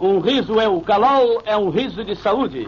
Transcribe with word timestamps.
Um 0.00 0.18
riso 0.20 0.58
é 0.58 0.68
o 0.68 0.80
calol, 0.80 1.42
é 1.44 1.56
um 1.56 1.70
riso 1.70 2.04
de 2.04 2.16
saúde. 2.16 2.66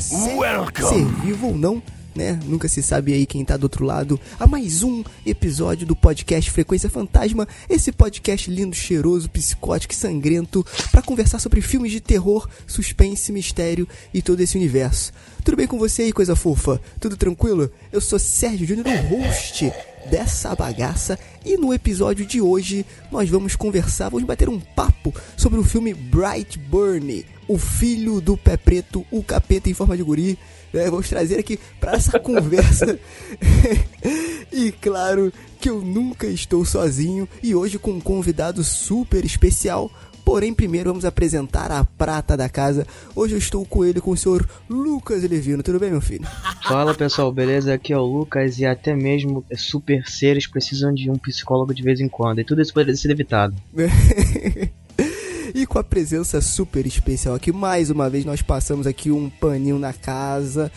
Você, 0.00 0.84
ser 0.88 1.04
vivo 1.22 1.48
ou 1.48 1.56
não, 1.56 1.82
né? 2.14 2.38
Nunca 2.46 2.68
se 2.68 2.82
sabe 2.82 3.12
aí 3.12 3.26
quem 3.26 3.44
tá 3.44 3.56
do 3.56 3.64
outro 3.64 3.84
lado, 3.84 4.18
a 4.38 4.46
mais 4.46 4.82
um 4.82 5.04
episódio 5.24 5.86
do 5.86 5.94
podcast 5.94 6.50
Frequência 6.50 6.88
Fantasma, 6.88 7.46
esse 7.68 7.92
podcast 7.92 8.50
lindo, 8.50 8.74
cheiroso, 8.74 9.28
psicótico 9.30 9.92
e 9.92 9.96
sangrento 9.96 10.64
pra 10.90 11.02
conversar 11.02 11.38
sobre 11.38 11.60
filmes 11.60 11.92
de 11.92 12.00
terror, 12.00 12.48
suspense, 12.66 13.30
mistério 13.30 13.86
e 14.12 14.22
todo 14.22 14.40
esse 14.40 14.56
universo. 14.56 15.12
Tudo 15.44 15.56
bem 15.56 15.66
com 15.66 15.78
você 15.78 16.02
aí, 16.02 16.12
coisa 16.12 16.34
fofa? 16.34 16.80
Tudo 16.98 17.16
tranquilo? 17.16 17.70
Eu 17.92 18.00
sou 18.00 18.18
Sérgio 18.18 18.66
Júnior, 18.66 18.86
o 18.86 19.16
host 19.16 19.72
dessa 20.10 20.54
bagaça 20.54 21.18
e 21.44 21.56
no 21.56 21.74
episódio 21.74 22.24
de 22.24 22.40
hoje 22.40 22.86
nós 23.12 23.28
vamos 23.28 23.54
conversar, 23.54 24.08
vamos 24.08 24.26
bater 24.26 24.48
um 24.48 24.58
papo 24.58 25.14
sobre 25.36 25.58
o 25.58 25.64
filme 25.64 25.92
Brightburn, 25.92 27.24
o 27.50 27.58
filho 27.58 28.20
do 28.20 28.36
pé 28.36 28.56
preto, 28.56 29.04
o 29.10 29.24
capeta 29.24 29.68
em 29.68 29.74
forma 29.74 29.96
de 29.96 30.04
guri. 30.04 30.38
né? 30.72 30.88
Vamos 30.88 31.08
trazer 31.08 31.40
aqui 31.40 31.58
para 31.80 31.94
essa 31.94 32.16
conversa. 32.20 32.96
e 34.52 34.70
claro 34.70 35.32
que 35.60 35.68
eu 35.68 35.80
nunca 35.82 36.28
estou 36.28 36.64
sozinho 36.64 37.28
e 37.42 37.52
hoje 37.52 37.76
com 37.76 37.90
um 37.90 38.00
convidado 38.00 38.62
super 38.62 39.24
especial. 39.24 39.90
Porém, 40.24 40.54
primeiro 40.54 40.90
vamos 40.90 41.04
apresentar 41.04 41.72
a 41.72 41.82
prata 41.84 42.36
da 42.36 42.48
casa. 42.48 42.86
Hoje 43.16 43.34
eu 43.34 43.38
estou 43.38 43.66
com 43.66 43.84
ele, 43.84 44.00
com 44.00 44.12
o 44.12 44.16
senhor 44.16 44.48
Lucas 44.68 45.24
Levino. 45.24 45.60
Tudo 45.60 45.80
bem, 45.80 45.90
meu 45.90 46.00
filho? 46.00 46.28
Fala 46.62 46.94
pessoal, 46.94 47.32
beleza? 47.32 47.74
Aqui 47.74 47.92
é 47.92 47.98
o 47.98 48.04
Lucas 48.04 48.60
e 48.60 48.64
até 48.64 48.94
mesmo 48.94 49.44
super 49.56 50.08
seres 50.08 50.46
precisam 50.46 50.94
de 50.94 51.10
um 51.10 51.16
psicólogo 51.16 51.74
de 51.74 51.82
vez 51.82 51.98
em 51.98 52.08
quando 52.08 52.40
e 52.40 52.44
tudo 52.44 52.62
isso 52.62 52.72
poderia 52.72 52.94
ser 52.94 53.10
evitado. 53.10 53.56
E 55.54 55.66
com 55.66 55.78
a 55.78 55.84
presença 55.84 56.40
super 56.40 56.86
especial 56.86 57.34
aqui, 57.34 57.52
mais 57.52 57.90
uma 57.90 58.08
vez 58.10 58.24
nós 58.24 58.42
passamos 58.42 58.86
aqui 58.86 59.10
um 59.10 59.28
paninho 59.30 59.78
na 59.78 59.92
casa, 59.92 60.70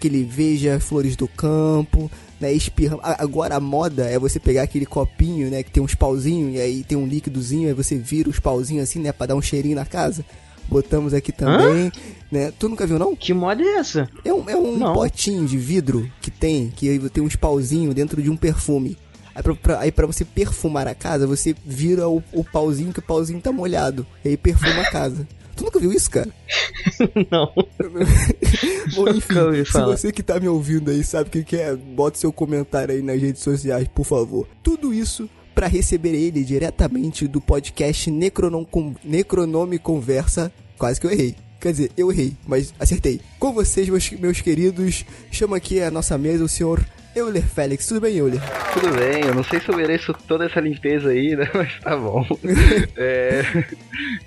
que 0.00 0.08
ele 0.08 0.24
veja 0.24 0.80
flores 0.80 1.16
do 1.16 1.28
campo, 1.28 2.10
né, 2.40 2.52
espirrando. 2.52 3.00
A- 3.02 3.22
Agora 3.22 3.56
a 3.56 3.60
moda 3.60 4.04
é 4.06 4.18
você 4.18 4.38
pegar 4.40 4.62
aquele 4.62 4.86
copinho, 4.86 5.50
né, 5.50 5.62
que 5.62 5.70
tem 5.70 5.82
uns 5.82 5.94
pauzinhos 5.94 6.54
e 6.54 6.60
aí 6.60 6.84
tem 6.84 6.96
um 6.96 7.06
líquidozinho, 7.06 7.68
aí 7.68 7.74
você 7.74 7.96
vira 7.96 8.28
os 8.30 8.38
pauzinhos 8.38 8.84
assim, 8.84 9.00
né, 9.00 9.12
pra 9.12 9.26
dar 9.26 9.34
um 9.36 9.42
cheirinho 9.42 9.76
na 9.76 9.84
casa. 9.86 10.24
Botamos 10.68 11.14
aqui 11.14 11.30
também, 11.30 11.92
né? 12.28 12.52
Tu 12.58 12.68
nunca 12.68 12.84
viu 12.88 12.98
não? 12.98 13.14
Que 13.14 13.32
moda 13.32 13.62
é 13.62 13.76
essa? 13.76 14.08
É 14.24 14.34
um, 14.34 14.50
é 14.50 14.56
um 14.56 14.76
potinho 14.94 15.46
de 15.46 15.56
vidro 15.56 16.10
que 16.20 16.28
tem, 16.28 16.70
que 16.74 16.98
tem 17.10 17.22
uns 17.22 17.36
pauzinhos 17.36 17.94
dentro 17.94 18.20
de 18.20 18.28
um 18.28 18.36
perfume. 18.36 18.98
Aí 19.36 19.42
pra, 19.42 19.54
pra- 19.54 19.80
aí 19.80 19.92
pra 19.92 20.06
você 20.06 20.24
perfumar 20.24 20.88
a 20.88 20.94
casa, 20.94 21.26
você 21.26 21.54
vira 21.64 22.08
o, 22.08 22.22
o 22.32 22.42
pauzinho 22.42 22.92
que 22.92 22.98
o 22.98 23.02
pauzinho 23.02 23.40
tá 23.40 23.52
molhado. 23.52 24.06
E 24.24 24.30
aí 24.30 24.36
perfuma 24.36 24.80
a 24.82 24.90
casa. 24.90 25.28
Tu 25.56 25.64
nunca 25.64 25.78
viu 25.80 25.90
isso, 25.90 26.10
cara? 26.10 26.28
Não. 27.32 27.50
Bom, 28.94 29.08
enfim, 29.08 29.64
se 29.64 29.72
falar. 29.72 29.96
você 29.96 30.12
que 30.12 30.22
tá 30.22 30.38
me 30.38 30.46
ouvindo 30.48 30.90
aí 30.90 31.02
sabe 31.02 31.28
o 31.28 31.32
que, 31.32 31.42
que 31.42 31.56
é, 31.56 31.74
bota 31.74 32.18
seu 32.18 32.30
comentário 32.30 32.94
aí 32.94 33.00
nas 33.00 33.18
redes 33.20 33.42
sociais, 33.42 33.88
por 33.94 34.04
favor. 34.04 34.46
Tudo 34.62 34.92
isso 34.92 35.28
pra 35.54 35.66
receber 35.66 36.14
ele 36.14 36.44
diretamente 36.44 37.26
do 37.26 37.40
podcast 37.40 38.10
Necronom, 38.10 38.66
Necronome 39.02 39.78
Conversa. 39.78 40.52
Quase 40.76 41.00
que 41.00 41.06
eu 41.06 41.10
errei. 41.10 41.34
Quer 41.58 41.70
dizer, 41.72 41.90
eu 41.96 42.12
errei, 42.12 42.34
mas 42.46 42.74
acertei. 42.78 43.18
Com 43.38 43.52
vocês, 43.54 43.88
meus, 43.88 44.10
meus 44.10 44.40
queridos, 44.42 45.06
chama 45.30 45.56
aqui 45.56 45.80
a 45.80 45.90
nossa 45.90 46.18
mesa 46.18 46.44
o 46.44 46.48
senhor 46.48 46.84
Euler 47.16 47.42
Félix. 47.42 47.86
Tudo 47.86 48.00
bem, 48.02 48.16
Euler? 48.18 48.40
Tudo 48.74 48.90
bem, 48.94 49.24
eu 49.24 49.34
não 49.34 49.42
sei 49.42 49.58
se 49.58 49.68
eu 49.70 49.76
mereço 49.76 50.12
toda 50.28 50.44
essa 50.44 50.60
limpeza 50.60 51.08
aí, 51.08 51.34
né? 51.34 51.48
Mas 51.54 51.80
tá 51.80 51.96
bom. 51.96 52.24
É, 52.96 53.42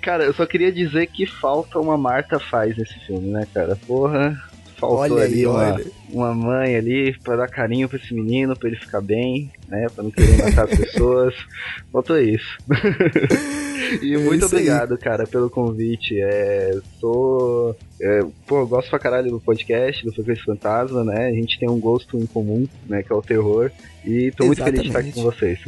Cara, 0.02 0.24
eu 0.24 0.34
só 0.34 0.44
queria 0.44 0.72
dizer 0.72 1.06
que 1.06 1.24
falta 1.26 1.78
uma 1.78 1.96
Marta 1.96 2.38
faz 2.40 2.76
nesse 2.76 2.98
filme, 3.06 3.28
né, 3.30 3.46
cara? 3.54 3.76
Porra, 3.86 4.36
faltou 4.76 4.98
Olha 5.16 5.22
ali 5.24 5.34
aí, 5.34 5.46
uma, 5.46 5.74
olha. 5.74 5.86
uma 6.10 6.34
mãe 6.34 6.74
ali 6.76 7.16
pra 7.20 7.36
dar 7.36 7.48
carinho 7.48 7.88
pra 7.88 7.98
esse 7.98 8.12
menino, 8.12 8.56
pra 8.58 8.68
ele 8.68 8.76
ficar 8.78 9.00
bem, 9.00 9.50
né? 9.70 9.86
Pra 9.94 10.02
não 10.04 10.10
querer 10.10 10.36
matar 10.38 10.64
as 10.64 10.78
pessoas. 10.78 11.34
Faltou 11.92 12.18
isso. 12.18 12.58
E 14.02 14.14
É 14.14 14.18
muito 14.18 14.44
aí. 14.44 14.50
obrigado, 14.52 14.96
cara, 14.98 15.26
pelo 15.26 15.48
convite. 15.50 16.20
É, 16.20 16.78
tô. 17.00 17.74
é, 18.00 18.20
pô, 18.46 18.64
gosto 18.66 18.88
pra 18.90 18.98
caralho 18.98 19.30
do 19.30 19.40
podcast, 19.40 20.04
do 20.04 20.12
Frequência 20.12 20.44
Fantasma, 20.44 21.02
né? 21.02 21.26
A 21.28 21.32
gente 21.32 21.58
tem 21.58 21.68
um 21.68 21.80
gosto 21.80 22.16
em 22.18 22.26
comum, 22.26 22.68
né? 22.86 23.02
Que 23.02 23.10
é 23.12 23.16
o 23.16 23.22
terror. 23.22 23.70
E 24.04 24.30
tô 24.32 24.46
muito 24.46 24.62
feliz 24.62 24.82
de 24.82 24.86
estar 24.88 24.98
aqui 25.00 25.12
com 25.12 25.22
vocês. 25.22 25.58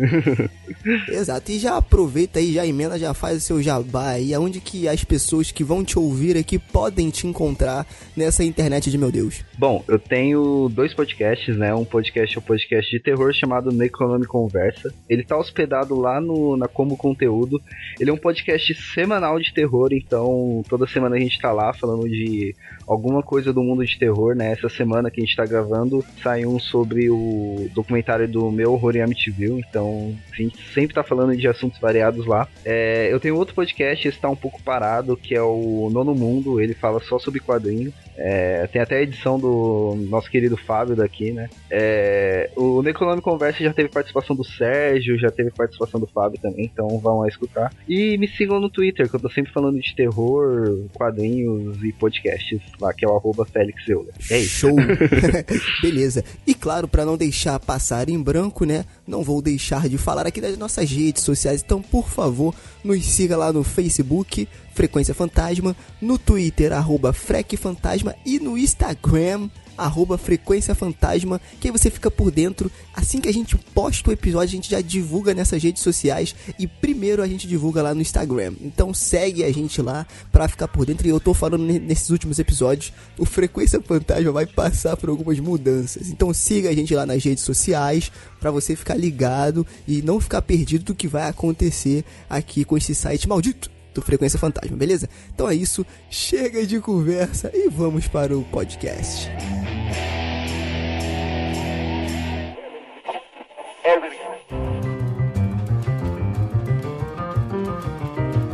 Exato, 1.09 1.53
e 1.53 1.59
já 1.59 1.77
aproveita 1.77 2.39
aí, 2.39 2.53
já 2.53 2.67
emenda, 2.67 2.99
já 2.99 3.13
faz 3.13 3.39
o 3.39 3.41
seu 3.41 3.63
jabá 3.63 4.11
aí, 4.11 4.33
aonde 4.33 4.61
que 4.61 4.89
as 4.89 5.05
pessoas 5.05 5.51
que 5.51 5.63
vão 5.63 5.85
te 5.85 5.99
ouvir 5.99 6.37
aqui 6.37 6.59
podem 6.59 7.11
te 7.11 7.27
encontrar 7.27 7.87
nessa 8.17 8.43
internet 8.45 8.91
de 8.91 8.97
meu 8.97 9.11
Deus. 9.11 9.45
Bom, 9.59 9.85
eu 9.87 9.99
tenho 9.99 10.71
dois 10.73 10.95
podcasts, 10.95 11.57
né? 11.57 11.75
Um 11.75 11.85
podcast 11.85 12.37
é 12.37 12.39
um 12.39 12.43
podcast 12.43 12.91
de 12.91 13.03
terror 13.03 13.33
chamado 13.35 13.71
Necronome 13.71 13.92
Conversa. 13.93 14.93
Ele 15.09 15.23
tá 15.23 15.37
hospedado 15.37 15.95
lá 15.99 16.21
no, 16.21 16.57
na 16.57 16.67
Como 16.69 16.97
Conteúdo. 16.97 17.61
Ele 18.01 18.11
é 18.11 18.13
um 18.13 18.19
podcast 18.19 18.75
semanal 18.95 19.39
de 19.39 19.53
terror, 19.53 19.91
então 19.93 20.63
toda 20.69 20.87
semana 20.87 21.17
a 21.17 21.19
gente 21.19 21.39
tá 21.39 21.53
lá 21.53 21.73
falando 21.73 22.09
de 22.09 22.55
alguma 22.87 23.23
coisa 23.23 23.53
do 23.53 23.63
mundo 23.63 23.85
de 23.85 23.99
terror, 23.99 24.35
né? 24.35 24.53
Essa 24.53 24.69
semana 24.69 25.11
que 25.11 25.21
a 25.21 25.25
gente 25.25 25.37
tá 25.37 25.45
gravando 25.45 26.05
sai 26.23 26.45
um 26.45 26.59
sobre 26.59 27.11
o 27.11 27.69
documentário 27.75 28.29
do 28.29 28.51
Meu 28.51 28.73
Horror 28.73 28.97
em 28.97 29.03
Amityville, 29.03 29.65
então 29.69 30.15
a 30.33 30.37
gente 30.37 30.57
sempre 30.73 30.95
tá 30.95 31.03
falando 31.03 31.37
de 31.37 31.47
assuntos 31.47 31.79
variados 31.81 32.27
lá. 32.27 32.49
É, 32.65 33.09
eu 33.13 33.21
tenho 33.21 33.37
outro 33.37 33.55
podcast, 33.55 34.07
esse 34.07 34.19
tá 34.19 34.29
um 34.29 34.37
pouco 34.37 34.63
parado, 34.63 35.17
que 35.17 35.35
é 35.35 35.43
o 35.43 35.89
Nono 35.91 36.15
Mundo, 36.15 36.61
ele 36.61 36.75
fala 36.75 37.01
só 37.01 37.19
sobre 37.19 37.41
quadrinhos. 37.41 37.95
É, 38.17 38.67
tem 38.67 38.81
até 38.81 38.97
a 38.97 39.03
edição 39.03 39.39
do 39.39 39.97
nosso 40.09 40.31
querido 40.31 40.57
Fábio 40.57 40.95
daqui, 40.97 41.33
né? 41.33 41.49
É, 41.71 42.51
o 42.57 42.83
Necronome 42.83 43.23
Conversa 43.23 43.63
já 43.63 43.73
teve 43.73 43.89
participação 43.89 44.37
do 44.37 44.45
Sérgio, 44.45 45.19
já 45.19 45.31
teve 45.31 45.51
participação 45.51 45.99
do 45.99 46.07
Fábio 46.07 46.39
também, 46.41 46.65
então 46.65 46.99
vão 46.99 47.21
lá 47.21 47.29
escutar. 47.29 47.73
E 47.89 48.17
me 48.19 48.29
sigam 48.29 48.61
no 48.61 48.71
Twitter, 48.71 49.09
que 49.09 49.17
eu 49.17 49.21
tô 49.21 49.31
sempre 49.31 49.53
falando 49.53 49.81
de 49.81 49.95
terror, 49.95 50.87
quadrinhos 50.93 51.83
e 51.83 51.93
podcasts 51.93 52.61
lá, 52.81 52.93
que 52.93 53.05
é 53.05 53.09
o 53.09 53.17
arroba 53.17 53.45
Félix 53.45 53.89
Euler. 53.89 54.15
É 54.31 54.39
isso. 54.39 54.69
Show! 54.69 54.77
Beleza. 55.83 56.25
E 56.47 56.55
claro, 56.55 56.87
pra 56.87 57.05
não 57.05 57.17
deixar 57.17 57.59
passar 57.59 58.09
em 58.09 58.21
branco, 58.21 58.65
né? 58.65 58.85
Não 59.07 59.23
vou 59.23 59.41
deixar 59.43 59.89
de 59.89 59.99
falar 59.99 60.27
aqui 60.27 60.41
das 60.41 60.57
nossas 60.59 60.91
redes 60.91 61.23
sociais. 61.23 61.63
Então, 61.65 61.81
por 61.81 62.09
favor, 62.09 62.55
nos 62.85 63.05
siga 63.05 63.37
lá 63.37 63.53
no 63.53 63.65
Facebook, 63.65 64.49
Frequência 64.75 65.15
Fantasma, 65.15 65.77
no 66.01 66.19
Twitter, 66.19 66.73
arroba 66.73 67.13
Frec 67.13 67.57
Fantasma 67.57 68.15
e 68.25 68.39
no 68.39 68.57
Instagram, 68.57 69.49
arroba 69.77 70.17
Frequência 70.19 70.75
Fantasma, 70.75 71.41
que 71.61 71.69
aí 71.69 71.73
você 71.73 71.91
fica 71.91 72.11
por 72.11 72.31
dentro. 72.31 72.71
Assim 72.95 73.21
que 73.21 73.29
a 73.29 73.33
gente 73.33 73.57
posta 73.57 74.11
o 74.11 74.13
episódio, 74.13 74.49
a 74.49 74.57
gente 74.57 74.71
já 74.71 74.81
divulga 74.81 75.35
nessas 75.35 75.63
redes 75.63 75.83
sociais 75.83 76.35
e 76.59 76.67
primeiro 76.67 77.23
a 77.23 77.27
gente 77.27 77.47
divulga 77.49 77.83
lá 77.83 77.95
no 77.95 78.01
Instagram. 78.01 78.55
Então 78.61 78.93
segue 78.95 79.45
a 79.45 79.53
gente 79.53 79.81
lá 79.83 80.07
pra 80.31 80.49
ficar 80.49 80.69
por 80.69 80.85
dentro. 80.87 81.07
E 81.07 81.11
eu 81.11 81.21
tô 81.21 81.33
falando 81.35 81.65
ne- 81.65 81.79
nesses 81.79 82.11
últimos 82.11 82.39
episódios, 82.39 82.93
o 83.19 83.25
Frequência 83.25 83.81
Fantasma 83.81 84.33
vai 84.33 84.47
passar 84.47 84.97
por 84.97 85.09
algumas 85.11 85.39
mudanças. 85.39 86.09
Então 86.11 86.33
siga 86.33 86.69
a 86.71 86.75
gente 86.75 86.95
lá 86.95 87.05
nas 87.07 87.23
redes 87.25 87.45
sociais 87.45 88.11
pra 88.41 88.51
você 88.51 88.77
ficar 88.77 88.95
ligado 88.95 89.67
e 89.89 90.03
não 90.03 90.21
ficar 90.21 90.43
perdido 90.43 90.85
do 90.85 90.95
que 90.95 91.09
vai 91.09 91.29
acontecer 91.29 92.05
aqui 92.29 92.65
com 92.65 92.77
esse 92.77 92.95
site 92.95 93.29
maldito 93.29 93.71
do 93.95 94.03
Frequência 94.03 94.39
Fantasma, 94.39 94.77
beleza? 94.77 95.09
Então 95.35 95.49
é 95.49 95.55
isso, 95.55 95.85
chega 96.11 96.67
de 96.67 96.81
conversa 96.81 97.51
e 97.55 97.69
vamos 97.69 98.09
para 98.09 98.37
o 98.37 98.45
podcast. 98.45 99.31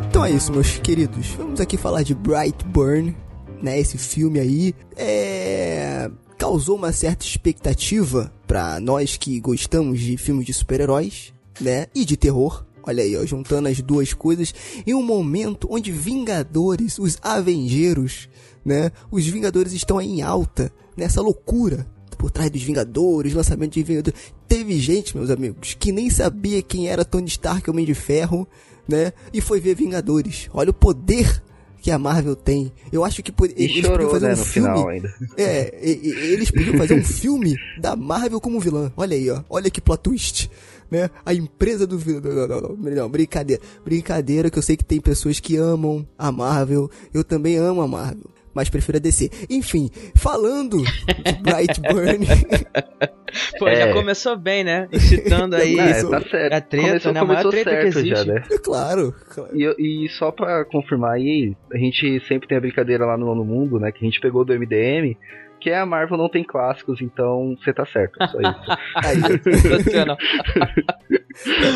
Então 0.09 0.25
é 0.25 0.31
isso, 0.31 0.53
meus 0.53 0.79
queridos. 0.79 1.29
Vamos 1.29 1.61
aqui 1.61 1.77
falar 1.77 2.03
de 2.03 2.15
Brightburn, 2.15 3.17
né? 3.63 3.79
Esse 3.79 3.97
filme 3.97 4.41
aí 4.41 4.75
é 4.97 6.11
causou 6.39 6.77
uma 6.77 6.93
certa 6.93 7.27
expectativa 7.27 8.33
para 8.47 8.79
nós 8.79 9.17
que 9.17 9.41
gostamos 9.41 10.01
de 10.01 10.17
filmes 10.17 10.47
de 10.47 10.55
super-heróis, 10.55 11.35
né? 11.61 11.87
E 11.95 12.05
de 12.05 12.17
terror. 12.17 12.65
Olha 12.89 13.05
aí, 13.05 13.15
ó, 13.19 13.27
juntando 13.27 13.69
as 13.69 13.83
duas 13.83 14.15
coisas 14.15 14.55
em 14.87 14.95
um 14.95 15.03
momento 15.03 15.69
onde 15.71 15.93
Vingadores, 15.93 16.99
os 16.99 17.19
Avengeiros, 17.21 18.31
né? 18.65 18.91
Os 19.11 19.27
Vingadores 19.27 19.75
estão 19.75 19.99
aí 19.99 20.09
em 20.09 20.23
alta, 20.23 20.73
nessa 20.97 21.21
loucura 21.21 21.87
por 22.17 22.31
trás 22.31 22.51
dos 22.51 22.63
Vingadores, 22.63 23.35
lançamento 23.35 23.75
de 23.75 23.83
Vingadores. 23.83 24.19
Teve 24.49 24.81
gente, 24.81 25.15
meus 25.15 25.29
amigos, 25.29 25.77
que 25.79 25.93
nem 25.93 26.09
sabia 26.09 26.63
quem 26.63 26.89
era 26.89 27.05
Tony 27.05 27.29
Stark, 27.29 27.71
Homem 27.71 27.85
de 27.85 27.95
Ferro, 27.95 28.49
né? 28.89 29.13
E 29.35 29.41
foi 29.43 29.61
ver 29.61 29.75
Vingadores. 29.75 30.49
Olha 30.55 30.71
o 30.71 30.75
poder 30.75 31.43
que 31.83 31.91
a 31.91 31.99
Marvel 31.99 32.35
tem. 32.35 32.73
Eu 32.91 33.05
acho 33.05 33.23
que 33.23 33.31
e 33.31 33.65
eles 33.65 33.85
chorou, 33.85 34.09
podiam 34.09 34.11
fazer 34.11 34.27
né, 34.29 34.33
um 34.33 34.45
filme. 34.45 35.03
É, 35.37 35.79
eles 35.83 36.51
podiam 36.51 36.79
fazer 36.79 36.95
um 36.95 37.05
filme 37.05 37.55
da 37.79 37.95
Marvel 37.95 38.41
como 38.41 38.59
vilã. 38.59 38.91
Olha 38.97 39.15
aí, 39.15 39.31
ó. 39.31 39.43
Olha 39.49 39.71
que 39.71 39.81
plot 39.81 40.03
twist. 40.03 40.51
Né? 40.91 41.11
A 41.25 41.35
empresa 41.35 41.87
do 41.87 41.99
vilão. 41.99 42.21
Não, 42.23 42.47
não, 42.47 42.77
não, 42.77 42.91
não, 42.95 43.09
brincadeira. 43.11 43.63
Brincadeira 43.85 44.51
que 44.51 44.59
eu 44.59 44.63
sei 44.63 44.77
que 44.77 44.85
tem 44.85 45.01
pessoas 45.01 45.39
que 45.39 45.57
amam 45.57 46.07
a 46.17 46.33
Marvel. 46.33 46.91
Eu 47.13 47.23
também 47.23 47.57
amo 47.57 47.83
a 47.83 47.89
Marvel 47.89 48.31
mas 48.59 48.69
prefiro 48.69 48.99
a 48.99 49.01
DC. 49.01 49.31
Enfim, 49.49 49.89
falando 50.17 50.79
de 50.79 51.33
Brightburn. 51.43 52.27
Pô, 53.57 53.69
é. 53.69 53.77
já 53.77 53.93
começou 53.93 54.37
bem, 54.37 54.65
né? 54.65 54.89
Incitando 54.93 55.55
aí 55.55 55.79
é, 55.79 56.03
tá 56.03 56.21
certo. 56.23 56.53
a 56.55 56.61
treta, 56.61 56.89
começou, 56.89 57.13
né? 57.13 57.21
A 57.21 57.25
maior 57.25 57.51
treta 57.51 57.71
que 57.71 57.87
existe. 57.87 58.09
Já, 58.09 58.25
né? 58.25 58.43
É 58.51 58.59
claro. 58.59 59.15
claro. 59.29 59.51
E, 59.55 60.07
e, 60.07 60.09
só 60.09 60.33
pra 60.33 60.65
confirmar 60.65 61.13
aí, 61.13 61.55
a 61.73 61.79
gente 61.79 62.21
sempre 62.27 62.49
tem 62.49 62.59
a 62.59 62.61
brincadeira 62.61 63.07
lá 63.07 63.17
no 63.17 63.27
Nono 63.27 63.45
Mundo, 63.45 63.79
né? 63.79 63.93
Que 63.93 64.05
a 64.05 64.09
gente 64.09 64.21
pegou 64.21 64.45
do 64.45 64.53
MDM 64.53 65.17
que 65.61 65.71
a 65.71 65.85
Marvel 65.85 66.17
não 66.17 66.29
tem 66.29 66.45
clássicos, 66.45 67.01
então 67.01 67.57
você 67.59 67.73
tá 67.73 67.85
certo, 67.87 68.17
só 68.19 68.41
isso. 68.41 68.61
Aí, 68.97 69.19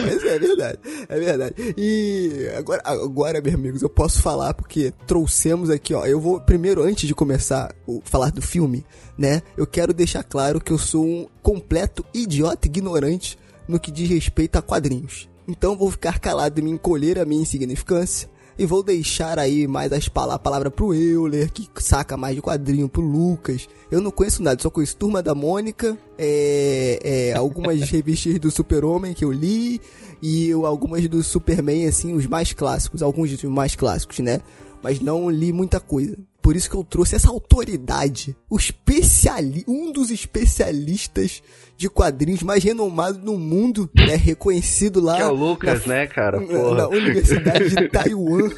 Mas 0.04 0.24
é 0.24 0.38
verdade, 0.38 0.78
é 1.08 1.18
verdade. 1.18 1.54
E 1.76 2.48
agora, 2.56 2.82
agora, 2.84 3.40
meus 3.40 3.54
amigos, 3.54 3.82
eu 3.82 3.88
posso 3.88 4.20
falar 4.20 4.54
porque 4.54 4.92
trouxemos 5.06 5.70
aqui, 5.70 5.94
ó. 5.94 6.04
Eu 6.04 6.20
vou 6.20 6.40
primeiro, 6.40 6.82
antes 6.82 7.06
de 7.06 7.14
começar 7.14 7.70
a 7.70 7.74
falar 8.04 8.30
do 8.30 8.42
filme, 8.42 8.84
né? 9.16 9.40
Eu 9.56 9.66
quero 9.66 9.94
deixar 9.94 10.24
claro 10.24 10.60
que 10.60 10.72
eu 10.72 10.78
sou 10.78 11.04
um 11.04 11.28
completo 11.42 12.04
idiota 12.12 12.66
ignorante 12.66 13.38
no 13.68 13.78
que 13.78 13.92
diz 13.92 14.08
respeito 14.08 14.56
a 14.56 14.62
quadrinhos. 14.62 15.28
Então 15.46 15.76
vou 15.76 15.90
ficar 15.90 16.18
calado 16.18 16.58
e 16.58 16.62
me 16.62 16.70
encolher 16.70 17.18
a 17.18 17.24
minha 17.24 17.42
insignificância 17.42 18.28
e 18.58 18.66
vou 18.66 18.82
deixar 18.82 19.38
aí 19.38 19.66
mais 19.66 19.92
as 19.92 20.08
palavras, 20.08 20.36
a 20.36 20.38
palavra 20.38 20.70
pro 20.70 20.94
Euler, 20.94 21.50
que 21.50 21.68
saca 21.82 22.16
mais 22.16 22.34
de 22.34 22.42
quadrinho, 22.42 22.88
pro 22.88 23.02
Lucas. 23.02 23.68
Eu 23.90 24.00
não 24.00 24.10
conheço 24.10 24.42
nada, 24.42 24.60
só 24.62 24.70
conheço 24.70 24.96
Turma 24.96 25.22
da 25.22 25.34
Mônica, 25.34 25.96
é, 26.18 26.98
é, 27.02 27.34
algumas 27.34 27.80
revistas 27.90 28.38
do 28.38 28.50
Super-Homem 28.50 29.14
que 29.14 29.24
eu 29.24 29.32
li, 29.32 29.80
e 30.22 30.52
algumas 30.52 31.08
do 31.08 31.22
Superman, 31.22 31.86
assim, 31.86 32.14
os 32.14 32.26
mais 32.26 32.52
clássicos, 32.52 33.02
alguns 33.02 33.30
dos 33.30 33.42
mais 33.44 33.74
clássicos, 33.74 34.20
né? 34.20 34.40
Mas 34.82 35.00
não 35.00 35.30
li 35.30 35.52
muita 35.52 35.80
coisa. 35.80 36.16
Por 36.42 36.56
isso 36.56 36.68
que 36.68 36.74
eu 36.74 36.82
trouxe 36.82 37.14
essa 37.14 37.28
autoridade, 37.28 38.36
o 38.50 38.56
especiali 38.56 39.64
um 39.68 39.92
dos 39.92 40.10
especialistas 40.10 41.40
de 41.76 41.88
quadrinhos 41.88 42.42
mais 42.42 42.64
renomados 42.64 43.22
no 43.22 43.38
mundo, 43.38 43.88
né, 43.94 44.16
reconhecido 44.16 45.00
lá. 45.00 45.16
Que 45.16 45.22
é 45.22 45.26
o 45.26 45.34
Lucas, 45.34 45.86
na, 45.86 45.94
né, 45.94 46.06
cara? 46.08 46.40
Porra. 46.40 46.74
Na 46.76 46.88
Universidade 46.88 47.70
de 47.70 47.88
Taiwan. 47.88 48.50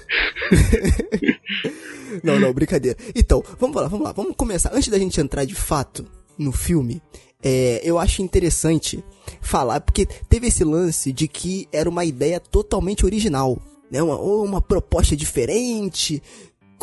não, 2.24 2.40
não, 2.40 2.52
brincadeira. 2.54 2.96
Então, 3.14 3.44
vamos 3.60 3.76
lá, 3.76 3.86
vamos 3.86 4.04
lá, 4.06 4.12
vamos 4.12 4.34
começar. 4.34 4.70
Antes 4.74 4.88
da 4.88 4.98
gente 4.98 5.20
entrar 5.20 5.44
de 5.44 5.54
fato 5.54 6.06
no 6.38 6.52
filme, 6.52 7.02
é, 7.42 7.82
eu 7.84 7.98
acho 7.98 8.22
interessante 8.22 9.04
falar, 9.42 9.80
porque 9.80 10.06
teve 10.06 10.46
esse 10.46 10.64
lance 10.64 11.12
de 11.12 11.28
que 11.28 11.68
era 11.70 11.88
uma 11.88 12.04
ideia 12.04 12.40
totalmente 12.40 13.04
original. 13.04 13.58
Né, 13.90 14.02
uma, 14.02 14.18
uma 14.18 14.60
proposta 14.62 15.14
diferente, 15.14 16.20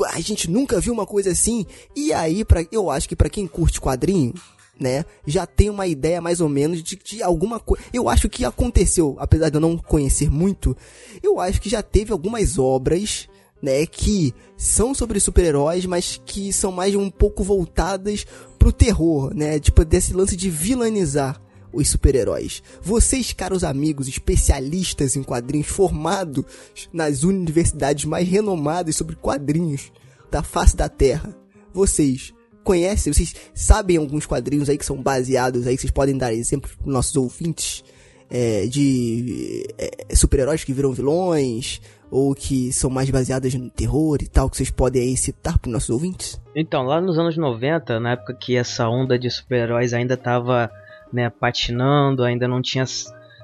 a 0.06 0.20
gente 0.20 0.50
nunca 0.50 0.80
viu 0.80 0.94
uma 0.94 1.06
coisa 1.06 1.32
assim. 1.32 1.66
E 1.96 2.14
aí, 2.14 2.44
pra, 2.44 2.66
eu 2.72 2.90
acho 2.90 3.08
que 3.08 3.16
para 3.16 3.30
quem 3.30 3.48
curte 3.48 3.82
quadrinho, 3.82 4.34
né, 4.80 5.06
já 5.26 5.46
tem 5.46 5.70
uma 5.70 5.86
ideia 5.86 6.20
mais 6.20 6.42
ou 6.42 6.50
menos 6.50 6.82
de, 6.82 6.96
de 6.96 7.22
alguma 7.22 7.60
coisa. 7.60 7.84
Eu 7.94 8.10
acho 8.10 8.28
que 8.28 8.44
aconteceu, 8.44 9.16
apesar 9.20 9.50
de 9.50 9.58
eu 9.58 9.62
não 9.62 9.78
conhecer 9.78 10.30
muito, 10.30 10.76
eu 11.22 11.40
acho 11.40 11.62
que 11.62 11.70
já 11.70 11.84
teve 11.84 12.12
algumas 12.12 12.58
obras, 12.58 13.30
né, 13.62 13.86
que 13.86 14.34
são 14.58 14.94
sobre 14.96 15.20
super-heróis, 15.20 15.86
mas 15.86 16.20
que 16.26 16.52
são 16.52 16.72
mais 16.72 16.96
um 16.96 17.10
pouco 17.12 17.44
voltadas 17.44 18.26
pro 18.58 18.72
terror, 18.72 19.34
né, 19.36 19.60
tipo 19.60 19.86
desse 19.86 20.14
lance 20.14 20.36
de 20.36 20.50
vilanizar 20.50 21.40
os 21.74 21.90
super-heróis. 21.90 22.62
Vocês, 22.82 23.34
caros 23.34 23.64
amigos, 23.64 24.08
especialistas 24.08 25.16
em 25.16 25.24
quadrinhos, 25.24 25.68
formados 25.68 26.46
nas 26.92 27.24
universidades 27.24 28.06
mais 28.06 28.28
renomadas 28.28 28.96
sobre 28.96 29.16
quadrinhos 29.16 29.92
da 30.30 30.44
face 30.44 30.76
da 30.76 30.90
Terra, 30.90 31.36
vocês 31.74 32.34
conhecem, 32.64 33.12
vocês 33.12 33.36
sabem 33.54 33.98
alguns 33.98 34.26
quadrinhos 34.26 34.70
aí 34.70 34.78
que 34.78 34.86
são 34.86 35.02
baseados 35.02 35.68
aí, 35.68 35.76
que 35.76 35.82
vocês 35.82 35.92
podem 35.92 36.18
dar 36.18 36.34
exemplos 36.34 36.74
para 36.76 36.92
nossos 36.92 37.16
ouvintes 37.16 37.84
é, 38.30 38.66
de 38.66 39.66
é, 39.78 40.16
super-heróis 40.16 40.64
que 40.64 40.74
viram 40.74 40.94
vilões, 40.94 41.82
ou 42.12 42.36
que 42.36 42.74
são 42.74 42.90
mais 42.90 43.10
baseadas 43.10 43.54
no 43.54 43.70
terror 43.70 44.18
e 44.22 44.28
tal, 44.28 44.50
que 44.50 44.58
vocês 44.58 44.70
podem 44.70 45.02
aí 45.02 45.18
citar 45.18 45.58
para 45.58 45.72
nossos 45.72 45.90
ouvintes? 45.90 46.40
Então, 46.54 46.84
lá 46.84 47.00
nos 47.00 47.18
anos 47.18 47.38
90, 47.38 48.00
na 48.02 48.12
época 48.12 48.34
que 48.34 48.58
essa 48.58 48.88
onda 48.90 49.18
de 49.18 49.30
super-heróis 49.30 49.94
ainda 49.94 50.16
estava 50.16 50.70
né, 51.12 51.30
patinando, 51.30 52.24
ainda 52.24 52.48
não 52.48 52.62
tinha 52.62 52.86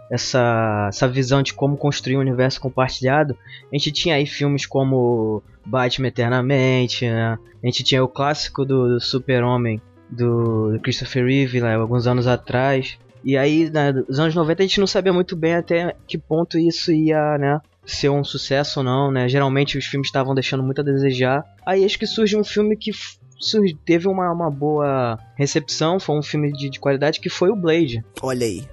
essa, 0.10 0.88
essa 0.90 1.08
visão 1.08 1.42
de 1.42 1.54
como 1.54 1.78
construir 1.78 2.18
um 2.18 2.22
universo 2.22 2.62
compartilhado, 2.62 3.38
a 3.72 3.76
gente 3.76 3.92
tinha 3.92 4.16
aí 4.16 4.26
filmes 4.26 4.66
como 4.66 5.44
Batman 5.66 6.08
Eternamente, 6.08 7.06
né? 7.06 7.38
a 7.62 7.66
gente 7.66 7.84
tinha 7.84 8.04
o 8.04 8.08
clássico 8.08 8.66
do, 8.66 8.96
do 8.96 9.02
Super-Homem 9.02 9.82
do 10.10 10.80
Christopher 10.82 11.26
Reeve, 11.26 11.60
né, 11.60 11.76
alguns 11.76 12.08
anos 12.08 12.28
atrás. 12.28 12.98
E 13.24 13.36
aí, 13.36 13.70
né, 13.70 13.92
nos 13.92 14.20
anos 14.20 14.34
90 14.34 14.64
a 14.64 14.66
gente 14.66 14.80
não 14.80 14.88
sabia 14.88 15.12
muito 15.12 15.36
bem 15.36 15.56
até 15.56 15.96
que 16.08 16.18
ponto 16.18 16.58
isso 16.58 16.94
ia, 16.94 17.38
né, 17.38 17.60
ser 17.86 18.10
um 18.10 18.24
sucesso 18.24 18.80
ou 18.80 18.86
não, 18.86 19.12
né? 19.12 19.28
Geralmente 19.28 19.78
os 19.78 19.86
filmes 19.86 20.08
estavam 20.08 20.36
deixando 20.36 20.62
muito 20.62 20.82
a 20.82 20.84
desejar. 20.84 21.44
Aí 21.66 21.84
acho 21.84 21.98
que 21.98 22.06
surge 22.06 22.38
um 22.38 22.44
filme 22.44 22.76
que 22.76 22.92
teve 23.86 24.08
uma, 24.08 24.32
uma 24.32 24.50
boa 24.50 25.20
recepção, 25.36 26.00
foi 26.00 26.18
um 26.18 26.24
filme 26.24 26.52
de, 26.52 26.70
de 26.70 26.80
qualidade 26.80 27.20
que 27.20 27.30
foi 27.30 27.50
o 27.50 27.56
Blade. 27.56 28.04
Olha 28.22 28.46
aí. 28.46 28.68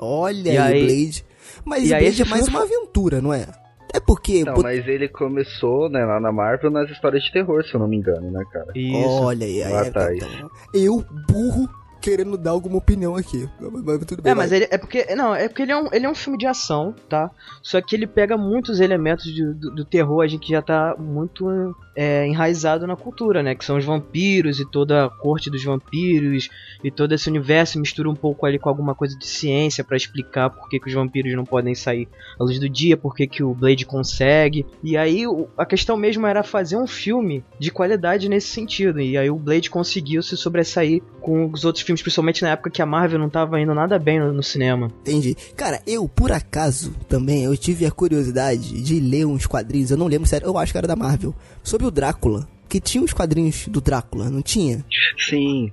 Olha 0.00 0.52
e 0.52 0.58
aí, 0.58 0.86
Blade. 0.86 1.24
Mas 1.64 1.84
e 1.84 1.88
Blade 1.88 2.22
é 2.22 2.24
mais 2.24 2.48
uma 2.48 2.62
aventura, 2.62 3.20
não 3.20 3.32
é? 3.32 3.46
É 3.92 4.00
porque. 4.00 4.44
Não, 4.44 4.56
mas 4.62 4.86
ele 4.86 5.08
começou, 5.08 5.88
né, 5.88 6.04
lá 6.04 6.20
na 6.20 6.30
Marvel 6.30 6.70
nas 6.70 6.90
histórias 6.90 7.22
de 7.22 7.32
terror, 7.32 7.64
se 7.64 7.74
eu 7.74 7.80
não 7.80 7.88
me 7.88 7.96
engano, 7.96 8.30
né, 8.30 8.44
cara? 8.52 8.66
Isso. 8.74 9.22
Olha 9.22 9.46
aí, 9.46 9.62
aí 9.62 9.88
então, 9.88 10.50
eu, 10.74 11.04
burro, 11.26 11.68
querendo 12.00 12.36
dar 12.36 12.50
alguma 12.50 12.76
opinião 12.76 13.16
aqui. 13.16 13.48
Mas, 13.60 14.04
tudo 14.04 14.22
bem, 14.22 14.32
é, 14.32 14.34
mas 14.34 14.52
ele 14.52 14.68
é 14.70 14.78
porque. 14.78 15.14
Não, 15.14 15.34
é 15.34 15.48
porque 15.48 15.62
ele 15.62 15.72
é, 15.72 15.76
um, 15.76 15.88
ele 15.92 16.06
é 16.06 16.08
um 16.08 16.14
filme 16.14 16.38
de 16.38 16.46
ação, 16.46 16.94
tá? 17.08 17.30
Só 17.62 17.80
que 17.80 17.94
ele 17.94 18.06
pega 18.06 18.36
muitos 18.36 18.80
elementos 18.80 19.24
de, 19.24 19.44
do, 19.44 19.74
do, 19.74 19.84
terror, 19.84 20.22
a 20.22 20.26
gente 20.26 20.48
já 20.48 20.62
tá 20.62 20.94
muito 20.98 21.74
é, 21.96 22.26
enraizado 22.26 22.86
na 22.86 22.96
cultura, 22.96 23.42
né? 23.42 23.54
Que 23.54 23.64
são 23.64 23.76
os 23.76 23.84
vampiros 23.84 24.60
e 24.60 24.64
toda 24.64 25.06
a 25.06 25.10
corte 25.10 25.50
dos 25.50 25.64
vampiros 25.64 26.48
e 26.82 26.90
todo 26.90 27.12
esse 27.12 27.28
universo 27.28 27.80
mistura 27.80 28.08
um 28.08 28.14
pouco 28.14 28.46
ali 28.46 28.58
com 28.58 28.68
alguma 28.68 28.94
coisa 28.94 29.18
de 29.18 29.26
ciência 29.26 29.82
para 29.82 29.96
explicar 29.96 30.50
por 30.50 30.68
que, 30.68 30.78
que, 30.78 30.88
os 30.88 30.94
vampiros 30.94 31.34
não 31.34 31.44
podem 31.44 31.74
sair 31.74 32.08
à 32.38 32.44
luz 32.44 32.58
do 32.58 32.68
dia, 32.68 32.96
por 32.96 33.14
que, 33.14 33.26
que 33.26 33.42
o 33.42 33.52
Blade 33.54 33.84
consegue. 33.84 34.64
E 34.82 34.96
aí 34.96 35.24
a 35.56 35.66
questão 35.66 35.96
mesmo 35.96 36.26
era 36.26 36.42
fazer 36.42 36.76
um 36.76 36.86
filme 36.86 37.44
de 37.58 37.70
qualidade 37.70 38.28
nesse 38.28 38.48
sentido. 38.48 39.00
E 39.00 39.18
aí 39.18 39.30
o 39.30 39.36
Blade 39.36 39.70
conseguiu 39.70 40.22
se 40.22 40.36
sobressair 40.36 41.02
com 41.20 41.50
os 41.50 41.64
outros 41.64 41.84
filmes, 41.88 42.02
principalmente 42.02 42.42
na 42.42 42.50
época 42.50 42.70
que 42.70 42.82
a 42.82 42.86
Marvel 42.86 43.18
não 43.18 43.28
tava 43.28 43.60
indo 43.60 43.74
nada 43.74 43.98
bem 43.98 44.20
no, 44.20 44.32
no, 44.32 44.42
cinema. 44.42 44.92
Entendi. 45.00 45.36
Cara, 45.56 45.82
eu, 45.86 46.08
por 46.08 46.30
acaso, 46.30 46.94
também, 47.08 47.44
eu 47.44 47.56
tive 47.56 47.86
a 47.86 47.90
curiosidade 47.90 48.80
de 48.82 49.00
ler 49.00 49.26
uns 49.26 49.46
quadrinhos, 49.46 49.90
eu 49.90 49.96
não 49.96 50.06
lembro, 50.06 50.28
sério, 50.28 50.46
eu 50.46 50.58
acho 50.58 50.72
que 50.72 50.78
era 50.78 50.86
da 50.86 50.96
Marvel, 50.96 51.34
sobre 51.62 51.86
o 51.86 51.90
Drácula. 51.90 52.48
Que 52.68 52.80
tinha 52.80 53.02
os 53.02 53.14
quadrinhos 53.14 53.66
do 53.66 53.80
Drácula, 53.80 54.28
não 54.28 54.42
tinha? 54.42 54.84
Sim, 55.18 55.72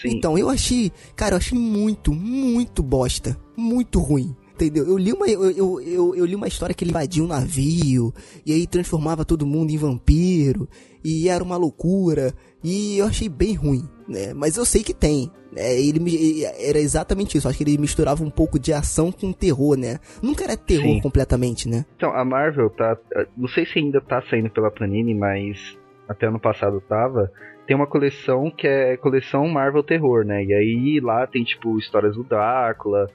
sim. 0.00 0.08
Então, 0.08 0.36
eu 0.36 0.50
achei, 0.50 0.92
cara, 1.16 1.34
eu 1.34 1.38
achei 1.38 1.58
muito, 1.58 2.12
muito 2.12 2.82
bosta. 2.82 3.34
Muito 3.56 3.98
ruim. 3.98 4.36
Entendeu? 4.54 4.86
Eu 4.86 4.96
li 4.96 5.12
uma, 5.12 5.26
eu, 5.26 5.50
eu, 5.50 5.80
eu, 5.80 6.14
eu 6.14 6.24
li 6.24 6.36
uma 6.36 6.46
história 6.46 6.72
que 6.72 6.84
ele 6.84 6.92
invadia 6.92 7.24
um 7.24 7.26
navio, 7.26 8.14
e 8.46 8.52
aí 8.52 8.68
transformava 8.68 9.24
todo 9.24 9.44
mundo 9.44 9.70
em 9.70 9.76
vampiro, 9.76 10.68
e 11.04 11.28
era 11.28 11.42
uma 11.42 11.56
loucura, 11.56 12.32
e 12.64 12.98
eu 12.98 13.06
achei 13.06 13.28
bem 13.28 13.54
ruim, 13.54 13.88
né? 14.08 14.32
Mas 14.34 14.56
eu 14.56 14.64
sei 14.64 14.82
que 14.82 14.94
tem. 14.94 15.30
né? 15.52 15.78
ele 15.78 16.00
me- 16.00 16.42
era 16.44 16.78
exatamente 16.78 17.36
isso. 17.38 17.46
Acho 17.48 17.58
que 17.58 17.62
ele 17.64 17.78
misturava 17.78 18.24
um 18.24 18.30
pouco 18.30 18.58
de 18.58 18.72
ação 18.72 19.12
com 19.12 19.32
terror, 19.32 19.76
né? 19.76 19.98
Nunca 20.22 20.42
era 20.44 20.56
terror 20.56 20.94
Sim. 20.94 21.00
completamente, 21.00 21.68
né? 21.68 21.84
Então, 21.96 22.12
a 22.12 22.24
Marvel 22.24 22.70
tá. 22.70 22.96
Não 23.36 23.46
sei 23.48 23.64
se 23.66 23.78
ainda 23.78 24.00
tá 24.00 24.20
saindo 24.28 24.50
pela 24.50 24.70
Panini, 24.70 25.14
mas 25.14 25.78
até 26.08 26.26
ano 26.26 26.40
passado 26.40 26.80
tava. 26.88 27.30
Tem 27.66 27.76
uma 27.76 27.86
coleção 27.86 28.50
que 28.50 28.66
é 28.66 28.96
coleção 28.96 29.46
Marvel 29.48 29.82
Terror, 29.82 30.24
né? 30.24 30.44
E 30.44 30.52
aí 30.52 31.00
lá 31.00 31.26
tem, 31.26 31.44
tipo, 31.44 31.78
histórias 31.78 32.14
do 32.16 32.24
Drácula, 32.24 33.06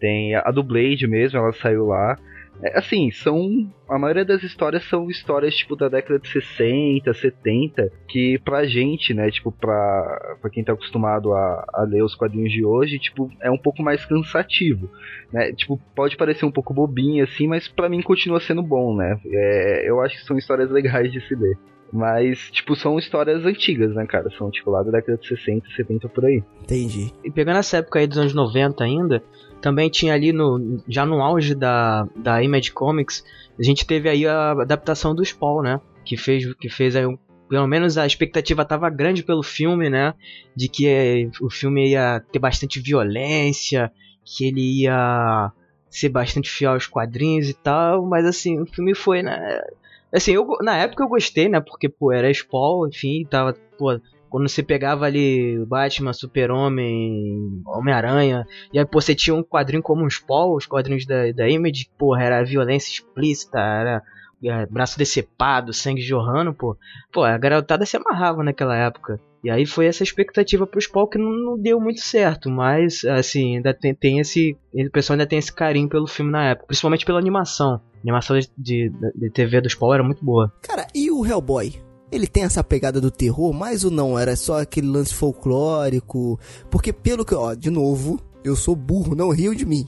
tem 0.00 0.34
a 0.34 0.42
a 0.46 0.50
do 0.50 0.62
Blade 0.62 1.06
mesmo, 1.06 1.38
ela 1.38 1.52
saiu 1.52 1.86
lá. 1.86 2.18
É, 2.62 2.78
assim, 2.78 3.10
são. 3.10 3.70
A 3.88 3.98
maioria 3.98 4.24
das 4.24 4.42
histórias 4.42 4.82
são 4.88 5.10
histórias, 5.10 5.54
tipo, 5.54 5.76
da 5.76 5.88
década 5.88 6.18
de 6.18 6.28
60, 6.28 7.12
70, 7.12 7.92
que 8.08 8.38
pra 8.38 8.64
gente, 8.64 9.12
né, 9.12 9.30
tipo, 9.30 9.52
pra, 9.52 10.36
pra 10.40 10.50
quem 10.50 10.64
tá 10.64 10.72
acostumado 10.72 11.34
a, 11.34 11.66
a 11.74 11.82
ler 11.82 12.02
os 12.02 12.14
quadrinhos 12.14 12.50
de 12.50 12.64
hoje, 12.64 12.98
tipo, 12.98 13.30
é 13.42 13.50
um 13.50 13.58
pouco 13.58 13.82
mais 13.82 14.04
cansativo 14.06 14.88
né? 15.34 15.52
Tipo, 15.52 15.80
pode 15.96 16.16
parecer 16.16 16.46
um 16.46 16.50
pouco 16.50 16.72
bobinho 16.72 17.24
assim, 17.24 17.48
mas 17.48 17.66
pra 17.66 17.88
mim 17.88 18.00
continua 18.00 18.38
sendo 18.38 18.62
bom, 18.62 18.96
né? 18.96 19.18
É, 19.26 19.90
eu 19.90 20.00
acho 20.00 20.16
que 20.16 20.24
são 20.24 20.38
histórias 20.38 20.70
legais 20.70 21.12
de 21.12 21.20
se 21.26 21.34
ler. 21.34 21.58
Mas, 21.92 22.50
tipo, 22.50 22.74
são 22.74 22.98
histórias 22.98 23.44
antigas, 23.44 23.94
né, 23.94 24.04
cara? 24.06 24.28
São, 24.36 24.50
tipo, 24.50 24.70
lá 24.70 24.82
da 24.82 24.90
década 24.90 25.18
de 25.18 25.28
60, 25.28 25.68
70 25.76 26.08
por 26.08 26.24
aí. 26.24 26.42
Entendi. 26.62 27.12
E 27.22 27.30
pegando 27.30 27.58
essa 27.58 27.76
época 27.76 28.00
aí 28.00 28.06
dos 28.06 28.18
anos 28.18 28.34
90 28.34 28.82
ainda, 28.82 29.22
também 29.64 29.88
tinha 29.88 30.12
ali 30.12 30.30
no 30.30 30.84
já 30.86 31.06
no 31.06 31.22
auge 31.22 31.54
da, 31.54 32.06
da 32.14 32.42
Image 32.42 32.70
Comics, 32.70 33.24
a 33.58 33.62
gente 33.62 33.86
teve 33.86 34.10
aí 34.10 34.26
a 34.26 34.50
adaptação 34.50 35.14
do 35.14 35.24
Spawn, 35.24 35.62
né? 35.62 35.80
Que 36.04 36.18
fez 36.18 36.52
que 36.56 36.68
fez 36.68 36.94
aí 36.94 37.06
um, 37.06 37.16
pelo 37.48 37.66
menos 37.66 37.96
a 37.96 38.06
expectativa 38.06 38.60
estava 38.60 38.90
grande 38.90 39.22
pelo 39.22 39.42
filme, 39.42 39.88
né? 39.88 40.12
De 40.54 40.68
que 40.68 41.30
o 41.40 41.48
filme 41.48 41.92
ia 41.92 42.22
ter 42.30 42.38
bastante 42.38 42.78
violência, 42.78 43.90
que 44.22 44.48
ele 44.48 44.82
ia 44.82 45.50
ser 45.88 46.10
bastante 46.10 46.50
fiel 46.50 46.72
aos 46.72 46.86
quadrinhos 46.86 47.48
e 47.48 47.54
tal, 47.54 48.04
mas 48.04 48.26
assim, 48.26 48.60
o 48.60 48.66
filme 48.66 48.94
foi, 48.94 49.22
né? 49.22 49.62
Assim, 50.12 50.32
eu, 50.32 50.46
na 50.60 50.76
época 50.76 51.02
eu 51.02 51.08
gostei, 51.08 51.48
né? 51.48 51.58
Porque, 51.58 51.88
pô, 51.88 52.12
era 52.12 52.30
Spawn, 52.30 52.88
enfim, 52.88 53.24
tava, 53.24 53.54
pô, 53.78 53.98
quando 54.34 54.48
você 54.48 54.64
pegava 54.64 55.04
ali 55.04 55.64
Batman, 55.64 56.12
Super-Homem, 56.12 57.62
Homem-Aranha, 57.64 58.44
e 58.72 58.80
aí, 58.80 58.84
pô, 58.84 59.00
você 59.00 59.14
tinha 59.14 59.32
um 59.32 59.44
quadrinho 59.44 59.80
como 59.80 60.04
um 60.04 60.10
Spawn, 60.10 60.56
os 60.56 60.66
quadrinhos 60.66 61.06
da, 61.06 61.30
da 61.30 61.48
Image, 61.48 61.88
porra, 61.96 62.24
era 62.24 62.42
violência 62.42 62.90
explícita, 62.90 63.60
era 63.60 64.02
é, 64.42 64.66
braço 64.66 64.98
decepado, 64.98 65.72
sangue 65.72 66.02
jorrando, 66.02 66.52
pô. 66.52 66.76
Pô, 67.12 67.22
a 67.22 67.38
garotada 67.38 67.86
se 67.86 67.96
amarrava 67.96 68.42
naquela 68.42 68.76
época. 68.76 69.20
E 69.44 69.48
aí 69.48 69.64
foi 69.64 69.86
essa 69.86 70.02
expectativa 70.02 70.66
pro 70.66 70.80
Spawn 70.80 71.06
que 71.06 71.16
não, 71.16 71.30
não 71.30 71.56
deu 71.56 71.78
muito 71.80 72.00
certo, 72.00 72.50
mas, 72.50 73.04
assim, 73.04 73.58
ainda 73.58 73.72
tem, 73.72 73.94
tem 73.94 74.18
esse... 74.18 74.56
O 74.74 74.90
pessoal 74.90 75.14
ainda 75.14 75.28
tem 75.28 75.38
esse 75.38 75.52
carinho 75.52 75.88
pelo 75.88 76.08
filme 76.08 76.32
na 76.32 76.46
época, 76.46 76.66
principalmente 76.66 77.06
pela 77.06 77.20
animação. 77.20 77.74
A 77.74 78.00
animação 78.02 78.36
de, 78.36 78.50
de, 78.58 78.92
de 79.14 79.30
TV 79.30 79.60
do 79.60 79.70
Spawn 79.70 79.94
era 79.94 80.02
muito 80.02 80.24
boa. 80.24 80.52
Cara, 80.60 80.88
e 80.92 81.08
o 81.08 81.24
Hellboy? 81.24 81.72
Ele 82.12 82.26
tem 82.26 82.44
essa 82.44 82.62
pegada 82.62 83.00
do 83.00 83.10
terror, 83.10 83.52
mas 83.52 83.84
ou 83.84 83.90
não? 83.90 84.18
Era 84.18 84.36
só 84.36 84.60
aquele 84.60 84.86
lance 84.86 85.12
folclórico? 85.12 86.38
Porque 86.70 86.92
pelo 86.92 87.24
que, 87.24 87.34
ó, 87.34 87.54
de 87.54 87.70
novo, 87.70 88.20
eu 88.44 88.54
sou 88.54 88.76
burro, 88.76 89.14
não 89.14 89.30
rio 89.30 89.54
de 89.54 89.64
mim. 89.64 89.86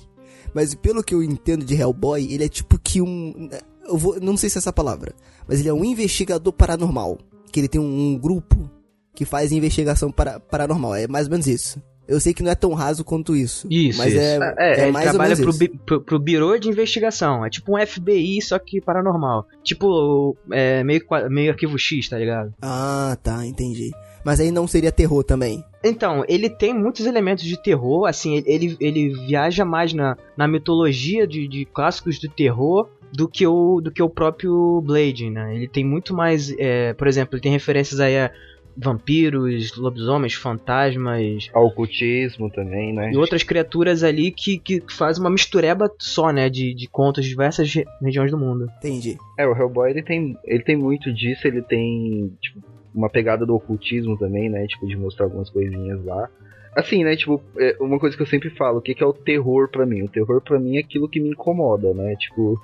Mas 0.54 0.74
pelo 0.74 1.04
que 1.04 1.14
eu 1.14 1.22
entendo 1.22 1.64
de 1.64 1.74
Hellboy, 1.74 2.32
ele 2.32 2.44
é 2.44 2.48
tipo 2.48 2.78
que 2.78 3.02
um. 3.02 3.48
Eu 3.86 3.96
vou, 3.96 4.18
não 4.20 4.36
sei 4.36 4.48
se 4.48 4.58
é 4.58 4.60
essa 4.60 4.72
palavra, 4.72 5.14
mas 5.46 5.60
ele 5.60 5.68
é 5.68 5.74
um 5.74 5.84
investigador 5.84 6.52
paranormal. 6.52 7.18
Que 7.52 7.60
ele 7.60 7.68
tem 7.68 7.80
um, 7.80 8.12
um 8.12 8.18
grupo 8.18 8.68
que 9.14 9.24
faz 9.24 9.52
investigação 9.52 10.10
para, 10.10 10.40
paranormal. 10.40 10.94
É 10.94 11.06
mais 11.06 11.26
ou 11.26 11.32
menos 11.32 11.46
isso. 11.46 11.80
Eu 12.08 12.20
sei 12.20 12.32
que 12.32 12.42
não 12.42 12.50
é 12.50 12.54
tão 12.54 12.72
raso 12.72 13.04
quanto 13.04 13.34
isso. 13.34 13.66
Isso, 13.70 13.98
mas 13.98 14.12
isso. 14.12 14.22
é, 14.22 14.54
É, 14.58 14.80
é, 14.80 14.82
Ele 14.84 14.92
mais 14.92 15.06
ou 15.06 15.12
trabalha 15.12 15.36
menos 15.36 15.56
pro, 15.56 15.66
isso. 15.66 15.78
pro, 15.84 16.00
pro 16.00 16.18
Biro 16.18 16.58
de 16.58 16.68
Investigação. 16.68 17.44
É 17.44 17.50
tipo 17.50 17.76
um 17.76 17.86
FBI, 17.86 18.40
só 18.42 18.58
que 18.58 18.80
paranormal. 18.80 19.46
Tipo, 19.62 20.36
é, 20.50 20.84
meio, 20.84 21.02
meio 21.28 21.50
arquivo 21.50 21.78
X, 21.78 22.08
tá 22.08 22.18
ligado? 22.18 22.54
Ah, 22.62 23.16
tá, 23.22 23.44
entendi. 23.44 23.90
Mas 24.24 24.40
aí 24.40 24.50
não 24.50 24.66
seria 24.66 24.90
terror 24.90 25.22
também. 25.22 25.64
Então, 25.84 26.24
ele 26.28 26.50
tem 26.50 26.74
muitos 26.74 27.06
elementos 27.06 27.44
de 27.44 27.60
terror, 27.62 28.06
assim, 28.06 28.42
ele, 28.44 28.76
ele 28.80 29.10
viaja 29.26 29.64
mais 29.64 29.92
na, 29.92 30.16
na 30.36 30.48
mitologia 30.48 31.26
de, 31.28 31.46
de 31.46 31.64
clássicos 31.64 32.18
do 32.18 32.28
terror 32.28 32.88
do 33.12 33.28
que 33.28 33.46
o, 33.46 33.80
do 33.80 33.90
que 33.90 34.02
o 34.02 34.10
próprio 34.10 34.80
Blade, 34.84 35.30
né? 35.30 35.54
Ele 35.54 35.68
tem 35.68 35.84
muito 35.84 36.12
mais, 36.12 36.52
é, 36.58 36.92
por 36.94 37.06
exemplo, 37.06 37.36
ele 37.36 37.42
tem 37.42 37.52
referências 37.52 38.00
aí 38.00 38.18
a 38.18 38.32
vampiros, 38.76 39.76
lobisomens, 39.76 40.34
fantasmas 40.34 41.48
ocultismo 41.54 42.50
também, 42.50 42.92
né? 42.92 43.10
e 43.12 43.16
outras 43.16 43.42
criaturas 43.42 44.02
ali 44.04 44.30
que, 44.30 44.58
que 44.58 44.82
fazem 44.90 45.22
uma 45.22 45.30
mistureba 45.30 45.90
só, 45.98 46.30
né, 46.30 46.48
de, 46.50 46.74
de 46.74 46.86
contos 46.88 47.24
de 47.24 47.30
diversas 47.30 47.72
re- 47.72 47.86
regiões 48.02 48.30
do 48.30 48.38
mundo. 48.38 48.68
Entendi. 48.78 49.16
É, 49.38 49.46
o 49.46 49.56
Hellboy 49.56 49.90
ele 49.90 50.02
tem, 50.02 50.36
ele 50.44 50.62
tem 50.62 50.76
muito 50.76 51.12
disso, 51.12 51.46
ele 51.46 51.62
tem 51.62 52.32
tipo, 52.40 52.60
uma 52.94 53.08
pegada 53.08 53.44
do 53.46 53.54
ocultismo 53.54 54.16
também, 54.18 54.48
né? 54.48 54.66
Tipo, 54.66 54.86
de 54.86 54.96
mostrar 54.96 55.26
algumas 55.26 55.50
coisinhas 55.50 56.02
lá. 56.04 56.28
Assim, 56.74 57.04
né? 57.04 57.16
Tipo, 57.16 57.42
é 57.58 57.76
uma 57.80 57.98
coisa 57.98 58.16
que 58.16 58.22
eu 58.22 58.26
sempre 58.26 58.50
falo, 58.50 58.78
o 58.78 58.82
que, 58.82 58.94
que 58.94 59.02
é 59.02 59.06
o 59.06 59.12
terror 59.12 59.68
pra 59.70 59.86
mim? 59.86 60.02
O 60.02 60.08
terror 60.08 60.40
pra 60.42 60.58
mim 60.58 60.76
é 60.76 60.80
aquilo 60.80 61.08
que 61.08 61.20
me 61.20 61.30
incomoda, 61.30 61.92
né? 61.94 62.14
Tipo, 62.16 62.60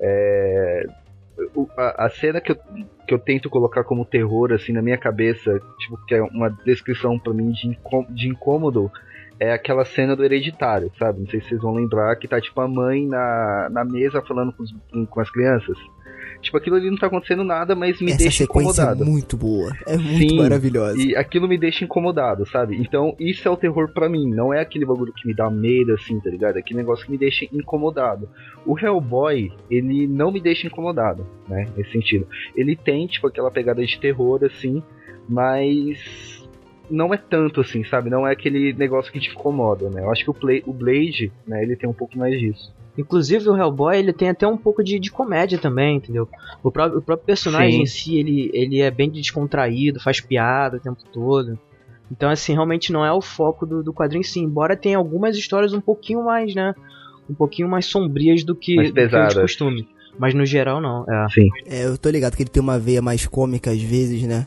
é, 0.00 0.84
o- 0.86 1.01
a, 1.76 2.06
a 2.06 2.10
cena 2.10 2.40
que 2.40 2.52
eu, 2.52 2.56
que 3.06 3.14
eu 3.14 3.18
tento 3.18 3.50
colocar 3.50 3.84
como 3.84 4.04
terror, 4.04 4.52
assim, 4.52 4.72
na 4.72 4.82
minha 4.82 4.98
cabeça, 4.98 5.58
tipo, 5.78 5.96
que 6.06 6.14
é 6.14 6.22
uma 6.22 6.48
descrição 6.64 7.18
pra 7.18 7.32
mim 7.32 7.50
de, 7.52 7.78
de 8.10 8.28
incômodo, 8.28 8.90
é 9.40 9.52
aquela 9.52 9.84
cena 9.84 10.14
do 10.14 10.24
hereditário, 10.24 10.90
sabe? 10.98 11.20
Não 11.20 11.26
sei 11.28 11.40
se 11.40 11.48
vocês 11.48 11.60
vão 11.62 11.74
lembrar 11.74 12.14
que 12.16 12.28
tá, 12.28 12.40
tipo, 12.40 12.60
a 12.60 12.68
mãe 12.68 13.06
na, 13.06 13.68
na 13.70 13.84
mesa 13.84 14.22
falando 14.22 14.52
com, 14.52 14.62
os- 14.62 15.06
com 15.08 15.20
as 15.20 15.30
crianças. 15.30 15.76
Tipo, 16.42 16.56
aquilo 16.56 16.76
ali 16.76 16.90
não 16.90 16.98
tá 16.98 17.06
acontecendo 17.06 17.44
nada, 17.44 17.74
mas 17.76 18.00
me 18.00 18.10
Essa 18.10 18.18
deixa 18.18 18.38
sequência 18.44 18.82
incomodado. 18.82 19.02
é 19.02 19.06
muito 19.06 19.36
boa. 19.36 19.72
É 19.86 19.96
muito 19.96 20.30
Sim, 20.30 20.38
maravilhosa. 20.38 21.00
E 21.00 21.14
aquilo 21.16 21.48
me 21.48 21.56
deixa 21.56 21.84
incomodado, 21.84 22.44
sabe? 22.46 22.76
Então, 22.76 23.14
isso 23.18 23.46
é 23.46 23.50
o 23.50 23.56
terror 23.56 23.92
pra 23.92 24.08
mim. 24.08 24.28
Não 24.28 24.52
é 24.52 24.60
aquele 24.60 24.84
bagulho 24.84 25.12
que 25.12 25.26
me 25.26 25.34
dá 25.34 25.48
medo, 25.48 25.94
assim, 25.94 26.18
tá 26.18 26.28
ligado? 26.28 26.56
É 26.56 26.58
aquele 26.58 26.80
negócio 26.80 27.06
que 27.06 27.12
me 27.12 27.16
deixa 27.18 27.46
incomodado. 27.52 28.28
O 28.66 28.78
Hellboy, 28.78 29.52
ele 29.70 30.06
não 30.08 30.32
me 30.32 30.40
deixa 30.40 30.66
incomodado, 30.66 31.24
né? 31.48 31.66
Nesse 31.76 31.92
sentido. 31.92 32.26
Ele 32.56 32.74
tem, 32.74 33.06
tipo, 33.06 33.28
aquela 33.28 33.50
pegada 33.50 33.84
de 33.84 34.00
terror, 34.00 34.44
assim, 34.44 34.82
mas. 35.28 36.42
Não 36.90 37.14
é 37.14 37.16
tanto 37.16 37.60
assim, 37.60 37.84
sabe? 37.84 38.10
Não 38.10 38.26
é 38.26 38.32
aquele 38.32 38.72
negócio 38.74 39.10
que 39.12 39.20
te 39.20 39.30
incomoda, 39.30 39.88
né? 39.88 40.02
Eu 40.02 40.10
acho 40.10 40.24
que 40.24 40.30
o, 40.30 40.34
Play, 40.34 40.62
o 40.66 40.72
Blade, 40.72 41.32
né, 41.46 41.62
ele 41.62 41.76
tem 41.76 41.88
um 41.88 41.94
pouco 41.94 42.18
mais 42.18 42.38
disso. 42.38 42.74
Inclusive 42.96 43.48
o 43.48 43.56
Hellboy 43.56 43.98
ele 43.98 44.12
tem 44.12 44.28
até 44.28 44.46
um 44.46 44.56
pouco 44.56 44.84
de, 44.84 44.98
de 44.98 45.10
comédia 45.10 45.58
também, 45.58 45.96
entendeu? 45.96 46.28
O 46.62 46.70
próprio, 46.70 46.98
o 46.98 47.02
próprio 47.02 47.26
personagem 47.26 47.72
Sim. 47.72 47.82
em 47.82 47.86
si 47.86 48.18
ele, 48.18 48.50
ele 48.52 48.80
é 48.80 48.90
bem 48.90 49.08
descontraído, 49.08 50.00
faz 50.00 50.20
piada 50.20 50.76
o 50.76 50.80
tempo 50.80 51.00
todo. 51.12 51.58
Então 52.10 52.28
assim, 52.28 52.52
realmente 52.52 52.92
não 52.92 53.04
é 53.04 53.12
o 53.12 53.22
foco 53.22 53.64
do, 53.64 53.82
do 53.82 53.94
quadrinho 53.94 54.20
em 54.20 54.24
si, 54.24 54.40
embora 54.40 54.76
tenha 54.76 54.98
algumas 54.98 55.36
histórias 55.36 55.72
um 55.72 55.80
pouquinho 55.80 56.22
mais, 56.22 56.54
né? 56.54 56.74
Um 57.28 57.34
pouquinho 57.34 57.68
mais 57.68 57.86
sombrias 57.86 58.44
do 58.44 58.54
que, 58.54 58.76
Mais 58.76 58.90
do 58.90 58.94
que 58.94 59.16
os 59.16 59.34
costumes. 59.34 59.86
Mas 60.18 60.34
no 60.34 60.44
geral 60.44 60.80
não, 60.80 61.06
é. 61.08 61.28
Sim. 61.30 61.48
É, 61.66 61.86
eu 61.86 61.96
tô 61.96 62.10
ligado 62.10 62.36
que 62.36 62.42
ele 62.42 62.50
tem 62.50 62.62
uma 62.62 62.78
veia 62.78 63.00
mais 63.00 63.26
cômica 63.26 63.70
às 63.70 63.80
vezes, 63.80 64.22
né? 64.24 64.46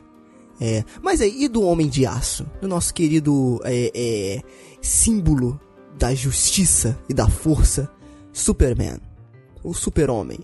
É. 0.61 0.83
Mas 1.01 1.19
aí, 1.19 1.43
e 1.43 1.47
do 1.47 1.63
Homem 1.63 1.87
de 1.87 2.05
Aço? 2.05 2.45
Do 2.61 2.67
nosso 2.67 2.93
querido 2.93 3.59
é, 3.63 3.91
é, 3.93 4.41
símbolo 4.81 5.59
da 5.97 6.13
justiça 6.13 6.97
e 7.09 7.13
da 7.13 7.27
força, 7.27 7.89
Superman. 8.37 8.97
O 9.63 9.73
Super-Homem. 9.73 10.39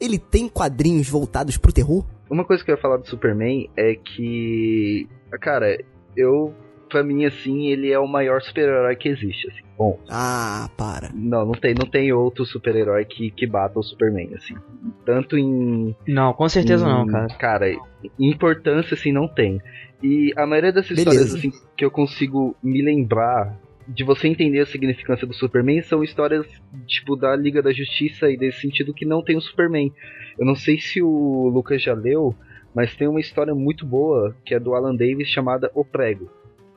Ele 0.00 0.18
tem 0.18 0.48
quadrinhos 0.48 1.08
voltados 1.08 1.56
pro 1.56 1.72
terror? 1.72 2.04
Uma 2.30 2.44
coisa 2.44 2.64
que 2.64 2.70
eu 2.70 2.76
ia 2.76 2.80
falar 2.80 2.96
do 2.96 3.06
Superman 3.08 3.68
é 3.76 3.94
que. 3.94 5.06
Cara, 5.40 5.78
eu. 6.16 6.54
Pra 6.88 7.02
mim, 7.02 7.24
assim, 7.24 7.68
ele 7.68 7.90
é 7.90 7.98
o 7.98 8.06
maior 8.06 8.42
super-herói 8.42 8.94
que 8.96 9.08
existe, 9.08 9.48
assim. 9.48 9.62
Bom, 9.78 9.98
Ah, 10.10 10.68
para. 10.76 11.10
não, 11.14 11.46
não 11.46 11.52
tem, 11.54 11.74
não 11.74 11.86
tem 11.86 12.12
outro 12.12 12.44
super-herói 12.44 13.06
que, 13.06 13.30
que 13.30 13.46
bata 13.46 13.78
o 13.78 13.82
Superman, 13.82 14.30
assim. 14.34 14.54
Tanto 15.06 15.38
em. 15.38 15.96
Não, 16.06 16.34
com 16.34 16.46
certeza 16.50 16.86
não, 16.86 17.04
em- 17.04 17.08
cara. 17.10 17.26
Cara, 17.38 17.66
importância, 18.18 18.94
assim, 18.94 19.10
não 19.10 19.26
tem. 19.26 19.58
E 20.02 20.32
a 20.36 20.46
maioria 20.46 20.70
dessas 20.72 20.96
Beleza. 20.96 21.10
histórias, 21.24 21.34
assim, 21.34 21.50
que 21.76 21.82
eu 21.84 21.90
consigo 21.90 22.54
me 22.62 22.82
lembrar 22.82 23.58
de 23.94 24.04
você 24.04 24.28
entender 24.28 24.60
a 24.60 24.66
significância 24.66 25.26
do 25.26 25.34
Superman 25.34 25.82
são 25.82 26.02
histórias, 26.02 26.46
tipo, 26.86 27.16
da 27.16 27.34
Liga 27.36 27.62
da 27.62 27.72
Justiça 27.72 28.30
e 28.30 28.36
desse 28.36 28.60
sentido 28.60 28.94
que 28.94 29.04
não 29.04 29.22
tem 29.22 29.36
o 29.36 29.40
Superman. 29.40 29.92
Eu 30.38 30.46
não 30.46 30.54
sei 30.54 30.78
se 30.78 31.02
o 31.02 31.48
Lucas 31.48 31.82
já 31.82 31.94
leu, 31.94 32.34
mas 32.74 32.94
tem 32.96 33.06
uma 33.06 33.20
história 33.20 33.54
muito 33.54 33.84
boa 33.84 34.34
que 34.44 34.54
é 34.54 34.60
do 34.60 34.74
Alan 34.74 34.94
Davis 34.94 35.28
chamada 35.28 35.70
O 35.74 35.84
Prego. 35.84 36.30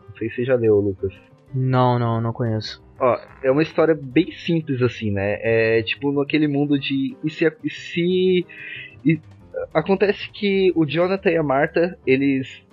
Não 0.10 0.18
sei 0.18 0.30
se 0.30 0.36
você 0.36 0.46
já 0.46 0.56
leu, 0.56 0.76
Lucas. 0.80 1.14
Não, 1.54 1.98
não, 1.98 2.20
não 2.20 2.34
conheço. 2.34 2.84
Ó, 3.00 3.18
é 3.44 3.52
uma 3.52 3.62
história 3.62 3.98
bem 4.00 4.32
simples, 4.32 4.82
assim, 4.82 5.12
né? 5.12 5.38
É 5.42 5.84
tipo 5.84 6.12
naquele 6.12 6.48
mundo 6.48 6.80
de. 6.80 7.16
E 7.24 7.30
se. 7.30 7.46
E 7.64 7.70
se 7.70 8.46
e, 9.06 9.20
acontece 9.74 10.30
que 10.32 10.72
o 10.76 10.86
Jonathan 10.86 11.32
e 11.32 11.38
a 11.38 11.44
Marta, 11.44 11.98
eles. 12.06 12.65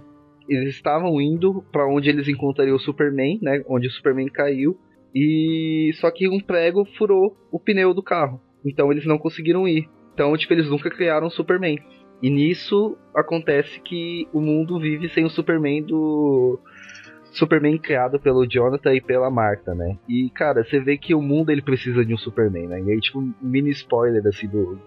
Eles 0.48 0.74
estavam 0.74 1.20
indo 1.20 1.62
para 1.72 1.86
onde 1.86 2.08
eles 2.08 2.28
encontrariam 2.28 2.76
o 2.76 2.80
Superman, 2.80 3.38
né? 3.42 3.62
Onde 3.66 3.86
o 3.86 3.90
Superman 3.90 4.28
caiu. 4.28 4.78
E. 5.14 5.90
Só 5.94 6.10
que 6.10 6.28
um 6.28 6.40
prego 6.40 6.84
furou 6.96 7.36
o 7.50 7.58
pneu 7.58 7.94
do 7.94 8.02
carro. 8.02 8.40
Então 8.64 8.90
eles 8.90 9.06
não 9.06 9.18
conseguiram 9.18 9.66
ir. 9.66 9.88
Então, 10.14 10.36
tipo, 10.36 10.52
eles 10.52 10.68
nunca 10.68 10.90
criaram 10.90 11.26
o 11.26 11.30
Superman. 11.30 11.78
E 12.22 12.30
nisso 12.30 12.96
acontece 13.14 13.80
que 13.80 14.28
o 14.32 14.40
mundo 14.40 14.78
vive 14.78 15.08
sem 15.08 15.24
o 15.24 15.30
Superman 15.30 15.82
do. 15.82 16.58
Superman 17.32 17.78
criado 17.78 18.20
pelo 18.20 18.46
Jonathan 18.46 18.94
e 18.94 19.00
pela 19.00 19.30
Marta, 19.30 19.74
né? 19.74 19.98
E, 20.06 20.28
cara, 20.30 20.62
você 20.62 20.78
vê 20.78 20.98
que 20.98 21.14
o 21.14 21.22
mundo 21.22 21.50
ele 21.50 21.62
precisa 21.62 22.04
de 22.04 22.12
um 22.12 22.18
Superman, 22.18 22.68
né? 22.68 22.80
E 22.82 22.92
aí, 22.92 23.00
tipo, 23.00 23.20
um 23.20 23.32
mini 23.40 23.70
spoiler, 23.70 24.24
assim, 24.26 24.46
do, 24.46 24.78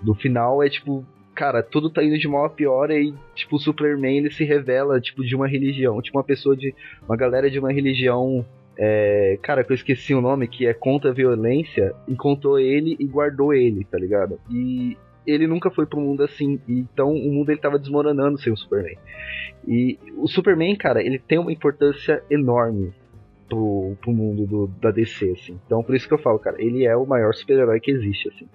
do 0.00 0.14
final 0.14 0.62
é, 0.62 0.70
tipo, 0.70 1.04
cara, 1.34 1.62
tudo 1.62 1.90
tá 1.90 2.02
indo 2.02 2.18
de 2.18 2.28
mal 2.28 2.44
a 2.44 2.50
pior 2.50 2.90
e 2.90 3.14
tipo, 3.34 3.56
o 3.56 3.58
Superman 3.58 4.18
ele 4.18 4.30
se 4.30 4.44
revela, 4.44 5.00
tipo, 5.00 5.24
de 5.24 5.34
uma 5.34 5.46
religião. 5.46 6.00
Tipo, 6.00 6.18
uma 6.18 6.24
pessoa 6.24 6.56
de. 6.56 6.74
Uma 7.06 7.16
galera 7.16 7.50
de 7.50 7.58
uma 7.58 7.72
religião. 7.72 8.44
É, 8.78 9.38
cara, 9.42 9.62
que 9.62 9.72
eu 9.72 9.74
esqueci 9.74 10.14
o 10.14 10.20
nome, 10.20 10.48
que 10.48 10.66
é 10.66 10.72
contra 10.72 11.10
a 11.10 11.14
violência, 11.14 11.94
encontrou 12.08 12.58
ele 12.58 12.96
e 12.98 13.04
guardou 13.04 13.52
ele, 13.52 13.84
tá 13.84 13.98
ligado? 13.98 14.40
E 14.50 14.96
ele 15.26 15.46
nunca 15.46 15.70
foi 15.70 15.86
pro 15.86 16.00
mundo 16.00 16.22
assim. 16.22 16.60
Então 16.68 17.12
o 17.12 17.32
mundo 17.32 17.50
ele 17.50 17.60
tava 17.60 17.78
desmoronando 17.78 18.38
sem 18.38 18.52
o 18.52 18.56
Superman. 18.56 18.96
E 19.66 19.98
o 20.16 20.26
Superman, 20.26 20.74
cara, 20.76 21.02
ele 21.02 21.18
tem 21.18 21.38
uma 21.38 21.52
importância 21.52 22.22
enorme 22.30 22.92
pro, 23.48 23.94
pro 24.00 24.12
mundo 24.12 24.46
do, 24.46 24.66
da 24.80 24.90
DC, 24.90 25.30
assim. 25.30 25.60
Então 25.66 25.82
por 25.82 25.94
isso 25.94 26.08
que 26.08 26.14
eu 26.14 26.18
falo, 26.18 26.38
cara, 26.38 26.56
ele 26.60 26.84
é 26.84 26.96
o 26.96 27.06
maior 27.06 27.34
super-herói 27.34 27.78
que 27.78 27.90
existe, 27.90 28.28
assim. 28.28 28.48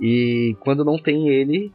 E 0.00 0.56
quando 0.60 0.84
não 0.84 0.98
tem 0.98 1.28
ele, 1.28 1.72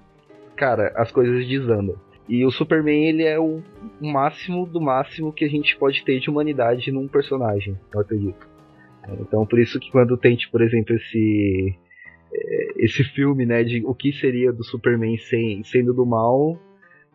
cara, 0.60 0.92
as 0.96 1.10
coisas 1.12 1.48
desandam. 1.48 1.96
E 2.28 2.46
o 2.46 2.52
Superman, 2.52 3.08
ele 3.08 3.24
é 3.24 3.40
o 3.40 3.64
máximo 4.00 4.68
do 4.68 4.80
máximo 4.80 5.34
que 5.34 5.46
a 5.46 5.50
gente 5.50 5.76
pode 5.78 6.04
ter 6.04 6.20
de 6.20 6.30
humanidade 6.30 6.92
num 6.92 7.08
personagem, 7.08 7.80
eu 7.94 8.02
acredito. 8.02 8.48
Então 9.22 9.46
por 9.46 9.58
isso 9.58 9.80
que 9.80 9.90
quando 9.92 10.18
tem, 10.18 10.36
tipo, 10.36 10.52
por 10.52 10.62
exemplo, 10.62 10.96
esse 10.96 11.76
esse 12.76 13.04
filme, 13.04 13.46
né, 13.46 13.64
de 13.64 13.84
o 13.86 13.96
que 13.96 14.14
seria 14.14 14.54
do 14.54 14.64
Superman 14.64 15.18
sem, 15.18 15.64
sendo 15.64 15.94
do 15.94 16.06
mal, 16.06 16.60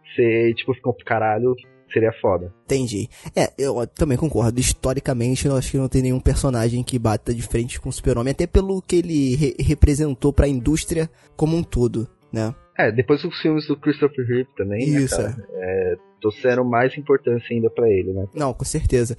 você, 0.05 0.53
tipo, 0.55 0.75
ficou 0.75 0.93
caralho, 1.05 1.55
seria 1.93 2.13
foda. 2.21 2.53
Entendi. 2.65 3.09
É, 3.35 3.53
eu 3.57 3.87
também 3.87 4.19
concordo. 4.19 4.59
Historicamente, 4.59 5.47
eu 5.47 5.57
acho 5.57 5.71
que 5.71 5.79
não 5.79 5.89
tem 5.89 6.03
nenhum 6.03 6.21
personagem 6.21 6.83
que 6.83 6.99
bata 6.99 7.33
de 7.33 7.43
frente 7.43 7.81
com 7.81 7.89
o 7.89 7.93
Super-Homem, 7.93 8.33
até 8.33 8.47
pelo 8.47 8.83
que 8.83 8.97
ele 8.97 9.37
re 9.37 9.55
representou 9.61 10.33
para 10.33 10.47
a 10.47 10.49
indústria 10.49 11.09
como 11.37 11.57
um 11.57 11.63
todo, 11.63 12.09
né? 12.33 12.53
É, 12.77 12.91
depois 12.91 13.25
os 13.25 13.41
filmes 13.41 13.67
do 13.69 13.77
Christopher 13.77 14.27
Reeve 14.27 14.49
também, 14.57 14.91
né, 14.91 15.01
Isso. 15.03 15.21
Né, 15.21 15.37
é, 15.53 15.97
trouxeram 16.21 16.65
mais 16.65 16.97
importância 16.99 17.55
ainda 17.55 17.71
para 17.71 17.89
ele, 17.89 18.13
né? 18.13 18.27
Não, 18.35 18.53
com 18.53 18.65
certeza. 18.65 19.17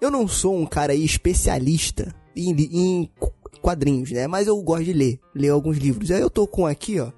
Eu 0.00 0.10
não 0.10 0.26
sou 0.26 0.56
um 0.56 0.66
cara 0.66 0.92
aí 0.92 1.04
especialista 1.04 2.14
em, 2.34 2.50
em 2.52 3.10
quadrinhos, 3.60 4.10
né? 4.10 4.26
Mas 4.26 4.46
eu 4.46 4.60
gosto 4.62 4.84
de 4.84 4.92
ler, 4.92 5.20
ler 5.34 5.50
alguns 5.50 5.78
livros. 5.78 6.10
Aí 6.10 6.20
eu 6.20 6.30
tô 6.30 6.46
com 6.46 6.66
aqui, 6.66 7.00
ó. 7.00 7.12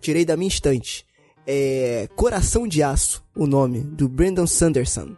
Tirei 0.00 0.24
da 0.24 0.36
minha 0.36 0.48
estante. 0.48 1.04
É 1.46 2.08
Coração 2.14 2.66
de 2.66 2.82
Aço, 2.82 3.24
o 3.36 3.46
nome, 3.46 3.80
do 3.80 4.08
Brandon 4.08 4.46
Sanderson, 4.46 5.16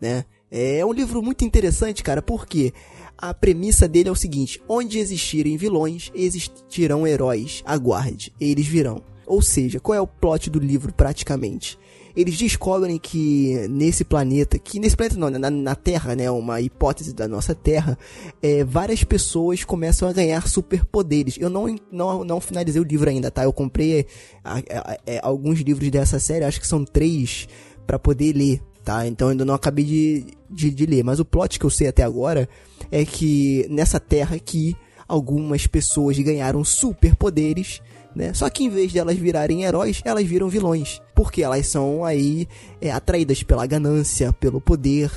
né? 0.00 0.24
É 0.50 0.84
um 0.84 0.92
livro 0.92 1.20
muito 1.20 1.44
interessante, 1.44 2.02
cara, 2.02 2.22
porque 2.22 2.72
a 3.16 3.32
premissa 3.32 3.88
dele 3.88 4.08
é 4.08 4.12
o 4.12 4.16
seguinte: 4.16 4.60
onde 4.68 4.98
existirem 4.98 5.56
vilões, 5.56 6.10
existirão 6.14 7.06
heróis. 7.06 7.62
Aguarde, 7.66 8.32
eles 8.40 8.66
virão. 8.66 9.02
Ou 9.26 9.40
seja, 9.40 9.80
qual 9.80 9.96
é 9.96 10.00
o 10.00 10.06
plot 10.06 10.50
do 10.50 10.58
livro 10.58 10.92
praticamente? 10.92 11.78
eles 12.16 12.36
descobrem 12.36 12.96
que 12.96 13.66
nesse 13.68 14.04
planeta, 14.04 14.58
que 14.58 14.78
nesse 14.78 14.96
planeta 14.96 15.18
não, 15.18 15.30
na, 15.30 15.50
na 15.50 15.74
Terra, 15.74 16.14
né, 16.14 16.30
uma 16.30 16.60
hipótese 16.60 17.12
da 17.12 17.26
nossa 17.26 17.54
Terra, 17.54 17.98
é, 18.40 18.62
várias 18.62 19.02
pessoas 19.02 19.64
começam 19.64 20.08
a 20.08 20.12
ganhar 20.12 20.46
superpoderes. 20.46 21.36
Eu 21.38 21.50
não, 21.50 21.74
não, 21.90 22.24
não 22.24 22.40
finalizei 22.40 22.80
o 22.80 22.84
livro 22.84 23.10
ainda, 23.10 23.30
tá? 23.30 23.42
Eu 23.42 23.52
comprei 23.52 24.06
a, 24.44 24.54
a, 24.54 24.58
a, 24.58 24.98
é, 25.06 25.20
alguns 25.22 25.60
livros 25.60 25.90
dessa 25.90 26.20
série, 26.20 26.44
acho 26.44 26.60
que 26.60 26.66
são 26.66 26.84
três, 26.84 27.48
para 27.84 27.98
poder 27.98 28.32
ler, 28.32 28.62
tá? 28.84 29.06
Então 29.06 29.28
ainda 29.28 29.44
não 29.44 29.54
acabei 29.54 29.84
de, 29.84 30.26
de, 30.54 30.70
de 30.70 30.86
ler. 30.86 31.02
Mas 31.02 31.20
o 31.20 31.24
plot 31.24 31.58
que 31.58 31.66
eu 31.66 31.70
sei 31.70 31.88
até 31.88 32.02
agora 32.02 32.48
é 32.90 33.04
que 33.04 33.66
nessa 33.68 33.98
Terra 33.98 34.36
aqui, 34.36 34.76
algumas 35.06 35.66
pessoas 35.66 36.18
ganharam 36.18 36.64
superpoderes 36.64 37.80
né? 38.14 38.32
Só 38.32 38.48
que 38.48 38.64
em 38.64 38.68
vez 38.68 38.92
de 38.92 38.98
elas 38.98 39.16
virarem 39.16 39.64
heróis, 39.64 40.00
elas 40.04 40.24
viram 40.24 40.48
vilões. 40.48 41.02
Porque 41.14 41.42
elas 41.42 41.66
são 41.66 42.04
aí 42.04 42.46
é, 42.80 42.90
atraídas 42.90 43.42
pela 43.42 43.66
ganância, 43.66 44.32
pelo 44.32 44.60
poder, 44.60 45.10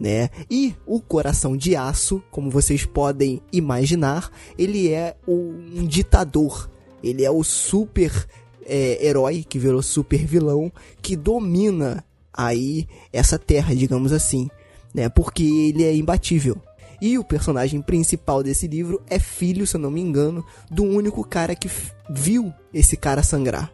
né? 0.00 0.30
E 0.50 0.74
o 0.86 1.00
coração 1.00 1.56
de 1.56 1.76
aço, 1.76 2.22
como 2.30 2.50
vocês 2.50 2.84
podem 2.84 3.42
imaginar, 3.52 4.30
ele 4.56 4.90
é 4.90 5.14
um 5.26 5.86
ditador. 5.86 6.70
Ele 7.02 7.24
é 7.24 7.30
o 7.30 7.44
super 7.44 8.26
é, 8.64 9.06
herói 9.06 9.44
que 9.46 9.58
virou 9.58 9.82
super 9.82 10.24
vilão 10.24 10.72
que 11.02 11.14
domina 11.14 12.04
aí 12.32 12.86
essa 13.12 13.38
terra, 13.38 13.74
digamos 13.74 14.12
assim, 14.12 14.48
né? 14.94 15.08
Porque 15.08 15.42
ele 15.42 15.84
é 15.84 15.94
imbatível. 15.94 16.60
E 17.00 17.16
o 17.16 17.24
personagem 17.24 17.80
principal 17.80 18.42
desse 18.42 18.66
livro 18.66 19.00
é 19.08 19.18
filho, 19.18 19.66
se 19.66 19.76
eu 19.76 19.80
não 19.80 19.90
me 19.90 20.00
engano, 20.00 20.44
do 20.70 20.82
único 20.82 21.22
cara 21.24 21.54
que 21.54 21.70
viu 22.10 22.52
esse 22.74 22.96
cara 22.96 23.22
sangrar. 23.22 23.72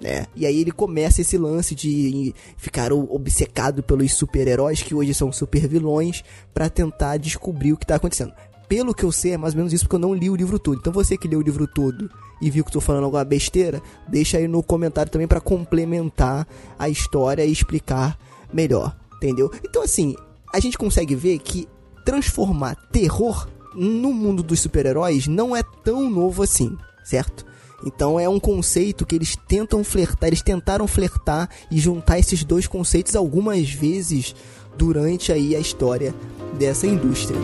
Né? 0.00 0.26
E 0.34 0.44
aí 0.46 0.60
ele 0.60 0.70
começa 0.70 1.20
esse 1.20 1.38
lance 1.38 1.74
de 1.74 2.34
ficar 2.56 2.92
obcecado 2.92 3.82
pelos 3.82 4.12
super-heróis 4.12 4.82
que 4.82 4.94
hoje 4.94 5.14
são 5.14 5.30
super 5.30 5.68
vilões 5.68 6.24
para 6.52 6.68
tentar 6.68 7.16
descobrir 7.18 7.72
o 7.72 7.76
que 7.76 7.86
tá 7.86 7.96
acontecendo. 7.96 8.32
Pelo 8.68 8.94
que 8.94 9.04
eu 9.04 9.12
sei, 9.12 9.32
é 9.32 9.36
mais 9.36 9.54
ou 9.54 9.58
menos 9.58 9.72
isso 9.72 9.84
porque 9.84 9.96
eu 9.96 10.00
não 10.00 10.14
li 10.14 10.30
o 10.30 10.36
livro 10.36 10.58
todo. 10.58 10.78
Então 10.78 10.92
você 10.92 11.16
que 11.16 11.28
leu 11.28 11.38
o 11.38 11.42
livro 11.42 11.66
todo 11.66 12.10
e 12.40 12.50
viu 12.50 12.64
que 12.64 12.70
estou 12.70 12.82
falando 12.82 13.04
alguma 13.04 13.24
besteira, 13.24 13.80
deixa 14.08 14.38
aí 14.38 14.48
no 14.48 14.62
comentário 14.62 15.12
também 15.12 15.28
para 15.28 15.40
complementar 15.40 16.46
a 16.78 16.88
história 16.88 17.44
e 17.44 17.52
explicar 17.52 18.18
melhor, 18.52 18.96
entendeu? 19.16 19.50
Então 19.64 19.82
assim, 19.82 20.16
a 20.54 20.60
gente 20.60 20.78
consegue 20.78 21.16
ver 21.16 21.40
que 21.40 21.68
transformar 22.04 22.76
terror 22.92 23.48
no 23.74 24.12
mundo 24.12 24.40
dos 24.40 24.60
super-heróis 24.60 25.26
não 25.26 25.54
é 25.56 25.64
tão 25.82 26.08
novo 26.08 26.44
assim, 26.44 26.78
certo? 27.02 27.44
Então 27.84 28.20
é 28.20 28.28
um 28.28 28.38
conceito 28.38 29.04
que 29.04 29.16
eles 29.16 29.36
tentam 29.48 29.82
flertar, 29.82 30.28
eles 30.28 30.42
tentaram 30.42 30.86
flertar 30.86 31.50
e 31.72 31.78
juntar 31.80 32.20
esses 32.20 32.44
dois 32.44 32.68
conceitos 32.68 33.16
algumas 33.16 33.68
vezes 33.68 34.32
durante 34.78 35.32
aí 35.32 35.56
a 35.56 35.58
história 35.58 36.14
dessa 36.56 36.86
indústria. 36.86 37.36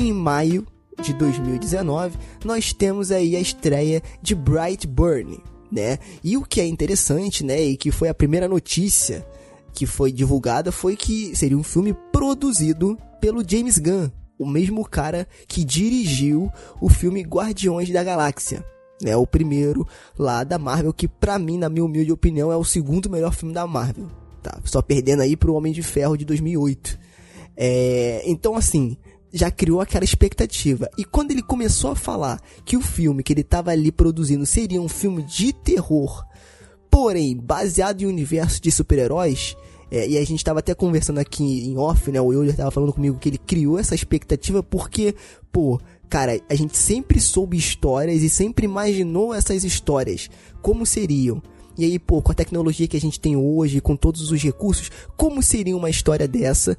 Em 0.00 0.14
maio 0.14 0.66
de 1.02 1.12
2019, 1.12 2.16
nós 2.42 2.72
temos 2.72 3.12
aí 3.12 3.36
a 3.36 3.40
estreia 3.40 4.02
de 4.22 4.34
Brightburn, 4.34 5.38
né? 5.70 5.98
E 6.24 6.38
o 6.38 6.42
que 6.42 6.58
é 6.58 6.66
interessante, 6.66 7.44
né, 7.44 7.60
e 7.62 7.76
que 7.76 7.90
foi 7.90 8.08
a 8.08 8.14
primeira 8.14 8.48
notícia 8.48 9.26
que 9.74 9.84
foi 9.84 10.10
divulgada 10.10 10.72
foi 10.72 10.96
que 10.96 11.36
seria 11.36 11.58
um 11.58 11.62
filme 11.62 11.94
produzido 12.10 12.96
pelo 13.20 13.46
James 13.46 13.76
Gunn, 13.76 14.08
o 14.38 14.46
mesmo 14.46 14.88
cara 14.88 15.28
que 15.46 15.62
dirigiu 15.62 16.50
o 16.80 16.88
filme 16.88 17.20
Guardiões 17.20 17.90
da 17.90 18.02
Galáxia. 18.02 18.64
né? 19.02 19.14
o 19.14 19.26
primeiro 19.26 19.86
lá 20.18 20.44
da 20.44 20.58
Marvel, 20.58 20.94
que 20.94 21.06
pra 21.06 21.38
mim, 21.38 21.58
na 21.58 21.68
minha 21.68 21.84
humilde 21.84 22.10
opinião, 22.10 22.50
é 22.50 22.56
o 22.56 22.64
segundo 22.64 23.10
melhor 23.10 23.34
filme 23.34 23.52
da 23.52 23.66
Marvel. 23.66 24.08
Tá? 24.42 24.58
Só 24.64 24.80
perdendo 24.80 25.20
aí 25.20 25.36
pro 25.36 25.52
Homem 25.52 25.74
de 25.74 25.82
Ferro 25.82 26.16
de 26.16 26.24
2008. 26.24 26.98
É, 27.54 28.22
então, 28.24 28.56
assim, 28.56 28.96
já 29.32 29.50
criou 29.50 29.80
aquela 29.80 30.04
expectativa. 30.04 30.90
E 30.98 31.04
quando 31.04 31.30
ele 31.30 31.42
começou 31.42 31.92
a 31.92 31.96
falar 31.96 32.40
que 32.64 32.76
o 32.76 32.80
filme 32.80 33.22
que 33.22 33.32
ele 33.32 33.42
estava 33.42 33.70
ali 33.70 33.92
produzindo 33.92 34.44
seria 34.44 34.80
um 34.80 34.88
filme 34.88 35.22
de 35.22 35.52
terror, 35.52 36.24
porém 36.90 37.36
baseado 37.36 38.02
em 38.02 38.06
um 38.06 38.10
universo 38.10 38.60
de 38.60 38.70
super-heróis, 38.70 39.56
é, 39.90 40.08
e 40.08 40.16
a 40.16 40.20
gente 40.20 40.38
estava 40.38 40.60
até 40.60 40.72
conversando 40.72 41.18
aqui 41.18 41.68
em 41.68 41.76
off, 41.76 42.10
né? 42.12 42.20
O 42.20 42.32
Euler 42.32 42.52
estava 42.52 42.70
falando 42.70 42.92
comigo 42.92 43.18
que 43.18 43.28
ele 43.28 43.38
criou 43.38 43.78
essa 43.78 43.94
expectativa 43.94 44.62
porque, 44.62 45.14
pô, 45.50 45.80
cara, 46.08 46.40
a 46.48 46.54
gente 46.54 46.76
sempre 46.76 47.20
soube 47.20 47.56
histórias 47.56 48.22
e 48.22 48.28
sempre 48.28 48.66
imaginou 48.66 49.34
essas 49.34 49.64
histórias 49.64 50.30
como 50.62 50.86
seriam. 50.86 51.42
E 51.76 51.84
aí, 51.84 51.98
pô, 51.98 52.20
com 52.20 52.30
a 52.30 52.34
tecnologia 52.34 52.86
que 52.86 52.96
a 52.96 53.00
gente 53.00 53.18
tem 53.18 53.36
hoje, 53.36 53.80
com 53.80 53.96
todos 53.96 54.30
os 54.30 54.42
recursos, 54.42 54.90
como 55.16 55.42
seria 55.42 55.76
uma 55.76 55.88
história 55.88 56.28
dessa? 56.28 56.76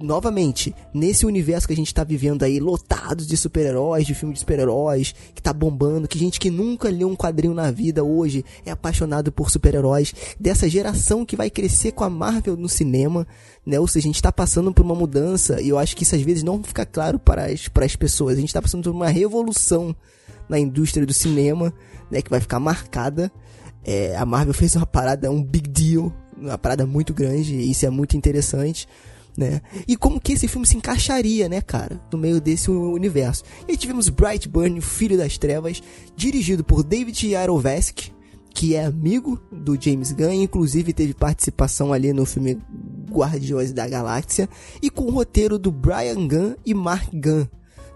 Novamente, 0.00 0.74
nesse 0.92 1.24
universo 1.24 1.66
que 1.66 1.72
a 1.72 1.76
gente 1.76 1.94
tá 1.94 2.04
vivendo 2.04 2.42
aí, 2.42 2.60
lotado 2.60 3.24
de 3.24 3.36
super-heróis, 3.36 4.06
de 4.06 4.14
filmes 4.14 4.34
de 4.34 4.40
super-heróis, 4.40 5.14
que 5.34 5.40
tá 5.40 5.52
bombando, 5.52 6.06
que 6.06 6.18
gente 6.18 6.38
que 6.38 6.50
nunca 6.50 6.90
leu 6.90 7.08
um 7.08 7.16
quadrinho 7.16 7.54
na 7.54 7.70
vida 7.70 8.04
hoje 8.04 8.44
é 8.66 8.70
apaixonado 8.70 9.32
por 9.32 9.50
super-heróis, 9.50 10.14
dessa 10.38 10.68
geração 10.68 11.24
que 11.24 11.36
vai 11.36 11.48
crescer 11.48 11.92
com 11.92 12.04
a 12.04 12.10
Marvel 12.10 12.56
no 12.56 12.68
cinema, 12.68 13.26
né? 13.64 13.80
Ou 13.80 13.88
seja, 13.88 14.06
a 14.06 14.08
gente 14.08 14.20
tá 14.20 14.30
passando 14.30 14.74
por 14.74 14.84
uma 14.84 14.94
mudança, 14.94 15.60
e 15.62 15.70
eu 15.70 15.78
acho 15.78 15.96
que 15.96 16.02
isso 16.02 16.14
às 16.14 16.20
vezes 16.20 16.42
não 16.42 16.62
fica 16.62 16.84
claro 16.84 17.18
para 17.18 17.46
as, 17.46 17.68
para 17.68 17.86
as 17.86 17.96
pessoas. 17.96 18.36
A 18.36 18.40
gente 18.40 18.52
tá 18.52 18.60
passando 18.60 18.82
por 18.82 18.90
uma 18.90 19.08
revolução 19.08 19.96
na 20.48 20.58
indústria 20.58 21.06
do 21.06 21.14
cinema, 21.14 21.72
né? 22.10 22.20
Que 22.20 22.30
vai 22.30 22.40
ficar 22.40 22.60
marcada. 22.60 23.32
É, 23.82 24.16
a 24.16 24.26
Marvel 24.26 24.52
fez 24.52 24.76
uma 24.76 24.86
parada, 24.86 25.30
um 25.30 25.42
big 25.42 25.68
deal, 25.70 26.12
uma 26.36 26.58
parada 26.58 26.84
muito 26.84 27.14
grande, 27.14 27.54
e 27.54 27.70
isso 27.70 27.86
é 27.86 27.90
muito 27.90 28.16
interessante 28.16 28.86
né? 29.36 29.60
E 29.86 29.96
como 29.96 30.20
que 30.20 30.32
esse 30.32 30.48
filme 30.48 30.66
se 30.66 30.76
encaixaria, 30.76 31.48
né, 31.48 31.60
cara, 31.60 32.00
no 32.12 32.18
meio 32.18 32.40
desse 32.40 32.70
universo. 32.70 33.44
E 33.66 33.76
tivemos 33.76 34.08
Brightburn, 34.08 34.80
Filho 34.80 35.16
das 35.16 35.38
Trevas, 35.38 35.82
dirigido 36.16 36.62
por 36.62 36.82
David 36.82 37.28
Yarovesky, 37.28 38.12
que 38.54 38.76
é 38.76 38.84
amigo 38.84 39.40
do 39.50 39.80
James 39.80 40.12
Gunn, 40.12 40.32
inclusive 40.32 40.92
teve 40.92 41.12
participação 41.12 41.92
ali 41.92 42.12
no 42.12 42.24
filme 42.24 42.56
Guardiões 43.10 43.72
da 43.72 43.88
Galáxia, 43.88 44.48
e 44.80 44.88
com 44.88 45.04
o 45.06 45.10
roteiro 45.10 45.58
do 45.58 45.72
Brian 45.72 46.28
Gunn 46.28 46.54
e 46.64 46.72
Mark 46.72 47.10
Gunn, 47.12 47.46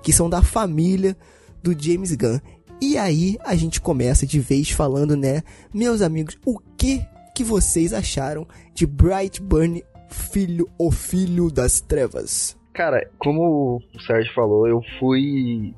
que 0.03 0.13
são 0.13 0.29
da 0.29 0.43
família 0.43 1.17
do 1.63 1.81
James 1.81 2.13
Gunn. 2.15 2.41
E 2.81 2.99
aí 2.99 3.39
a 3.45 3.55
gente 3.55 3.81
começa 3.81 4.27
de 4.27 4.41
vez 4.41 4.71
falando, 4.71 5.17
né, 5.17 5.43
meus 5.73 6.03
amigos, 6.03 6.37
o 6.45 6.59
que 6.77 7.07
que 7.35 7.45
vocês 7.45 7.93
acharam 7.93 8.45
de 8.75 8.85
Brightburn 8.85 9.85
filho, 10.09 10.69
o 10.79 10.91
filho 10.91 11.51
das 11.51 11.81
trevas? 11.81 12.59
Cara, 12.73 13.09
como 13.19 13.83
o 13.95 14.01
Sérgio 14.01 14.33
falou, 14.33 14.67
eu 14.69 14.81
fui 14.99 15.75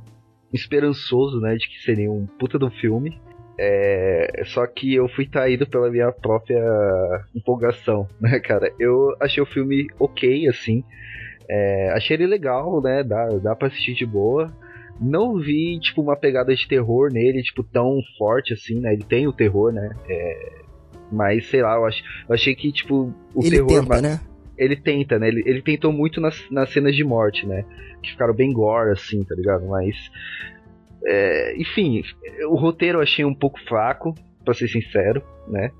esperançoso, 0.53 1.41
né, 1.41 1.55
de 1.55 1.69
que 1.69 1.83
seria 1.83 2.11
um 2.11 2.27
puta 2.27 2.59
do 2.59 2.71
filme. 2.71 3.21
É, 3.59 4.43
só 4.47 4.67
que 4.67 4.95
eu 4.95 5.09
fui 5.09 5.27
traído 5.27 5.67
pela 5.67 5.91
minha 5.91 6.11
própria 6.11 6.63
empolgação, 7.35 8.09
né, 8.21 8.41
cara? 8.41 8.73
Eu 8.79 9.15
achei 9.21 9.43
o 9.43 9.47
filme 9.47 9.87
ok, 9.99 10.49
assim. 10.49 10.83
É, 11.49 11.91
achei 11.91 12.17
ele 12.17 12.27
legal, 12.27 12.81
né? 12.81 13.03
Dá, 13.03 13.27
dá 13.39 13.57
pra 13.57 13.69
assistir 13.69 13.95
de 13.95 14.07
boa. 14.07 14.51
Não 15.01 15.39
vi, 15.39 15.79
tipo, 15.81 16.03
uma 16.03 16.17
pegada 16.17 16.55
de 16.55 16.69
terror 16.69 17.11
nele, 17.13 17.43
tipo, 17.43 17.63
tão 17.63 17.99
forte 18.19 18.53
assim, 18.53 18.79
né? 18.81 18.93
Ele 18.93 19.05
tem 19.05 19.27
o 19.27 19.33
terror, 19.33 19.73
né? 19.73 19.91
É, 20.09 20.60
mas, 21.11 21.49
sei 21.49 21.63
lá, 21.63 21.75
eu, 21.75 21.87
ach, 21.87 22.03
eu 22.29 22.35
achei 22.35 22.55
que, 22.55 22.73
tipo, 22.73 23.15
o 23.35 23.45
Ele 23.45 23.57
terror. 23.57 23.69
tenta, 23.69 24.03
né? 24.03 24.21
Ele 24.57 24.77
tenta, 24.77 25.19
né? 25.19 25.29
Ele, 25.29 25.43
ele 25.47 25.63
tentou 25.63 25.93
muito 25.93 26.21
nas, 26.21 26.39
nas 26.51 26.71
cenas 26.71 26.95
de 26.95 27.03
morte, 27.05 27.47
né? 27.47 27.65
Que 28.03 28.11
ficaram 28.11 28.35
bem 28.35 28.53
gore, 28.53 28.93
assim, 28.93 29.25
tá 29.25 29.35
ligado? 29.35 29.67
Mas. 29.67 29.97
é, 31.05 31.55
enfim, 31.57 32.03
o 32.49 32.57
roteiro 32.57 32.99
eu 32.99 33.03
achei 33.03 33.25
um 33.25 33.35
pouco 33.35 33.59
fraco, 33.67 34.15
pra 34.45 34.55
ser 34.55 34.69
sincero, 34.69 35.23
né? 35.49 35.71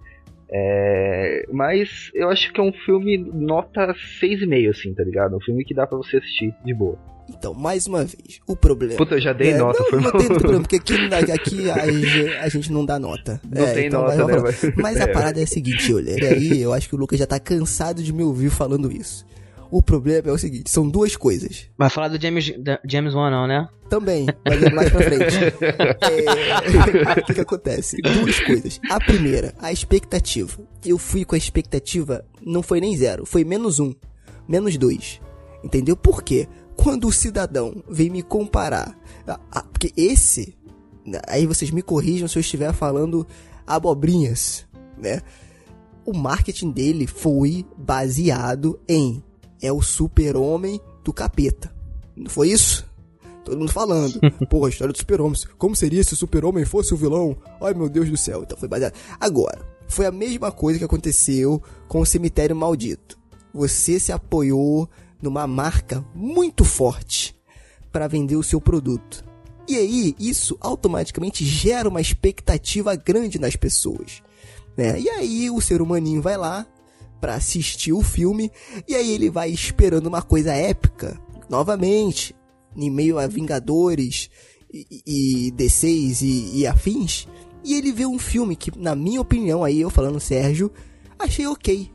É, 0.53 1.47
mas 1.53 2.11
eu 2.15 2.29
acho 2.29 2.53
que 2.53 2.61
é 2.61 2.65
um 2.65 2.73
filme 2.73 3.17
nota 3.19 3.95
6,5, 4.21 4.71
assim, 4.71 4.93
tá 4.95 5.05
ligado? 5.05 5.37
Um 5.37 5.41
filme 5.41 5.65
que 5.65 5.73
dá 5.75 5.87
pra 5.87 5.97
você 5.97 6.17
assistir 6.17 6.53
de 6.65 6.75
boa. 6.75 6.99
Então, 7.29 7.55
mais 7.55 7.87
uma 7.87 8.01
vez, 8.05 8.41
o 8.49 8.57
problema. 8.57 8.97
Puta, 8.97 9.15
eu 9.15 9.21
já 9.21 9.33
dei 9.33 9.53
É, 9.53 9.57
nota, 9.59 9.79
não, 9.79 9.87
foi 9.89 10.01
não 10.01 10.11
mal. 10.11 10.19
tem 10.21 10.27
problema, 10.29 10.61
porque 10.63 10.77
aqui, 10.77 10.95
aqui 11.33 11.71
a, 11.71 11.87
gente- 11.93 12.29
a 12.39 12.49
gente 12.49 12.73
não 12.73 12.85
dá 12.85 12.99
nota. 12.99 13.41
Não 13.49 13.65
É, 13.65 13.73
tem 13.73 13.87
então 13.87 14.03
nota, 14.03 14.17
né, 14.17 14.25
vai- 14.25 14.41
mas- 14.43 14.75
Mas 14.77 15.01
a 15.01 15.05
é. 15.05 15.07
parada 15.13 15.39
é 15.39 15.45
a 15.45 15.47
seguinte, 15.47 15.95
olha, 15.95 16.13
aí 16.15 16.61
eu 16.61 16.73
acho 16.73 16.89
que 16.89 16.95
o 16.97 16.99
Lucas 16.99 17.21
já 17.21 17.27
tá 17.29 17.39
cansado 17.39 18.03
de 18.03 18.13
me 18.13 18.25
ouvir 18.25 18.51
falando 18.51 18.91
isso. 18.91 19.25
O 19.71 19.81
problema 19.83 20.29
é 20.29 20.33
o 20.33 20.39
seguinte, 20.39 20.69
são 20.71 20.89
duas 20.89 21.15
coisas. 21.17 21.69
Vai 21.79 21.89
falar 21.89 22.09
do 22.09 22.21
James, 22.21 22.53
James 22.89 23.15
Wan 23.15 23.31
não, 23.31 23.47
né? 23.47 23.69
Também, 23.89 24.27
mas 24.45 24.63
é 24.63 24.71
mais 24.71 24.91
pra 24.91 25.01
frente. 25.03 25.37
É, 26.11 27.21
o 27.23 27.25
que, 27.25 27.35
que 27.35 27.41
acontece? 27.41 27.97
Duas 28.03 28.41
coisas. 28.41 28.81
A 28.91 28.99
primeira, 28.99 29.55
a 29.59 29.73
expectativa. 29.73 30.59
Eu 30.85 30.99
fui 30.99 31.25
com 31.25 31.35
a 31.35 31.39
expectativa, 31.39 32.25
não 32.45 32.63
foi 32.63 32.81
nem 32.81 32.97
zero, 32.97 33.25
foi 33.27 33.45
menos 33.45 33.79
um, 33.79 33.95
menos 34.49 34.77
dois. 34.77 35.21
Entendeu? 35.63 35.97
Por 35.97 36.23
quê? 36.23 36.49
Quando 36.77 37.07
o 37.07 37.13
cidadão 37.13 37.83
vem 37.89 38.11
me 38.11 38.23
comparar, 38.23 38.97
a- 39.27 39.39
a- 39.53 39.63
porque 39.63 39.93
esse, 39.97 40.57
aí 41.29 41.47
vocês 41.47 41.71
me 41.71 41.83
corrijam 41.83 42.27
se 42.27 42.39
eu 42.39 42.41
estiver 42.41 42.73
falando 42.73 43.27
abobrinhas, 43.67 44.67
né? 44.99 45.21
O 46.05 46.13
marketing 46.17 46.71
dele 46.73 47.07
foi 47.07 47.65
baseado 47.77 48.81
em 48.89 49.23
é 49.63 49.73
o 49.73 49.83
super-homem 49.83 50.81
do 51.05 51.13
capeta. 51.13 51.75
Não 52.17 52.31
foi 52.31 52.51
isso? 52.51 52.89
Todo 53.45 53.59
mundo 53.59 53.73
falando. 53.73 54.21
Pô, 54.49 54.65
a 54.65 54.69
história 54.69 54.93
do 54.93 54.99
super-homem. 54.99 55.39
Como 55.59 55.75
seria 55.75 56.05
se 56.05 56.15
o 56.15 56.17
super-homem 56.17 56.65
fosse 56.65 56.93
o 56.95 56.97
vilão? 56.97 57.37
Ai, 57.61 57.75
meu 57.75 57.89
Deus 57.89 58.09
do 58.09 58.17
céu. 58.17 58.43
Então 58.43 58.57
foi 58.57 58.69
baseado. 58.69 58.95
Agora, 59.19 59.65
foi 59.89 60.07
a 60.07 60.13
mesma 60.13 60.53
coisa 60.53 60.79
que 60.79 60.85
aconteceu 60.85 61.63
com 61.89 62.01
o 62.01 62.07
Cemitério 62.07 62.55
Maldito. 62.55 63.19
Você 63.53 63.99
se 63.99 64.13
apoiou 64.13 64.89
numa 65.21 65.47
marca 65.47 66.05
muito 66.15 66.65
forte 66.65 67.37
para 67.91 68.07
vender 68.07 68.37
o 68.37 68.43
seu 68.43 68.61
produto. 68.61 69.25
E 69.67 69.77
aí, 69.77 70.15
isso 70.19 70.57
automaticamente 70.61 71.45
gera 71.45 71.89
uma 71.89 72.01
expectativa 72.01 72.95
grande 72.97 73.39
nas 73.39 73.57
pessoas. 73.57 74.23
Né? 74.77 75.01
E 75.01 75.09
aí, 75.09 75.51
o 75.51 75.61
ser 75.61 75.83
humaninho 75.83 76.23
vai 76.23 76.37
lá 76.37 76.67
para 77.21 77.35
assistir 77.35 77.93
o 77.93 78.03
filme 78.03 78.51
e 78.89 78.95
aí 78.95 79.13
ele 79.13 79.31
vai 79.31 79.51
esperando 79.51 80.07
uma 80.07 80.23
coisa 80.23 80.53
épica, 80.53 81.21
novamente, 81.49 82.35
em 82.77 82.91
meio 82.91 83.19
a 83.19 83.27
Vingadores 83.27 84.31
e, 84.73 85.03
e 85.07 85.53
D6 85.53 86.23
e, 86.23 86.61
e 86.61 86.67
afins. 86.67 87.27
E 87.63 87.75
ele 87.75 87.93
vê 87.93 88.07
um 88.07 88.19
filme 88.19 88.57
que, 88.57 88.77
na 88.79 88.95
minha 88.95 89.21
opinião, 89.21 89.63
aí 89.63 89.81
eu 89.81 89.91
falando 89.91 90.19
Sérgio, 90.19 90.73
achei 91.19 91.47
ok. 91.47 91.91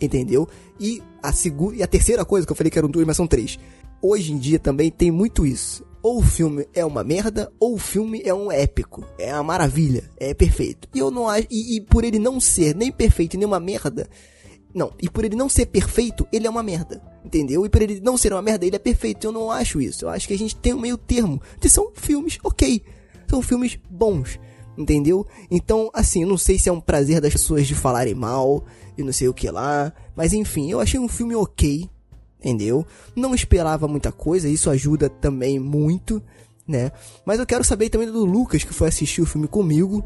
Entendeu? 0.00 0.48
E 0.78 1.02
a 1.20 1.32
segunda 1.32 1.76
e 1.76 1.82
a 1.82 1.86
terceira 1.86 2.24
coisa 2.24 2.46
que 2.46 2.52
eu 2.52 2.56
falei 2.56 2.70
que 2.70 2.78
eram 2.78 2.88
duas, 2.88 3.06
mas 3.06 3.16
são 3.16 3.26
três. 3.26 3.58
Hoje 4.00 4.32
em 4.32 4.38
dia 4.38 4.60
também 4.60 4.90
tem 4.90 5.10
muito 5.10 5.44
isso. 5.44 5.84
Ou 6.00 6.18
o 6.18 6.22
filme 6.22 6.66
é 6.72 6.84
uma 6.84 7.02
merda, 7.02 7.52
ou 7.58 7.74
o 7.74 7.78
filme 7.78 8.22
é 8.24 8.32
um 8.32 8.52
épico. 8.52 9.04
É 9.18 9.34
uma 9.34 9.42
maravilha. 9.42 10.08
É 10.16 10.32
perfeito. 10.32 10.88
E 10.94 11.00
eu 11.00 11.10
não. 11.10 11.26
E, 11.50 11.76
e 11.76 11.80
por 11.80 12.04
ele 12.04 12.20
não 12.20 12.38
ser 12.38 12.76
nem 12.76 12.92
perfeito 12.92 13.36
nem 13.36 13.46
uma 13.46 13.58
merda. 13.58 14.08
Não, 14.78 14.92
e 15.02 15.10
por 15.10 15.24
ele 15.24 15.34
não 15.34 15.48
ser 15.48 15.66
perfeito, 15.66 16.24
ele 16.30 16.46
é 16.46 16.50
uma 16.50 16.62
merda. 16.62 17.02
Entendeu? 17.24 17.66
E 17.66 17.68
por 17.68 17.82
ele 17.82 17.98
não 17.98 18.16
ser 18.16 18.32
uma 18.32 18.40
merda, 18.40 18.64
ele 18.64 18.76
é 18.76 18.78
perfeito. 18.78 19.26
Eu 19.26 19.32
não 19.32 19.50
acho 19.50 19.80
isso. 19.80 20.04
Eu 20.04 20.08
acho 20.08 20.28
que 20.28 20.34
a 20.34 20.38
gente 20.38 20.54
tem 20.54 20.72
um 20.72 20.78
meio 20.78 20.96
termo. 20.96 21.42
Que 21.60 21.68
são 21.68 21.90
filmes 21.92 22.38
ok. 22.44 22.80
São 23.28 23.42
filmes 23.42 23.76
bons. 23.90 24.38
Entendeu? 24.76 25.26
Então, 25.50 25.90
assim, 25.92 26.22
eu 26.22 26.28
não 26.28 26.38
sei 26.38 26.60
se 26.60 26.68
é 26.68 26.72
um 26.72 26.80
prazer 26.80 27.20
das 27.20 27.32
pessoas 27.32 27.66
de 27.66 27.74
falarem 27.74 28.14
mal 28.14 28.64
e 28.96 29.02
não 29.02 29.12
sei 29.12 29.26
o 29.26 29.34
que 29.34 29.50
lá. 29.50 29.92
Mas 30.14 30.32
enfim, 30.32 30.70
eu 30.70 30.78
achei 30.78 31.00
um 31.00 31.08
filme 31.08 31.34
ok. 31.34 31.90
Entendeu? 32.38 32.86
Não 33.16 33.34
esperava 33.34 33.88
muita 33.88 34.12
coisa, 34.12 34.48
isso 34.48 34.70
ajuda 34.70 35.08
também 35.08 35.58
muito, 35.58 36.22
né? 36.68 36.92
Mas 37.26 37.40
eu 37.40 37.46
quero 37.46 37.64
saber 37.64 37.90
também 37.90 38.08
do 38.08 38.24
Lucas, 38.24 38.62
que 38.62 38.72
foi 38.72 38.86
assistir 38.86 39.20
o 39.20 39.26
filme 39.26 39.48
comigo, 39.48 40.04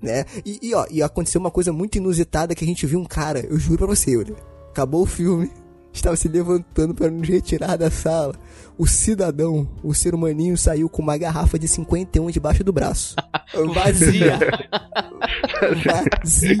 né? 0.00 0.24
E, 0.44 0.58
e, 0.62 0.74
ó, 0.74 0.86
e 0.90 1.02
aconteceu 1.02 1.40
uma 1.40 1.50
coisa 1.50 1.72
muito 1.72 1.96
inusitada 1.96 2.54
que 2.54 2.64
a 2.64 2.66
gente 2.66 2.86
viu 2.86 2.98
um 2.98 3.04
cara, 3.04 3.40
eu 3.40 3.58
juro 3.58 3.78
pra 3.78 3.86
você, 3.86 4.16
olha. 4.16 4.34
Acabou 4.70 5.02
o 5.02 5.06
filme, 5.06 5.50
estava 5.92 6.16
se 6.16 6.28
levantando 6.28 6.94
para 6.94 7.10
nos 7.10 7.28
retirar 7.28 7.76
da 7.76 7.90
sala. 7.90 8.34
O 8.78 8.86
cidadão, 8.86 9.66
o 9.82 9.94
ser 9.94 10.14
humaninho, 10.14 10.56
saiu 10.56 10.88
com 10.88 11.00
uma 11.00 11.16
garrafa 11.16 11.58
de 11.58 11.66
51 11.66 12.30
debaixo 12.30 12.62
do 12.62 12.72
braço. 12.72 13.16
Vazia. 13.74 14.38
Vazia. 15.84 16.56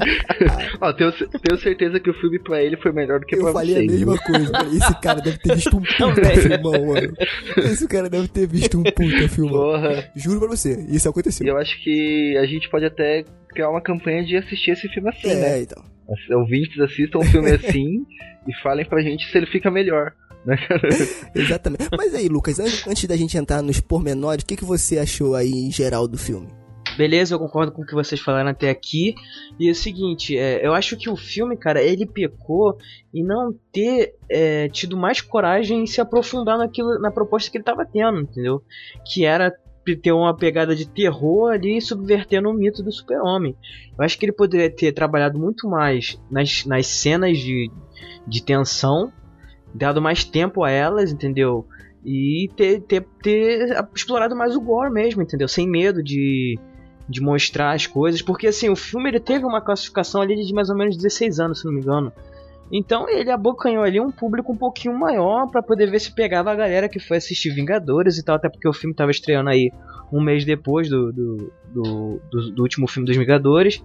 Ó, 0.80 0.92
tenho, 0.92 1.12
tenho 1.12 1.60
certeza 1.60 2.00
que 2.00 2.08
o 2.10 2.14
filme 2.14 2.38
pra 2.38 2.62
ele 2.62 2.76
foi 2.78 2.92
melhor 2.92 3.20
do 3.20 3.26
que 3.26 3.36
Eu 3.36 3.42
pra 3.42 3.52
falei 3.52 3.74
vocês. 3.74 3.88
a 3.88 3.92
mesma 3.92 4.18
coisa. 4.18 4.52
Esse 4.74 5.00
cara 5.00 5.20
deve 5.20 5.38
ter 5.38 5.54
visto 5.54 5.76
um 5.76 5.82
puta 5.84 6.30
filmão, 6.40 6.86
mano. 6.86 7.12
Esse 7.58 7.86
cara 7.88 8.08
deve 8.08 8.28
ter 8.28 8.46
visto 8.46 8.78
um 8.78 8.82
puta 8.82 9.28
filmão. 9.28 9.52
Porra. 9.60 10.10
Juro 10.16 10.40
pra 10.40 10.48
você, 10.48 10.86
isso 10.88 11.06
E 11.06 11.10
aconteceu. 11.10 11.46
eu 11.46 11.58
acho 11.58 11.82
que 11.82 12.36
a 12.38 12.46
gente 12.46 12.68
pode 12.70 12.84
até 12.86 13.24
criar 13.50 13.70
uma 13.70 13.80
campanha 13.82 14.24
de 14.24 14.36
assistir 14.36 14.70
esse 14.70 14.88
filme 14.88 15.08
assim, 15.10 15.28
né? 15.28 15.58
É, 15.58 15.62
então. 15.62 15.82
Os 16.08 16.30
ouvintes 16.36 16.78
assistam 16.80 17.18
um 17.18 17.24
filme 17.24 17.50
assim 17.50 18.06
e 18.48 18.54
falem 18.62 18.86
pra 18.86 19.02
gente 19.02 19.26
se 19.30 19.36
ele 19.36 19.46
fica 19.46 19.70
melhor. 19.70 20.12
Né, 20.46 20.56
cara? 20.56 20.88
Exatamente. 21.34 21.88
Mas 21.96 22.14
aí, 22.14 22.28
Lucas, 22.28 22.60
an- 22.60 22.90
antes 22.90 23.04
da 23.06 23.16
gente 23.16 23.36
entrar 23.36 23.62
nos 23.62 23.80
pormenores, 23.80 24.44
o 24.44 24.46
que, 24.46 24.56
que 24.56 24.64
você 24.64 24.98
achou 24.98 25.34
aí 25.34 25.50
em 25.50 25.70
geral 25.72 26.06
do 26.06 26.16
filme? 26.16 26.48
Beleza, 26.96 27.34
eu 27.34 27.38
concordo 27.38 27.72
com 27.72 27.82
o 27.82 27.84
que 27.86 27.92
vocês 27.94 28.18
falaram 28.20 28.48
até 28.50 28.70
aqui. 28.70 29.14
E 29.60 29.68
é 29.68 29.72
o 29.72 29.74
seguinte, 29.74 30.36
é, 30.38 30.66
eu 30.66 30.72
acho 30.72 30.96
que 30.96 31.10
o 31.10 31.16
filme, 31.16 31.56
cara, 31.56 31.82
ele 31.82 32.06
pecou 32.06 32.78
em 33.12 33.22
não 33.22 33.52
ter 33.70 34.14
é, 34.30 34.68
tido 34.68 34.96
mais 34.96 35.20
coragem 35.20 35.82
em 35.82 35.86
se 35.86 36.00
aprofundar 36.00 36.56
naquilo, 36.56 36.98
na 36.98 37.10
proposta 37.10 37.50
que 37.50 37.58
ele 37.58 37.64
tava 37.64 37.84
tendo, 37.84 38.20
entendeu? 38.20 38.62
Que 39.04 39.26
era 39.26 39.52
ter 40.02 40.10
uma 40.10 40.34
pegada 40.34 40.74
de 40.74 40.88
terror 40.88 41.52
ali 41.52 41.80
subvertendo 41.80 42.48
o 42.48 42.54
mito 42.54 42.82
do 42.82 42.90
super-homem. 42.90 43.54
Eu 43.96 44.04
acho 44.04 44.18
que 44.18 44.24
ele 44.24 44.32
poderia 44.32 44.70
ter 44.70 44.90
trabalhado 44.92 45.38
muito 45.38 45.68
mais 45.68 46.18
nas, 46.30 46.64
nas 46.64 46.86
cenas 46.86 47.38
de, 47.38 47.70
de 48.26 48.42
tensão, 48.42 49.12
dado 49.76 50.00
mais 50.00 50.24
tempo 50.24 50.64
a 50.64 50.70
elas, 50.70 51.12
entendeu? 51.12 51.66
E 52.04 52.50
ter, 52.56 52.80
ter, 52.82 53.06
ter 53.22 53.76
explorado 53.94 54.36
mais 54.36 54.56
o 54.56 54.60
gore 54.60 54.90
mesmo, 54.90 55.22
entendeu? 55.22 55.48
Sem 55.48 55.68
medo 55.68 56.02
de, 56.02 56.58
de 57.08 57.20
mostrar 57.20 57.72
as 57.72 57.86
coisas. 57.86 58.22
Porque 58.22 58.46
assim, 58.46 58.68
o 58.68 58.76
filme 58.76 59.10
ele 59.10 59.20
teve 59.20 59.44
uma 59.44 59.60
classificação 59.60 60.20
ali 60.22 60.36
de 60.36 60.54
mais 60.54 60.70
ou 60.70 60.76
menos 60.76 60.96
16 60.96 61.40
anos, 61.40 61.60
se 61.60 61.66
não 61.66 61.72
me 61.72 61.80
engano. 61.80 62.12
Então 62.70 63.08
ele 63.08 63.30
abocanhou 63.30 63.84
ali 63.84 64.00
um 64.00 64.10
público 64.10 64.52
um 64.52 64.56
pouquinho 64.56 64.98
maior 64.98 65.48
para 65.50 65.62
poder 65.62 65.90
ver 65.90 66.00
se 66.00 66.12
pegava 66.12 66.50
a 66.50 66.54
galera 66.54 66.88
que 66.88 66.98
foi 66.98 67.16
assistir 67.16 67.50
Vingadores 67.50 68.18
e 68.18 68.24
tal, 68.24 68.36
até 68.36 68.48
porque 68.48 68.68
o 68.68 68.72
filme 68.72 68.94
tava 68.94 69.10
estreando 69.10 69.50
aí 69.50 69.72
um 70.12 70.20
mês 70.20 70.44
depois 70.44 70.88
do, 70.88 71.12
do, 71.12 71.52
do, 71.72 72.20
do, 72.30 72.50
do 72.52 72.62
último 72.62 72.88
filme 72.88 73.06
dos 73.06 73.16
Vingadores. 73.16 73.82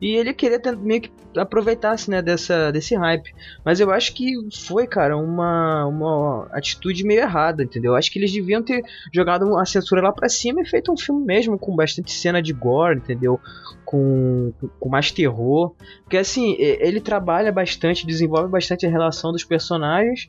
E 0.00 0.16
ele 0.16 0.32
queria 0.32 0.60
meio 0.78 1.02
que 1.02 1.10
aproveitasse, 1.36 2.10
né, 2.10 2.22
dessa, 2.22 2.72
desse 2.72 2.96
hype. 2.96 3.34
Mas 3.64 3.80
eu 3.80 3.90
acho 3.90 4.14
que 4.14 4.32
foi, 4.66 4.86
cara, 4.86 5.16
uma, 5.16 5.86
uma 5.86 6.48
atitude 6.52 7.04
meio 7.04 7.20
errada, 7.20 7.62
entendeu? 7.62 7.92
Eu 7.92 7.96
acho 7.96 8.10
que 8.10 8.18
eles 8.18 8.32
deviam 8.32 8.62
ter 8.62 8.82
jogado 9.12 9.56
a 9.58 9.64
censura 9.66 10.00
lá 10.00 10.10
pra 10.10 10.28
cima 10.28 10.62
e 10.62 10.66
feito 10.66 10.90
um 10.90 10.96
filme 10.96 11.24
mesmo, 11.24 11.58
com 11.58 11.76
bastante 11.76 12.12
cena 12.12 12.40
de 12.40 12.52
gore, 12.52 12.96
entendeu? 12.96 13.38
Com, 13.84 14.52
com 14.78 14.88
mais 14.88 15.10
terror. 15.10 15.74
Porque 16.02 16.16
assim, 16.16 16.56
ele 16.58 17.00
trabalha 17.00 17.52
bastante, 17.52 18.06
desenvolve 18.06 18.48
bastante 18.48 18.86
a 18.86 18.90
relação 18.90 19.32
dos 19.32 19.44
personagens. 19.44 20.28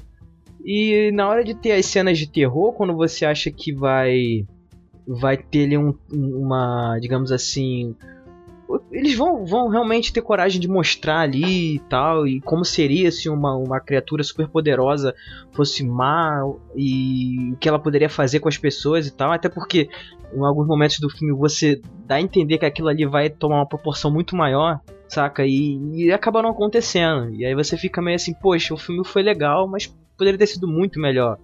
E 0.66 1.12
na 1.14 1.28
hora 1.28 1.44
de 1.44 1.56
ter 1.56 1.72
as 1.72 1.86
cenas 1.86 2.18
de 2.20 2.28
terror, 2.28 2.74
quando 2.74 2.94
você 2.96 3.26
acha 3.26 3.50
que 3.50 3.74
vai 3.74 4.46
vai 5.08 5.36
ter 5.36 5.66
ali 5.66 5.78
um, 5.78 5.94
uma, 6.12 6.98
digamos 7.02 7.32
assim, 7.32 7.96
eles 8.92 9.16
vão, 9.16 9.46
vão 9.46 9.68
realmente 9.70 10.14
ter 10.14 10.22
coragem 10.22 10.60
de 10.60 10.68
mostrar 10.68 11.22
ali 11.22 11.76
e 11.76 11.80
tal, 11.80 12.28
e 12.28 12.40
como 12.42 12.64
seria 12.64 13.12
se 13.12 13.30
uma, 13.30 13.56
uma 13.56 13.80
criatura 13.80 14.24
super 14.24 14.48
poderosa 14.48 15.14
fosse 15.52 15.84
má 15.84 16.42
e 16.76 17.52
o 17.54 17.58
que 17.58 17.68
ela 17.68 17.80
poderia 17.80 18.10
fazer 18.10 18.40
com 18.40 18.50
as 18.50 18.58
pessoas 18.58 19.08
e 19.08 19.12
tal, 19.12 19.32
até 19.32 19.50
porque 19.50 19.90
em 20.34 20.46
alguns 20.46 20.68
momentos 20.68 21.00
do 21.00 21.10
filme 21.10 21.34
você 21.34 21.82
dá 22.06 22.16
a 22.16 22.22
entender 22.22 22.58
que 22.58 22.66
aquilo 22.66 22.88
ali 22.88 23.06
vai 23.06 23.30
tomar 23.30 23.58
uma 23.58 23.68
proporção 23.68 24.12
muito 24.12 24.36
maior, 24.36 24.80
saca? 25.08 25.46
E, 25.46 25.78
e 25.94 26.12
acaba 26.12 26.42
não 26.42 26.52
acontecendo. 26.52 27.34
E 27.34 27.46
aí 27.46 27.54
você 27.54 27.76
fica 27.78 28.02
meio 28.02 28.16
assim, 28.16 28.34
poxa, 28.34 28.74
o 28.74 28.78
filme 28.78 29.06
foi 29.06 29.22
legal, 29.22 29.68
mas 29.68 29.88
poderia 30.18 30.38
ter 30.38 30.48
sido 30.48 30.68
muito 30.68 31.00
melhor. 31.00 31.38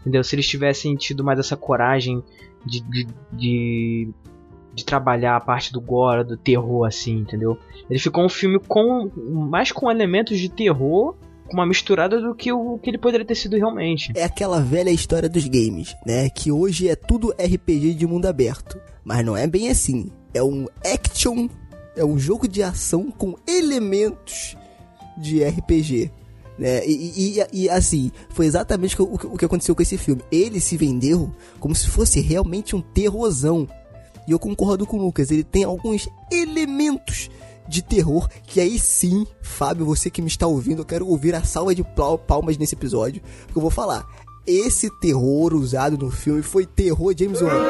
Entendeu? 0.00 0.24
Se 0.24 0.34
eles 0.34 0.48
tivessem 0.48 0.96
tido 0.96 1.22
mais 1.22 1.38
essa 1.38 1.56
coragem 1.56 2.22
de, 2.66 2.80
de, 2.80 3.06
de 3.32 4.08
de 4.74 4.84
trabalhar 4.84 5.36
a 5.36 5.40
parte 5.40 5.72
do 5.72 5.80
gore, 5.80 6.24
do 6.24 6.36
terror, 6.36 6.86
assim, 6.86 7.18
entendeu? 7.18 7.58
Ele 7.88 7.98
ficou 7.98 8.24
um 8.24 8.28
filme 8.28 8.58
com 8.58 9.10
mais 9.16 9.70
com 9.70 9.90
elementos 9.90 10.38
de 10.38 10.48
terror, 10.48 11.14
com 11.46 11.54
uma 11.54 11.66
misturada 11.66 12.20
do 12.20 12.34
que 12.34 12.52
o 12.52 12.78
que 12.78 12.90
ele 12.90 12.98
poderia 12.98 13.26
ter 13.26 13.34
sido 13.34 13.56
realmente. 13.56 14.12
É 14.14 14.24
aquela 14.24 14.60
velha 14.60 14.90
história 14.90 15.28
dos 15.28 15.46
games, 15.46 15.94
né? 16.06 16.30
Que 16.30 16.50
hoje 16.50 16.88
é 16.88 16.96
tudo 16.96 17.30
RPG 17.32 17.94
de 17.94 18.06
mundo 18.06 18.26
aberto. 18.26 18.80
Mas 19.04 19.24
não 19.24 19.36
é 19.36 19.46
bem 19.46 19.68
assim. 19.68 20.10
É 20.32 20.42
um 20.42 20.66
action, 20.84 21.48
é 21.96 22.04
um 22.04 22.18
jogo 22.18 22.48
de 22.48 22.62
ação 22.62 23.10
com 23.10 23.36
elementos 23.46 24.56
de 25.18 25.44
RPG. 25.44 26.10
Né? 26.58 26.86
E, 26.86 27.38
e, 27.38 27.64
e, 27.64 27.70
assim, 27.70 28.10
foi 28.30 28.46
exatamente 28.46 29.00
o 29.00 29.18
que, 29.18 29.26
o 29.26 29.36
que 29.36 29.44
aconteceu 29.44 29.74
com 29.74 29.82
esse 29.82 29.98
filme. 29.98 30.22
Ele 30.30 30.60
se 30.60 30.76
vendeu 30.76 31.30
como 31.58 31.74
se 31.74 31.88
fosse 31.88 32.20
realmente 32.20 32.76
um 32.76 32.80
terrorzão. 32.80 33.66
E 34.26 34.32
eu 34.32 34.38
concordo 34.38 34.86
com 34.86 34.96
o 34.98 35.02
Lucas, 35.02 35.30
ele 35.30 35.44
tem 35.44 35.64
alguns 35.64 36.08
elementos 36.30 37.28
de 37.68 37.82
terror 37.82 38.28
que 38.44 38.60
aí 38.60 38.78
sim, 38.78 39.26
Fábio, 39.40 39.86
você 39.86 40.10
que 40.10 40.20
me 40.20 40.28
está 40.28 40.46
ouvindo, 40.46 40.82
eu 40.82 40.84
quero 40.84 41.06
ouvir 41.06 41.34
a 41.34 41.42
salva 41.42 41.74
de 41.74 41.84
palmas 42.26 42.56
nesse 42.58 42.74
episódio, 42.74 43.22
porque 43.46 43.58
eu 43.58 43.62
vou 43.62 43.70
falar. 43.70 44.06
Esse 44.44 44.90
terror 45.00 45.54
usado 45.54 45.96
no 45.96 46.10
filme 46.10 46.42
foi 46.42 46.66
terror 46.66 47.14
James 47.16 47.40
Wan. 47.40 47.62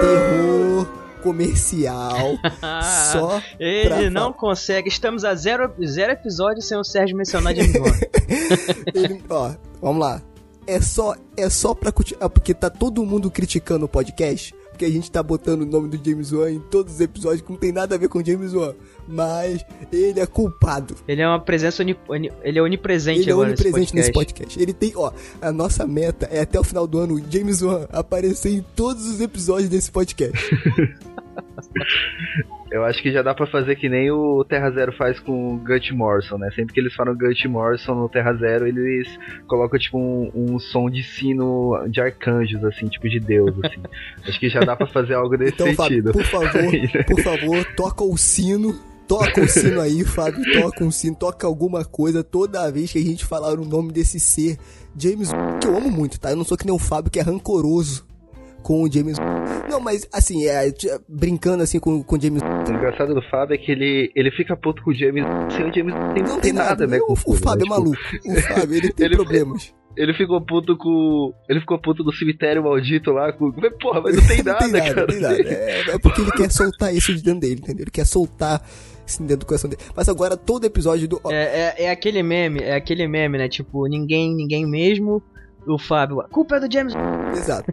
Terror 0.00 0.86
comercial. 1.20 2.38
só 3.12 3.42
Ele 3.58 4.08
não 4.08 4.32
consegue. 4.32 4.88
Estamos 4.88 5.24
a 5.24 5.34
zero, 5.34 5.72
zero 5.84 6.12
episódios 6.12 6.66
sem 6.66 6.78
o 6.78 6.84
Sérgio 6.84 7.16
mencionar 7.16 7.56
James 7.56 7.74
Wan. 7.74 7.98
Ele, 8.94 9.20
ó, 9.28 9.52
vamos 9.80 10.00
lá. 10.00 10.22
É 10.64 10.80
só, 10.80 11.16
é 11.36 11.50
só 11.50 11.74
pra. 11.74 11.92
Ah, 12.20 12.28
porque 12.28 12.54
tá 12.54 12.70
todo 12.70 13.04
mundo 13.04 13.28
criticando 13.28 13.86
o 13.86 13.88
podcast 13.88 14.54
porque 14.72 14.84
a 14.84 14.90
gente 14.90 15.10
tá 15.10 15.22
botando 15.22 15.62
o 15.62 15.66
nome 15.66 15.88
do 15.88 16.04
James 16.04 16.32
Wan 16.32 16.50
em 16.50 16.58
todos 16.58 16.94
os 16.94 17.00
episódios 17.00 17.42
que 17.42 17.50
não 17.50 17.58
tem 17.58 17.70
nada 17.70 17.94
a 17.94 17.98
ver 17.98 18.08
com 18.08 18.24
James 18.24 18.54
Wan. 18.54 18.74
Mas 19.06 19.64
ele 19.92 20.18
é 20.18 20.26
culpado. 20.26 20.96
Ele 21.06 21.20
é 21.20 21.28
uma 21.28 21.40
presença 21.40 21.84
oni, 22.08 22.32
ele 22.42 22.58
é 22.58 22.62
onipresente 22.62 23.20
ele 23.20 23.30
é 23.30 23.34
onipresente 23.34 23.94
nesse 23.94 24.12
podcast. 24.12 24.54
nesse 24.54 24.58
podcast. 24.58 24.62
Ele 24.62 24.72
tem, 24.72 24.92
ó, 24.96 25.12
a 25.40 25.52
nossa 25.52 25.86
meta 25.86 26.26
é 26.30 26.40
até 26.40 26.58
o 26.58 26.64
final 26.64 26.86
do 26.86 26.98
ano 26.98 27.14
o 27.14 27.30
James 27.30 27.62
Wan 27.62 27.86
aparecer 27.92 28.52
em 28.52 28.64
todos 28.74 29.06
os 29.06 29.20
episódios 29.20 29.68
desse 29.68 29.90
podcast. 29.90 30.38
Eu 32.70 32.84
acho 32.86 33.02
que 33.02 33.12
já 33.12 33.20
dá 33.20 33.34
para 33.34 33.46
fazer 33.46 33.76
que 33.76 33.86
nem 33.86 34.10
o 34.10 34.42
Terra 34.44 34.70
Zero 34.70 34.92
faz 34.92 35.20
com 35.20 35.54
o 35.54 35.58
Gut 35.58 35.92
Morrison, 35.92 36.38
né? 36.38 36.50
Sempre 36.54 36.72
que 36.72 36.80
eles 36.80 36.94
falam 36.94 37.14
Gut 37.14 37.46
Morrison 37.46 37.94
no 37.94 38.08
Terra 38.08 38.32
Zero, 38.34 38.66
eles 38.66 39.08
colocam 39.46 39.78
tipo 39.78 39.98
um, 39.98 40.30
um 40.34 40.58
som 40.58 40.88
de 40.88 41.02
sino 41.02 41.86
de 41.88 42.00
arcanjos, 42.00 42.64
assim, 42.64 42.86
tipo 42.86 43.08
de 43.10 43.20
Deus, 43.20 43.54
assim. 43.62 43.82
acho 44.26 44.40
que 44.40 44.48
já 44.48 44.60
dá 44.60 44.74
para 44.74 44.86
fazer 44.86 45.14
algo 45.14 45.36
desse 45.36 45.52
então, 45.52 45.66
sentido. 45.66 46.12
Fábio, 46.12 46.12
por 46.12 46.24
favor, 46.24 47.04
por 47.06 47.20
favor, 47.22 47.64
toca 47.76 48.04
o 48.04 48.16
sino 48.16 48.74
toca 49.06 49.42
o 49.42 49.48
sino 49.48 49.78
aí, 49.78 50.02
Fábio, 50.04 50.40
toca 50.62 50.82
um 50.82 50.90
sino, 50.90 51.14
toca 51.14 51.46
alguma 51.46 51.84
coisa 51.84 52.24
toda 52.24 52.70
vez 52.72 52.90
que 52.90 52.98
a 52.98 53.02
gente 53.02 53.26
falar 53.26 53.52
o 53.58 53.66
nome 53.66 53.92
desse 53.92 54.18
ser, 54.18 54.56
James, 54.96 55.30
que 55.60 55.66
eu 55.66 55.76
amo 55.76 55.90
muito, 55.90 56.18
tá? 56.18 56.30
Eu 56.30 56.36
não 56.36 56.44
sou 56.44 56.56
que 56.56 56.64
nem 56.64 56.74
o 56.74 56.78
Fábio 56.78 57.10
que 57.10 57.18
é 57.18 57.22
rancoroso 57.22 58.06
com 58.62 58.82
o 58.82 58.90
James 58.90 59.18
Não, 59.68 59.80
mas 59.80 60.08
assim, 60.12 60.46
é, 60.46 60.72
brincando 61.08 61.62
assim 61.62 61.78
com, 61.78 62.02
com 62.02 62.16
o 62.16 62.20
James 62.20 62.42
O 62.42 62.72
engraçado 62.72 63.14
do 63.14 63.22
Fábio 63.22 63.54
é 63.54 63.58
que 63.58 63.72
ele, 63.72 64.10
ele 64.14 64.30
fica 64.30 64.56
puto 64.56 64.82
com 64.82 64.90
o 64.90 64.94
James 64.94 65.24
sem 65.54 65.68
o 65.68 65.74
James 65.74 65.94
tem, 66.14 66.22
não 66.22 66.40
tem 66.40 66.52
nada, 66.52 66.86
né? 66.86 66.98
O, 67.00 67.12
o, 67.12 67.34
Fábio 67.34 67.66
é 67.66 67.68
né? 67.68 67.70
maluco. 67.70 67.98
O 68.24 68.40
Fábio, 68.54 68.76
ele 68.76 68.92
tem 68.92 69.06
ele 69.06 69.16
problemas. 69.16 69.74
Ele 69.96 70.14
ficou 70.14 70.40
puto 70.40 70.76
com. 70.76 71.34
Ele 71.48 71.60
ficou 71.60 71.78
puto 71.78 72.02
do 72.02 72.12
cemitério 72.12 72.62
maldito 72.62 73.10
lá. 73.10 73.32
Com... 73.32 73.52
Porra, 73.80 74.00
mas 74.00 74.16
não 74.16 74.26
tem 74.26 74.42
nada, 74.42 74.66
não 74.66 74.72
tem 74.72 74.80
nada, 74.80 74.94
cara. 74.94 75.00
Não 75.00 75.06
tem 75.06 75.20
nada. 75.20 75.42
É, 75.42 75.80
é, 75.90 75.98
porque 75.98 76.22
ele 76.22 76.30
quer 76.30 76.50
soltar 76.50 76.94
isso 76.94 77.14
de 77.14 77.22
dentro 77.22 77.40
dele, 77.40 77.60
entendeu? 77.62 77.84
Ele 77.84 77.90
quer 77.90 78.06
soltar 78.06 78.62
isso 79.06 79.20
dentro 79.20 79.38
do 79.38 79.46
coração 79.46 79.68
dele. 79.68 79.82
Mas 79.94 80.08
agora 80.08 80.36
todo 80.36 80.64
episódio 80.64 81.06
do. 81.06 81.20
É, 81.30 81.34
é, 81.34 81.84
é, 81.84 81.90
aquele 81.90 82.22
meme, 82.22 82.60
é 82.60 82.74
aquele 82.74 83.06
meme, 83.06 83.36
né? 83.36 83.48
Tipo, 83.48 83.86
ninguém, 83.86 84.34
ninguém 84.34 84.66
mesmo 84.66 85.22
o 85.66 85.78
Fábio, 85.78 86.20
a 86.20 86.28
culpa 86.28 86.56
é 86.56 86.60
do 86.60 86.72
James. 86.72 86.94
Exato, 87.36 87.72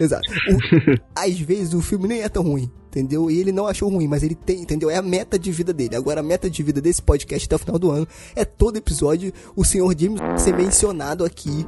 exato. 0.00 0.28
O, 0.48 1.00
às 1.14 1.38
vezes 1.38 1.74
o 1.74 1.82
filme 1.82 2.06
nem 2.08 2.22
é 2.22 2.28
tão 2.28 2.42
ruim, 2.42 2.70
entendeu? 2.88 3.30
E 3.30 3.38
ele 3.38 3.52
não 3.52 3.66
achou 3.66 3.88
ruim, 3.88 4.06
mas 4.06 4.22
ele 4.22 4.34
tem, 4.34 4.62
entendeu? 4.62 4.88
É 4.88 4.96
a 4.96 5.02
meta 5.02 5.38
de 5.38 5.50
vida 5.50 5.72
dele. 5.72 5.96
Agora, 5.96 6.20
a 6.20 6.22
meta 6.22 6.48
de 6.48 6.62
vida 6.62 6.80
desse 6.80 7.02
podcast 7.02 7.46
até 7.46 7.56
o 7.56 7.58
final 7.58 7.78
do 7.78 7.90
ano 7.90 8.06
é 8.36 8.44
todo 8.44 8.76
episódio 8.76 9.32
o 9.56 9.64
senhor 9.64 9.94
James 9.98 10.20
ser 10.40 10.54
mencionado 10.54 11.24
aqui. 11.24 11.66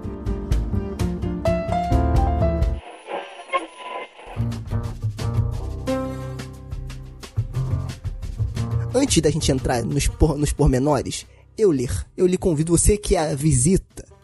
Antes 8.95 9.21
da 9.21 9.31
gente 9.31 9.53
entrar 9.53 9.85
nos, 9.85 10.09
por, 10.09 10.39
nos 10.39 10.53
pormenores, 10.53 11.27
eu 11.59 11.71
ler. 11.71 12.07
Eu 12.17 12.27
lhe 12.27 12.39
convido 12.39 12.77
você 12.77 12.97
que 12.97 13.15
é 13.15 13.31
a 13.31 13.35
visita 13.35 14.16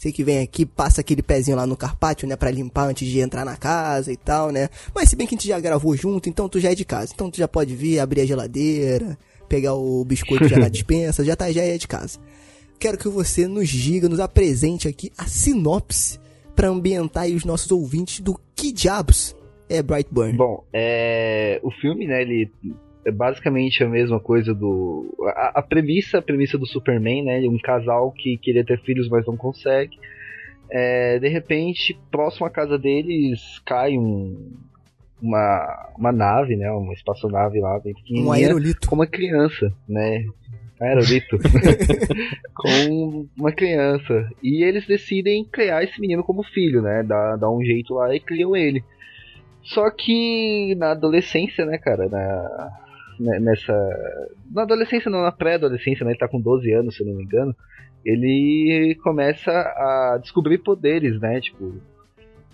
você 0.00 0.10
que 0.10 0.24
vem 0.24 0.38
aqui, 0.38 0.64
passa 0.64 1.02
aquele 1.02 1.22
pezinho 1.22 1.58
lá 1.58 1.66
no 1.66 1.76
carpátio, 1.76 2.26
né, 2.26 2.34
para 2.34 2.50
limpar 2.50 2.88
antes 2.88 3.06
de 3.06 3.20
entrar 3.20 3.44
na 3.44 3.54
casa 3.54 4.10
e 4.10 4.16
tal, 4.16 4.50
né? 4.50 4.70
Mas 4.94 5.10
se 5.10 5.16
bem 5.16 5.26
que 5.26 5.34
a 5.34 5.36
gente 5.36 5.46
já 5.46 5.60
gravou 5.60 5.94
junto, 5.94 6.26
então 6.26 6.48
tu 6.48 6.58
já 6.58 6.72
é 6.72 6.74
de 6.74 6.86
casa. 6.86 7.12
Então 7.14 7.30
tu 7.30 7.36
já 7.36 7.46
pode 7.46 7.76
vir, 7.76 7.98
abrir 7.98 8.22
a 8.22 8.24
geladeira, 8.24 9.18
pegar 9.46 9.74
o 9.74 10.02
biscoito 10.02 10.48
já 10.48 10.56
na 10.56 10.70
dispensa, 10.72 11.22
já 11.22 11.36
tá 11.36 11.52
já 11.52 11.60
é 11.62 11.76
de 11.76 11.86
casa. 11.86 12.18
Quero 12.78 12.96
que 12.96 13.10
você 13.10 13.46
nos 13.46 13.68
diga, 13.68 14.08
nos 14.08 14.20
apresente 14.20 14.88
aqui 14.88 15.12
a 15.18 15.26
sinopse 15.26 16.18
para 16.56 16.68
ambientar 16.68 17.26
os 17.26 17.44
nossos 17.44 17.70
ouvintes 17.70 18.20
do 18.20 18.40
que 18.56 18.72
diabos 18.72 19.36
é 19.68 19.82
Brightburn. 19.82 20.32
Bom, 20.32 20.64
é 20.72 21.60
o 21.62 21.70
filme, 21.72 22.06
né, 22.06 22.22
ele 22.22 22.50
é 23.04 23.10
basicamente 23.10 23.82
a 23.82 23.88
mesma 23.88 24.20
coisa 24.20 24.54
do. 24.54 25.14
A, 25.34 25.60
a, 25.60 25.62
premissa, 25.62 26.18
a 26.18 26.22
premissa 26.22 26.58
do 26.58 26.66
Superman, 26.66 27.24
né? 27.24 27.40
Um 27.48 27.58
casal 27.58 28.12
que 28.12 28.36
queria 28.36 28.64
ter 28.64 28.80
filhos, 28.80 29.08
mas 29.08 29.26
não 29.26 29.36
consegue. 29.36 29.98
É, 30.70 31.18
de 31.18 31.28
repente, 31.28 31.98
próximo 32.10 32.46
à 32.46 32.50
casa 32.50 32.78
deles, 32.78 33.40
cai 33.64 33.96
um, 33.96 34.52
uma, 35.20 35.92
uma 35.96 36.12
nave, 36.12 36.56
né? 36.56 36.70
Uma 36.70 36.92
espaçonave 36.92 37.58
lá, 37.60 37.78
bem 37.80 37.94
Um 38.10 38.32
aerolito. 38.32 38.88
Com 38.88 38.96
uma 38.96 39.06
criança, 39.06 39.72
né? 39.88 40.24
Aerolito. 40.80 41.38
com 42.54 43.26
uma 43.36 43.52
criança. 43.52 44.28
E 44.42 44.62
eles 44.62 44.86
decidem 44.86 45.44
criar 45.44 45.84
esse 45.84 46.00
menino 46.00 46.22
como 46.22 46.42
filho, 46.42 46.80
né? 46.82 47.02
Dá, 47.02 47.36
dá 47.36 47.50
um 47.50 47.62
jeito 47.62 47.94
lá 47.94 48.14
e 48.14 48.20
criam 48.20 48.54
ele. 48.54 48.82
Só 49.62 49.90
que 49.90 50.74
na 50.76 50.92
adolescência, 50.92 51.66
né, 51.66 51.76
cara, 51.76 52.08
na, 52.08 52.70
nessa. 53.20 53.72
Na 54.50 54.62
adolescência, 54.62 55.10
não, 55.10 55.22
na 55.22 55.32
pré-adolescência, 55.32 56.04
né? 56.04 56.12
Ele 56.12 56.18
tá 56.18 56.28
com 56.28 56.40
12 56.40 56.70
anos, 56.72 56.96
se 56.96 57.02
eu 57.02 57.06
não 57.06 57.14
me 57.14 57.24
engano. 57.24 57.54
Ele 58.04 58.96
começa 59.02 59.50
a 59.52 60.18
descobrir 60.20 60.58
poderes, 60.58 61.20
né? 61.20 61.40
Tipo. 61.40 61.74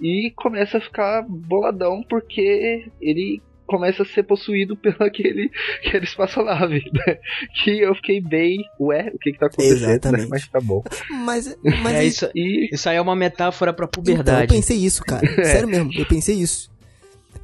E 0.00 0.30
começa 0.36 0.76
a 0.78 0.80
ficar 0.80 1.24
boladão 1.26 2.02
porque 2.06 2.84
ele 3.00 3.40
começa 3.66 4.02
a 4.02 4.06
ser 4.06 4.22
possuído 4.24 4.76
pelo 4.78 4.96
aquele, 5.00 5.50
aquele 5.84 6.04
espaçonave, 6.04 6.84
né? 6.92 7.18
Que 7.64 7.80
eu 7.80 7.94
fiquei 7.94 8.20
bem, 8.20 8.58
ué, 8.78 9.10
o 9.14 9.18
que 9.18 9.32
que 9.32 9.38
tá 9.38 9.46
acontecendo? 9.46 9.80
Né? 9.86 9.90
Exatamente. 9.92 10.28
Mas 10.28 10.46
tá 10.48 10.60
bom. 10.60 10.82
Mas, 11.24 11.58
mas 11.82 11.94
É, 11.94 12.04
isso- 12.04 12.30
E 12.34 12.68
isso 12.72 12.88
aí 12.88 12.96
é 12.96 13.00
uma 13.00 13.16
metáfora 13.16 13.72
pra 13.72 13.86
Então, 13.86 14.02
eu 14.02 14.04
puberdade. 14.16 14.54
pensei 14.54 14.76
isso, 14.76 15.02
cara. 15.02 15.26
Sério 15.44 15.68
mesmo, 15.68 15.90
eu 15.96 16.06
pensei 16.06 16.36
isso. 16.36 16.70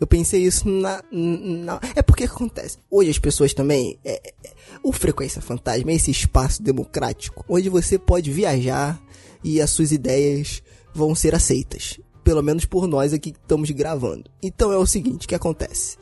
Eu 0.02 0.06
pensei 0.06 0.42
isso 0.42 0.68
na, 0.68 1.02
na- 1.12 1.80
É 1.94 2.02
porque 2.02 2.24
acontece. 2.24 2.78
Hoje 2.90 3.10
as 3.10 3.18
pessoas 3.18 3.54
também. 3.54 3.98
é- 4.04 4.20
é- 4.44 4.50
o 4.82 4.92
Frequência 4.92 5.40
Fantasma 5.40 5.92
é 5.92 5.94
esse 5.94 6.10
espaço 6.10 6.62
democrático 6.62 7.44
onde 7.48 7.68
você 7.68 7.98
pode 7.98 8.30
viajar 8.30 9.00
e 9.44 9.60
as 9.60 9.70
suas 9.70 9.92
ideias 9.92 10.62
vão 10.92 11.14
ser 11.14 11.34
aceitas. 11.34 12.00
Pelo 12.24 12.42
menos 12.42 12.64
por 12.64 12.86
nós 12.86 13.12
aqui 13.12 13.30
que 13.32 13.38
estamos 13.38 13.70
gravando. 13.70 14.24
Então 14.42 14.72
é 14.72 14.76
o 14.76 14.86
seguinte: 14.86 15.24
o 15.24 15.28
que 15.28 15.34
acontece? 15.34 15.96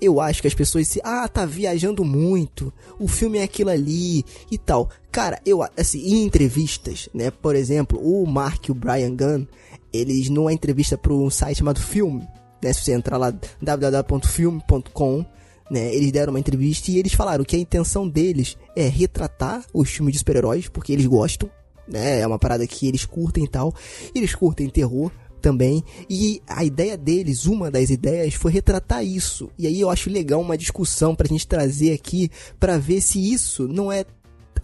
Eu 0.00 0.20
acho 0.20 0.42
que 0.42 0.48
as 0.48 0.54
pessoas 0.54 0.88
se. 0.88 1.00
Ah, 1.04 1.28
tá 1.28 1.46
viajando 1.46 2.04
muito. 2.04 2.72
O 2.98 3.06
filme 3.06 3.38
é 3.38 3.44
aquilo 3.44 3.70
ali 3.70 4.24
e 4.50 4.58
tal. 4.58 4.90
Cara, 5.12 5.40
eu 5.46 5.62
assim, 5.76 6.00
em 6.00 6.24
entrevistas, 6.24 7.08
né? 7.14 7.30
Por 7.30 7.54
exemplo, 7.54 8.00
o 8.00 8.26
Mark 8.26 8.66
e 8.68 8.72
o 8.72 8.74
Brian 8.74 9.14
Gunn, 9.14 9.46
eles 9.92 10.28
numa 10.28 10.52
entrevista 10.52 10.98
para 10.98 11.12
um 11.12 11.30
site 11.30 11.58
chamado 11.58 11.80
Film, 11.80 12.20
né? 12.64 12.72
Se 12.72 12.82
você 12.82 12.92
entrar 12.92 13.18
lá 13.18 13.32
www.film.com, 13.62 15.24
né? 15.70 15.94
Eles 15.94 16.10
deram 16.10 16.32
uma 16.32 16.40
entrevista 16.40 16.90
e 16.90 16.98
eles 16.98 17.12
falaram 17.12 17.44
que 17.44 17.54
a 17.54 17.58
intenção 17.58 18.08
deles 18.08 18.56
é 18.74 18.88
retratar 18.88 19.64
os 19.72 19.90
filmes 19.90 20.14
de 20.14 20.18
super-heróis, 20.18 20.68
porque 20.68 20.92
eles 20.92 21.06
gostam, 21.06 21.50
né? 21.86 22.20
É 22.20 22.26
uma 22.26 22.38
parada 22.38 22.66
que 22.66 22.88
eles 22.88 23.04
curtem 23.04 23.44
e 23.44 23.48
tal. 23.48 23.72
Eles 24.14 24.34
curtem 24.34 24.68
terror 24.68 25.10
também. 25.40 25.84
E 26.08 26.40
a 26.46 26.64
ideia 26.64 26.96
deles, 26.96 27.44
uma 27.44 27.70
das 27.70 27.90
ideias, 27.90 28.34
foi 28.34 28.50
retratar 28.50 29.04
isso. 29.04 29.50
E 29.58 29.66
aí 29.66 29.80
eu 29.80 29.90
acho 29.90 30.10
legal 30.10 30.40
uma 30.40 30.56
discussão 30.56 31.14
pra 31.14 31.28
gente 31.28 31.46
trazer 31.46 31.92
aqui 31.92 32.30
pra 32.58 32.78
ver 32.78 33.00
se 33.02 33.32
isso 33.32 33.68
não 33.68 33.92
é 33.92 34.04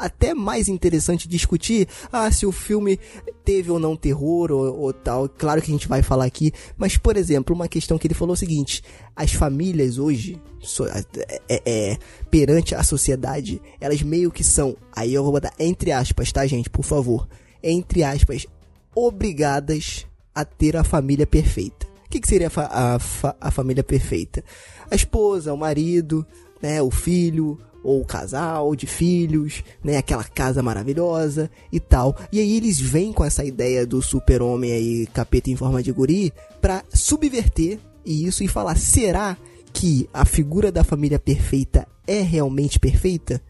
até 0.00 0.34
mais 0.34 0.68
interessante 0.68 1.28
discutir 1.28 1.86
ah, 2.12 2.30
se 2.32 2.46
o 2.46 2.52
filme 2.52 2.98
teve 3.44 3.70
ou 3.70 3.78
não 3.78 3.96
terror 3.96 4.50
ou, 4.50 4.78
ou 4.80 4.92
tal. 4.92 5.28
Claro 5.28 5.60
que 5.60 5.70
a 5.70 5.74
gente 5.74 5.88
vai 5.88 6.02
falar 6.02 6.24
aqui, 6.24 6.52
mas 6.76 6.96
por 6.96 7.16
exemplo, 7.16 7.54
uma 7.54 7.68
questão 7.68 7.98
que 7.98 8.06
ele 8.06 8.14
falou 8.14 8.32
é 8.32 8.36
o 8.36 8.38
seguinte: 8.38 8.82
as 9.14 9.32
famílias 9.32 9.98
hoje, 9.98 10.40
so- 10.60 10.86
é, 10.86 11.02
é- 11.48 11.98
perante 12.30 12.74
a 12.74 12.82
sociedade, 12.82 13.60
elas 13.80 14.02
meio 14.02 14.30
que 14.30 14.42
são, 14.44 14.76
aí 14.94 15.12
eu 15.14 15.22
vou 15.22 15.32
botar 15.32 15.52
entre 15.58 15.92
aspas, 15.92 16.32
tá, 16.32 16.46
gente, 16.46 16.70
por 16.70 16.84
favor, 16.84 17.28
entre 17.62 18.02
aspas, 18.02 18.46
obrigadas 18.94 20.06
a 20.34 20.44
ter 20.44 20.76
a 20.76 20.84
família 20.84 21.26
perfeita. 21.26 21.86
O 22.06 22.10
que, 22.10 22.20
que 22.20 22.28
seria 22.28 22.48
a, 22.48 22.50
fa- 22.50 22.70
a 22.72 22.98
fa- 22.98 23.36
a 23.40 23.50
família 23.50 23.82
perfeita? 23.84 24.42
A 24.90 24.94
esposa, 24.94 25.52
o 25.52 25.56
marido, 25.56 26.26
né, 26.60 26.82
o 26.82 26.90
filho, 26.90 27.58
ou 27.82 28.04
casal 28.04 28.74
de 28.76 28.86
filhos, 28.86 29.62
né, 29.82 29.96
aquela 29.96 30.24
casa 30.24 30.62
maravilhosa 30.62 31.50
e 31.72 31.80
tal. 31.80 32.16
E 32.32 32.38
aí 32.38 32.56
eles 32.56 32.78
vêm 32.78 33.12
com 33.12 33.24
essa 33.24 33.44
ideia 33.44 33.86
do 33.86 34.02
super-homem 34.02 34.72
aí, 34.72 35.06
capeta 35.06 35.50
em 35.50 35.56
forma 35.56 35.82
de 35.82 35.92
guri, 35.92 36.32
pra 36.60 36.84
subverter 36.92 37.78
isso 38.04 38.42
e 38.42 38.48
falar, 38.48 38.76
será 38.76 39.36
que 39.72 40.08
a 40.12 40.24
figura 40.24 40.72
da 40.72 40.84
família 40.84 41.18
perfeita 41.18 41.86
é 42.06 42.20
realmente 42.20 42.78
perfeita? 42.78 43.40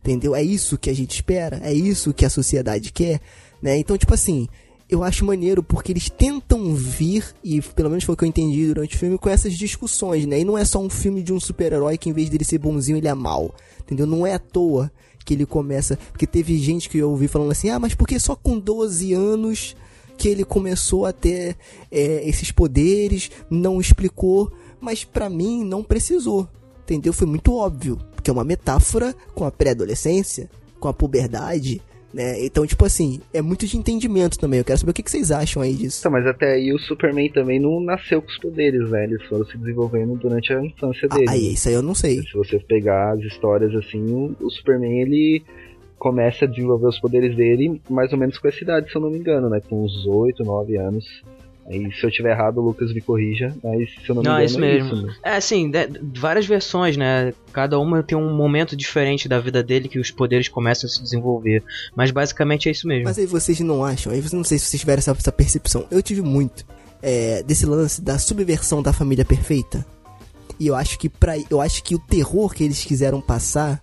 Entendeu? 0.00 0.34
É 0.34 0.42
isso 0.42 0.78
que 0.78 0.90
a 0.90 0.94
gente 0.94 1.12
espera, 1.12 1.60
é 1.62 1.72
isso 1.72 2.14
que 2.14 2.24
a 2.24 2.30
sociedade 2.30 2.92
quer, 2.92 3.20
né? 3.60 3.76
Então, 3.76 3.98
tipo 3.98 4.14
assim, 4.14 4.48
eu 4.88 5.04
acho 5.04 5.24
maneiro 5.24 5.62
porque 5.62 5.92
eles 5.92 6.08
tentam 6.08 6.74
vir, 6.74 7.24
e 7.44 7.60
pelo 7.60 7.90
menos 7.90 8.04
foi 8.04 8.14
o 8.14 8.16
que 8.16 8.24
eu 8.24 8.28
entendi 8.28 8.66
durante 8.66 8.96
o 8.96 8.98
filme, 8.98 9.18
com 9.18 9.28
essas 9.28 9.54
discussões, 9.54 10.24
né? 10.24 10.40
E 10.40 10.44
não 10.44 10.56
é 10.56 10.64
só 10.64 10.80
um 10.80 10.88
filme 10.88 11.22
de 11.22 11.32
um 11.32 11.38
super-herói 11.38 11.98
que 11.98 12.08
em 12.08 12.12
vez 12.12 12.30
dele 12.30 12.44
ser 12.44 12.58
bonzinho, 12.58 12.96
ele 12.96 13.08
é 13.08 13.14
mal. 13.14 13.54
Entendeu? 13.80 14.06
Não 14.06 14.26
é 14.26 14.34
à 14.34 14.38
toa 14.38 14.90
que 15.24 15.34
ele 15.34 15.44
começa. 15.44 15.98
Porque 16.10 16.26
teve 16.26 16.58
gente 16.58 16.88
que 16.88 16.98
eu 16.98 17.10
ouvi 17.10 17.28
falando 17.28 17.50
assim, 17.50 17.68
ah, 17.68 17.78
mas 17.78 17.94
porque 17.94 18.18
só 18.18 18.34
com 18.34 18.58
12 18.58 19.12
anos 19.12 19.76
que 20.16 20.28
ele 20.28 20.44
começou 20.44 21.04
a 21.04 21.12
ter 21.12 21.56
é, 21.92 22.28
esses 22.28 22.50
poderes, 22.50 23.30
não 23.48 23.80
explicou, 23.80 24.50
mas 24.80 25.04
pra 25.04 25.28
mim 25.28 25.64
não 25.64 25.82
precisou. 25.82 26.48
Entendeu? 26.82 27.12
Foi 27.12 27.26
muito 27.26 27.54
óbvio. 27.54 27.98
Porque 28.14 28.30
é 28.30 28.32
uma 28.32 28.42
metáfora 28.42 29.14
com 29.34 29.44
a 29.44 29.50
pré-adolescência, 29.50 30.50
com 30.80 30.88
a 30.88 30.94
puberdade, 30.94 31.82
né? 32.12 32.44
Então, 32.44 32.66
tipo 32.66 32.84
assim, 32.84 33.20
é 33.32 33.42
muito 33.42 33.66
de 33.66 33.76
entendimento 33.76 34.38
também. 34.38 34.58
Eu 34.58 34.64
quero 34.64 34.78
saber 34.78 34.90
o 34.90 34.94
que, 34.94 35.02
que 35.02 35.10
vocês 35.10 35.30
acham 35.30 35.62
aí 35.62 35.74
disso. 35.74 36.00
Então, 36.00 36.12
mas 36.12 36.26
até 36.26 36.54
aí 36.54 36.72
o 36.72 36.78
Superman 36.78 37.30
também 37.30 37.60
não 37.60 37.80
nasceu 37.80 38.22
com 38.22 38.28
os 38.28 38.38
poderes, 38.38 38.88
né? 38.90 39.04
Eles 39.04 39.22
foram 39.26 39.44
se 39.46 39.56
desenvolvendo 39.58 40.14
durante 40.16 40.52
a 40.52 40.64
infância 40.64 41.06
Ah, 41.10 41.14
dele. 41.16 41.30
aí, 41.30 41.52
isso 41.54 41.68
aí 41.68 41.74
eu 41.74 41.82
não 41.82 41.94
sei. 41.94 42.22
Se 42.22 42.32
você 42.34 42.58
pegar 42.58 43.12
as 43.12 43.20
histórias 43.20 43.74
assim, 43.74 44.02
o, 44.12 44.34
o 44.40 44.50
Superman 44.50 45.00
ele 45.02 45.42
começa 45.98 46.44
a 46.44 46.48
desenvolver 46.48 46.86
os 46.86 47.00
poderes 47.00 47.36
dele 47.36 47.80
mais 47.90 48.12
ou 48.12 48.18
menos 48.18 48.38
com 48.38 48.46
essa 48.48 48.62
idade, 48.62 48.90
se 48.90 48.96
eu 48.96 49.00
não 49.02 49.10
me 49.10 49.18
engano, 49.18 49.48
né? 49.50 49.60
Com 49.68 49.84
uns 49.84 50.06
8, 50.06 50.42
9 50.44 50.76
anos. 50.76 51.04
Aí 51.70 51.92
se 51.92 52.04
eu 52.04 52.10
tiver 52.10 52.30
errado, 52.30 52.58
o 52.58 52.64
Lucas 52.64 52.92
me 52.94 53.00
corrija, 53.00 53.54
mas 53.62 53.90
se 53.90 54.08
eu 54.08 54.14
não 54.14 54.22
me 54.22 54.28
Não, 54.28 54.32
engano, 54.34 54.40
é 54.40 54.44
isso 54.46 54.56
é 54.56 54.60
mesmo. 54.60 54.94
isso, 54.94 55.06
né? 55.06 55.14
É, 55.22 55.36
assim, 55.36 55.70
de- 55.70 56.00
várias 56.18 56.46
versões, 56.46 56.96
né? 56.96 57.34
Cada 57.52 57.78
uma 57.78 58.02
tem 58.02 58.16
um 58.16 58.34
momento 58.34 58.74
diferente 58.74 59.28
da 59.28 59.38
vida 59.38 59.62
dele 59.62 59.88
que 59.88 59.98
os 59.98 60.10
poderes 60.10 60.48
começam 60.48 60.88
a 60.88 60.90
se 60.90 61.02
desenvolver. 61.02 61.62
Mas 61.94 62.10
basicamente 62.10 62.68
é 62.68 62.72
isso 62.72 62.88
mesmo. 62.88 63.04
Mas 63.04 63.18
aí 63.18 63.26
vocês 63.26 63.60
não 63.60 63.84
acham, 63.84 64.10
aí 64.12 64.22
não 64.32 64.42
sei 64.44 64.58
se 64.58 64.64
vocês 64.66 64.80
tiveram 64.80 64.98
essa, 65.00 65.10
essa 65.10 65.30
percepção. 65.32 65.86
Eu 65.90 66.02
tive 66.02 66.22
muito 66.22 66.64
é, 67.02 67.42
desse 67.42 67.66
lance 67.66 68.00
da 68.00 68.18
subversão 68.18 68.82
da 68.82 68.92
família 68.92 69.24
perfeita. 69.24 69.84
E 70.58 70.66
eu 70.66 70.74
acho 70.74 70.98
que 70.98 71.08
para 71.08 71.34
eu 71.50 71.60
acho 71.60 71.82
que 71.84 71.94
o 71.94 71.98
terror 71.98 72.52
que 72.54 72.64
eles 72.64 72.82
quiseram 72.82 73.20
passar 73.20 73.80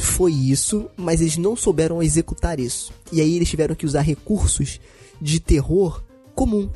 foi 0.00 0.32
isso, 0.32 0.90
mas 0.96 1.20
eles 1.20 1.36
não 1.36 1.54
souberam 1.56 2.02
executar 2.02 2.58
isso. 2.60 2.92
E 3.12 3.20
aí 3.20 3.36
eles 3.36 3.48
tiveram 3.48 3.74
que 3.74 3.86
usar 3.86 4.00
recursos 4.02 4.80
de 5.20 5.40
terror 5.40 6.02
comum, 6.34 6.68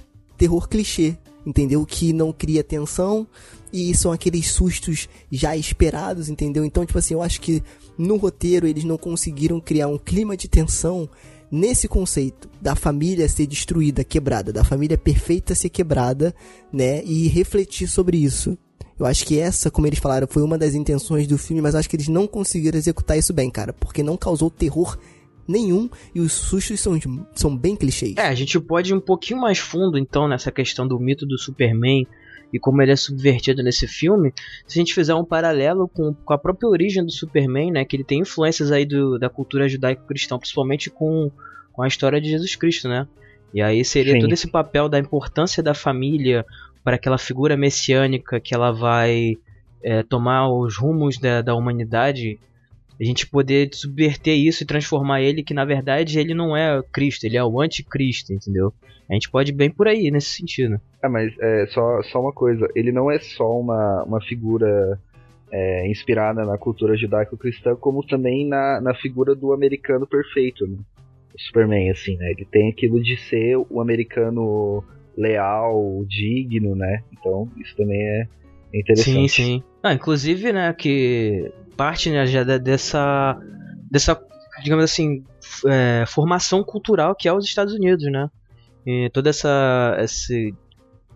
terror 0.42 0.68
clichê, 0.68 1.16
entendeu? 1.46 1.86
Que 1.86 2.12
não 2.12 2.32
cria 2.32 2.64
tensão 2.64 3.24
e 3.72 3.94
são 3.94 4.10
aqueles 4.10 4.50
sustos 4.50 5.08
já 5.30 5.56
esperados, 5.56 6.28
entendeu? 6.28 6.64
Então, 6.64 6.84
tipo 6.84 6.98
assim, 6.98 7.14
eu 7.14 7.22
acho 7.22 7.40
que 7.40 7.62
no 7.96 8.16
roteiro 8.16 8.66
eles 8.66 8.82
não 8.82 8.98
conseguiram 8.98 9.60
criar 9.60 9.86
um 9.86 9.96
clima 9.96 10.36
de 10.36 10.48
tensão 10.48 11.08
nesse 11.48 11.86
conceito 11.86 12.50
da 12.60 12.74
família 12.74 13.28
ser 13.28 13.46
destruída, 13.46 14.02
quebrada, 14.02 14.52
da 14.52 14.64
família 14.64 14.98
perfeita 14.98 15.54
ser 15.54 15.68
quebrada, 15.68 16.34
né? 16.72 17.04
E 17.04 17.28
refletir 17.28 17.86
sobre 17.86 18.16
isso. 18.16 18.58
Eu 18.98 19.06
acho 19.06 19.24
que 19.24 19.38
essa, 19.38 19.70
como 19.70 19.86
eles 19.86 20.00
falaram, 20.00 20.26
foi 20.28 20.42
uma 20.42 20.58
das 20.58 20.74
intenções 20.74 21.28
do 21.28 21.38
filme, 21.38 21.62
mas 21.62 21.76
acho 21.76 21.88
que 21.88 21.94
eles 21.94 22.08
não 22.08 22.26
conseguiram 22.26 22.76
executar 22.76 23.16
isso 23.16 23.32
bem, 23.32 23.48
cara, 23.48 23.72
porque 23.72 24.02
não 24.02 24.16
causou 24.16 24.50
terror 24.50 24.98
nenhum 25.46 25.88
e 26.14 26.20
os 26.20 26.32
sustos 26.32 26.80
são, 26.80 26.98
são 27.34 27.56
bem 27.56 27.76
clichês. 27.76 28.16
É, 28.16 28.28
a 28.28 28.34
gente 28.34 28.58
pode 28.60 28.92
ir 28.92 28.94
um 28.94 29.00
pouquinho 29.00 29.40
mais 29.40 29.58
fundo 29.58 29.98
então 29.98 30.28
nessa 30.28 30.50
questão 30.50 30.86
do 30.86 30.98
mito 30.98 31.26
do 31.26 31.38
Superman 31.38 32.06
e 32.52 32.58
como 32.58 32.82
ele 32.82 32.92
é 32.92 32.96
subvertido 32.96 33.62
nesse 33.62 33.88
filme, 33.88 34.32
se 34.66 34.78
a 34.78 34.80
gente 34.80 34.92
fizer 34.92 35.14
um 35.14 35.24
paralelo 35.24 35.88
com, 35.88 36.12
com 36.12 36.32
a 36.34 36.38
própria 36.38 36.68
origem 36.68 37.04
do 37.04 37.10
Superman, 37.10 37.72
né, 37.72 37.84
que 37.84 37.96
ele 37.96 38.04
tem 38.04 38.20
influências 38.20 38.70
aí 38.70 38.84
do, 38.84 39.18
da 39.18 39.30
cultura 39.30 39.68
judaico-cristã, 39.68 40.38
principalmente 40.38 40.90
com, 40.90 41.30
com 41.72 41.82
a 41.82 41.88
história 41.88 42.20
de 42.20 42.28
Jesus 42.28 42.54
Cristo, 42.54 42.88
né? 42.88 43.08
E 43.54 43.62
aí 43.62 43.84
seria 43.84 44.14
Sim. 44.14 44.20
todo 44.20 44.32
esse 44.32 44.50
papel 44.50 44.88
da 44.88 44.98
importância 44.98 45.62
da 45.62 45.74
família 45.74 46.44
para 46.84 46.96
aquela 46.96 47.18
figura 47.18 47.56
messiânica 47.56 48.40
que 48.40 48.54
ela 48.54 48.70
vai 48.70 49.36
é, 49.82 50.02
tomar 50.02 50.50
os 50.50 50.76
rumos 50.76 51.18
da, 51.18 51.42
da 51.42 51.54
humanidade 51.54 52.38
a 53.00 53.04
gente 53.04 53.26
poder 53.26 53.70
subverter 53.72 54.34
isso 54.36 54.62
e 54.62 54.66
transformar 54.66 55.22
ele 55.22 55.42
que 55.42 55.54
na 55.54 55.64
verdade 55.64 56.18
ele 56.18 56.34
não 56.34 56.56
é 56.56 56.82
Cristo, 56.92 57.24
ele 57.24 57.36
é 57.36 57.44
o 57.44 57.60
anticristo, 57.60 58.32
entendeu? 58.32 58.72
A 59.08 59.14
gente 59.14 59.30
pode 59.30 59.50
ir 59.50 59.54
bem 59.54 59.70
por 59.70 59.88
aí 59.88 60.10
nesse 60.10 60.28
sentido. 60.28 60.80
Ah, 61.02 61.08
mas 61.08 61.32
é, 61.38 61.66
só, 61.66 62.02
só 62.04 62.20
uma 62.20 62.32
coisa, 62.32 62.68
ele 62.74 62.92
não 62.92 63.10
é 63.10 63.18
só 63.18 63.58
uma, 63.58 64.04
uma 64.04 64.20
figura 64.20 64.98
é, 65.50 65.86
inspirada 65.86 66.44
na 66.44 66.56
cultura 66.56 66.96
judaico-cristã, 66.96 67.76
como 67.76 68.06
também 68.06 68.48
na, 68.48 68.80
na 68.80 68.94
figura 68.94 69.34
do 69.34 69.52
americano 69.52 70.06
perfeito, 70.06 70.66
né? 70.66 70.78
O 71.34 71.40
Superman, 71.40 71.90
assim, 71.90 72.16
né? 72.16 72.30
Ele 72.30 72.46
tem 72.50 72.70
aquilo 72.70 73.02
de 73.02 73.16
ser 73.16 73.56
o 73.56 73.80
americano 73.80 74.82
leal, 75.16 76.04
digno, 76.08 76.74
né? 76.74 77.02
Então, 77.12 77.50
isso 77.58 77.76
também 77.76 78.00
é 78.00 78.28
interessante. 78.72 79.28
Sim, 79.28 79.28
sim. 79.28 79.62
Ah, 79.82 79.92
inclusive, 79.92 80.52
né, 80.52 80.72
que 80.72 81.52
parte 81.76 82.10
né, 82.10 82.26
já 82.26 82.44
dessa 82.44 83.38
dessa, 83.90 84.20
digamos 84.62 84.84
assim, 84.84 85.24
é, 85.66 86.04
formação 86.06 86.62
cultural 86.62 87.14
que 87.14 87.28
é 87.28 87.32
os 87.32 87.44
Estados 87.44 87.74
Unidos, 87.74 88.10
né? 88.10 88.30
E 88.86 89.10
toda 89.10 89.30
essa 89.30 89.96
esse 90.00 90.54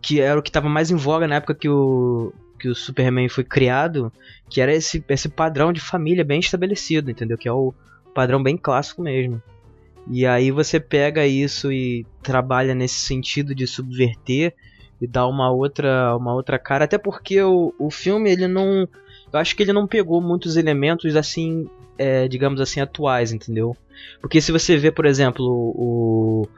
que 0.01 0.21
era 0.21 0.39
o 0.39 0.43
que 0.43 0.53
tava 0.53 0.69
mais 0.69 0.91
em 0.91 0.97
voga 0.97 1.27
na 1.27 1.37
época 1.37 1.55
que 1.55 1.69
o 1.69 2.33
que 2.59 2.69
o 2.69 2.75
Superman 2.75 3.29
foi 3.29 3.45
criado, 3.45 4.11
que 4.49 4.61
era 4.61 4.75
esse, 4.75 5.05
esse 5.09 5.29
padrão 5.29 5.73
de 5.73 5.81
família 5.81 6.25
bem 6.25 6.41
estabelecido, 6.41 7.11
entendeu? 7.11 7.37
Que 7.37 7.49
é 7.49 7.53
o 7.53 7.75
padrão 8.15 8.43
bem 8.43 8.57
clássico 8.57 9.03
mesmo. 9.03 9.43
E 10.11 10.25
aí 10.25 10.51
você 10.51 10.79
pega 10.79 11.27
isso 11.27 11.73
e 11.73 12.07
trabalha 12.23 12.75
nesse 12.75 13.01
sentido 13.01 13.55
de 13.55 13.67
subverter 13.67 14.55
e 15.01 15.07
dar 15.07 15.27
uma 15.27 15.51
outra, 15.51 16.17
uma 16.17 16.33
outra 16.33 16.59
cara, 16.59 16.85
até 16.85 16.97
porque 16.97 17.41
o, 17.43 17.75
o 17.79 17.91
filme 17.91 18.31
ele 18.31 18.49
não, 18.49 18.89
eu 19.33 19.39
acho 19.39 19.57
que 19.57 19.63
ele 19.63 19.73
não 19.73 19.87
pegou 19.87 20.21
muitos 20.21 20.57
elementos 20.57 21.17
assim, 21.17 21.69
é, 21.99 22.29
digamos 22.29 22.61
assim, 22.61 22.81
atuais, 22.81 23.33
entendeu? 23.33 23.77
Porque 24.21 24.41
se 24.41 24.53
você 24.53 24.77
vê, 24.77 24.91
por 24.91 25.07
exemplo, 25.07 25.45
o 25.47 26.49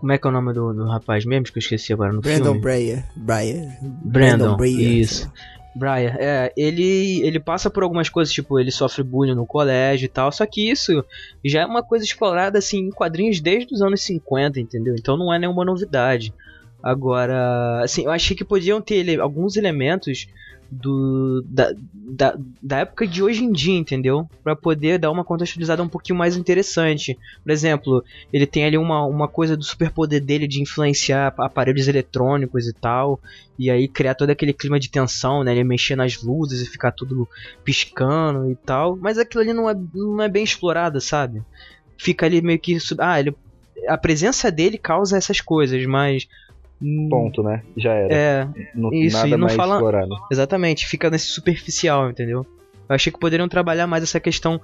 como 0.00 0.12
é 0.12 0.18
que 0.18 0.26
é 0.26 0.30
o 0.30 0.32
nome 0.32 0.52
do, 0.52 0.74
do 0.74 0.86
rapaz 0.86 1.24
mesmo 1.24 1.46
que 1.46 1.58
eu 1.58 1.60
esqueci 1.60 1.92
agora 1.92 2.12
no 2.12 2.20
Brandon 2.20 2.44
filme? 2.44 2.60
Breyer. 2.60 3.04
Breyer. 3.16 3.78
Brandon, 3.82 4.56
Breyer. 4.56 5.00
isso. 5.00 5.30
Brian, 5.76 6.16
é, 6.18 6.52
ele, 6.56 7.20
ele 7.22 7.38
passa 7.38 7.68
por 7.68 7.82
algumas 7.82 8.08
coisas, 8.08 8.32
tipo, 8.32 8.58
ele 8.58 8.70
sofre 8.70 9.02
bullying 9.02 9.34
no 9.34 9.46
colégio 9.46 10.06
e 10.06 10.08
tal, 10.08 10.32
só 10.32 10.46
que 10.46 10.70
isso 10.70 11.04
já 11.44 11.60
é 11.60 11.66
uma 11.66 11.82
coisa 11.82 12.02
explorada, 12.02 12.58
assim, 12.58 12.78
em 12.78 12.90
quadrinhos 12.90 13.40
desde 13.40 13.74
os 13.74 13.82
anos 13.82 14.00
50, 14.02 14.58
entendeu? 14.58 14.94
Então 14.98 15.18
não 15.18 15.32
é 15.32 15.38
nenhuma 15.38 15.66
novidade. 15.66 16.32
Agora, 16.82 17.82
assim, 17.82 18.04
eu 18.04 18.10
achei 18.10 18.34
que 18.34 18.44
podiam 18.44 18.80
ter 18.80 18.96
ele, 18.96 19.20
alguns 19.20 19.56
elementos 19.56 20.26
do 20.70 21.42
da, 21.46 21.72
da, 21.92 22.36
da 22.62 22.78
época 22.78 23.06
de 23.06 23.22
hoje 23.22 23.44
em 23.44 23.52
dia, 23.52 23.76
entendeu? 23.76 24.28
Para 24.42 24.56
poder 24.56 24.98
dar 24.98 25.10
uma 25.10 25.24
contextualizada 25.24 25.82
um 25.82 25.88
pouquinho 25.88 26.18
mais 26.18 26.36
interessante. 26.36 27.18
Por 27.42 27.50
exemplo, 27.50 28.04
ele 28.32 28.46
tem 28.46 28.64
ali 28.64 28.78
uma, 28.78 29.04
uma 29.04 29.28
coisa 29.28 29.56
do 29.56 29.64
superpoder 29.64 30.22
dele 30.22 30.46
de 30.46 30.60
influenciar 30.60 31.34
aparelhos 31.38 31.88
eletrônicos 31.88 32.66
e 32.66 32.72
tal, 32.72 33.20
e 33.58 33.70
aí 33.70 33.88
criar 33.88 34.14
todo 34.14 34.30
aquele 34.30 34.52
clima 34.52 34.78
de 34.78 34.90
tensão, 34.90 35.42
né? 35.42 35.52
Ele 35.52 35.64
mexer 35.64 35.96
nas 35.96 36.22
luzes 36.22 36.60
e 36.60 36.70
ficar 36.70 36.92
tudo 36.92 37.28
piscando 37.64 38.50
e 38.50 38.56
tal, 38.56 38.96
mas 38.96 39.18
aquilo 39.18 39.42
ali 39.42 39.52
não 39.52 39.70
é, 39.70 39.74
não 39.94 40.22
é 40.22 40.28
bem 40.28 40.44
explorado, 40.44 41.00
sabe? 41.00 41.42
Fica 41.98 42.26
ali 42.26 42.42
meio 42.42 42.58
que. 42.58 42.76
Ah, 42.98 43.18
ele, 43.18 43.34
a 43.88 43.96
presença 43.96 44.50
dele 44.50 44.78
causa 44.78 45.16
essas 45.16 45.40
coisas, 45.40 45.84
mas 45.86 46.28
Ponto, 47.08 47.42
né? 47.42 47.62
Já 47.76 47.92
era. 47.94 48.14
É, 48.14 48.48
não, 48.74 48.92
isso, 48.92 49.16
nada 49.16 49.28
e 49.28 49.30
não 49.32 49.38
mais 49.40 49.54
fala- 49.54 49.74
explorado. 49.76 50.14
exatamente, 50.30 50.86
fica 50.86 51.08
nesse 51.10 51.26
superficial, 51.28 52.10
entendeu? 52.10 52.44
Eu 52.88 52.94
achei 52.94 53.12
que 53.12 53.18
poderiam 53.18 53.48
trabalhar 53.48 53.86
mais 53.86 54.02
essa 54.02 54.20
questão 54.20 54.60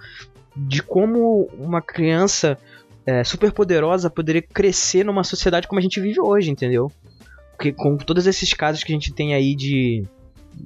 de 0.56 0.82
como 0.82 1.48
uma 1.58 1.80
criança 1.80 2.58
é, 3.06 3.24
super 3.24 3.50
poderosa 3.52 4.10
poderia 4.10 4.42
crescer 4.42 5.04
numa 5.04 5.24
sociedade 5.24 5.66
como 5.66 5.78
a 5.78 5.82
gente 5.82 5.98
vive 6.00 6.20
hoje, 6.20 6.50
entendeu? 6.50 6.92
Porque 7.56 7.72
com 7.72 7.96
todos 7.96 8.26
esses 8.26 8.52
casos 8.52 8.84
que 8.84 8.92
a 8.92 8.94
gente 8.94 9.12
tem 9.12 9.34
aí 9.34 9.54
de. 9.54 10.04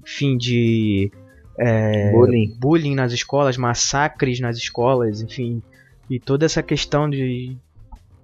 Enfim, 0.03 0.37
de. 0.37 1.11
é, 1.59 2.11
Bullying. 2.11 2.57
bullying 2.59 2.95
nas 2.95 3.13
escolas, 3.13 3.57
massacres 3.57 4.41
nas 4.41 4.57
escolas, 4.57 5.23
enfim. 5.23 5.63
E 6.11 6.19
toda 6.19 6.45
essa 6.45 6.63
questão 6.63 7.09
de 7.09 7.57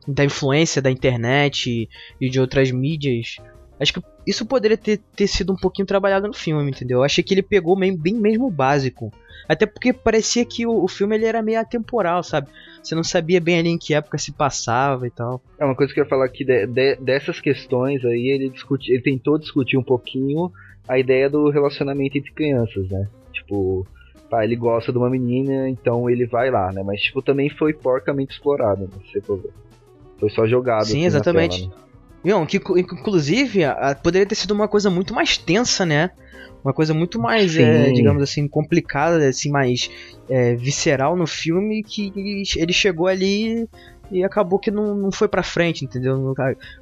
da 0.06 0.24
influência 0.24 0.82
da 0.82 0.90
internet 0.90 1.88
e, 2.20 2.30
de 2.30 2.40
outras 2.40 2.70
mídias. 2.70 3.36
Acho 3.80 3.94
que 3.94 4.02
isso 4.26 4.46
poderia 4.46 4.76
ter, 4.76 4.98
ter 5.16 5.26
sido 5.26 5.52
um 5.52 5.56
pouquinho 5.56 5.86
trabalhado 5.86 6.26
no 6.28 6.32
filme, 6.34 6.70
entendeu? 6.70 6.98
Eu 6.98 7.04
achei 7.04 7.22
que 7.24 7.34
ele 7.34 7.42
pegou 7.42 7.76
bem, 7.76 7.96
bem 7.96 8.14
mesmo 8.14 8.50
básico. 8.50 9.12
Até 9.48 9.66
porque 9.66 9.92
parecia 9.92 10.44
que 10.44 10.64
o, 10.64 10.84
o 10.84 10.86
filme 10.88 11.16
ele 11.16 11.24
era 11.26 11.42
meio 11.42 11.58
atemporal, 11.58 12.22
sabe? 12.22 12.48
Você 12.80 12.94
não 12.94 13.02
sabia 13.02 13.40
bem 13.40 13.58
ali 13.58 13.68
em 13.70 13.78
que 13.78 13.92
época 13.94 14.18
se 14.18 14.30
passava 14.30 15.06
e 15.06 15.10
tal. 15.10 15.42
É 15.58 15.64
uma 15.64 15.74
coisa 15.74 15.92
que 15.92 15.98
eu 15.98 16.04
ia 16.04 16.08
falar 16.08 16.26
aqui 16.26 16.44
de- 16.44 16.66
de- 16.66 16.96
dessas 16.96 17.40
questões 17.40 18.04
aí, 18.04 18.28
ele, 18.28 18.50
discute, 18.50 18.92
ele 18.92 19.02
tentou 19.02 19.36
discutir 19.38 19.76
um 19.76 19.82
pouquinho 19.82 20.52
a 20.86 20.98
ideia 20.98 21.28
do 21.28 21.50
relacionamento 21.50 22.16
entre 22.16 22.30
crianças, 22.32 22.88
né? 22.88 23.08
Tipo, 23.32 23.84
pá, 24.30 24.44
ele 24.44 24.54
gosta 24.54 24.92
de 24.92 24.98
uma 24.98 25.10
menina, 25.10 25.68
então 25.68 26.08
ele 26.08 26.26
vai 26.26 26.50
lá, 26.50 26.70
né? 26.72 26.82
Mas 26.84 27.00
tipo, 27.00 27.20
também 27.20 27.50
foi 27.50 27.72
porcamente 27.72 28.34
explorado, 28.34 28.82
né? 28.82 28.88
Se 29.06 29.12
você 29.12 29.20
for 29.20 29.38
ver. 29.42 29.50
Foi 30.22 30.30
só 30.30 30.46
jogado. 30.46 30.84
Sim, 30.84 30.98
assim, 30.98 31.04
exatamente. 31.06 31.62
tela, 31.62 31.74
né? 31.74 31.82
Não, 32.24 32.46
que 32.46 32.56
inclusive 32.56 33.64
a- 33.64 33.98
poderia 34.00 34.24
ter 34.24 34.36
sido 34.36 34.52
uma 34.52 34.68
coisa 34.68 34.88
muito 34.88 35.12
mais 35.12 35.36
tensa, 35.36 35.84
né? 35.84 36.10
Uma 36.64 36.72
coisa 36.72 36.94
muito 36.94 37.20
mais, 37.20 37.56
é, 37.56 37.90
digamos 37.90 38.22
assim, 38.22 38.46
complicada, 38.46 39.28
assim, 39.28 39.50
mais 39.50 39.90
é, 40.30 40.54
visceral 40.54 41.16
no 41.16 41.26
filme 41.26 41.82
que 41.82 42.12
ele 42.56 42.72
chegou 42.72 43.08
ali 43.08 43.68
e 44.12 44.22
acabou 44.22 44.60
que 44.60 44.70
não, 44.70 44.94
não 44.94 45.10
foi 45.10 45.26
pra 45.26 45.42
frente, 45.42 45.84
entendeu? 45.84 46.32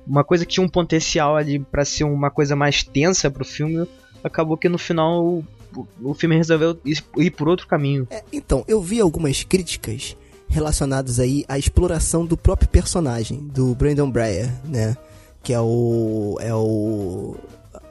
Uma 0.07 0.23
coisa 0.23 0.45
que 0.45 0.53
tinha 0.53 0.67
um 0.67 0.69
potencial 0.69 1.35
ali 1.35 1.59
pra 1.59 1.83
ser 1.87 2.05
uma 2.05 2.31
coisa 2.31 2.55
mais 2.55 2.83
tensa 2.83 3.31
pro 3.31 3.43
filme, 3.43 3.89
acabou 4.23 4.59
que 4.59 4.69
no 4.69 4.77
final 4.77 5.25
o, 5.25 5.45
o 6.03 6.13
filme 6.13 6.37
resolveu 6.37 6.79
ir, 6.85 7.03
ir 7.17 7.31
por 7.31 7.49
outro 7.49 7.67
caminho. 7.67 8.07
É, 8.11 8.23
então, 8.31 8.63
eu 8.69 8.83
vi 8.83 9.01
algumas 9.01 9.43
críticas 9.45 10.15
relacionadas 10.51 11.21
aí 11.21 11.45
à 11.49 11.57
exploração 11.59 12.27
do 12.27 12.37
próprio 12.37 12.69
personagem, 12.69 13.39
do 13.39 13.75
Brandon 13.75 14.11
Breyer, 14.11 14.53
né? 14.65 14.97
Que 15.43 15.55
é 15.55 15.61
o. 15.61 16.37
é 16.41 16.55
o. 16.55 17.37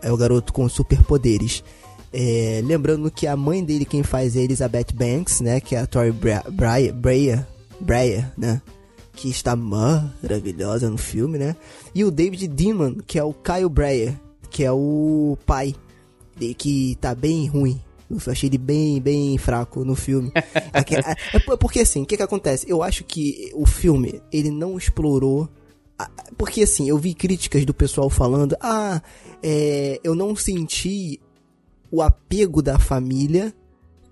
é 0.01 0.12
o 0.12 0.18
garoto 0.18 0.53
com 0.53 0.68
superpoderes. 0.70 1.64
É, 2.12 2.62
lembrando 2.64 3.10
que 3.10 3.26
a 3.26 3.36
mãe 3.36 3.64
dele 3.64 3.86
quem 3.86 4.03
faz 4.03 4.36
é 4.36 4.41
Elizabeth 4.41 4.93
Banks, 4.93 5.41
né? 5.41 5.60
Que 5.60 5.76
é 5.76 5.80
a 5.80 5.88
Tori 5.88 6.12
Breyer, 6.12 6.93
Breyer, 6.93 7.47
Breyer, 7.80 8.32
né? 8.38 8.62
Que 9.14 9.30
está 9.30 9.55
maravilhosa 9.55 10.89
no 10.89 10.97
filme, 10.97 11.38
né? 11.38 11.55
E 11.95 12.03
o 12.03 12.12
David 12.12 12.47
Dimon, 12.47 12.95
que 13.07 13.18
é 13.18 13.24
o 13.24 13.34
Kyle 13.34 13.70
Breyer, 13.70 14.14
que 14.49 14.64
é 14.64 14.72
o 14.72 15.38
pai, 15.45 15.74
que 16.57 16.97
tá 16.99 17.16
bem 17.16 17.47
ruim. 17.47 17.80
Eu 18.10 18.18
achei 18.32 18.49
ele 18.49 18.57
bem, 18.57 18.99
bem 18.99 19.38
fraco 19.38 19.86
no 19.86 19.95
filme. 19.95 20.32
É, 21.34 21.39
por- 21.39 21.57
porque 21.57 21.80
assim, 21.82 22.01
o 22.03 22.05
que 22.05 22.18
que 22.18 22.24
acontece? 22.24 22.66
Eu 22.70 22.82
acho 22.82 23.03
que 23.03 23.51
o 23.53 23.66
filme, 23.66 24.22
ele 24.32 24.49
não 24.49 24.78
explorou... 24.78 25.47
Porque 26.38 26.64
assim, 26.64 26.88
eu 26.88 26.97
vi 26.97 27.14
críticas 27.14 27.66
do 27.66 27.74
pessoal 27.74 28.10
falando, 28.10 28.55
ah, 28.62 29.01
é, 29.43 29.99
eu 30.03 30.16
não 30.16 30.34
senti 30.36 31.20
o 31.91 32.01
apego 32.01 32.62
da 32.62 32.80
família 32.80 33.53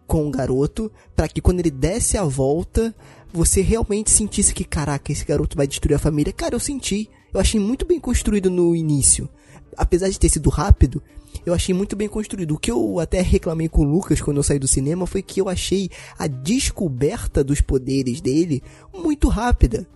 com 0.05 0.27
o 0.27 0.31
garoto, 0.31 0.91
pra 1.15 1.27
que 1.29 1.39
quando 1.41 1.59
ele 1.61 1.71
desse 1.71 2.17
a 2.17 2.23
volta, 2.25 2.93
você 3.31 3.61
realmente 3.61 4.11
sentisse 4.11 4.53
que, 4.53 4.65
caraca, 4.65 5.11
esse 5.13 5.23
garoto 5.25 5.55
vai 5.55 5.65
destruir 5.65 5.95
a 5.95 5.99
família. 5.99 6.33
Cara, 6.33 6.55
eu 6.55 6.59
senti. 6.59 7.09
Eu 7.33 7.39
achei 7.39 7.59
muito 7.59 7.85
bem 7.85 7.99
construído 7.99 8.49
no 8.49 8.75
início. 8.75 9.29
Apesar 9.77 10.09
de 10.09 10.19
ter 10.19 10.27
sido 10.29 10.49
rápido, 10.49 11.01
eu 11.47 11.53
achei 11.53 11.73
muito 11.73 11.95
bem 11.95 12.09
construído. 12.09 12.55
O 12.55 12.57
que 12.57 12.69
eu 12.69 12.99
até 12.99 13.21
reclamei 13.21 13.69
com 13.69 13.81
o 13.81 13.89
Lucas 13.89 14.19
quando 14.19 14.35
eu 14.35 14.43
saí 14.43 14.59
do 14.59 14.67
cinema 14.67 15.07
foi 15.07 15.21
que 15.21 15.39
eu 15.39 15.47
achei 15.47 15.89
a 16.19 16.27
descoberta 16.27 17.41
dos 17.41 17.61
poderes 17.61 18.19
dele 18.19 18.61
muito 18.93 19.29
rápida. 19.29 19.87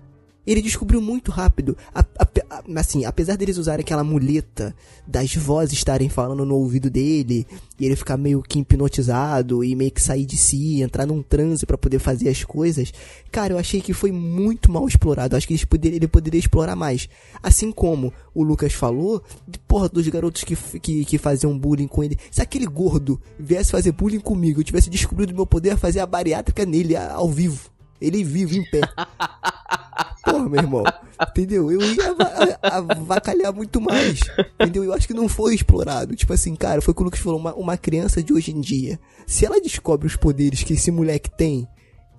Ele 0.46 0.62
descobriu 0.62 1.00
muito 1.00 1.30
rápido. 1.32 1.78
A- 1.94 2.00
a- 2.18 2.28
a- 2.50 2.80
assim, 2.80 3.06
apesar 3.06 3.36
deles 3.38 3.58
usarem 3.58 3.84
aquela 3.84 4.04
muleta 4.04 4.76
das 5.06 5.36
vozes 5.36 5.74
estarem 5.78 6.10
falando 6.10 6.44
no 6.46 6.56
ouvido 6.56 6.90
dele, 6.90 7.46
e 7.80 7.86
ele 7.86 7.96
ficar 7.96 8.18
meio 8.18 8.42
que 8.42 8.60
hipnotizado 8.60 9.64
e 9.64 9.76
meio 9.76 9.92
que 9.92 10.02
sair 10.02 10.26
de 10.26 10.36
si, 10.38 10.82
entrar 10.82 11.06
num 11.06 11.22
transe 11.22 11.66
pra 11.66 11.78
poder 11.78 12.00
fazer 12.00 12.28
as 12.30 12.44
coisas, 12.44 12.92
cara, 13.32 13.54
eu 13.54 13.58
achei 13.60 13.82
que 13.82 13.94
foi 13.94 14.12
muito 14.12 14.72
mal 14.72 14.88
explorado. 14.88 15.36
Acho 15.36 15.48
que 15.48 15.54
eles 15.54 15.64
poder- 15.66 15.94
ele 15.94 16.08
poderia 16.08 16.40
explorar 16.40 16.76
mais. 16.76 17.08
Assim 17.44 17.72
como 17.72 18.12
o 18.34 18.42
Lucas 18.44 18.74
falou, 18.74 19.22
de, 19.48 19.60
porra, 19.60 19.90
dos 19.90 20.08
garotos 20.08 20.44
que, 20.44 20.56
que, 20.80 21.06
que 21.06 21.18
faziam 21.20 21.58
bullying 21.58 21.88
com 21.88 22.04
ele. 22.04 22.18
Se 22.32 22.42
aquele 22.42 22.66
gordo 22.66 23.22
viesse 23.40 23.72
fazer 23.72 23.92
bullying 23.92 24.20
comigo, 24.20 24.60
eu 24.60 24.64
tivesse 24.64 24.90
descobrido 24.90 25.36
meu 25.36 25.46
poder, 25.46 25.78
fazer 25.78 26.00
a 26.00 26.06
bariátrica 26.08 26.66
nele 26.66 26.96
ao 26.96 27.30
vivo. 27.30 27.70
Ele 28.00 28.24
vivo, 28.24 28.56
em 28.56 28.64
pé. 28.72 28.82
Porra, 30.24 30.50
meu 30.50 30.62
irmão. 30.62 30.84
Entendeu? 31.30 31.72
Eu 31.72 31.82
ia 31.82 32.60
avacalhar 32.62 33.54
muito 33.54 33.80
mais. 33.82 34.20
Entendeu? 34.60 34.84
Eu 34.84 34.94
acho 34.94 35.08
que 35.08 35.14
não 35.14 35.28
foi 35.28 35.56
explorado. 35.56 36.16
Tipo 36.16 36.34
assim, 36.34 36.56
cara, 36.56 36.82
foi 36.82 36.92
o 36.92 36.96
que 36.96 37.02
o 37.02 37.06
Lucas 37.06 37.20
falou. 37.20 37.40
Uma, 37.40 37.54
uma 37.56 37.78
criança 37.78 38.22
de 38.22 38.34
hoje 38.34 38.52
em 38.52 38.62
dia, 38.62 39.00
se 39.26 39.46
ela 39.46 39.60
descobre 39.60 40.08
os 40.08 40.16
poderes 40.16 40.64
que 40.64 40.74
esse 40.74 40.92
moleque 40.92 41.30
tem, 41.30 41.68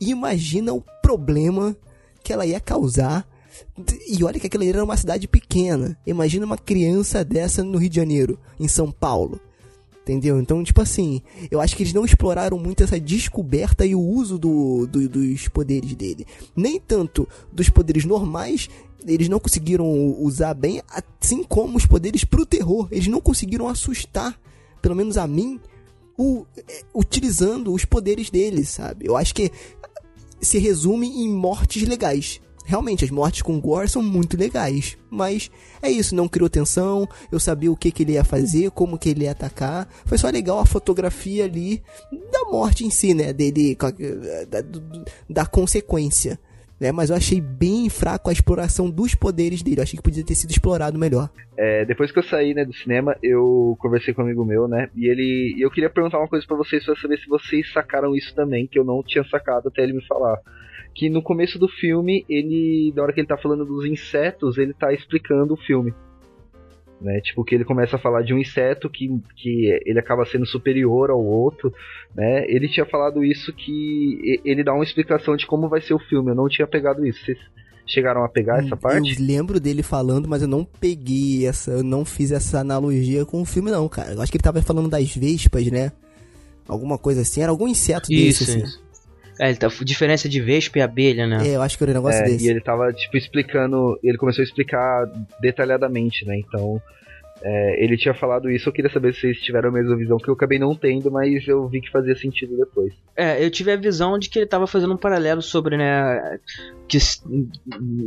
imagina 0.01 0.73
o 0.73 0.83
problema 1.03 1.77
que 2.23 2.33
ela 2.33 2.47
ia 2.47 2.61
causar. 2.61 3.27
E 4.09 4.25
olha 4.25 4.41
que 4.41 4.47
aquela 4.47 4.65
era 4.65 4.83
uma 4.83 4.97
cidade 4.97 5.29
pequena. 5.29 5.97
Imagina 6.07 6.47
uma 6.47 6.59
criança 6.59 7.25
dessa 7.25 7.63
no 7.63 7.79
Rio 7.79 7.91
de 7.91 7.97
Janeiro, 7.97 8.39
em 8.59 8.67
São 8.67 8.91
Paulo. 8.91 9.41
Entendeu? 10.03 10.41
Então, 10.41 10.65
tipo 10.65 10.81
assim, 10.81 11.23
eu 11.49 11.61
acho 11.61 11.77
que 11.77 11.85
eles 11.85 11.93
não 11.93 12.05
exploraram 12.05 12.59
muito 12.59 12.83
essa 12.83 12.99
descoberta 12.99 13.87
e 13.87 13.95
o 13.95 14.01
uso 14.01 14.37
do, 14.37 14.85
do- 14.87 15.09
dos 15.09 15.47
poderes 15.47 15.95
dele. 15.95 16.27
Nem 16.57 16.81
tanto 16.81 17.29
dos 17.53 17.69
poderes 17.71 18.05
normais, 18.05 18.69
eles 19.07 19.29
não 19.29 19.39
conseguiram 19.39 19.87
usar 20.21 20.55
bem, 20.55 20.83
assim 20.89 21.45
como 21.45 21.77
os 21.77 21.87
poderes 21.87 22.25
pro 22.25 22.45
terror. 22.45 22.89
Eles 22.91 23.07
não 23.07 23.21
conseguiram 23.21 23.69
assustar, 23.69 24.37
pelo 24.81 24.97
menos 24.97 25.17
a 25.17 25.25
mim, 25.29 25.61
o- 26.19 26.45
é, 26.69 26.83
utilizando 26.93 27.73
os 27.73 27.85
poderes 27.85 28.29
dele, 28.29 28.65
sabe? 28.65 29.07
Eu 29.07 29.17
acho 29.17 29.33
que 29.33 29.53
se 30.41 30.59
resume 30.59 31.07
em 31.07 31.29
mortes 31.29 31.87
legais. 31.87 32.41
Realmente, 32.65 33.05
as 33.05 33.11
mortes 33.11 33.43
com 33.43 33.61
gore 33.61 33.89
são 33.89 34.03
muito 34.03 34.37
legais. 34.37 34.97
Mas 35.11 35.51
é 35.83 35.91
isso, 35.91 36.15
não 36.15 36.29
criou 36.29 36.49
tensão, 36.49 37.09
eu 37.31 37.39
sabia 37.39 37.71
o 37.71 37.77
que, 37.77 37.91
que 37.91 38.03
ele 38.03 38.13
ia 38.13 38.25
fazer, 38.25 38.71
como 38.71 38.99
que 38.99 39.09
ele 39.09 39.25
ia 39.25 39.33
atacar. 39.33 39.89
Foi 40.07 40.19
só 40.19 40.29
legal 40.29 40.59
a 40.59 40.67
fotografia 40.67 41.45
ali 41.45 41.83
da 42.31 42.45
morte 42.51 42.85
em 42.85 42.91
si, 42.91 43.15
né? 43.15 43.33
Dele, 43.33 43.77
da, 44.49 44.65
da 45.29 45.47
consequência. 45.47 46.39
Né, 46.81 46.91
mas 46.91 47.11
eu 47.11 47.17
achei 47.17 47.41
bem 47.41 47.89
fraco 47.89 48.29
a 48.29 48.33
exploração 48.33 48.91
dos 48.91 49.15
poderes 49.15 49.63
dele. 49.63 49.79
Eu 49.79 49.85
achei 49.85 49.97
que 49.97 50.03
podia 50.03 50.25
ter 50.25 50.35
sido 50.35 50.51
explorado 50.51 50.99
melhor. 50.99 51.31
É, 51.57 51.85
depois 51.85 52.11
que 52.11 52.19
eu 52.19 52.25
saí 52.25 52.55
né, 52.55 52.65
do 52.65 52.75
cinema, 52.75 53.17
eu 53.23 53.77
conversei 53.79 54.13
com 54.13 54.21
um 54.21 54.25
amigo 54.25 54.45
meu, 54.45 54.67
né? 54.67 54.91
E 54.97 55.07
ele. 55.07 55.55
eu 55.61 55.71
queria 55.71 55.89
perguntar 55.89 56.19
uma 56.19 56.27
coisa 56.27 56.45
para 56.45 56.57
vocês 56.57 56.85
para 56.85 56.97
saber 56.97 57.19
se 57.19 57.29
vocês 57.29 57.73
sacaram 57.73 58.17
isso 58.17 58.35
também, 58.35 58.67
que 58.67 58.77
eu 58.77 58.85
não 58.85 59.01
tinha 59.01 59.23
sacado 59.23 59.69
até 59.69 59.85
ele 59.85 59.93
me 59.93 60.05
falar 60.09 60.41
que 60.95 61.09
no 61.09 61.23
começo 61.23 61.59
do 61.59 61.69
filme, 61.69 62.25
ele, 62.29 62.93
na 62.95 63.03
hora 63.03 63.13
que 63.13 63.21
ele 63.21 63.27
tá 63.27 63.37
falando 63.37 63.65
dos 63.65 63.85
insetos, 63.85 64.59
ele 64.59 64.75
tá 64.75 64.93
explicando 64.93 65.55
o 65.55 65.57
filme. 65.57 65.93
Né? 67.01 67.21
Tipo, 67.21 67.45
que 67.45 67.55
ele 67.55 67.65
começa 67.65 67.97
a 67.97 67.99
falar 67.99 68.23
de 68.23 68.33
um 68.33 68.39
inseto 68.39 68.89
que, 68.89 69.09
que 69.37 69.81
ele 69.85 69.99
acaba 69.99 70.25
sendo 70.25 70.47
superior 70.47 71.11
ao 71.11 71.23
outro, 71.23 71.75
né? 72.15 72.45
Ele 72.47 72.69
tinha 72.69 72.87
falado 72.87 73.25
isso 73.25 73.53
que 73.53 74.41
ele 74.45 74.63
dá 74.63 74.73
uma 74.73 74.85
explicação 74.85 75.37
de 75.37 75.45
como 75.45 75.69
vai 75.69 75.81
ser 75.81 75.95
o 75.95 75.99
filme. 75.99 76.31
Eu 76.31 76.37
não 76.37 76.49
tinha 76.49 76.67
pegado 76.67 77.05
isso. 77.05 77.25
Vocês 77.25 77.39
chegaram 77.85 78.25
a 78.25 78.29
pegar 78.29 78.63
essa 78.63 78.77
parte? 78.77 79.19
Eu 79.19 79.27
lembro 79.27 79.59
dele 79.59 79.83
falando, 79.83 80.29
mas 80.29 80.43
eu 80.43 80.49
não 80.49 80.65
peguei 80.65 81.45
essa, 81.45 81.73
eu 81.73 81.83
não 81.83 82.05
fiz 82.05 82.31
essa 82.31 82.61
analogia 82.61 83.27
com 83.27 83.43
o 83.43 83.45
filme 83.45 83.71
não, 83.73 83.89
cara. 83.89 84.13
Eu 84.13 84.23
acho 84.23 84.31
que 84.31 84.37
ele 84.37 84.45
tava 84.45 84.63
falando 84.63 84.89
das 84.89 85.13
vespas, 85.17 85.67
né? 85.67 85.91
Alguma 86.69 86.99
coisa 86.99 87.23
assim, 87.23 87.43
era 87.43 87.51
algum 87.51 87.67
inseto 87.67 88.13
isso, 88.13 88.45
desse 88.45 88.51
assim. 88.59 88.65
Isso. 88.65 88.82
É, 89.39 89.49
ele 89.49 89.57
tá, 89.57 89.69
diferença 89.83 90.29
de 90.29 90.41
vespa 90.41 90.79
e 90.79 90.83
abelha, 90.83 91.27
né? 91.27 91.49
É, 91.49 91.57
eu 91.57 91.63
acho 91.63 91.77
que 91.77 91.85
era 91.85 91.93
um 91.93 91.95
negócio 91.95 92.21
é, 92.21 92.25
desse. 92.25 92.47
E 92.47 92.51
ele 92.51 92.61
tava, 92.61 92.93
tipo, 92.93 93.17
explicando. 93.17 93.99
Ele 94.03 94.19
começou 94.19 94.43
a 94.43 94.45
explicar 94.45 95.07
detalhadamente, 95.41 96.25
né? 96.25 96.37
Então. 96.39 96.81
É, 97.45 97.85
ele 97.85 97.97
tinha 97.97 98.15
falado 98.15 98.49
isso, 98.49 98.69
eu 98.69 98.73
queria 98.73 98.91
saber 98.91 99.13
se 99.13 99.23
vocês 99.23 99.41
tiveram 99.41 99.71
a 99.71 99.73
mesma 99.73 99.97
visão, 99.97 100.17
que 100.17 100.29
eu 100.29 100.35
acabei 100.35 100.61
não 100.61 100.77
tendo, 100.77 101.11
mas 101.11 101.47
eu 101.49 101.67
vi 101.67 101.81
que 101.81 101.91
fazia 101.91 102.15
sentido 102.15 102.57
depois. 102.57 102.93
É, 103.17 103.45
eu 103.45 103.51
tive 103.51 103.73
a 103.73 103.77
visão 103.77 104.17
de 104.17 104.29
que 104.29 104.39
ele 104.39 104.45
estava 104.45 104.65
fazendo 104.65 104.95
um 104.95 104.97
paralelo 104.97 105.43
sobre, 105.43 105.77
né, 105.77 106.39
que, 106.87 106.99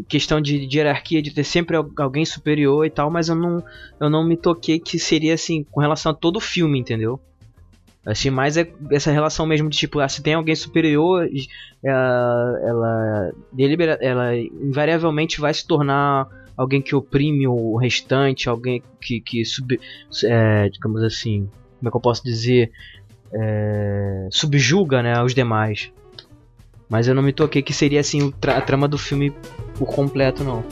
questão 0.07 0.39
de, 0.39 0.65
de, 0.65 0.77
hierarquia, 0.77 1.21
de 1.21 1.33
ter 1.33 1.43
sempre 1.43 1.75
alguém 1.97 2.23
superior 2.23 2.85
e 2.85 2.89
tal, 2.89 3.11
mas 3.11 3.27
eu 3.27 3.35
não, 3.35 3.61
eu 3.99 4.09
não 4.09 4.25
me 4.25 4.37
toquei 4.37 4.79
que 4.79 4.97
seria 4.97 5.33
assim, 5.33 5.65
com 5.69 5.81
relação 5.81 6.13
a 6.13 6.15
todo 6.15 6.37
o 6.37 6.41
filme, 6.41 6.79
entendeu? 6.79 7.19
Assim, 8.05 8.29
mais 8.29 8.55
é 8.55 8.71
essa 8.91 9.11
relação 9.11 9.47
mesmo 9.47 9.67
de 9.67 9.77
tipo, 9.77 9.99
ah, 9.99 10.07
se 10.07 10.21
tem 10.21 10.35
alguém 10.35 10.55
superior, 10.55 11.27
ela, 11.83 12.59
ela, 12.63 13.31
delibera, 13.51 13.97
ela 13.99 14.37
invariavelmente 14.37 15.41
vai 15.41 15.51
se 15.51 15.65
tornar 15.65 16.27
alguém 16.55 16.81
que 16.81 16.95
oprime 16.95 17.47
o 17.47 17.75
restante, 17.77 18.47
alguém 18.47 18.83
que, 19.01 19.19
que 19.19 19.43
sub, 19.43 19.79
é, 20.23 20.69
digamos 20.69 21.01
assim, 21.01 21.49
como 21.79 21.87
é 21.87 21.91
que 21.91 21.97
eu 21.97 22.01
posso 22.01 22.23
dizer, 22.23 22.71
é, 23.33 24.27
subjuga 24.31 25.01
né, 25.01 25.21
os 25.23 25.33
demais. 25.33 25.91
Mas 26.87 27.07
eu 27.07 27.15
não 27.15 27.23
me 27.23 27.33
toquei 27.33 27.63
que 27.63 27.73
seria 27.73 27.99
assim 27.99 28.31
a 28.47 28.61
trama 28.61 28.87
do 28.87 28.99
filme 28.99 29.33
por 29.77 29.87
completo, 29.87 30.43
não. 30.43 30.63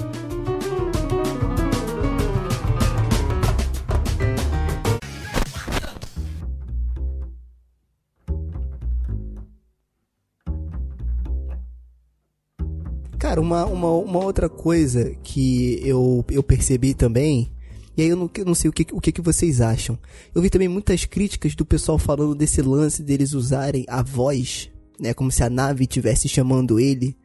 Cara, 13.34 13.42
uma, 13.42 13.66
uma, 13.66 13.90
uma 13.90 14.24
outra 14.24 14.48
coisa 14.48 15.16
que 15.24 15.82
eu, 15.84 16.24
eu 16.30 16.44
percebi 16.44 16.94
também, 16.94 17.52
e 17.98 18.04
aí 18.04 18.10
eu 18.10 18.16
não, 18.16 18.30
eu 18.32 18.46
não 18.46 18.54
sei 18.54 18.70
o, 18.70 18.72
que, 18.72 18.86
o 18.94 19.02
que, 19.02 19.12
que 19.12 19.22
vocês 19.22 19.60
acham. 19.60 19.98
Eu 20.36 20.40
vi 20.44 20.52
também 20.52 20.68
muitas 20.68 21.06
críticas 21.06 21.56
do 21.56 21.66
pessoal 21.66 21.98
falando 21.98 22.36
desse 22.36 22.62
lance 22.62 23.02
deles 23.02 23.34
usarem 23.34 23.86
a 23.88 24.04
voz, 24.04 24.70
né, 25.00 25.16
como 25.16 25.32
se 25.32 25.44
a 25.44 25.50
nave 25.50 25.86
estivesse 25.86 26.30
chamando 26.30 26.80
ele, 26.80 27.18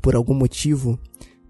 por 0.00 0.14
algum 0.14 0.32
motivo, 0.32 0.96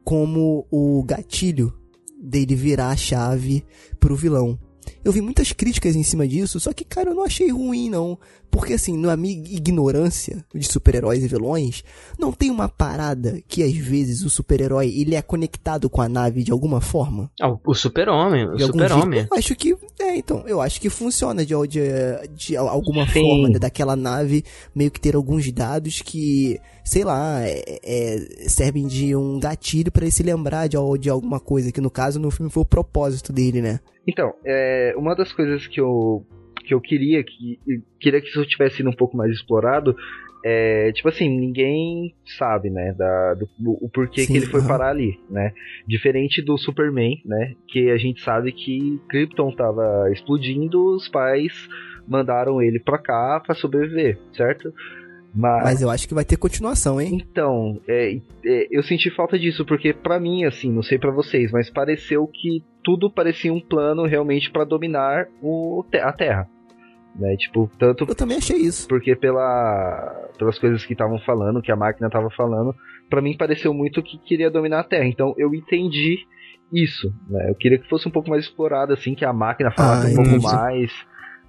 como 0.03 0.67
o 0.71 1.03
gatilho 1.03 1.71
dele 2.19 2.55
virar 2.55 2.89
a 2.89 2.97
chave 2.97 3.63
pro 4.01 4.17
vilão. 4.17 4.59
Eu 5.05 5.13
vi 5.13 5.21
muitas 5.21 5.53
críticas 5.53 5.97
em 5.97 6.03
cima 6.03 6.27
disso, 6.27 6.59
só 6.59 6.73
que, 6.73 6.83
cara, 6.83 7.11
eu 7.11 7.15
não 7.15 7.25
achei 7.25 7.51
ruim, 7.51 7.91
não. 7.91 8.19
Porque, 8.53 8.75
assim, 8.75 8.99
na 8.99 9.17
minha 9.17 9.33
ignorância 9.33 10.45
de 10.55 10.71
super-heróis 10.71 11.25
e 11.25 11.27
vilões, 11.27 11.83
não 12.19 12.31
tem 12.31 12.51
uma 12.51 12.69
parada 12.69 13.41
que, 13.49 13.63
às 13.63 13.75
vezes, 13.75 14.23
o 14.27 14.29
super-herói, 14.29 14.93
ele 14.95 15.15
é 15.15 15.23
conectado 15.23 15.89
com 15.89 16.03
a 16.03 16.09
nave 16.09 16.45
de 16.45 16.53
alguma 16.53 16.79
forma? 16.79 17.31
Ah, 17.41 17.57
o 17.67 17.75
super-homem, 17.75 18.47
o 18.47 18.59
super-homem. 18.59 19.27
Eu 19.31 19.39
acho 19.39 19.57
que, 19.57 19.75
é, 19.99 20.17
então, 20.17 20.45
eu 20.47 20.61
acho 20.61 20.79
que 20.83 20.91
funciona 20.91 21.47
de, 21.47 21.55
de, 21.67 21.81
de 22.37 22.55
alguma 22.55 23.07
Sim. 23.07 23.23
forma, 23.23 23.49
né, 23.49 23.59
daquela 23.59 23.97
nave 23.97 24.45
meio 24.75 24.91
que 24.91 25.01
ter 25.01 25.17
alguns 25.17 25.51
dados 25.51 26.03
que, 26.03 26.61
sei 26.85 27.05
lá, 27.05 27.41
é, 27.41 27.81
é, 27.83 28.19
servem 28.51 28.87
de 28.87 29.17
um 29.17 29.41
gatilho 29.41 29.91
para 29.91 30.05
ele 30.05 30.13
se 30.13 30.23
lembrar 30.23 30.67
de, 30.67 30.77
de 31.01 31.09
alguma 31.09 31.41
coisa, 31.41 31.73
que 31.73 31.81
no 31.81 31.91
caso, 31.91 32.21
no 32.21 32.31
filme 32.31 32.53
foi 32.53 32.63
o 32.63 32.67
propósito 32.67 33.33
dele, 33.33 33.63
né? 33.63 33.81
Então, 34.07 34.35
é, 34.45 34.93
uma 34.95 35.15
das 35.15 35.33
coisas 35.33 35.67
que 35.67 35.81
eu, 35.81 36.23
que 36.73 36.75
eu 36.75 36.81
queria 36.81 37.23
que 37.23 37.61
queria 38.01 38.21
que 38.21 38.29
isso 38.29 38.45
tivesse 38.47 38.77
sido 38.77 38.89
um 38.89 38.95
pouco 38.95 39.17
mais 39.17 39.31
explorado 39.31 39.95
é, 40.45 40.91
tipo 40.93 41.09
assim, 41.09 41.29
ninguém 41.29 42.15
sabe, 42.37 42.69
né, 42.69 42.93
da, 42.99 43.35
do, 43.35 43.49
o 43.81 43.89
porquê 43.89 44.23
Sim, 44.23 44.33
que 44.33 44.39
ele 44.39 44.47
foi 44.47 44.61
parar 44.67 44.89
ali, 44.89 45.21
né? 45.31 45.53
Diferente 45.87 46.43
do 46.43 46.59
Superman, 46.59 47.23
né, 47.25 47.55
que 47.69 47.91
a 47.91 47.97
gente 47.97 48.21
sabe 48.23 48.51
que 48.51 49.01
Krypton 49.09 49.53
tava 49.53 50.11
explodindo, 50.11 50.97
os 50.97 51.09
pais 51.09 51.53
mandaram 52.09 52.61
ele 52.61 52.81
pra 52.81 52.99
cá 52.99 53.41
para 53.45 53.55
sobreviver, 53.55 54.19
certo? 54.33 54.75
Mas, 55.33 55.65
Mas, 55.65 55.83
eu 55.83 55.89
acho 55.89 56.09
que 56.09 56.15
vai 56.15 56.25
ter 56.25 56.37
continuação, 56.37 57.01
hein? 57.01 57.23
Então, 57.31 57.81
é, 57.89 58.19
é, 58.45 58.69
eu 58.69 58.83
senti 58.83 59.11
falta 59.11 59.39
disso, 59.39 59.65
porque 59.65 59.93
para 59.93 60.19
mim, 60.19 60.45
assim, 60.45 60.73
não 60.73 60.83
sei 60.83 60.99
para 60.99 61.13
vocês, 61.13 61.53
mas 61.53 61.71
pareceu 61.71 62.27
que 62.27 62.65
tudo 62.83 63.09
parecia 63.09 63.53
um 63.53 63.61
plano 63.61 64.05
realmente 64.05 64.51
para 64.51 64.65
dominar 64.65 65.29
o, 65.41 65.85
a 66.03 66.13
Terra. 66.13 66.49
Né? 67.15 67.37
Tipo, 67.37 67.71
tanto. 67.79 68.05
Eu 68.09 68.15
também 68.15 68.39
achei 68.39 68.57
isso. 68.57 68.89
Porque 68.89 69.15
pela, 69.15 70.31
pelas 70.39 70.59
coisas 70.59 70.85
que 70.85 70.95
estavam 70.95 71.19
falando, 71.21 71.63
que 71.63 71.71
a 71.71 71.77
máquina 71.77 72.09
tava 72.09 72.31
falando, 72.31 72.75
para 73.09 73.21
mim 73.21 73.37
pareceu 73.37 73.75
muito 73.75 74.03
que 74.03 74.19
queria 74.19 74.51
dominar 74.51 74.81
a 74.81 74.85
Terra. 74.85 75.07
Então 75.07 75.35
eu 75.37 75.55
entendi 75.55 76.27
isso. 76.73 77.13
Né? 77.29 77.51
Eu 77.51 77.55
queria 77.55 77.79
que 77.79 77.89
fosse 77.89 78.09
um 78.09 78.11
pouco 78.11 78.31
mais 78.31 78.45
explorado, 78.45 78.93
assim, 78.93 79.15
que 79.15 79.25
a 79.25 79.33
máquina 79.33 79.71
falasse 79.71 80.09
ah, 80.09 80.21
um 80.21 80.25
pouco 80.25 80.43
mais, 80.43 80.91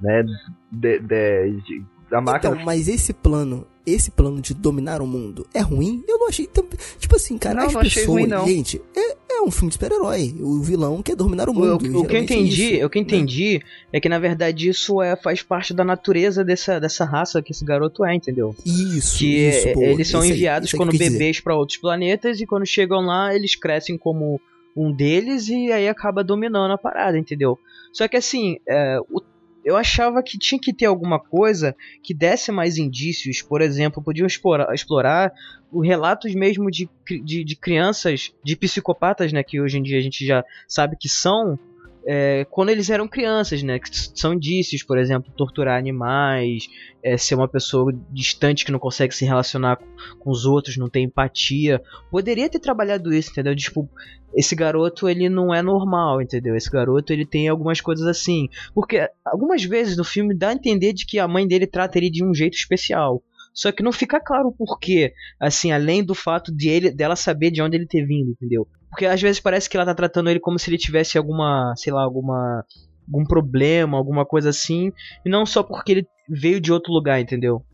né? 0.02 0.24
De, 0.72 1.00
de, 1.00 1.62
de, 1.62 1.86
da 2.14 2.22
máquina. 2.22 2.54
Então, 2.54 2.66
mas 2.66 2.88
esse 2.88 3.12
plano 3.12 3.66
esse 3.86 4.12
plano 4.12 4.40
de 4.40 4.54
dominar 4.54 5.02
o 5.02 5.08
mundo 5.08 5.46
é 5.54 5.60
ruim? 5.60 6.04
Eu 6.08 6.18
não 6.18 6.30
achei 6.30 6.48
tão. 6.48 6.66
Tipo 6.98 7.18
assim, 7.18 7.38
cara, 7.38 7.56
não, 7.56 7.68
as 7.68 7.74
não 7.74 7.82
pessoas. 7.82 8.08
Ruim, 8.08 8.28
não. 8.28 8.48
Gente, 8.48 8.82
é, 8.96 9.18
é 9.30 9.42
um 9.42 9.52
filme 9.52 9.70
de 9.70 9.74
super-herói. 9.74 10.34
O 10.40 10.62
vilão 10.62 11.02
quer 11.02 11.18
dominar 11.18 11.50
o 11.50 11.54
mundo. 11.54 11.86
O, 11.98 12.02
o 12.02 12.08
que 12.08 12.16
eu 12.16 12.22
entendi, 12.22 12.80
é 12.80 12.86
o 12.86 12.90
que 12.90 12.98
eu 12.98 13.02
entendi 13.02 13.62
é 13.92 14.00
que 14.00 14.08
na 14.08 14.20
verdade 14.20 14.70
isso 14.70 15.02
é, 15.02 15.18
faz 15.18 15.42
parte 15.42 15.74
da 15.74 15.84
natureza 15.84 16.46
dessa, 16.46 16.80
dessa 16.80 17.04
raça 17.04 17.42
que 17.42 17.52
esse 17.52 17.66
garoto 17.66 18.06
é, 18.06 18.16
entendeu? 18.16 18.56
Isso. 18.66 19.18
Que 19.18 19.50
isso, 19.50 19.68
é, 19.68 19.92
eles 19.92 20.08
são 20.08 20.24
enviados 20.24 20.74
aí, 20.74 20.78
quando 20.78 20.98
bebês 20.98 21.42
para 21.42 21.56
outros 21.56 21.78
planetas 21.78 22.40
e 22.40 22.46
quando 22.46 22.66
chegam 22.66 23.02
lá 23.02 23.36
eles 23.36 23.54
crescem 23.54 23.98
como 23.98 24.40
um 24.76 24.94
deles 24.94 25.50
e 25.50 25.74
aí 25.74 25.90
acaba 25.90 26.24
dominando 26.24 26.72
a 26.72 26.78
parada, 26.78 27.18
entendeu? 27.18 27.60
Só 27.92 28.08
que 28.08 28.16
assim, 28.16 28.60
é, 28.68 28.98
o 29.12 29.22
eu 29.64 29.76
achava 29.78 30.22
que 30.22 30.38
tinha 30.38 30.60
que 30.60 30.74
ter 30.74 30.86
alguma 30.86 31.20
coisa 31.20 31.76
que 32.02 32.14
desse 32.14 32.52
mais 32.52 32.78
indícios, 32.78 33.42
por 33.42 33.62
exemplo, 33.62 34.04
podiam 34.04 34.28
explorar, 34.28 34.74
explorar 34.74 35.34
os 35.72 35.88
relatos 35.88 36.36
mesmo 36.36 36.70
de, 36.70 36.90
de, 37.24 37.44
de, 37.44 37.56
crianças, 37.56 38.34
de 38.44 38.56
psicopatas, 38.56 39.32
né, 39.34 39.44
que 39.44 39.60
hoje 39.60 39.78
em 39.78 39.84
dia 39.84 39.98
a 39.98 40.02
gente 40.02 40.26
já 40.26 40.44
sabe 40.68 40.96
que 41.00 41.10
são, 41.10 41.58
é, 42.06 42.46
quando 42.50 42.70
eles 42.70 42.90
eram 42.90 43.08
crianças, 43.08 43.64
né, 43.64 43.80
que 43.80 43.90
são 43.92 44.34
indícios, 44.34 44.84
por 44.84 44.98
exemplo, 44.98 45.32
torturar 45.36 45.78
animais, 45.78 46.68
é, 47.02 47.18
ser 47.18 47.36
uma 47.36 47.48
pessoa 47.48 47.94
distante 48.12 48.66
que 48.66 48.72
não 48.72 48.80
consegue 48.80 49.16
se 49.16 49.26
relacionar 49.26 49.78
com, 50.20 50.30
os 50.30 50.46
outros, 50.46 50.78
não 50.78 50.90
tem 50.90 51.06
empatia. 51.06 51.82
Poderia 52.12 52.50
ter 52.50 52.60
trabalhado 52.60 53.14
isso, 53.14 53.32
entendeu? 53.32 53.56
Tipo, 53.56 53.90
esse 54.36 54.56
garoto 54.56 55.08
ele 55.08 55.30
não 55.30 55.54
é 55.54 55.62
normal, 55.62 56.22
entendeu? 56.22 56.56
Esse 56.56 56.70
garoto 56.70 57.14
ele 57.14 57.26
tem 57.26 57.48
algumas 57.48 57.80
coisas 57.80 58.06
assim. 58.08 58.50
Porque 58.74 59.08
algumas 59.26 59.64
vezes 59.64 59.96
no 59.96 60.04
filme 60.04 60.36
dá 60.36 60.50
a 60.50 60.54
entender 60.54 60.94
de 60.94 61.06
que 61.06 61.20
a 61.20 61.28
mãe 61.28 61.48
dele 61.48 61.68
trata 61.68 61.98
ele 61.98 62.10
de 62.10 62.24
um 62.24 62.34
jeito 62.34 62.56
especial. 62.56 63.24
Só 63.54 63.72
que 63.72 63.84
não 63.84 63.92
fica 63.92 64.20
claro 64.20 64.48
o 64.48 64.52
porquê, 64.52 65.14
assim, 65.40 65.72
além 65.72 66.04
do 66.04 66.16
fato 66.16 66.52
de 66.52 66.70
ele, 66.70 66.90
dela 66.90 67.16
saber 67.16 67.52
de 67.52 67.62
onde 67.62 67.78
ele 67.78 67.86
ter 67.86 68.04
vindo, 68.04 68.32
entendeu? 68.32 68.68
Porque 68.94 69.06
às 69.06 69.20
vezes 69.22 69.40
parece 69.40 69.68
que 69.70 69.76
ela 69.76 69.86
tá 69.86 69.96
tratando 69.96 70.30
ele 70.30 70.40
como 70.40 70.60
se 70.60 70.70
ele 70.70 70.78
tivesse 70.78 71.18
alguma, 71.18 71.74
sei 71.76 71.92
lá, 71.92 72.04
alguma 72.04 72.64
algum 73.06 73.26
problema, 73.26 73.98
alguma 73.98 74.26
coisa 74.26 74.50
assim, 74.50 74.92
e 75.26 75.30
não 75.30 75.46
só 75.46 75.62
porque 75.62 75.92
ele 75.92 76.08
veio 76.30 76.62
de 76.62 76.72
outro 76.72 76.94
lugar, 76.94 77.20
entendeu? 77.20 77.66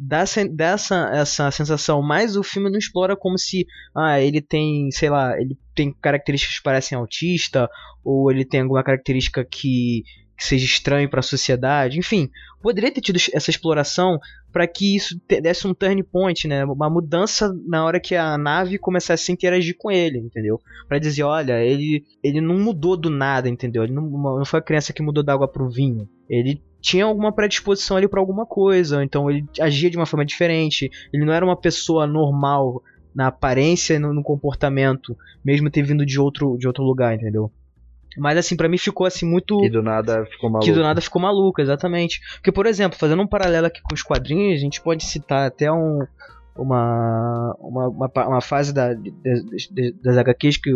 dá 0.00 0.18
essa, 0.20 0.48
dá 0.48 0.66
essa, 0.66 1.10
essa 1.12 1.50
sensação, 1.50 2.00
mas 2.00 2.36
o 2.36 2.42
filme 2.44 2.70
não 2.70 2.78
explora 2.78 3.16
como 3.16 3.36
se 3.36 3.66
ah, 3.94 4.20
ele 4.20 4.40
tem, 4.40 4.90
sei 4.92 5.10
lá, 5.10 5.36
ele 5.40 5.58
tem 5.74 5.92
características 5.92 6.58
que 6.58 6.62
parecem 6.62 6.96
autista, 6.96 7.68
ou 8.04 8.30
ele 8.30 8.44
tem 8.44 8.60
alguma 8.60 8.84
característica 8.84 9.44
que, 9.44 10.04
que 10.38 10.46
seja 10.46 10.64
estranho 10.64 11.10
para 11.10 11.18
a 11.18 11.22
sociedade, 11.22 11.98
enfim, 11.98 12.30
poderia 12.62 12.92
ter 12.92 13.00
tido 13.00 13.18
essa 13.34 13.50
exploração 13.50 14.20
para 14.52 14.68
que 14.68 14.94
isso 14.94 15.20
desse 15.26 15.66
um 15.66 15.74
turn 15.74 16.00
point, 16.04 16.46
né, 16.46 16.64
uma 16.64 16.88
mudança 16.88 17.52
na 17.66 17.84
hora 17.84 17.98
que 17.98 18.14
a 18.14 18.38
nave 18.38 18.78
começasse 18.78 19.30
a 19.30 19.34
interagir 19.34 19.76
com 19.76 19.90
ele, 19.90 20.18
entendeu? 20.18 20.60
Para 20.86 21.00
dizer, 21.00 21.24
olha, 21.24 21.60
ele 21.60 22.04
ele 22.22 22.40
não 22.40 22.56
mudou 22.56 22.96
do 22.96 23.10
nada, 23.10 23.48
entendeu? 23.48 23.82
Ele 23.82 23.92
não, 23.92 24.08
não 24.08 24.44
foi 24.44 24.60
a 24.60 24.62
criança 24.62 24.92
que 24.92 25.02
mudou 25.02 25.24
da 25.24 25.32
água 25.32 25.48
pro 25.48 25.68
vinho. 25.68 26.08
Ele 26.30 26.62
tinha 26.80 27.04
alguma 27.04 27.32
predisposição 27.32 27.96
ali 27.96 28.06
para 28.06 28.20
alguma 28.20 28.46
coisa, 28.46 29.02
então 29.02 29.28
ele 29.28 29.44
agia 29.60 29.90
de 29.90 29.96
uma 29.96 30.06
forma 30.06 30.24
diferente. 30.24 30.88
Ele 31.12 31.24
não 31.24 31.32
era 31.32 31.44
uma 31.44 31.56
pessoa 31.56 32.06
normal 32.06 32.80
na 33.12 33.26
aparência 33.26 33.94
e 33.94 33.98
no, 33.98 34.14
no 34.14 34.22
comportamento, 34.22 35.16
mesmo 35.44 35.68
ter 35.68 35.82
vindo 35.82 36.06
de 36.06 36.20
outro 36.20 36.56
de 36.56 36.68
outro 36.68 36.84
lugar, 36.84 37.16
entendeu? 37.16 37.50
Mas 38.16 38.38
assim, 38.38 38.56
para 38.56 38.68
mim 38.68 38.78
ficou 38.78 39.06
assim 39.06 39.26
muito. 39.26 39.64
E 39.64 39.70
do 39.70 39.82
nada 39.82 40.24
ficou 40.26 40.50
maluco. 40.50 40.66
Que 40.66 40.72
do 40.72 40.82
nada 40.82 41.00
ficou 41.00 41.20
maluco, 41.20 41.60
exatamente. 41.60 42.20
Porque, 42.34 42.52
por 42.52 42.66
exemplo, 42.66 42.98
fazendo 42.98 43.22
um 43.22 43.26
paralelo 43.26 43.66
aqui 43.66 43.80
com 43.82 43.94
os 43.94 44.02
quadrinhos, 44.02 44.58
a 44.58 44.62
gente 44.62 44.80
pode 44.80 45.04
citar 45.04 45.46
até 45.46 45.70
um, 45.70 46.06
uma, 46.58 47.56
uma, 47.60 47.88
uma, 47.88 48.10
uma 48.26 48.40
fase 48.40 48.74
da, 48.74 48.92
das, 48.92 49.68
das 50.02 50.18
HQs 50.18 50.56
que, 50.56 50.70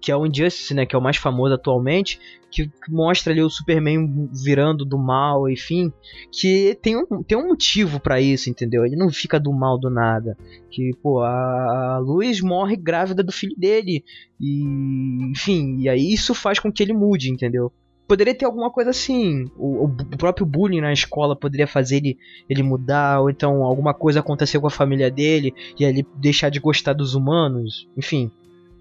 que 0.00 0.10
é 0.10 0.16
o 0.16 0.26
Injustice, 0.26 0.74
né, 0.74 0.84
que 0.84 0.94
é 0.94 0.98
o 0.98 1.02
mais 1.02 1.16
famoso 1.16 1.54
atualmente, 1.54 2.20
que, 2.50 2.66
que 2.66 2.92
mostra 2.92 3.32
ali 3.32 3.40
o 3.40 3.48
Superman 3.48 4.28
virando 4.44 4.84
do 4.84 4.98
mal, 4.98 5.48
enfim, 5.48 5.92
que 6.32 6.76
tem 6.82 6.96
um, 6.96 7.22
tem 7.22 7.38
um 7.38 7.48
motivo 7.48 8.00
para 8.00 8.20
isso, 8.20 8.50
entendeu? 8.50 8.84
Ele 8.84 8.96
não 8.96 9.08
fica 9.08 9.38
do 9.38 9.52
mal 9.52 9.78
do 9.78 9.88
nada. 9.88 10.36
Que, 10.70 10.90
pô, 11.00 11.20
a, 11.20 11.94
a 11.94 11.98
Luz 11.98 12.40
morre 12.40 12.76
grávida 12.76 13.22
do 13.22 13.32
filho 13.32 13.54
dele, 13.56 14.04
e 14.40 15.30
enfim, 15.30 15.76
e 15.78 15.88
aí 15.88 16.12
isso 16.12 16.34
faz 16.34 16.58
com 16.58 16.72
que 16.72 16.82
ele 16.82 16.92
mude, 16.92 17.30
entendeu? 17.30 17.72
Poderia 18.10 18.34
ter 18.34 18.44
alguma 18.44 18.72
coisa 18.72 18.90
assim. 18.90 19.48
O, 19.56 19.84
o, 19.84 20.16
próprio 20.18 20.44
bullying 20.44 20.80
na 20.80 20.92
escola 20.92 21.36
poderia 21.36 21.68
fazer 21.68 21.98
ele, 21.98 22.18
ele 22.48 22.60
mudar, 22.60 23.20
ou 23.20 23.30
então 23.30 23.62
alguma 23.62 23.94
coisa 23.94 24.18
aconteceu 24.18 24.60
com 24.60 24.66
a 24.66 24.70
família 24.70 25.08
dele 25.08 25.54
e 25.78 25.84
ele 25.84 26.04
deixar 26.16 26.48
de 26.48 26.58
gostar 26.58 26.92
dos 26.92 27.14
humanos. 27.14 27.86
Enfim, 27.96 28.28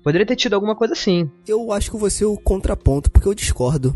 poderia 0.03 0.25
ter 0.25 0.36
tido 0.36 0.55
alguma 0.55 0.75
coisa 0.75 0.93
assim. 0.93 1.30
Eu 1.47 1.71
acho 1.71 1.91
que 1.91 1.97
você 1.97 2.25
o 2.25 2.38
contraponto, 2.38 3.11
porque 3.11 3.27
eu 3.27 3.36
discordo. 3.36 3.95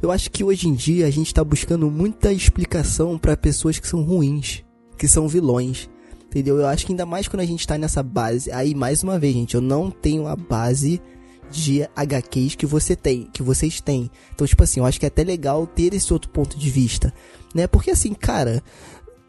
Eu 0.00 0.10
acho 0.10 0.30
que 0.30 0.42
hoje 0.42 0.66
em 0.66 0.72
dia 0.72 1.06
a 1.06 1.10
gente 1.10 1.34
tá 1.34 1.44
buscando 1.44 1.90
muita 1.90 2.32
explicação 2.32 3.18
para 3.18 3.36
pessoas 3.36 3.78
que 3.78 3.86
são 3.86 4.02
ruins, 4.02 4.64
que 4.96 5.06
são 5.06 5.28
vilões. 5.28 5.90
Entendeu? 6.24 6.56
Eu 6.56 6.66
acho 6.66 6.86
que 6.86 6.92
ainda 6.92 7.04
mais 7.04 7.28
quando 7.28 7.40
a 7.40 7.46
gente 7.46 7.66
tá 7.66 7.76
nessa 7.76 8.02
base. 8.02 8.50
Aí, 8.50 8.74
mais 8.74 9.02
uma 9.02 9.18
vez, 9.18 9.34
gente, 9.34 9.56
eu 9.56 9.60
não 9.60 9.90
tenho 9.90 10.26
a 10.26 10.34
base 10.34 11.02
de 11.50 11.88
HQs 11.96 12.54
que 12.54 12.66
você 12.66 12.94
tem, 12.94 13.24
que 13.32 13.42
vocês 13.42 13.80
têm. 13.80 14.10
Então, 14.32 14.46
tipo 14.46 14.62
assim, 14.62 14.80
eu 14.80 14.86
acho 14.86 14.98
que 14.98 15.06
é 15.06 15.08
até 15.08 15.24
legal 15.24 15.66
ter 15.66 15.92
esse 15.94 16.12
outro 16.12 16.30
ponto 16.30 16.58
de 16.58 16.70
vista, 16.70 17.12
né? 17.54 17.66
Porque 17.66 17.90
assim, 17.90 18.14
cara, 18.14 18.62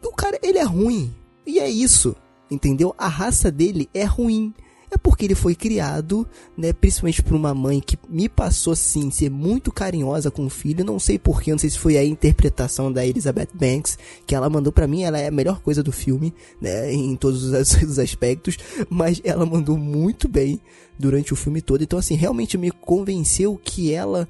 o 0.02 0.12
cara, 0.12 0.38
ele 0.42 0.58
é 0.58 0.64
ruim. 0.64 1.14
E 1.46 1.58
é 1.58 1.68
isso, 1.68 2.14
entendeu? 2.50 2.94
A 2.96 3.08
raça 3.08 3.50
dele 3.50 3.90
é 3.92 4.04
ruim 4.04 4.54
é 4.92 4.98
porque 4.98 5.24
ele 5.24 5.34
foi 5.34 5.54
criado, 5.54 6.26
né, 6.56 6.72
principalmente 6.72 7.22
por 7.22 7.34
uma 7.34 7.54
mãe 7.54 7.80
que 7.80 7.98
me 8.08 8.28
passou 8.28 8.76
sim 8.76 9.10
ser 9.10 9.30
muito 9.30 9.72
carinhosa 9.72 10.30
com 10.30 10.44
o 10.44 10.50
filho, 10.50 10.84
não 10.84 10.98
sei 10.98 11.18
porquê, 11.18 11.50
não 11.50 11.58
sei 11.58 11.70
se 11.70 11.78
foi 11.78 11.96
a 11.96 12.04
interpretação 12.04 12.92
da 12.92 13.04
Elizabeth 13.04 13.48
Banks 13.54 13.98
que 14.26 14.34
ela 14.34 14.50
mandou 14.50 14.72
para 14.72 14.86
mim, 14.86 15.02
ela 15.02 15.18
é 15.18 15.28
a 15.28 15.30
melhor 15.30 15.60
coisa 15.60 15.82
do 15.82 15.90
filme, 15.90 16.34
né, 16.60 16.92
em 16.92 17.16
todos 17.16 17.44
os 17.82 17.98
aspectos, 17.98 18.58
mas 18.90 19.20
ela 19.24 19.46
mandou 19.46 19.78
muito 19.78 20.28
bem 20.28 20.60
durante 20.98 21.32
o 21.32 21.36
filme 21.36 21.62
todo. 21.62 21.82
Então 21.82 21.98
assim, 21.98 22.14
realmente 22.14 22.58
me 22.58 22.70
convenceu 22.70 23.58
que 23.62 23.92
ela 23.92 24.28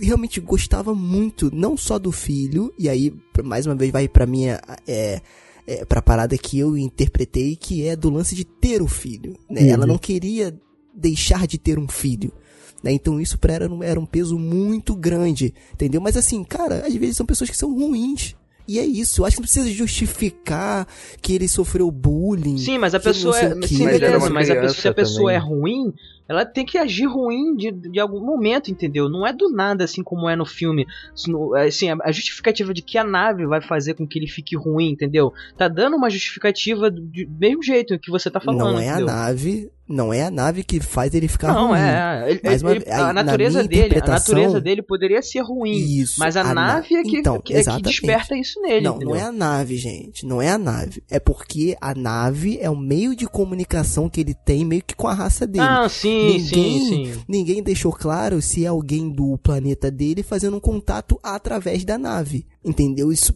realmente 0.00 0.40
gostava 0.40 0.94
muito, 0.94 1.50
não 1.54 1.76
só 1.76 1.98
do 1.98 2.12
filho, 2.12 2.72
e 2.78 2.88
aí 2.88 3.14
mais 3.42 3.66
uma 3.66 3.74
vez 3.74 3.90
vai 3.90 4.06
para 4.06 4.26
minha 4.26 4.60
é, 4.86 5.22
é, 5.66 5.84
pra 5.84 6.00
parada 6.00 6.36
que 6.38 6.58
eu 6.58 6.76
interpretei, 6.76 7.56
que 7.56 7.86
é 7.86 7.96
do 7.96 8.10
lance 8.10 8.34
de 8.34 8.44
ter 8.44 8.80
o 8.80 8.88
filho. 8.88 9.36
Né? 9.50 9.62
Uhum. 9.62 9.70
Ela 9.70 9.86
não 9.86 9.98
queria 9.98 10.54
deixar 10.94 11.46
de 11.46 11.58
ter 11.58 11.78
um 11.78 11.88
filho. 11.88 12.32
Né? 12.82 12.92
Então 12.92 13.20
isso 13.20 13.38
pra 13.38 13.54
ela 13.54 13.84
era 13.84 13.98
um 13.98 14.06
peso 14.06 14.38
muito 14.38 14.94
grande, 14.94 15.52
entendeu? 15.72 16.00
Mas 16.00 16.16
assim, 16.16 16.44
cara, 16.44 16.86
às 16.86 16.94
vezes 16.94 17.16
são 17.16 17.26
pessoas 17.26 17.50
que 17.50 17.56
são 17.56 17.74
ruins. 17.74 18.36
E 18.68 18.80
é 18.80 18.84
isso, 18.84 19.20
eu 19.20 19.26
acho 19.26 19.36
que 19.36 19.42
não 19.42 19.44
precisa 19.44 19.70
justificar 19.70 20.88
que 21.22 21.32
ele 21.32 21.46
sofreu 21.46 21.88
bullying. 21.88 22.58
Sim, 22.58 22.78
mas 22.78 22.96
a 22.96 23.00
pessoa 23.00 23.38
é. 23.38 23.50
Sim, 23.66 23.84
beleza, 23.84 24.28
mas 24.28 24.50
a 24.50 24.56
pessoa, 24.56 24.74
se 24.74 24.88
a 24.88 24.94
pessoa 24.94 25.32
também. 25.32 25.36
é 25.36 25.38
ruim, 25.38 25.92
ela 26.28 26.44
tem 26.44 26.66
que 26.66 26.76
agir 26.76 27.06
ruim 27.06 27.54
de, 27.54 27.70
de 27.70 28.00
algum 28.00 28.20
momento, 28.20 28.70
entendeu? 28.70 29.08
Não 29.08 29.26
é 29.26 29.32
do 29.32 29.48
nada, 29.48 29.84
assim 29.84 30.02
como 30.02 30.28
é 30.28 30.34
no 30.34 30.44
filme. 30.44 30.86
Assim, 31.64 31.88
a 32.02 32.10
justificativa 32.10 32.74
de 32.74 32.82
que 32.82 32.98
a 32.98 33.04
nave 33.04 33.46
vai 33.46 33.62
fazer 33.62 33.94
com 33.94 34.06
que 34.06 34.18
ele 34.18 34.26
fique 34.26 34.56
ruim, 34.56 34.90
entendeu? 34.90 35.32
Tá 35.56 35.68
dando 35.68 35.96
uma 35.96 36.10
justificativa 36.10 36.90
do 36.90 37.02
mesmo 37.38 37.62
jeito 37.62 37.98
que 37.98 38.10
você 38.10 38.30
tá 38.30 38.40
falando. 38.40 38.72
Não 38.72 38.78
é 38.78 38.86
entendeu? 38.86 39.08
a 39.08 39.12
nave, 39.12 39.70
não 39.88 40.12
é 40.12 40.24
a 40.24 40.30
nave 40.30 40.64
que 40.64 40.80
faz 40.80 41.14
ele 41.14 41.28
ficar 41.28 41.52
não, 41.52 41.68
ruim. 41.68 41.78
Não, 41.78 41.86
é. 41.86 42.30
Ele, 42.30 42.40
uma, 42.62 42.72
ele, 42.72 42.90
a 42.90 43.12
natureza 43.12 43.62
dele, 43.62 43.98
a 44.02 44.06
natureza 44.06 44.60
dele 44.60 44.82
poderia 44.82 45.22
ser 45.22 45.40
ruim. 45.40 45.76
Isso, 45.76 46.18
mas 46.18 46.36
a, 46.36 46.40
a 46.40 46.54
nave 46.54 46.94
na... 46.94 47.00
é, 47.00 47.02
que, 47.04 47.18
então, 47.18 47.36
é 47.36 47.62
que 47.62 47.82
desperta 47.82 48.36
isso 48.36 48.60
nele. 48.60 48.80
Não, 48.80 48.96
entendeu? 48.96 49.14
não 49.14 49.16
é 49.16 49.22
a 49.22 49.32
nave, 49.32 49.76
gente. 49.76 50.26
Não 50.26 50.42
é 50.42 50.50
a 50.50 50.58
nave. 50.58 51.02
É 51.08 51.20
porque 51.20 51.76
a 51.80 51.94
nave 51.94 52.58
é 52.60 52.68
o 52.68 52.76
meio 52.76 53.14
de 53.14 53.26
comunicação 53.26 54.08
que 54.08 54.20
ele 54.20 54.34
tem 54.34 54.64
meio 54.64 54.82
que 54.82 54.96
com 54.96 55.06
a 55.06 55.14
raça 55.14 55.46
dele. 55.46 55.64
Ah, 55.64 55.88
sim 55.88 56.15
ninguém, 56.16 56.40
sim, 56.40 57.04
sim. 57.14 57.22
Ninguém 57.28 57.62
deixou 57.62 57.92
claro 57.92 58.40
se 58.40 58.64
é 58.64 58.68
alguém 58.68 59.08
do 59.08 59.38
planeta 59.38 59.90
dele 59.90 60.22
fazendo 60.22 60.56
um 60.56 60.60
contato 60.60 61.18
através 61.22 61.84
da 61.84 61.98
nave. 61.98 62.46
Entendeu? 62.64 63.12
Isso 63.12 63.34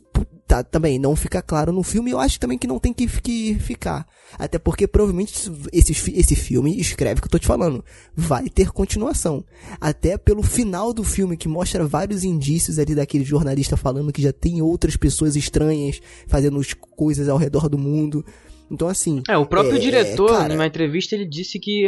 tá, 0.51 0.65
também 0.65 0.99
não 0.99 1.15
fica 1.15 1.41
claro 1.41 1.73
no 1.73 1.85
filme. 1.85 2.11
Eu 2.11 2.19
acho 2.19 2.41
também 2.41 2.59
que 2.59 2.67
não 2.67 2.81
tem 2.81 2.93
que, 2.93 3.07
que 3.07 3.55
ficar. 3.61 4.05
Até 4.37 4.59
porque 4.59 4.87
provavelmente 4.87 5.51
esse, 5.73 5.93
esse 6.13 6.35
filme, 6.35 6.79
escreve 6.79 7.19
o 7.19 7.23
que 7.23 7.29
eu 7.29 7.31
tô 7.31 7.39
te 7.39 7.47
falando, 7.47 7.85
vai 8.17 8.49
ter 8.49 8.73
continuação. 8.73 9.45
Até 9.81 10.19
pelo 10.19 10.43
final 10.43 10.93
do 10.93 11.05
filme, 11.05 11.37
que 11.37 11.49
mostra 11.49 11.87
vários 11.87 12.25
indícios 12.25 12.81
ali 12.81 12.97
daquele 12.97 13.25
jornalista 13.25 13.77
falando 13.77 14.13
que 14.13 14.23
já 14.23 14.33
tem 14.33 14.61
outras 14.61 14.97
pessoas 14.97 15.37
estranhas 15.37 16.01
fazendo 16.27 16.61
coisas 16.97 17.29
ao 17.29 17.39
redor 17.39 17.69
do 17.69 17.79
mundo. 17.79 18.25
Então, 18.69 18.89
assim. 18.89 19.23
É, 19.29 19.37
o 19.37 19.47
próprio 19.47 19.77
é, 19.77 19.81
diretor, 19.81 20.31
cara, 20.31 20.55
numa 20.55 20.67
entrevista, 20.67 21.15
ele 21.15 21.27
disse 21.27 21.59
que 21.59 21.87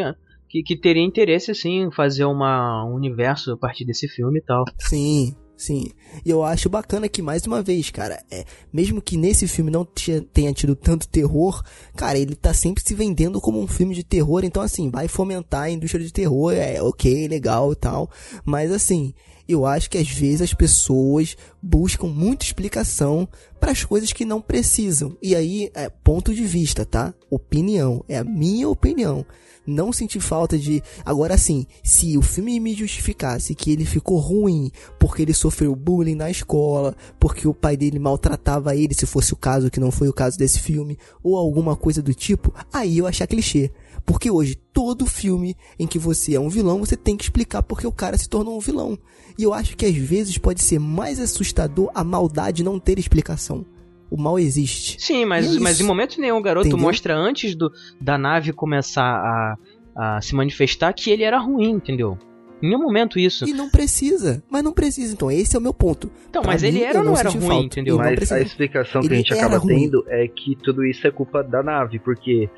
que, 0.53 0.62
que 0.62 0.76
teria 0.76 1.03
interesse, 1.03 1.55
sim, 1.55 1.84
em 1.84 1.90
fazer 1.90 2.26
uma, 2.26 2.84
um 2.84 2.94
universo 2.94 3.53
a 3.53 3.57
partir 3.57 3.86
desse 3.86 4.07
filme 4.07 4.38
e 4.38 4.42
tal. 4.42 4.66
Sim, 4.78 5.34
sim. 5.57 5.90
E 6.26 6.28
eu 6.28 6.44
acho 6.44 6.68
bacana 6.68 7.09
que, 7.09 7.22
mais 7.22 7.46
uma 7.46 7.62
vez, 7.62 7.88
cara, 7.88 8.22
é, 8.30 8.44
mesmo 8.70 9.00
que 9.00 9.16
nesse 9.16 9.48
filme 9.48 9.70
não 9.70 9.82
tenha 10.30 10.53
tido 10.53 10.76
tanto 10.76 11.09
terror, 11.09 11.64
cara, 11.96 12.18
ele 12.18 12.36
tá 12.36 12.53
sempre 12.53 12.82
se 12.84 12.94
vendendo 12.94 13.40
como 13.40 13.59
um 13.59 13.66
filme 13.66 13.94
de 13.94 14.05
terror, 14.05 14.44
então, 14.44 14.62
assim, 14.62 14.90
vai 14.90 15.09
fomentar 15.09 15.62
a 15.62 15.70
indústria 15.70 16.05
de 16.05 16.12
terror, 16.12 16.53
é 16.53 16.82
ok, 16.82 17.28
legal 17.28 17.72
e 17.72 17.76
tal, 17.76 18.11
mas, 18.44 18.70
assim, 18.70 19.14
eu 19.49 19.66
acho 19.66 19.90
que 19.90 19.99
às 19.99 20.09
vezes 20.09 20.43
as 20.43 20.55
pessoas 20.55 21.36
buscam 21.62 22.09
muita 22.09 22.45
explicação 22.45 23.28
para 23.61 23.72
as 23.72 23.84
coisas 23.84 24.12
que 24.12 24.24
não 24.24 24.40
precisam. 24.40 25.16
E 25.22 25.34
aí, 25.34 25.70
é 25.74 25.88
ponto 25.88 26.34
de 26.34 26.45
vista, 26.45 26.84
tá? 26.84 27.14
Opinião, 27.30 28.05
é 28.09 28.18
a 28.18 28.24
minha 28.24 28.68
opinião 28.68 29.24
não 29.66 29.93
senti 29.93 30.18
falta 30.20 30.59
de. 30.59 30.82
Agora 31.05 31.38
sim, 31.38 31.66
se 31.82 32.16
o 32.18 32.22
filme 32.22 32.59
me 32.59 32.74
justificasse 32.74 33.55
que 33.55 33.70
ele 33.70 33.84
ficou 33.84 34.18
ruim 34.18 34.70
porque 34.99 35.22
ele 35.22 35.34
sofreu 35.34 35.74
bullying 35.74 36.14
na 36.14 36.30
escola, 36.30 36.95
porque 37.18 37.47
o 37.47 37.55
pai 37.55 37.76
dele 37.76 37.99
maltratava 37.99 38.74
ele, 38.74 38.95
se 38.95 39.07
fosse 39.07 39.32
o 39.32 39.36
caso, 39.36 39.70
que 39.70 39.80
não 39.80 39.90
foi 39.90 40.09
o 40.09 40.12
caso 40.12 40.38
desse 40.38 40.59
filme, 40.59 40.99
ou 41.22 41.36
alguma 41.36 41.76
coisa 41.76 42.03
do 42.03 42.14
tipo, 42.14 42.53
aí 42.72 42.99
eu 42.99 43.07
achar 43.07 43.26
clichê. 43.26 43.70
Porque 44.05 44.30
hoje, 44.30 44.57
todo 44.72 45.07
filme 45.07 45.57
em 45.78 45.86
que 45.86 45.98
você 45.98 46.34
é 46.34 46.40
um 46.40 46.48
vilão, 46.48 46.80
você 46.80 46.96
tem 46.96 47.16
que 47.16 47.24
explicar 47.24 47.62
porque 47.62 47.86
o 47.86 47.92
cara 47.92 48.18
se 48.18 48.28
tornou 48.28 48.57
um 48.57 48.61
vilão. 48.61 48.98
E 49.38 49.42
eu 49.42 49.55
acho 49.55 49.76
que 49.76 49.86
às 49.86 49.96
vezes 49.96 50.38
pode 50.38 50.61
ser 50.62 50.78
mais 50.78 51.20
assustador 51.20 51.90
a 51.94 52.03
maldade 52.05 52.64
não 52.64 52.78
ter 52.78 52.98
explicação 52.98 53.64
o 54.12 54.20
mal 54.20 54.38
existe. 54.38 55.00
Sim, 55.00 55.24
mas, 55.24 55.57
é 55.57 55.59
mas 55.59 55.80
em 55.80 55.84
momento 55.84 56.20
nenhum 56.20 56.36
o 56.36 56.42
garoto 56.42 56.68
entendeu? 56.68 56.84
mostra 56.84 57.16
antes 57.16 57.55
do, 57.55 57.72
da 57.98 58.18
nave 58.18 58.53
começar 58.53 59.03
a, 59.03 59.57
a 59.96 60.20
se 60.20 60.34
manifestar 60.34 60.92
que 60.92 61.11
ele 61.11 61.22
era 61.22 61.38
ruim, 61.38 61.70
entendeu? 61.70 62.18
Em 62.62 62.68
nenhum 62.68 62.82
momento 62.82 63.18
isso. 63.18 63.48
E 63.48 63.55
não 63.55 63.70
precisa. 63.70 64.42
Mas 64.50 64.62
não 64.62 64.72
precisa. 64.72 65.14
Então, 65.14 65.30
esse 65.30 65.57
é 65.57 65.59
o 65.59 65.62
meu 65.62 65.72
ponto. 65.72 66.11
Então, 66.28 66.42
pra 66.42 66.53
mas 66.53 66.62
mim, 66.62 66.68
ele 66.68 66.82
era 66.82 66.98
ou 66.98 67.05
não 67.07 67.16
era 67.16 67.30
ruim, 67.30 67.40
falta. 67.40 67.64
entendeu? 67.64 67.96
Mas 67.96 68.30
a 68.30 68.40
explicação 68.40 69.00
que 69.00 69.09
ele 69.09 69.14
a 69.14 69.18
gente 69.18 69.32
acaba 69.32 69.57
ruim. 69.57 69.80
tendo 69.90 70.05
é 70.09 70.28
que 70.28 70.57
tudo 70.57 70.84
isso 70.84 71.07
é 71.07 71.11
culpa 71.11 71.42
da 71.42 71.62
nave, 71.62 71.98
porque 71.98 72.50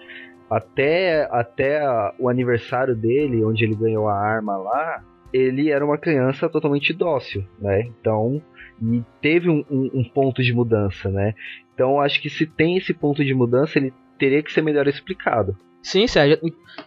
até, 0.51 1.29
até 1.31 1.81
o 2.19 2.29
aniversário 2.29 2.95
dele, 2.95 3.45
onde 3.45 3.65
ele 3.65 3.75
ganhou 3.75 4.09
a 4.09 4.19
arma 4.19 4.57
lá, 4.57 5.03
ele 5.33 5.71
era 5.71 5.85
uma 5.85 5.99
criança 5.99 6.49
totalmente 6.49 6.93
dócil, 6.93 7.45
né? 7.59 7.83
Então, 8.01 8.41
e 8.81 9.03
teve 9.21 9.49
um, 9.49 9.65
um, 9.71 9.91
um, 9.95 10.05
ponto 10.05 10.43
de 10.43 10.53
mudança, 10.53 11.11
né? 11.11 11.35
Então 11.75 12.01
acho 12.01 12.21
que 12.21 12.31
se 12.31 12.47
tem 12.47 12.77
esse 12.77 12.95
ponto 12.95 13.25
de 13.25 13.35
mudança, 13.35 13.79
ele 13.79 13.93
teria 14.19 14.43
que 14.43 14.53
ser 14.53 14.63
melhor 14.63 14.87
explicado. 14.87 15.57
Sim, 15.83 16.07
Sérgio, 16.07 16.39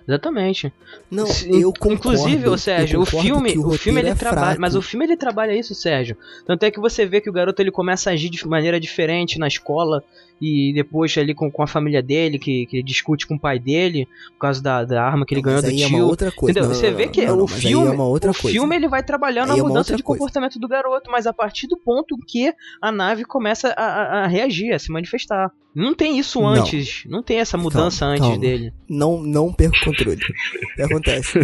exatamente. 0.07 0.73
Não, 1.11 1.27
eu 1.45 1.71
concordo. 1.71 1.93
Inclusive, 1.93 2.57
Sérgio, 2.57 3.01
o 3.01 3.05
filme, 3.05 3.51
que 3.51 3.59
o, 3.59 3.71
filme 3.73 3.99
ele 3.99 4.09
é 4.09 4.15
trabalha, 4.15 4.45
fraco. 4.45 4.61
mas 4.61 4.75
o 4.75 4.81
filme 4.81 5.05
ele 5.05 5.15
trabalha 5.15 5.53
isso, 5.53 5.75
Sérgio. 5.75 6.17
Tanto 6.47 6.63
é 6.63 6.71
que 6.71 6.79
você 6.79 7.05
vê 7.05 7.21
que 7.21 7.29
o 7.29 7.33
garoto 7.33 7.61
ele 7.61 7.69
começa 7.69 8.09
a 8.09 8.13
agir 8.13 8.29
de 8.31 8.47
maneira 8.47 8.79
diferente 8.79 9.37
na 9.37 9.47
escola 9.47 10.03
e 10.41 10.71
depois 10.73 11.17
ali 11.17 11.33
com, 11.33 11.49
com 11.51 11.63
a 11.63 11.67
família 11.67 12.01
dele, 12.01 12.37
que, 12.37 12.65
que 12.67 12.83
discute 12.83 13.25
com 13.25 13.35
o 13.35 13.39
pai 13.39 13.57
dele 13.59 14.07
por 14.33 14.39
causa 14.39 14.61
da, 14.61 14.83
da 14.83 15.03
arma 15.03 15.25
que 15.25 15.33
ele 15.33 15.41
Não, 15.41 15.45
ganhou 15.45 15.61
mas 15.61 15.71
do 15.71 15.75
aí 15.75 15.81
é 15.83 15.87
uma 15.87 15.97
tio. 15.97 16.07
outra 16.07 16.31
coisa. 16.31 16.51
Entendeu? 16.51 16.69
Não, 16.69 16.75
Você 16.75 16.89
não, 16.91 16.97
vê 16.97 17.07
que 17.07 17.25
não, 17.25 17.37
o 17.39 17.41
aí 17.43 17.47
filme, 17.47 17.87
é 17.87 17.91
uma 17.91 18.05
outra 18.05 18.31
o 18.31 18.35
coisa. 18.35 18.51
filme 18.57 18.75
ele 18.75 18.87
vai 18.87 19.01
trabalhando 19.03 19.51
Aí 19.51 19.57
a 19.57 19.59
é 19.59 19.61
mudança 19.63 19.79
outra 19.79 19.97
de 19.97 20.03
coisa. 20.03 20.19
comportamento 20.19 20.59
do 20.59 20.67
garoto, 20.67 21.09
mas 21.11 21.25
a 21.27 21.33
partir 21.33 21.67
do 21.67 21.77
ponto 21.77 22.15
que 22.27 22.53
a 22.81 22.91
nave 22.91 23.25
começa 23.25 23.69
a, 23.77 24.23
a- 24.23 24.27
reagir, 24.27 24.73
a 24.73 24.79
se 24.79 24.91
manifestar. 24.91 25.51
Não 25.75 25.93
tem 25.93 26.17
isso 26.17 26.43
antes, 26.45 27.03
não 27.07 27.21
tem 27.21 27.37
essa 27.39 27.55
mudança 27.55 27.99
Calma, 27.99 28.13
antes 28.13 28.27
calma. 28.27 28.39
dele. 28.39 28.73
Não, 28.89 29.21
não 29.21 29.53
perca 29.53 29.77
o 29.77 29.85
controle. 29.85 30.19
O 30.19 30.73
que 30.75 30.81
acontece? 30.81 31.39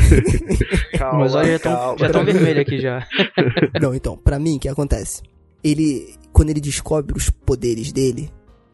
Calma, 0.97 1.19
mas 1.19 1.35
olha, 1.35 1.47
já 1.49 1.55
estão 1.55 1.75
calma. 1.75 1.97
já 1.99 2.09
tão 2.09 2.25
vermelho 2.25 2.61
aqui 2.61 2.79
já. 2.79 3.07
Não, 3.79 3.93
então, 3.93 4.17
pra 4.17 4.39
mim, 4.39 4.55
o 4.57 4.59
que 4.59 4.67
acontece? 4.69 5.21
Ele, 5.63 6.15
quando 6.31 6.49
ele 6.49 6.59
descobre 6.59 7.15
os 7.15 7.29
poderes 7.29 7.91
dele, 7.91 8.29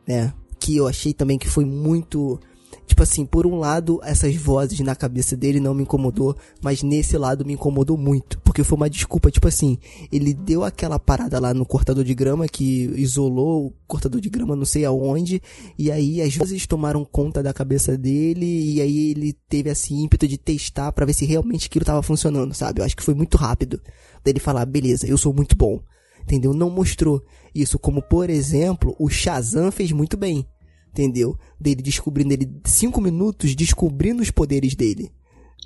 né? 0.10 0.34
Que 0.60 0.76
eu 0.76 0.88
achei 0.88 1.14
também 1.14 1.38
que 1.38 1.48
foi 1.48 1.64
muito. 1.64 2.40
Tipo 2.88 3.04
assim, 3.04 3.24
por 3.24 3.46
um 3.46 3.60
lado, 3.60 4.00
essas 4.04 4.36
vozes 4.36 4.80
na 4.80 4.96
cabeça 4.96 5.38
dele 5.38 5.60
não 5.60 5.76
me 5.76 5.84
incomodou, 5.84 6.36
mas 6.60 6.82
nesse 6.82 7.16
lado 7.20 7.46
me 7.46 7.54
incomodou 7.54 7.96
muito. 7.96 8.40
Porque 8.40 8.64
foi 8.64 8.76
uma 8.76 8.90
desculpa, 8.90 9.30
tipo 9.30 9.48
assim, 9.48 9.78
ele 10.12 10.34
deu 10.34 10.64
aquela 10.64 10.98
parada 10.98 11.40
lá 11.40 11.54
no 11.54 11.68
cortador 11.68 12.04
de 12.04 12.16
grama 12.16 12.48
que 12.48 12.92
isolou 12.96 13.68
o 13.68 13.74
cortador 13.88 14.20
de 14.20 14.28
grama 14.28 14.56
não 14.56 14.66
sei 14.66 14.86
aonde, 14.86 15.40
e 15.78 15.92
aí 15.92 16.20
as 16.20 16.36
vozes 16.36 16.66
tomaram 16.66 17.06
conta 17.06 17.44
da 17.44 17.54
cabeça 17.54 17.96
dele, 17.96 18.74
e 18.74 18.82
aí 18.82 19.12
ele 19.12 19.34
teve 19.48 19.70
esse 19.70 19.94
ímpeto 19.94 20.28
de 20.28 20.40
testar 20.40 20.92
pra 20.92 21.06
ver 21.06 21.14
se 21.14 21.26
realmente 21.26 21.68
aquilo 21.68 21.86
tava 21.86 22.02
funcionando, 22.02 22.56
sabe? 22.56 22.82
Eu 22.82 22.86
acho 22.86 22.98
que 22.98 23.04
foi 23.04 23.14
muito 23.14 23.38
rápido. 23.38 23.80
Dele 24.24 24.40
falar, 24.40 24.66
beleza, 24.66 25.06
eu 25.08 25.18
sou 25.18 25.32
muito 25.32 25.56
bom. 25.56 25.80
Entendeu? 26.24 26.54
Não 26.54 26.70
mostrou 26.70 27.24
isso, 27.54 27.80
como 27.80 28.02
por 28.02 28.30
exemplo, 28.30 28.96
o 29.00 29.10
Shazam 29.10 29.72
fez 29.72 29.92
muito 29.92 30.16
bem. 30.18 30.48
Entendeu? 30.92 31.38
Dele 31.60 31.82
descobrindo, 31.82 32.34
ele, 32.34 32.50
cinco 32.66 33.00
minutos 33.00 33.56
descobrindo 33.56 34.22
os 34.22 34.32
poderes 34.32 34.76
dele. 34.76 35.12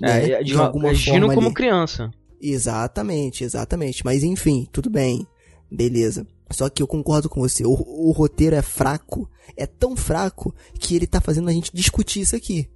né? 0.00 0.30
É, 0.30 0.42
de, 0.42 0.54
agindo 0.86 1.20
forma 1.20 1.34
como 1.34 1.46
ali. 1.46 1.54
criança. 1.54 2.10
Exatamente, 2.40 3.42
exatamente. 3.42 4.04
Mas 4.04 4.22
enfim, 4.22 4.68
tudo 4.70 4.90
bem. 4.90 5.26
Beleza. 5.70 6.26
Só 6.50 6.68
que 6.68 6.82
eu 6.82 6.86
concordo 6.86 7.28
com 7.28 7.40
você. 7.40 7.64
O, 7.64 7.72
o 7.72 8.12
roteiro 8.12 8.54
é 8.54 8.62
fraco. 8.62 9.28
É 9.56 9.66
tão 9.66 9.96
fraco 9.96 10.54
que 10.78 10.94
ele 10.94 11.06
tá 11.06 11.20
fazendo 11.20 11.48
a 11.48 11.52
gente 11.52 11.70
discutir 11.74 12.20
isso 12.20 12.36
aqui. 12.36 12.68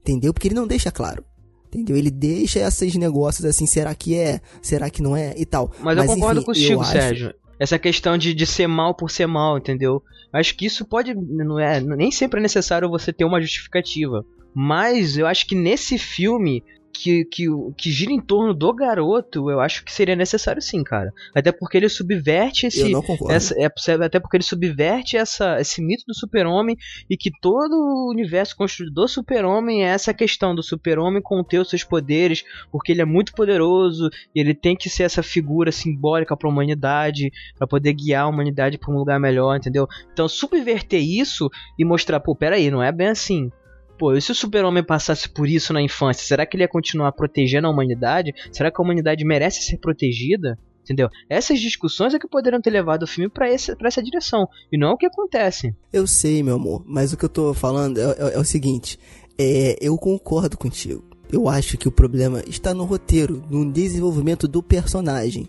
Entendeu? 0.00 0.32
Porque 0.32 0.48
ele 0.48 0.54
não 0.54 0.66
deixa 0.66 0.90
claro. 0.90 1.24
Entendeu? 1.68 1.96
Ele 1.96 2.10
deixa 2.10 2.60
esses 2.60 2.94
negócios 2.96 3.44
assim, 3.44 3.66
será 3.66 3.94
que 3.94 4.16
é? 4.16 4.40
Será 4.62 4.88
que 4.88 5.02
não 5.02 5.16
é? 5.16 5.34
E 5.36 5.44
tal. 5.44 5.70
Mas, 5.80 5.98
eu 5.98 6.06
concordo 6.06 6.40
enfim, 6.40 6.46
contigo, 6.46 6.72
eu 6.72 6.80
acho- 6.80 6.92
Sérgio. 6.92 7.34
Essa 7.60 7.78
questão 7.78 8.16
de, 8.16 8.32
de 8.32 8.46
ser 8.46 8.68
mal 8.68 8.94
por 8.94 9.10
ser 9.10 9.26
mal, 9.26 9.58
entendeu? 9.58 10.00
Acho 10.32 10.56
que 10.56 10.64
isso 10.66 10.84
pode. 10.84 11.12
Não 11.14 11.58
é, 11.58 11.80
nem 11.80 12.10
sempre 12.10 12.38
é 12.38 12.42
necessário 12.42 12.88
você 12.88 13.12
ter 13.12 13.24
uma 13.24 13.40
justificativa. 13.40 14.24
Mas 14.54 15.18
eu 15.18 15.26
acho 15.26 15.46
que 15.46 15.54
nesse 15.54 15.98
filme. 15.98 16.62
Que, 17.00 17.24
que, 17.24 17.46
que 17.76 17.92
gira 17.92 18.10
em 18.10 18.20
torno 18.20 18.52
do 18.52 18.72
garoto, 18.72 19.48
eu 19.50 19.60
acho 19.60 19.84
que 19.84 19.92
seria 19.92 20.16
necessário 20.16 20.60
sim, 20.60 20.82
cara. 20.82 21.12
Até 21.32 21.52
porque 21.52 21.76
ele 21.76 21.88
subverte 21.88 22.66
esse, 22.66 22.92
essa, 23.28 23.54
é, 23.56 24.04
até 24.04 24.18
porque 24.18 24.36
ele 24.36 24.42
subverte 24.44 25.16
essa, 25.16 25.60
esse 25.60 25.80
mito 25.80 26.02
do 26.08 26.14
super-homem 26.14 26.76
e 27.08 27.16
que 27.16 27.30
todo 27.40 27.72
o 27.72 28.10
universo 28.10 28.56
construído 28.56 28.92
do 28.92 29.06
super-homem 29.06 29.84
é 29.84 29.90
essa 29.90 30.12
questão 30.12 30.56
do 30.56 30.62
super-homem 30.62 31.22
conter 31.22 31.60
os 31.60 31.70
seus 31.70 31.84
poderes, 31.84 32.44
porque 32.72 32.90
ele 32.90 33.02
é 33.02 33.04
muito 33.04 33.32
poderoso 33.32 34.10
e 34.34 34.40
ele 34.40 34.54
tem 34.54 34.74
que 34.74 34.90
ser 34.90 35.04
essa 35.04 35.22
figura 35.22 35.70
simbólica 35.70 36.36
para 36.36 36.48
a 36.48 36.52
humanidade, 36.52 37.30
para 37.56 37.66
poder 37.66 37.92
guiar 37.92 38.24
a 38.24 38.28
humanidade 38.28 38.76
para 38.76 38.92
um 38.92 38.98
lugar 38.98 39.20
melhor, 39.20 39.56
entendeu? 39.56 39.86
Então 40.12 40.28
subverter 40.28 41.00
isso 41.00 41.48
e 41.78 41.84
mostrar, 41.84 42.18
pô, 42.18 42.34
peraí, 42.34 42.72
não 42.72 42.82
é 42.82 42.90
bem 42.90 43.08
assim. 43.08 43.52
Pô, 43.98 44.14
e 44.14 44.22
se 44.22 44.30
o 44.30 44.34
super-homem 44.34 44.82
passasse 44.84 45.28
por 45.28 45.48
isso 45.48 45.72
na 45.72 45.82
infância, 45.82 46.24
será 46.26 46.46
que 46.46 46.56
ele 46.56 46.62
ia 46.64 46.68
continuar 46.68 47.10
protegendo 47.12 47.66
a 47.66 47.70
humanidade? 47.70 48.32
Será 48.52 48.70
que 48.70 48.80
a 48.80 48.84
humanidade 48.84 49.24
merece 49.24 49.62
ser 49.62 49.78
protegida? 49.78 50.58
Entendeu? 50.84 51.08
Essas 51.28 51.60
discussões 51.60 52.14
é 52.14 52.18
que 52.18 52.26
poderiam 52.26 52.62
ter 52.62 52.70
levado 52.70 53.02
o 53.02 53.06
filme 53.06 53.28
pra 53.28 53.46
essa 53.50 54.02
direção. 54.02 54.48
E 54.72 54.78
não 54.78 54.88
é 54.88 54.92
o 54.92 54.96
que 54.96 55.04
acontece. 55.04 55.74
Eu 55.92 56.06
sei, 56.06 56.42
meu 56.42 56.54
amor, 56.54 56.82
mas 56.86 57.12
o 57.12 57.16
que 57.18 57.24
eu 57.26 57.28
tô 57.28 57.52
falando 57.52 57.98
é, 58.00 58.04
é- 58.04 58.34
é 58.34 58.38
o 58.38 58.44
seguinte: 58.44 58.98
é, 59.38 59.76
eu 59.82 59.98
concordo 59.98 60.56
contigo. 60.56 61.04
Eu 61.30 61.46
acho 61.46 61.76
que 61.76 61.86
o 61.86 61.92
problema 61.92 62.42
está 62.46 62.72
no 62.72 62.84
roteiro, 62.84 63.44
no 63.50 63.70
desenvolvimento 63.70 64.48
do 64.48 64.62
personagem. 64.62 65.46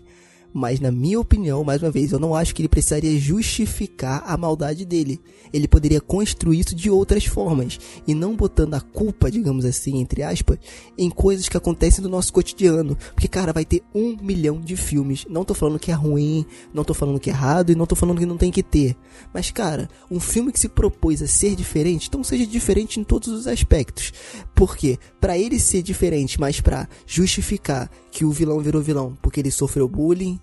Mas 0.52 0.80
na 0.80 0.90
minha 0.90 1.20
opinião, 1.20 1.62
mais 1.62 1.82
uma 1.82 1.90
vez, 1.90 2.12
eu 2.12 2.18
não 2.18 2.34
acho 2.34 2.54
que 2.54 2.62
ele 2.62 2.68
precisaria 2.68 3.18
justificar 3.18 4.22
a 4.26 4.36
maldade 4.36 4.84
dele. 4.84 5.20
Ele 5.52 5.68
poderia 5.68 6.00
construir 6.00 6.60
isso 6.60 6.74
de 6.74 6.90
outras 6.90 7.24
formas 7.24 7.78
e 8.06 8.14
não 8.14 8.34
botando 8.34 8.74
a 8.74 8.80
culpa, 8.80 9.30
digamos 9.30 9.64
assim, 9.64 9.98
entre 9.98 10.22
aspas, 10.22 10.58
em 10.98 11.10
coisas 11.10 11.48
que 11.48 11.56
acontecem 11.56 12.02
no 12.02 12.10
nosso 12.10 12.32
cotidiano. 12.32 12.96
Porque, 13.14 13.28
cara, 13.28 13.52
vai 13.52 13.64
ter 13.64 13.82
um 13.94 14.16
milhão 14.20 14.60
de 14.60 14.76
filmes. 14.76 15.26
Não 15.28 15.44
tô 15.44 15.54
falando 15.54 15.78
que 15.78 15.90
é 15.90 15.94
ruim, 15.94 16.44
não 16.72 16.84
tô 16.84 16.94
falando 16.94 17.20
que 17.20 17.30
é 17.30 17.32
errado 17.32 17.70
e 17.70 17.74
não 17.74 17.86
tô 17.86 17.94
falando 17.94 18.18
que 18.18 18.26
não 18.26 18.36
tem 18.36 18.50
que 18.50 18.62
ter. 18.62 18.96
Mas, 19.32 19.50
cara, 19.50 19.88
um 20.10 20.20
filme 20.20 20.52
que 20.52 20.60
se 20.60 20.68
propôs 20.68 21.22
a 21.22 21.26
ser 21.26 21.54
diferente, 21.54 22.08
então 22.08 22.24
seja 22.24 22.46
diferente 22.46 22.98
em 22.98 23.04
todos 23.04 23.28
os 23.28 23.46
aspectos. 23.46 24.12
Porque, 24.54 24.98
pra 25.20 25.38
ele 25.38 25.58
ser 25.58 25.82
diferente, 25.82 26.40
mas 26.40 26.60
pra 26.60 26.88
justificar 27.06 27.90
que 28.10 28.24
o 28.24 28.30
vilão 28.30 28.60
virou 28.60 28.82
vilão 28.82 29.16
porque 29.22 29.40
ele 29.40 29.50
sofreu 29.50 29.88
bullying, 29.88 30.39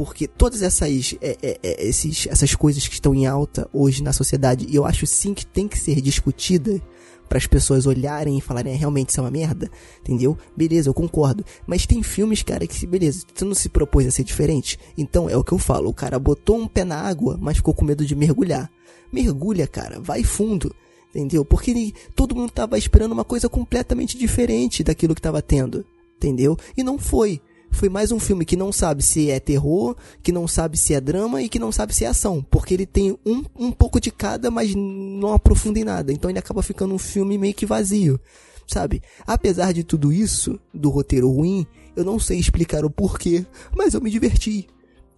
porque 0.00 0.26
todas 0.26 0.62
essas, 0.62 1.14
é, 1.20 1.36
é, 1.42 1.58
é, 1.62 1.86
esses, 1.86 2.26
essas 2.26 2.54
coisas 2.54 2.88
que 2.88 2.94
estão 2.94 3.14
em 3.14 3.26
alta 3.26 3.68
hoje 3.70 4.02
na 4.02 4.14
sociedade, 4.14 4.64
e 4.66 4.74
eu 4.74 4.86
acho 4.86 5.06
sim 5.06 5.34
que 5.34 5.44
tem 5.44 5.68
que 5.68 5.78
ser 5.78 6.00
discutida 6.00 6.80
para 7.28 7.36
as 7.36 7.46
pessoas 7.46 7.84
olharem 7.84 8.38
e 8.38 8.40
falarem, 8.40 8.72
"É, 8.72 8.76
realmente 8.76 9.10
isso 9.10 9.20
é 9.20 9.22
uma 9.22 9.30
merda, 9.30 9.70
entendeu? 10.00 10.38
Beleza, 10.56 10.88
eu 10.88 10.94
concordo. 10.94 11.44
Mas 11.66 11.84
tem 11.84 12.02
filmes, 12.02 12.42
cara, 12.42 12.66
que, 12.66 12.86
beleza, 12.86 13.26
você 13.34 13.44
não 13.44 13.54
se 13.54 13.68
propôs 13.68 14.06
a 14.06 14.10
ser 14.10 14.24
diferente? 14.24 14.78
Então 14.96 15.28
é 15.28 15.36
o 15.36 15.44
que 15.44 15.52
eu 15.52 15.58
falo, 15.58 15.90
o 15.90 15.94
cara 15.94 16.18
botou 16.18 16.56
um 16.56 16.66
pé 16.66 16.82
na 16.82 16.96
água, 16.96 17.36
mas 17.38 17.58
ficou 17.58 17.74
com 17.74 17.84
medo 17.84 18.06
de 18.06 18.16
mergulhar. 18.16 18.70
Mergulha, 19.12 19.66
cara, 19.66 20.00
vai 20.00 20.24
fundo. 20.24 20.74
Entendeu? 21.10 21.44
Porque 21.44 21.92
todo 22.14 22.34
mundo 22.34 22.50
tava 22.52 22.78
esperando 22.78 23.12
uma 23.12 23.24
coisa 23.24 23.50
completamente 23.50 24.16
diferente 24.16 24.82
daquilo 24.82 25.14
que 25.14 25.20
tava 25.20 25.42
tendo. 25.42 25.84
Entendeu? 26.16 26.56
E 26.74 26.82
não 26.82 26.98
foi. 26.98 27.42
Foi 27.70 27.88
mais 27.88 28.12
um 28.12 28.18
filme 28.18 28.44
que 28.44 28.56
não 28.56 28.72
sabe 28.72 29.02
se 29.02 29.30
é 29.30 29.38
terror, 29.40 29.96
que 30.22 30.32
não 30.32 30.46
sabe 30.46 30.76
se 30.76 30.92
é 30.92 31.00
drama 31.00 31.40
e 31.40 31.48
que 31.48 31.58
não 31.58 31.72
sabe 31.72 31.94
se 31.94 32.04
é 32.04 32.08
ação. 32.08 32.44
Porque 32.50 32.74
ele 32.74 32.84
tem 32.84 33.16
um, 33.24 33.44
um 33.56 33.72
pouco 33.72 34.00
de 34.00 34.10
cada, 34.10 34.50
mas 34.50 34.74
não 34.74 35.32
aprofunda 35.32 35.78
em 35.78 35.84
nada. 35.84 36.12
Então 36.12 36.30
ele 36.30 36.38
acaba 36.38 36.62
ficando 36.62 36.94
um 36.94 36.98
filme 36.98 37.38
meio 37.38 37.54
que 37.54 37.64
vazio. 37.64 38.20
Sabe? 38.66 39.02
Apesar 39.26 39.72
de 39.72 39.82
tudo 39.82 40.12
isso, 40.12 40.58
do 40.72 40.90
roteiro 40.90 41.30
ruim, 41.30 41.66
eu 41.96 42.04
não 42.04 42.18
sei 42.18 42.38
explicar 42.38 42.84
o 42.84 42.90
porquê, 42.90 43.44
mas 43.76 43.94
eu 43.94 44.00
me 44.00 44.10
diverti. 44.10 44.68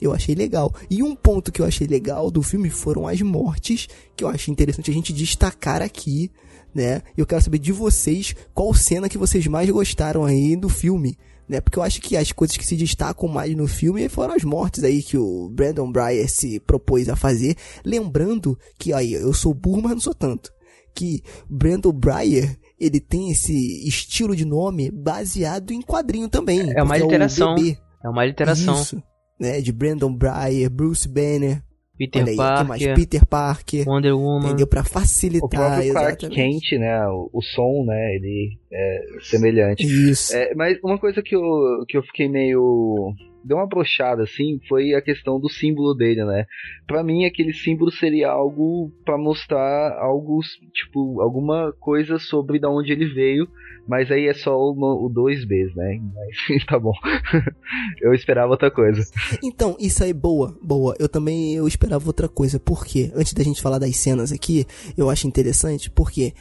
Eu 0.00 0.12
achei 0.12 0.34
legal. 0.34 0.74
E 0.90 1.02
um 1.02 1.14
ponto 1.14 1.52
que 1.52 1.60
eu 1.60 1.66
achei 1.66 1.86
legal 1.86 2.30
do 2.30 2.42
filme 2.42 2.70
foram 2.70 3.06
as 3.06 3.20
mortes, 3.20 3.88
que 4.16 4.24
eu 4.24 4.28
achei 4.28 4.50
interessante 4.50 4.90
a 4.90 4.94
gente 4.94 5.12
destacar 5.12 5.82
aqui, 5.82 6.30
né? 6.74 7.02
Eu 7.16 7.26
quero 7.26 7.42
saber 7.42 7.58
de 7.58 7.72
vocês 7.72 8.34
qual 8.54 8.72
cena 8.74 9.08
que 9.08 9.18
vocês 9.18 9.46
mais 9.46 9.68
gostaram 9.70 10.24
aí 10.24 10.56
do 10.56 10.68
filme, 10.68 11.16
né? 11.52 11.60
Porque 11.60 11.78
eu 11.78 11.82
acho 11.82 12.00
que 12.00 12.16
as 12.16 12.32
coisas 12.32 12.56
que 12.56 12.66
se 12.66 12.74
destacam 12.76 13.28
mais 13.28 13.54
no 13.54 13.68
filme 13.68 14.08
foram 14.08 14.34
as 14.34 14.42
mortes 14.42 14.82
aí 14.82 15.02
que 15.02 15.18
o 15.18 15.50
Brandon 15.50 15.92
Breyer 15.92 16.28
se 16.28 16.58
propôs 16.60 17.08
a 17.08 17.14
fazer, 17.14 17.54
lembrando 17.84 18.58
que 18.78 18.92
aí 18.92 19.12
eu 19.12 19.34
sou 19.34 19.52
burro, 19.52 19.82
mas 19.82 19.92
não 19.92 20.00
sou 20.00 20.14
tanto. 20.14 20.50
Que 20.94 21.22
Brandon 21.48 21.92
Breyer, 21.92 22.58
ele 22.80 23.00
tem 23.00 23.30
esse 23.30 23.86
estilo 23.86 24.34
de 24.34 24.44
nome 24.44 24.90
baseado 24.90 25.72
em 25.72 25.82
quadrinho 25.82 26.28
também. 26.28 26.72
É 26.74 26.82
uma 26.82 26.96
o 26.96 26.98
literação. 26.98 27.54
bebê. 27.54 27.78
É 28.02 28.08
uma 28.08 28.24
literação. 28.24 28.80
Isso, 28.80 29.02
né? 29.38 29.60
De 29.60 29.72
Brandon 29.72 30.12
Breyer, 30.12 30.70
Bruce 30.70 31.06
Banner, 31.06 31.62
Peter 31.96 32.22
olha 32.22 32.30
aí, 32.30 32.36
que 32.36 32.42
mais? 32.68 32.82
Parker, 32.82 32.94
Peter 32.94 33.26
Parker, 33.26 33.88
Wonder 33.88 34.16
Woman. 34.16 34.48
entendeu? 34.48 34.66
Pra 34.66 34.80
O 34.80 34.84
facilitar, 34.84 35.48
próprio 35.48 35.92
Clark 35.92 36.24
exatamente. 36.24 36.70
Kent, 36.70 36.80
né? 36.80 37.06
O, 37.08 37.30
o 37.32 37.42
som, 37.42 37.84
né? 37.86 38.14
Ele 38.16 38.58
é 38.72 39.00
semelhante. 39.20 39.84
Isso. 39.84 40.34
É, 40.34 40.54
mas 40.54 40.78
uma 40.82 40.98
coisa 40.98 41.22
que 41.22 41.36
eu, 41.36 41.84
que 41.86 41.96
eu 41.96 42.02
fiquei 42.02 42.28
meio 42.28 43.14
deu 43.44 43.56
uma 43.56 43.66
brochada, 43.66 44.22
assim, 44.22 44.60
foi 44.68 44.94
a 44.94 45.02
questão 45.02 45.38
do 45.40 45.48
símbolo 45.48 45.94
dele, 45.94 46.24
né? 46.24 46.46
Pra 46.86 47.02
mim, 47.02 47.24
aquele 47.24 47.52
símbolo 47.52 47.90
seria 47.90 48.30
algo 48.30 48.92
para 49.04 49.18
mostrar 49.18 49.98
algo, 49.98 50.40
tipo, 50.72 51.20
alguma 51.20 51.72
coisa 51.80 52.18
sobre 52.18 52.58
da 52.60 52.70
onde 52.70 52.92
ele 52.92 53.12
veio, 53.12 53.48
mas 53.86 54.10
aí 54.10 54.26
é 54.26 54.34
só 54.34 54.56
o, 54.56 54.72
o 55.06 55.10
2Bs, 55.10 55.74
né? 55.74 56.00
Mas 56.14 56.64
tá 56.66 56.78
bom. 56.78 56.92
eu 58.00 58.14
esperava 58.14 58.50
outra 58.50 58.70
coisa. 58.70 59.04
Então, 59.42 59.76
isso 59.78 60.04
aí, 60.04 60.12
boa, 60.12 60.56
boa. 60.62 60.94
Eu 60.98 61.08
também 61.08 61.54
eu 61.54 61.66
esperava 61.66 62.06
outra 62.06 62.28
coisa. 62.28 62.60
Por 62.60 62.84
quê? 62.86 63.10
Antes 63.14 63.34
da 63.34 63.42
gente 63.42 63.62
falar 63.62 63.78
das 63.78 63.96
cenas 63.96 64.32
aqui, 64.32 64.66
eu 64.96 65.10
acho 65.10 65.26
interessante, 65.26 65.90
porque 65.90 66.32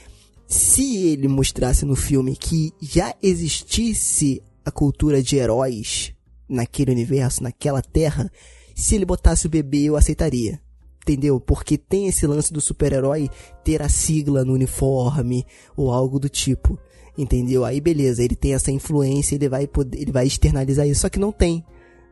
se 0.48 1.08
ele 1.08 1.28
mostrasse 1.28 1.86
no 1.86 1.96
filme 1.96 2.36
que 2.36 2.72
já 2.82 3.16
existisse 3.24 4.42
a 4.64 4.72
cultura 4.72 5.22
de 5.22 5.38
heróis 5.38 6.14
naquele 6.48 6.92
universo, 6.92 7.42
naquela 7.42 7.82
terra, 7.82 8.30
se 8.76 8.96
ele 8.96 9.06
botasse 9.06 9.48
o 9.48 9.50
bebê 9.50 9.84
eu 9.86 9.96
aceitaria. 9.96 10.60
Entendeu? 11.02 11.40
Porque 11.40 11.80
tem 11.80 12.08
esse 12.08 12.28
lance 12.28 12.54
do 12.54 12.62
super-herói 12.62 13.28
ter 13.64 13.82
a 13.82 13.90
sigla 13.90 14.46
no 14.46 14.54
uniforme 14.54 15.44
ou 15.76 15.92
algo 15.92 16.20
do 16.20 16.30
tipo. 16.30 16.78
Entendeu? 17.22 17.64
Aí 17.64 17.80
beleza, 17.80 18.24
ele 18.24 18.36
tem 18.36 18.56
essa 18.56 18.72
influência, 18.72 19.36
ele 19.36 19.48
vai 19.48 19.68
poder, 19.68 20.02
ele 20.02 20.12
vai 20.12 20.26
externalizar 20.26 20.88
isso, 20.88 21.02
só 21.02 21.10
que 21.10 21.20
não 21.20 21.32
tem, 21.32 21.64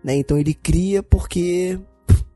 né? 0.03 0.16
Então 0.16 0.38
ele 0.38 0.53
cria 0.53 1.01
porque 1.01 1.80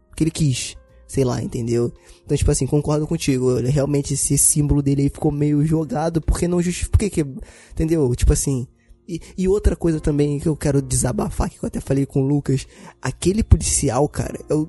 porque 0.10 0.24
ele 0.24 0.32
quis, 0.32 0.76
sei 1.08 1.24
lá, 1.24 1.42
entendeu? 1.42 1.94
Então 2.26 2.36
tipo 2.36 2.50
assim, 2.50 2.66
concordo 2.66 3.06
contigo, 3.06 3.58
realmente 3.58 4.16
esse 4.16 4.40
símbolo 4.40 4.82
dele 4.82 5.04
aí 5.04 5.10
ficou 5.10 5.32
meio 5.32 5.64
jogado 5.64 6.20
porque 6.20 6.48
não 6.48 6.64
justifica, 6.64 7.08
que, 7.08 7.24
entendeu? 7.72 8.16
Tipo 8.16 8.34
assim, 8.34 8.68
e, 9.08 9.22
e, 9.38 9.48
outra 9.48 9.76
coisa 9.76 10.00
também 10.00 10.40
que 10.40 10.48
eu 10.48 10.56
quero 10.56 10.82
desabafar, 10.82 11.50
que 11.50 11.58
eu 11.62 11.68
até 11.68 11.80
falei 11.80 12.08
com 12.08 12.24
o 12.24 12.28
Lucas, 12.28 12.66
aquele 13.00 13.44
policial, 13.44 14.10
cara, 14.10 14.40
eu, 14.50 14.68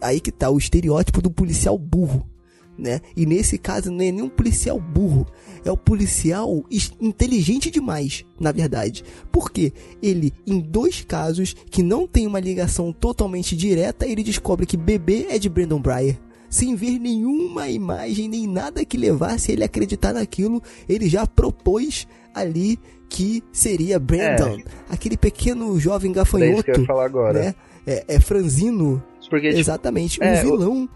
aí 0.00 0.20
que 0.20 0.30
tá 0.30 0.48
o 0.48 0.58
estereótipo 0.58 1.20
do 1.20 1.30
policial 1.30 1.76
burro, 1.76 2.24
né? 2.78 3.00
E 3.16 3.26
nesse 3.26 3.58
caso 3.58 3.90
não 3.90 4.02
é 4.04 4.10
nem 4.10 4.22
um 4.22 4.28
policial 4.28 4.80
burro, 4.80 5.26
é 5.64 5.70
o 5.70 5.76
policial 5.76 6.64
inteligente 7.00 7.70
demais, 7.70 8.24
na 8.38 8.52
verdade. 8.52 9.04
Porque 9.30 9.72
ele, 10.02 10.32
em 10.46 10.60
dois 10.60 11.02
casos 11.02 11.54
que 11.70 11.82
não 11.82 12.06
tem 12.06 12.26
uma 12.26 12.40
ligação 12.40 12.92
totalmente 12.92 13.56
direta, 13.56 14.06
ele 14.06 14.22
descobre 14.22 14.66
que 14.66 14.76
bebê 14.76 15.26
é 15.30 15.38
de 15.38 15.48
Brandon 15.48 15.80
Breyer 15.80 16.18
sem 16.52 16.74
ver 16.74 16.98
nenhuma 16.98 17.70
imagem 17.70 18.28
nem 18.28 18.46
nada 18.46 18.84
que 18.84 18.98
levasse 18.98 19.50
ele 19.50 19.62
a 19.62 19.66
acreditar 19.66 20.12
naquilo, 20.12 20.62
ele 20.86 21.08
já 21.08 21.26
propôs 21.26 22.06
ali 22.34 22.78
que 23.08 23.42
seria 23.50 23.98
Brandon, 23.98 24.58
é. 24.58 24.62
aquele 24.90 25.16
pequeno 25.16 25.78
jovem 25.80 26.12
gafanhoto, 26.12 26.60
é 26.60 26.62
que 26.62 26.70
eu 26.72 26.80
ia 26.80 26.86
falar 26.86 27.06
agora. 27.06 27.42
né? 27.42 27.54
É, 27.86 28.04
é 28.06 28.20
franzino, 28.20 29.02
Porque, 29.30 29.48
tipo, 29.48 29.60
exatamente, 29.60 30.20
um 30.20 30.24
é, 30.24 30.42
vilão 30.42 30.88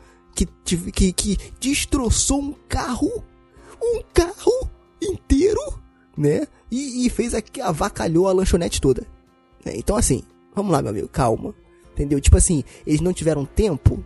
que, 0.44 0.92
que, 0.92 1.12
que 1.12 1.38
destroçou 1.58 2.40
um 2.40 2.54
carro, 2.68 3.24
um 3.82 4.02
carro 4.12 4.70
inteiro, 5.00 5.60
né? 6.16 6.46
E, 6.70 7.06
e 7.06 7.10
fez 7.10 7.34
a, 7.34 7.42
avacalhou 7.62 8.28
a 8.28 8.32
lanchonete 8.32 8.80
toda. 8.80 9.02
Né? 9.64 9.72
Então 9.76 9.96
assim, 9.96 10.22
vamos 10.54 10.72
lá, 10.72 10.82
meu 10.82 10.90
amigo, 10.90 11.08
calma, 11.08 11.54
entendeu? 11.92 12.20
Tipo 12.20 12.36
assim, 12.36 12.62
eles 12.86 13.00
não 13.00 13.12
tiveram 13.12 13.44
tempo, 13.44 14.04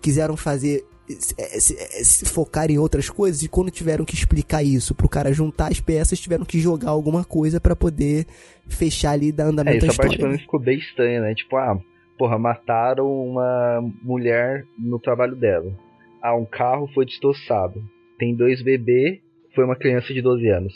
quiseram 0.00 0.36
fazer 0.36 0.84
se, 1.18 1.34
se, 1.60 2.04
se, 2.04 2.24
focar 2.26 2.70
em 2.70 2.78
outras 2.78 3.08
coisas 3.10 3.42
e 3.42 3.48
quando 3.48 3.70
tiveram 3.70 4.04
que 4.04 4.14
explicar 4.14 4.62
isso 4.62 4.94
pro 4.94 5.08
cara 5.08 5.32
juntar 5.32 5.72
as 5.72 5.80
peças, 5.80 6.20
tiveram 6.20 6.44
que 6.44 6.60
jogar 6.60 6.90
alguma 6.90 7.24
coisa 7.24 7.60
para 7.60 7.74
poder 7.74 8.26
fechar 8.68 9.12
ali 9.12 9.32
da 9.32 9.44
andamento 9.44 9.84
é, 9.86 9.88
essa 9.88 9.96
parte 9.96 10.18
pra 10.18 10.28
mim 10.28 10.38
ficou 10.38 10.60
bem 10.60 10.78
estranha, 10.78 11.20
né? 11.20 11.34
Tipo, 11.34 11.56
ah, 11.56 11.80
porra, 12.20 12.38
mataram 12.38 13.10
uma 13.10 13.80
mulher 14.02 14.66
no 14.78 14.98
trabalho 14.98 15.34
dela. 15.34 15.72
Ah, 16.20 16.36
um 16.36 16.44
carro 16.44 16.86
foi 16.92 17.06
destroçado. 17.06 17.82
Tem 18.18 18.36
dois 18.36 18.62
bebês, 18.62 19.20
foi 19.54 19.64
uma 19.64 19.74
criança 19.74 20.12
de 20.12 20.20
12 20.20 20.46
anos. 20.50 20.74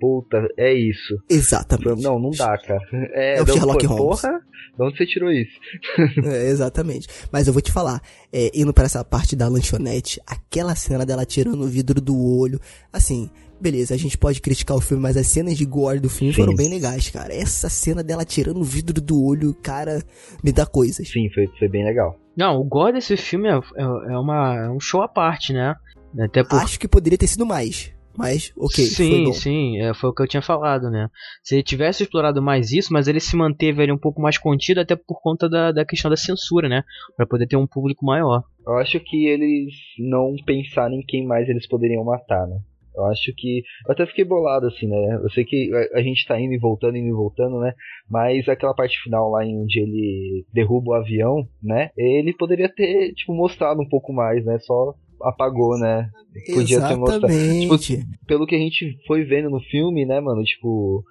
Puta, 0.00 0.46
é 0.56 0.72
isso. 0.72 1.20
Exatamente. 1.28 2.04
Não, 2.04 2.20
não 2.20 2.30
dá, 2.30 2.56
cara. 2.56 2.80
É, 3.12 3.38
é 3.38 3.42
o 3.42 3.46
Sherlock 3.46 3.84
Holmes. 3.84 4.20
Porra, 4.20 4.40
de 4.76 4.82
onde 4.84 4.96
você 4.96 5.06
tirou 5.06 5.32
isso? 5.32 5.58
é, 6.24 6.50
exatamente. 6.50 7.08
Mas 7.32 7.48
eu 7.48 7.52
vou 7.52 7.60
te 7.60 7.72
falar, 7.72 8.00
é, 8.32 8.48
indo 8.54 8.72
para 8.72 8.84
essa 8.84 9.04
parte 9.04 9.34
da 9.34 9.48
lanchonete, 9.48 10.20
aquela 10.24 10.76
cena 10.76 11.04
dela 11.04 11.26
tirando 11.26 11.62
o 11.62 11.66
vidro 11.66 12.00
do 12.00 12.16
olho, 12.16 12.60
assim, 12.92 13.28
beleza, 13.60 13.94
a 13.94 13.98
gente 13.98 14.16
pode 14.16 14.40
criticar 14.40 14.76
o 14.76 14.80
filme, 14.80 15.02
mas 15.02 15.16
as 15.16 15.26
cenas 15.26 15.56
de 15.56 15.64
gore 15.64 16.00
do 16.00 16.08
filme 16.08 16.32
Sim. 16.32 16.40
foram 16.40 16.54
bem 16.54 16.68
legais, 16.68 17.10
cara. 17.10 17.34
Essa 17.34 17.68
cena 17.68 18.02
dela 18.02 18.24
tirando 18.24 18.58
o 18.58 18.64
vidro 18.64 19.00
do 19.00 19.22
olho, 19.24 19.54
cara, 19.54 20.02
me 20.42 20.52
dá 20.52 20.66
coisas. 20.66 21.08
Sim, 21.08 21.28
foi, 21.34 21.46
foi 21.58 21.68
bem 21.68 21.84
legal. 21.84 22.18
Não, 22.36 22.60
o 22.60 22.64
gore 22.64 22.92
desse 22.92 23.16
filme 23.16 23.48
é, 23.48 23.54
é, 23.54 23.82
é 24.12 24.18
uma, 24.18 24.66
é 24.66 24.70
um 24.70 24.80
show 24.80 25.02
à 25.02 25.08
parte, 25.08 25.52
né? 25.52 25.74
Até 26.18 26.44
por... 26.44 26.58
Acho 26.60 26.78
que 26.78 26.88
poderia 26.88 27.18
ter 27.18 27.26
sido 27.26 27.46
mais. 27.46 27.94
Mas, 28.16 28.52
ok. 28.56 28.84
Sim, 28.84 29.24
foi 29.24 29.32
sim, 29.34 29.78
é, 29.78 29.92
foi 29.92 30.08
o 30.08 30.14
que 30.14 30.22
eu 30.22 30.26
tinha 30.26 30.40
falado, 30.40 30.90
né? 30.90 31.08
Se 31.42 31.54
ele 31.54 31.62
tivesse 31.62 32.02
explorado 32.02 32.40
mais 32.40 32.72
isso, 32.72 32.92
mas 32.92 33.06
ele 33.06 33.20
se 33.20 33.36
manteve 33.36 33.82
ali 33.82 33.92
um 33.92 33.98
pouco 33.98 34.22
mais 34.22 34.38
contido, 34.38 34.80
até 34.80 34.96
por 34.96 35.20
conta 35.20 35.48
da, 35.48 35.70
da 35.70 35.84
questão 35.84 36.10
da 36.10 36.16
censura, 36.16 36.68
né? 36.68 36.82
para 37.16 37.26
poder 37.26 37.46
ter 37.46 37.56
um 37.56 37.66
público 37.66 38.06
maior. 38.06 38.42
Eu 38.66 38.78
acho 38.78 38.98
que 39.00 39.26
eles 39.26 39.74
não 39.98 40.34
pensaram 40.46 40.94
em 40.94 41.04
quem 41.06 41.26
mais 41.26 41.48
eles 41.48 41.68
poderiam 41.68 42.04
matar, 42.04 42.46
né? 42.46 42.58
Eu 42.96 43.04
acho 43.06 43.32
que. 43.36 43.62
Eu 43.86 43.92
até 43.92 44.06
fiquei 44.06 44.24
bolado, 44.24 44.66
assim, 44.66 44.86
né? 44.86 45.20
Eu 45.22 45.30
sei 45.30 45.44
que 45.44 45.70
a, 45.74 45.98
a 45.98 46.02
gente 46.02 46.26
tá 46.26 46.40
indo 46.40 46.54
e 46.54 46.58
voltando, 46.58 46.96
indo 46.96 47.08
e 47.08 47.12
voltando, 47.12 47.60
né? 47.60 47.74
Mas 48.10 48.48
aquela 48.48 48.74
parte 48.74 48.98
final 49.02 49.30
lá 49.30 49.44
em 49.44 49.60
onde 49.60 49.80
ele 49.80 50.44
derruba 50.52 50.92
o 50.92 50.94
avião, 50.94 51.46
né? 51.62 51.90
Ele 51.96 52.32
poderia 52.32 52.68
ter, 52.68 53.12
tipo, 53.12 53.34
mostrado 53.34 53.80
um 53.80 53.88
pouco 53.88 54.12
mais, 54.12 54.44
né? 54.44 54.58
Só 54.60 54.94
apagou, 55.22 55.78
né? 55.78 56.08
Podia 56.54 56.78
Exatamente. 56.78 57.20
ter 57.20 57.68
mostrado. 57.68 57.88
Tipo, 57.98 58.26
pelo 58.26 58.46
que 58.46 58.54
a 58.54 58.58
gente 58.58 58.96
foi 59.06 59.24
vendo 59.24 59.50
no 59.50 59.60
filme, 59.60 60.04
né, 60.06 60.20
mano? 60.20 60.42
Tipo, 60.42 61.04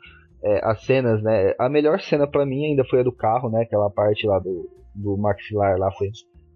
é, 0.44 0.60
as 0.64 0.84
cenas, 0.86 1.22
né? 1.24 1.54
A 1.60 1.70
melhor 1.70 2.00
cena 2.02 2.28
para 2.28 2.46
mim 2.46 2.66
ainda 2.66 2.84
foi 2.86 3.00
a 3.00 3.04
do 3.04 3.12
carro, 3.12 3.50
né? 3.50 3.64
Aquela 3.64 3.90
parte 3.90 4.26
lá 4.28 4.40
do, 4.40 4.70
do 4.94 5.18
maxilar 5.18 5.78
lá 5.78 5.92
foi, 5.92 6.10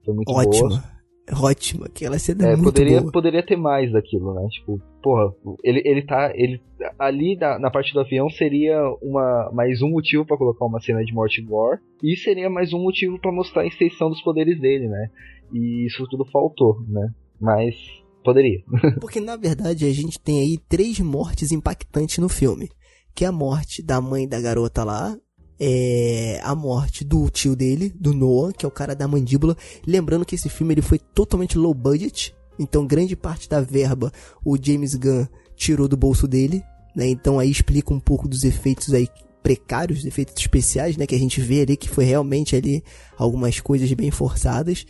foi 0.06 0.14
muito 0.14 0.32
Ótima. 0.32 0.70
boa. 0.70 1.00
Ótima, 1.32 1.86
aquela 1.86 2.18
cena 2.18 2.48
é, 2.48 2.54
é 2.54 2.56
muito 2.56 2.66
poderia, 2.66 3.02
boa. 3.02 3.12
Poderia 3.12 3.46
ter 3.46 3.56
mais 3.56 3.92
daquilo, 3.92 4.34
né? 4.34 4.48
Tipo, 4.50 4.82
porra, 5.02 5.34
ele, 5.64 5.82
ele 5.86 6.02
tá. 6.02 6.32
Ele, 6.36 6.62
ali 6.98 7.36
na, 7.36 7.60
na 7.60 7.72
parte 7.72 7.94
do 7.94 8.00
avião 8.00 8.30
seria 8.30 8.82
uma, 9.02 9.52
mais 9.54 9.82
um 9.82 9.90
motivo 9.90 10.26
para 10.26 10.38
colocar 10.38 10.66
uma 10.66 10.80
cena 10.80 11.04
de 11.04 11.14
morte 11.14 11.42
gore. 11.42 11.80
E 12.04 12.16
seria 12.16 12.50
mais 12.50 12.74
um 12.74 12.80
motivo 12.80 13.20
para 13.20 13.32
mostrar 13.32 13.64
a 13.64 13.68
extensão 13.68 14.10
dos 14.10 14.22
poderes 14.22 14.60
dele, 14.60 14.88
né? 14.88 15.10
E 15.52 15.86
isso 15.86 16.08
tudo 16.10 16.24
faltou, 16.26 16.78
né? 16.88 17.10
mas 17.40 17.76
poderia. 18.24 18.62
Porque 19.00 19.22
na 19.22 19.36
verdade 19.36 19.86
a 19.86 19.94
gente 19.94 20.20
tem 20.20 20.42
aí 20.42 20.58
três 20.68 21.00
mortes 21.00 21.52
impactantes 21.52 22.18
no 22.18 22.30
filme. 22.30 22.70
Que 23.16 23.26
é 23.26 23.28
a 23.28 23.32
morte 23.32 23.82
da 23.82 24.00
mãe 24.00 24.28
da 24.28 24.40
garota 24.40 24.84
lá, 24.84 25.18
é 25.60 26.40
a 26.44 26.56
morte 26.56 27.04
do 27.04 27.30
tio 27.30 27.56
dele, 27.56 27.92
do 28.00 28.14
Noah, 28.14 28.54
que 28.54 28.66
é 28.66 28.68
o 28.68 28.72
cara 28.72 28.96
da 28.96 29.08
mandíbula. 29.08 29.58
Lembrando 29.86 30.26
que 30.26 30.36
esse 30.36 30.48
filme 30.48 30.74
ele 30.74 30.82
foi 30.82 31.00
totalmente 31.00 31.58
low 31.58 31.74
budget, 31.74 32.36
então 32.60 32.86
grande 32.86 33.16
parte 33.16 33.50
da 33.50 33.62
verba 33.62 34.12
o 34.46 34.58
James 34.62 34.94
Gunn 34.94 35.26
tirou 35.56 35.88
do 35.88 35.98
bolso 35.98 36.28
dele, 36.28 36.62
né? 36.96 37.08
Então 37.08 37.40
aí 37.40 37.50
explica 37.50 37.94
um 37.94 38.00
pouco 38.00 38.28
dos 38.28 38.44
efeitos 38.44 38.94
aí 38.94 39.08
precários, 39.42 40.06
efeitos 40.06 40.36
especiais, 40.38 40.98
né, 40.98 41.08
que 41.08 41.16
a 41.16 41.20
gente 41.20 41.40
vê 41.40 41.62
ali 41.62 41.78
que 41.78 41.90
foi 41.90 42.04
realmente 42.04 42.56
ali 42.56 42.84
algumas 43.18 43.60
coisas 43.60 43.92
bem 43.94 44.12
forçadas. 44.12 44.86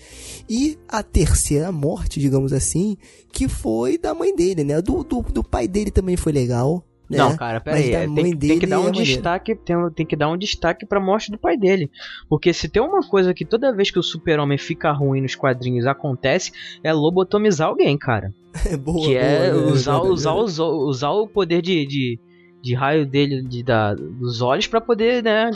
E 0.49 0.77
a 0.87 1.03
terceira 1.03 1.71
morte, 1.71 2.19
digamos 2.19 2.51
assim, 2.51 2.97
que 3.31 3.47
foi 3.47 3.97
da 3.97 4.13
mãe 4.13 4.35
dele, 4.35 4.63
né? 4.63 4.81
Do, 4.81 5.03
do, 5.03 5.21
do 5.21 5.43
pai 5.43 5.67
dele 5.67 5.91
também 5.91 6.17
foi 6.17 6.31
legal. 6.31 6.83
Né? 7.09 7.17
Não, 7.17 7.35
cara, 7.35 7.59
pera 7.59 7.77
aí. 7.77 7.91
Tem, 8.13 8.37
tem, 8.37 8.59
que 8.59 8.67
dar 8.67 8.79
um 8.79 8.89
é 8.89 8.91
destaque, 8.91 9.55
tem, 9.55 9.75
tem, 9.95 10.05
que 10.05 10.15
dar 10.15 10.29
um 10.29 10.37
destaque 10.37 10.85
pra 10.85 10.99
morte 10.99 11.31
do 11.31 11.37
pai 11.37 11.57
dele. 11.57 11.89
Porque 12.29 12.53
se 12.53 12.69
tem 12.69 12.81
uma 12.81 13.01
coisa 13.01 13.33
que 13.33 13.43
toda 13.43 13.75
vez 13.75 13.89
que 13.89 13.97
o 13.97 14.03
super-homem 14.03 14.57
fica 14.57 14.91
ruim 14.91 15.21
nos 15.21 15.35
quadrinhos 15.35 15.87
acontece, 15.87 16.51
é 16.83 16.93
lobotomizar 16.93 17.67
alguém, 17.67 17.97
cara. 17.97 18.33
É 18.65 18.75
boa, 18.75 18.99
que 18.99 19.13
boa, 19.13 19.19
é 19.19 19.53
usar, 19.53 20.01
usar, 20.01 20.33
usar, 20.33 20.63
usar 20.63 21.11
o 21.11 21.27
poder 21.27 21.61
de, 21.61 21.85
de 21.85 22.19
de 22.61 22.73
raio 22.73 23.05
dele 23.05 23.41
de, 23.41 23.63
da, 23.63 23.93
dos 23.93 24.41
olhos 24.41 24.67
para 24.67 24.81
poder, 24.81 25.23
né, 25.23 25.51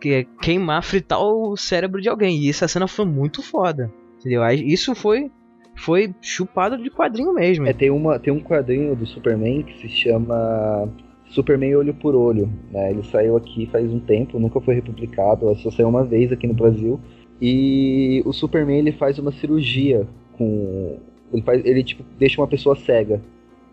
que, 0.00 0.26
queimar, 0.40 0.82
fritar 0.82 1.20
o 1.20 1.56
cérebro 1.56 2.00
de 2.00 2.08
alguém. 2.08 2.38
E 2.38 2.50
essa 2.50 2.68
cena 2.68 2.86
foi 2.86 3.04
muito 3.04 3.42
foda. 3.42 3.92
Entendeu? 4.18 4.46
Isso 4.48 4.94
foi 4.94 5.30
foi 5.78 6.14
chupado 6.20 6.76
de 6.78 6.90
quadrinho 6.90 7.32
mesmo. 7.32 7.66
É, 7.66 7.72
tem, 7.72 7.90
uma, 7.90 8.18
tem 8.18 8.32
um 8.32 8.40
quadrinho 8.40 8.94
do 8.94 9.06
Superman 9.06 9.62
que 9.62 9.78
se 9.80 9.88
chama 9.88 10.88
Superman 11.30 11.76
Olho 11.76 11.94
por 11.94 12.14
Olho. 12.14 12.48
Né? 12.70 12.90
Ele 12.90 13.02
saiu 13.04 13.36
aqui 13.36 13.66
faz 13.66 13.92
um 13.92 14.00
tempo, 14.00 14.38
nunca 14.38 14.60
foi 14.60 14.74
republicado, 14.74 15.54
só 15.56 15.70
saiu 15.70 15.88
uma 15.88 16.04
vez 16.04 16.32
aqui 16.32 16.46
no 16.46 16.54
Brasil. 16.54 17.00
E 17.40 18.22
o 18.26 18.32
Superman 18.32 18.78
ele 18.78 18.92
faz 18.92 19.18
uma 19.18 19.32
cirurgia 19.32 20.06
com. 20.32 20.98
Ele, 21.32 21.42
faz, 21.42 21.64
ele 21.64 21.84
tipo, 21.84 22.02
deixa 22.18 22.40
uma 22.40 22.48
pessoa 22.48 22.74
cega 22.74 23.20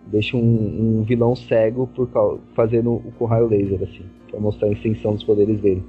deixa 0.07 0.37
um, 0.37 0.99
um 0.99 1.03
vilão 1.03 1.35
cego 1.35 1.87
por 1.87 2.09
fazendo 2.53 2.93
o 2.93 3.11
com 3.17 3.25
raio 3.25 3.47
laser, 3.47 3.81
assim, 3.81 4.03
pra 4.29 4.39
mostrar 4.39 4.67
a 4.67 4.71
extensão 4.71 5.13
dos 5.13 5.23
poderes 5.23 5.59
dele. 5.59 5.83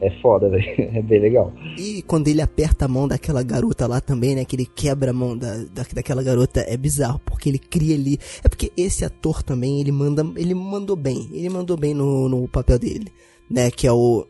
É 0.00 0.10
foda, 0.20 0.48
velho. 0.50 0.64
É 0.78 1.02
bem 1.02 1.20
legal. 1.20 1.52
E 1.78 2.02
quando 2.02 2.28
ele 2.28 2.42
aperta 2.42 2.84
a 2.84 2.88
mão 2.88 3.08
daquela 3.08 3.42
garota 3.42 3.86
lá 3.86 4.00
também, 4.00 4.34
né? 4.34 4.44
Que 4.44 4.56
ele 4.56 4.66
quebra 4.66 5.10
a 5.10 5.14
mão 5.14 5.36
da, 5.36 5.56
da, 5.72 5.84
daquela 5.94 6.22
garota, 6.22 6.60
é 6.60 6.76
bizarro, 6.76 7.20
porque 7.24 7.48
ele 7.48 7.58
cria 7.58 7.94
ali. 7.94 8.18
É 8.44 8.48
porque 8.48 8.72
esse 8.76 9.04
ator 9.04 9.42
também, 9.42 9.80
ele 9.80 9.92
manda. 9.92 10.24
Ele 10.36 10.54
mandou 10.54 10.96
bem. 10.96 11.28
Ele 11.32 11.48
mandou 11.48 11.76
bem 11.76 11.94
no, 11.94 12.28
no 12.28 12.48
papel 12.48 12.78
dele. 12.78 13.10
Né? 13.50 13.70
Que 13.70 13.86
é 13.86 13.92
o 13.92 14.26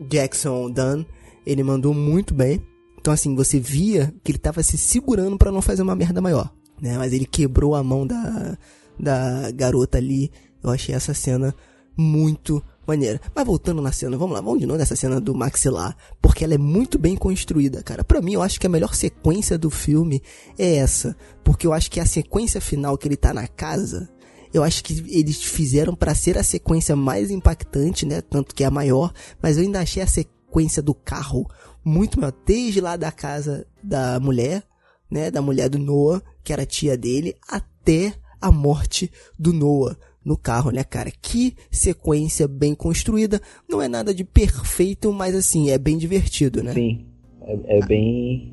Jackson 0.00 0.70
Dunn. 0.70 1.04
Ele 1.44 1.62
mandou 1.62 1.92
muito 1.92 2.32
bem. 2.32 2.62
Então, 2.98 3.12
assim, 3.12 3.34
você 3.34 3.58
via 3.58 4.14
que 4.22 4.30
ele 4.30 4.38
tava 4.38 4.62
se 4.62 4.78
segurando 4.78 5.36
para 5.36 5.50
não 5.50 5.60
fazer 5.60 5.82
uma 5.82 5.96
merda 5.96 6.20
maior. 6.20 6.52
Né? 6.80 6.96
Mas 6.96 7.12
ele 7.12 7.26
quebrou 7.26 7.74
a 7.74 7.82
mão 7.82 8.06
da, 8.06 8.56
da 8.98 9.50
garota 9.50 9.98
ali. 9.98 10.30
Eu 10.62 10.70
achei 10.70 10.94
essa 10.94 11.12
cena 11.12 11.52
muito 11.96 12.62
maneira. 12.86 13.20
Mas 13.34 13.46
voltando 13.46 13.80
na 13.80 13.92
cena, 13.92 14.16
vamos 14.16 14.34
lá, 14.34 14.40
vamos 14.40 14.60
de 14.60 14.66
novo 14.66 14.78
nessa 14.78 14.96
cena 14.96 15.20
do 15.20 15.34
maxilar, 15.34 15.96
porque 16.20 16.44
ela 16.44 16.54
é 16.54 16.58
muito 16.58 16.98
bem 16.98 17.16
construída, 17.16 17.82
cara. 17.82 18.04
Para 18.04 18.20
mim, 18.20 18.34
eu 18.34 18.42
acho 18.42 18.60
que 18.60 18.66
a 18.66 18.70
melhor 18.70 18.94
sequência 18.94 19.58
do 19.58 19.70
filme 19.70 20.22
é 20.58 20.76
essa, 20.76 21.16
porque 21.44 21.66
eu 21.66 21.72
acho 21.72 21.90
que 21.90 22.00
a 22.00 22.06
sequência 22.06 22.60
final 22.60 22.98
que 22.98 23.08
ele 23.08 23.16
tá 23.16 23.32
na 23.32 23.46
casa, 23.46 24.08
eu 24.52 24.62
acho 24.62 24.82
que 24.84 25.04
eles 25.08 25.42
fizeram 25.42 25.94
para 25.94 26.14
ser 26.14 26.36
a 26.36 26.42
sequência 26.42 26.94
mais 26.94 27.30
impactante, 27.30 28.04
né? 28.04 28.20
Tanto 28.20 28.54
que 28.54 28.64
é 28.64 28.66
a 28.66 28.70
maior, 28.70 29.12
mas 29.40 29.56
eu 29.56 29.64
ainda 29.64 29.80
achei 29.80 30.02
a 30.02 30.06
sequência 30.06 30.82
do 30.82 30.94
carro 30.94 31.48
muito 31.84 32.20
maior, 32.20 32.34
desde 32.44 32.80
lá 32.80 32.96
da 32.96 33.10
casa 33.10 33.66
da 33.82 34.20
mulher, 34.20 34.62
né? 35.10 35.30
Da 35.30 35.40
mulher 35.40 35.68
do 35.68 35.78
Noah, 35.78 36.22
que 36.44 36.52
era 36.52 36.66
tia 36.66 36.96
dele, 36.96 37.36
até 37.48 38.14
a 38.40 38.50
morte 38.50 39.10
do 39.38 39.52
Noah 39.52 39.96
no 40.24 40.36
carro, 40.36 40.70
né, 40.70 40.84
cara? 40.84 41.10
Que 41.20 41.54
sequência 41.70 42.46
bem 42.46 42.74
construída. 42.74 43.40
Não 43.68 43.80
é 43.80 43.88
nada 43.88 44.14
de 44.14 44.24
perfeito, 44.24 45.12
mas 45.12 45.34
assim, 45.34 45.70
é 45.70 45.78
bem 45.78 45.98
divertido, 45.98 46.62
né? 46.62 46.72
Sim. 46.72 47.06
É, 47.42 47.78
é 47.78 47.86
bem. 47.86 48.52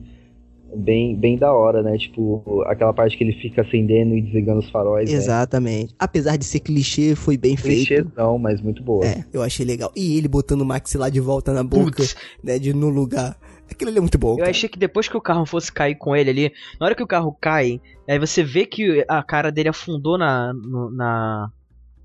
Bem, 0.76 1.16
bem 1.16 1.36
da 1.36 1.52
hora, 1.52 1.82
né? 1.82 1.98
Tipo, 1.98 2.64
aquela 2.68 2.94
parte 2.94 3.18
que 3.18 3.24
ele 3.24 3.34
fica 3.34 3.64
acendendo 3.64 4.16
e 4.16 4.22
desligando 4.22 4.60
os 4.60 4.70
faróis. 4.70 5.10
Né? 5.10 5.18
Exatamente. 5.18 5.90
Né? 5.90 5.96
Apesar 5.98 6.38
de 6.38 6.46
ser 6.46 6.60
clichê, 6.60 7.16
foi 7.16 7.38
bem 7.38 7.56
clichê, 7.56 7.86
feito. 7.86 8.04
Clichê 8.04 8.22
não, 8.22 8.38
mas 8.38 8.62
muito 8.62 8.84
boa. 8.84 9.04
É, 9.04 9.26
eu 9.34 9.42
achei 9.42 9.66
legal. 9.66 9.92
E 9.96 10.16
ele 10.16 10.28
botando 10.28 10.62
o 10.62 10.66
Max 10.66 10.94
lá 10.94 11.10
de 11.10 11.20
volta 11.20 11.54
na 11.54 11.64
boca, 11.64 12.04
Putz. 12.04 12.16
né? 12.44 12.60
De 12.60 12.72
no 12.72 12.90
lugar. 12.90 13.36
Aquilo 13.70 13.90
ali 13.90 13.98
é 13.98 14.02
muito 14.02 14.18
bom. 14.18 14.34
Eu 14.34 14.38
cara. 14.38 14.50
achei 14.52 14.70
que 14.70 14.78
depois 14.78 15.08
que 15.08 15.18
o 15.18 15.22
carro 15.22 15.46
fosse 15.46 15.72
cair 15.72 15.96
com 15.96 16.16
ele 16.16 16.30
ali, 16.30 16.52
na 16.80 16.86
hora 16.86 16.96
que 16.96 17.04
o 17.04 17.08
carro 17.08 17.36
cai, 17.40 17.82
aí 18.08 18.20
você 18.20 18.44
vê 18.44 18.66
que 18.66 19.04
a 19.08 19.24
cara 19.24 19.52
dele 19.52 19.70
afundou 19.70 20.18
na, 20.18 20.54
no, 20.54 20.92
na, 20.92 21.52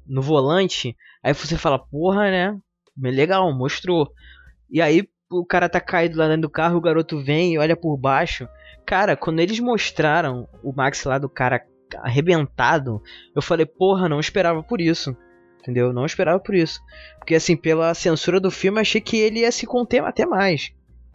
no 0.06 0.22
volante, 0.22 0.96
aí 1.22 1.32
você 1.32 1.56
fala, 1.56 1.78
porra, 1.78 2.30
né? 2.30 2.58
Legal, 2.96 3.52
mostrou. 3.52 4.10
E 4.70 4.80
aí 4.80 5.08
o 5.30 5.44
cara 5.44 5.68
tá 5.68 5.80
caído 5.80 6.18
lá 6.18 6.26
dentro 6.26 6.42
do 6.42 6.50
carro, 6.50 6.76
o 6.76 6.80
garoto 6.80 7.22
vem 7.22 7.54
e 7.54 7.58
olha 7.58 7.76
por 7.76 7.96
baixo. 7.96 8.48
Cara, 8.86 9.16
quando 9.16 9.40
eles 9.40 9.58
mostraram 9.60 10.48
o 10.62 10.72
Max 10.72 11.04
lá 11.04 11.18
do 11.18 11.28
cara 11.28 11.64
arrebentado, 11.98 13.02
eu 13.34 13.42
falei, 13.42 13.66
porra, 13.66 14.08
não 14.08 14.20
esperava 14.20 14.62
por 14.62 14.80
isso. 14.80 15.16
Entendeu? 15.60 15.92
Não 15.92 16.04
esperava 16.04 16.38
por 16.38 16.54
isso. 16.54 16.78
Porque 17.18 17.34
assim, 17.34 17.56
pela 17.56 17.94
censura 17.94 18.38
do 18.38 18.50
filme, 18.50 18.80
achei 18.80 19.00
que 19.00 19.16
ele 19.16 19.40
ia 19.40 19.50
se 19.50 19.66
conter 19.66 20.04
até 20.04 20.26
mais. 20.26 20.72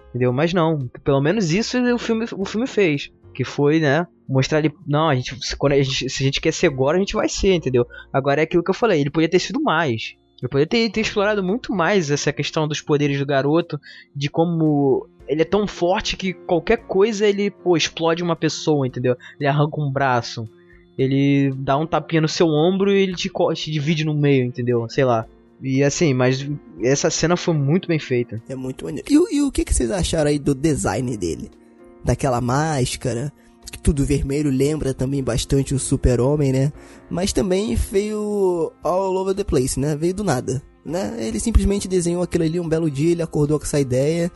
Entendeu? 0.10 0.34
Mas 0.34 0.54
não. 0.54 0.88
Pelo 1.04 1.22
menos 1.22 1.52
isso 1.52 1.78
o 1.94 2.00
filme, 2.00 2.26
o 2.36 2.46
filme 2.46 2.66
fez 2.66 3.12
que 3.34 3.44
foi, 3.44 3.80
né, 3.80 4.08
mostrar 4.28 4.60
ele, 4.60 4.74
não, 4.88 5.10
a 5.10 5.16
gente, 5.16 5.36
quando 5.58 5.74
a 5.74 5.82
gente, 5.82 6.10
se 6.10 6.24
a 6.24 6.26
gente 6.26 6.40
quer 6.40 6.54
ser 6.54 6.68
agora, 6.68 6.98
a 6.98 7.00
gente 7.00 7.14
vai 7.14 7.28
ser, 7.28 7.54
entendeu? 7.54 7.86
Agora 8.14 8.42
é 8.42 8.44
aquilo 8.44 8.64
que 8.64 8.70
eu 8.70 8.76
falei, 8.76 9.02
ele 9.02 9.10
podia 9.10 9.30
ter 9.30 9.40
sido 9.40 9.62
mais. 9.62 10.16
Ele 10.42 10.48
poderia 10.48 10.68
ter, 10.68 10.90
ter 10.90 11.02
explorado 11.02 11.44
muito 11.44 11.74
mais 11.74 12.12
essa 12.12 12.32
questão 12.32 12.68
dos 12.68 12.80
poderes 12.80 13.18
do 13.20 13.26
garoto, 13.26 13.80
de 14.16 14.30
como 14.30 15.08
ele 15.28 15.42
é 15.42 15.46
tão 15.46 15.68
forte 15.68 16.16
que 16.16 16.34
qualquer 16.34 16.78
coisa 16.78 17.28
ele, 17.28 17.52
pô, 17.52 17.76
explode 17.76 18.24
uma 18.24 18.36
pessoa, 18.36 18.88
entendeu? 18.88 19.16
Ele 19.40 19.48
arranca 19.48 19.82
um 19.82 19.92
braço, 19.92 20.50
ele 20.98 21.54
dá 21.58 21.78
um 21.78 21.86
tapinha 21.86 22.22
no 22.22 22.28
seu 22.28 22.48
ombro 22.48 22.92
e 22.92 23.02
ele 23.02 23.16
te, 23.16 23.30
te 23.56 23.72
divide 23.72 24.06
no 24.06 24.14
meio, 24.14 24.46
entendeu? 24.46 24.88
Sei 24.90 25.04
lá. 25.04 25.26
E 25.62 25.84
assim, 25.84 26.14
mas 26.14 26.48
essa 26.82 27.10
cena 27.10 27.36
foi 27.36 27.54
muito 27.54 27.88
bem 27.88 28.00
feita. 28.00 28.42
É 28.48 28.56
muito 28.56 28.86
maneiro. 28.86 29.08
E, 29.10 29.36
e 29.36 29.42
o 29.42 29.52
que, 29.52 29.66
que 29.66 29.74
vocês 29.74 29.92
acharam 29.92 30.30
aí 30.30 30.40
do 30.40 30.56
design 30.56 31.18
dele? 31.18 31.52
Daquela 32.10 32.42
máscara, 32.42 33.32
que 33.72 33.78
tudo 33.78 34.04
vermelho 34.04 34.50
lembra 34.50 34.96
também 34.96 35.24
bastante 35.24 35.76
o 35.76 35.80
Super-Homem, 35.80 36.52
né? 36.52 36.74
Mas 37.08 37.32
também 37.32 37.76
veio 37.76 38.72
all 38.84 39.16
over 39.16 39.36
the 39.36 39.44
place, 39.44 39.80
né? 39.80 39.96
Veio 39.96 40.16
do 40.16 40.24
nada, 40.24 40.60
né? 40.84 41.16
Ele 41.20 41.40
simplesmente 41.40 41.88
desenhou 41.88 42.24
aquilo 42.24 42.44
ali 42.44 42.60
um 42.60 42.68
belo 42.68 42.90
dia, 42.90 43.12
ele 43.12 43.22
acordou 43.22 43.60
com 43.60 43.66
essa 43.66 43.80
ideia, 43.80 44.32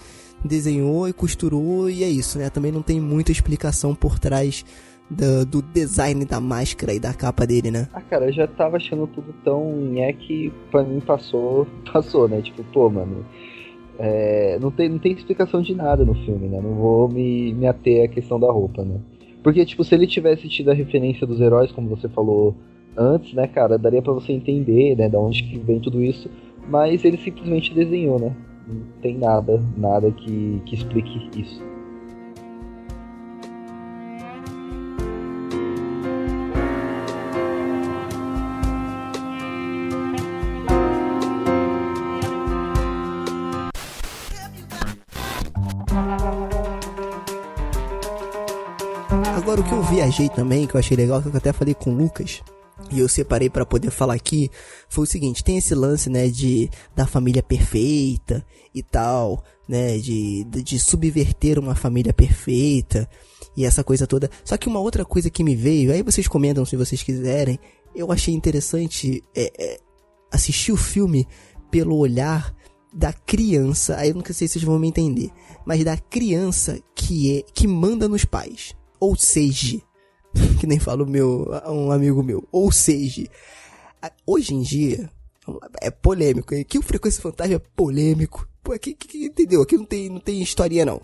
desenhou 0.46 1.10
e 1.10 1.14
costurou 1.14 1.90
e 1.90 2.04
é 2.04 2.10
isso, 2.10 2.38
né? 2.38 2.48
Também 2.52 2.72
não 2.72 2.84
tem 2.84 3.02
muita 3.02 3.32
explicação 3.32 3.96
por 3.96 4.20
trás 4.20 4.64
do, 5.10 5.46
do, 5.46 5.62
design 5.64 6.24
da 6.26 6.40
máscara 6.40 6.94
e 6.94 7.00
da 7.00 7.12
capa 7.12 7.46
dele, 7.48 7.72
né? 7.72 7.88
Ah, 7.92 8.02
cara, 8.02 8.26
eu 8.26 8.34
já 8.34 8.48
tava 8.48 8.78
achando 8.78 9.08
tudo 9.08 9.34
tão 9.44 9.94
é 9.98 10.14
que 10.14 10.54
pra 10.70 10.84
mim 10.84 11.00
passou, 11.00 11.66
passou, 11.92 12.28
né? 12.28 12.40
Tipo, 12.44 12.64
pô, 12.66 12.88
mano, 12.88 13.26
é, 14.00 14.58
não, 14.60 14.72
tem, 14.72 14.90
não 14.90 14.98
tem 14.98 15.12
explicação 15.12 15.62
de 15.62 15.76
nada 15.76 16.04
no 16.04 16.16
filme, 16.16 16.48
né? 16.48 16.60
Não 16.62 16.74
vou 16.74 17.08
me, 17.10 17.54
me 17.54 17.68
ater 17.68 18.06
à 18.06 18.08
questão 18.08 18.40
da 18.40 18.52
roupa, 18.52 18.84
né? 18.84 19.00
Porque, 19.44 19.66
tipo, 19.66 19.84
se 19.84 19.94
ele 19.94 20.08
tivesse 20.08 20.48
tido 20.48 20.72
a 20.72 20.74
referência 20.74 21.28
dos 21.28 21.40
heróis, 21.40 21.72
como 21.72 21.90
você 21.90 22.08
falou 22.08 22.56
antes, 22.96 23.34
né, 23.34 23.48
cara, 23.48 23.78
daria 23.78 24.02
para 24.02 24.14
você 24.14 24.32
entender, 24.32 24.96
né, 24.96 25.10
da 25.10 25.20
onde 25.20 25.44
que 25.44 25.58
vem 25.60 25.80
tudo 25.80 26.02
isso. 26.02 26.30
Mas 26.70 27.04
ele 27.04 27.18
simplesmente 27.18 27.74
desenhou, 27.74 28.20
né? 28.20 28.34
Não 28.68 28.82
tem 29.02 29.18
nada, 29.18 29.62
nada 29.76 30.10
que, 30.12 30.62
que 30.66 30.76
explique 30.76 31.30
isso. 31.40 31.73
Viajei 50.04 50.28
também, 50.28 50.68
que 50.68 50.76
eu 50.76 50.80
achei 50.80 50.98
legal, 50.98 51.22
que 51.22 51.30
eu 51.30 51.36
até 51.36 51.54
falei 51.54 51.74
com 51.74 51.92
o 51.92 51.96
Lucas, 51.96 52.42
e 52.92 53.00
eu 53.00 53.08
separei 53.08 53.50
para 53.50 53.66
poder 53.66 53.90
falar 53.90 54.16
aqui, 54.16 54.50
foi 54.90 55.06
o 55.06 55.08
seguinte, 55.08 55.44
tem 55.44 55.58
esse 55.58 55.74
lance, 55.74 56.10
né, 56.10 56.28
de 56.28 56.70
da 56.96 57.08
família 57.08 57.42
perfeita 57.42 58.46
e 58.76 58.84
tal, 58.84 59.44
né, 59.68 59.98
de, 59.98 60.44
de 60.44 60.78
subverter 60.78 61.58
uma 61.58 61.76
família 61.76 62.14
perfeita 62.14 63.08
e 63.56 63.66
essa 63.66 63.84
coisa 63.84 64.06
toda. 64.06 64.30
Só 64.44 64.58
que 64.58 64.68
uma 64.68 64.80
outra 64.80 65.06
coisa 65.06 65.30
que 65.30 65.44
me 65.44 65.56
veio, 65.56 65.94
aí 65.94 66.02
vocês 66.02 66.28
comentam 66.28 66.66
se 66.66 66.76
vocês 66.76 67.02
quiserem, 67.02 67.58
eu 67.96 68.12
achei 68.12 68.34
interessante 68.34 69.24
é, 69.34 69.54
é, 69.58 69.80
assistir 70.32 70.74
o 70.74 70.78
filme 70.78 71.26
pelo 71.72 71.96
olhar 71.96 72.54
da 72.94 73.14
criança, 73.14 73.96
aí 73.96 74.10
eu 74.10 74.16
não 74.16 74.24
sei 74.26 74.48
se 74.48 74.50
vocês 74.50 74.66
vão 74.66 74.78
me 74.78 74.88
entender, 74.88 75.32
mas 75.66 75.84
da 75.84 75.98
criança 75.98 76.78
que 76.94 77.38
é 77.38 77.42
que 77.54 77.68
manda 77.68 78.08
nos 78.10 78.26
pais 78.26 78.76
ou 79.04 79.18
seja, 79.18 79.82
que 80.60 80.68
nem 80.68 80.80
fala 80.80 81.04
o 81.04 81.10
meu, 81.10 81.50
um 81.68 81.92
amigo 81.92 82.24
meu, 82.24 82.48
ou 82.52 82.72
seja, 82.72 83.24
hoje 84.26 84.54
em 84.54 84.62
dia, 84.62 85.10
é 85.82 85.92
polêmico, 85.92 86.56
aqui 86.56 86.78
o 86.78 86.82
Frequência 86.82 87.22
Fantasma 87.22 87.56
é 87.56 87.60
polêmico, 87.60 88.48
pô, 88.64 88.74
aqui, 88.74 88.92
aqui, 88.92 89.26
entendeu? 89.26 89.62
Aqui 89.62 89.78
não 89.78 89.86
tem, 89.86 90.10
não 90.10 90.20
tem 90.20 90.42
historinha 90.42 90.86
não. 90.86 91.02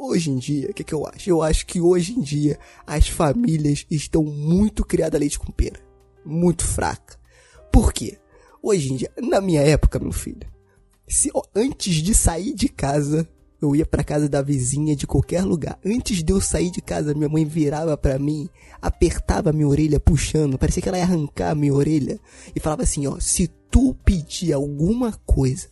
Hoje 0.00 0.30
em 0.30 0.36
dia, 0.36 0.70
o 0.70 0.74
que, 0.74 0.84
que 0.84 0.94
eu 0.94 1.04
acho? 1.06 1.28
Eu 1.28 1.42
acho 1.42 1.66
que 1.66 1.80
hoje 1.80 2.12
em 2.12 2.20
dia 2.20 2.56
as 2.86 3.08
famílias 3.08 3.84
estão 3.90 4.22
muito 4.22 4.84
criadas 4.84 5.16
a 5.16 5.20
leite 5.20 5.38
com 5.38 5.50
pera. 5.50 5.80
Muito 6.24 6.64
fraca. 6.64 7.18
Por 7.72 7.92
quê? 7.92 8.16
Hoje 8.62 8.92
em 8.92 8.96
dia, 8.96 9.10
na 9.20 9.40
minha 9.40 9.60
época, 9.60 9.98
meu 9.98 10.12
filho, 10.12 10.46
se 11.08 11.30
ó, 11.34 11.42
antes 11.54 11.96
de 11.96 12.14
sair 12.14 12.54
de 12.54 12.68
casa, 12.68 13.28
eu 13.60 13.74
ia 13.74 13.84
para 13.84 14.04
casa 14.04 14.28
da 14.28 14.40
vizinha 14.40 14.94
de 14.94 15.06
qualquer 15.06 15.42
lugar. 15.42 15.78
Antes 15.84 16.22
de 16.22 16.32
eu 16.32 16.40
sair 16.40 16.70
de 16.70 16.80
casa, 16.80 17.14
minha 17.14 17.28
mãe 17.28 17.44
virava 17.44 17.96
para 17.96 18.18
mim, 18.18 18.48
apertava 18.80 19.52
minha 19.52 19.68
orelha 19.68 19.98
puxando, 19.98 20.58
parecia 20.58 20.82
que 20.82 20.88
ela 20.88 20.98
ia 20.98 21.04
arrancar 21.04 21.50
a 21.50 21.54
minha 21.54 21.74
orelha 21.74 22.18
e 22.54 22.60
falava 22.60 22.82
assim, 22.82 23.06
ó, 23.06 23.18
se 23.18 23.48
tu 23.70 23.94
pedir 24.04 24.52
alguma 24.52 25.12
coisa, 25.26 25.68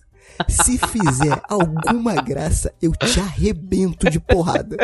se 0.49 0.79
fizer 0.79 1.41
alguma 1.49 2.15
graça, 2.17 2.73
eu 2.83 2.93
te 2.93 3.21
arrebento 3.21 4.11
de 4.11 4.19
porrada. 4.19 4.77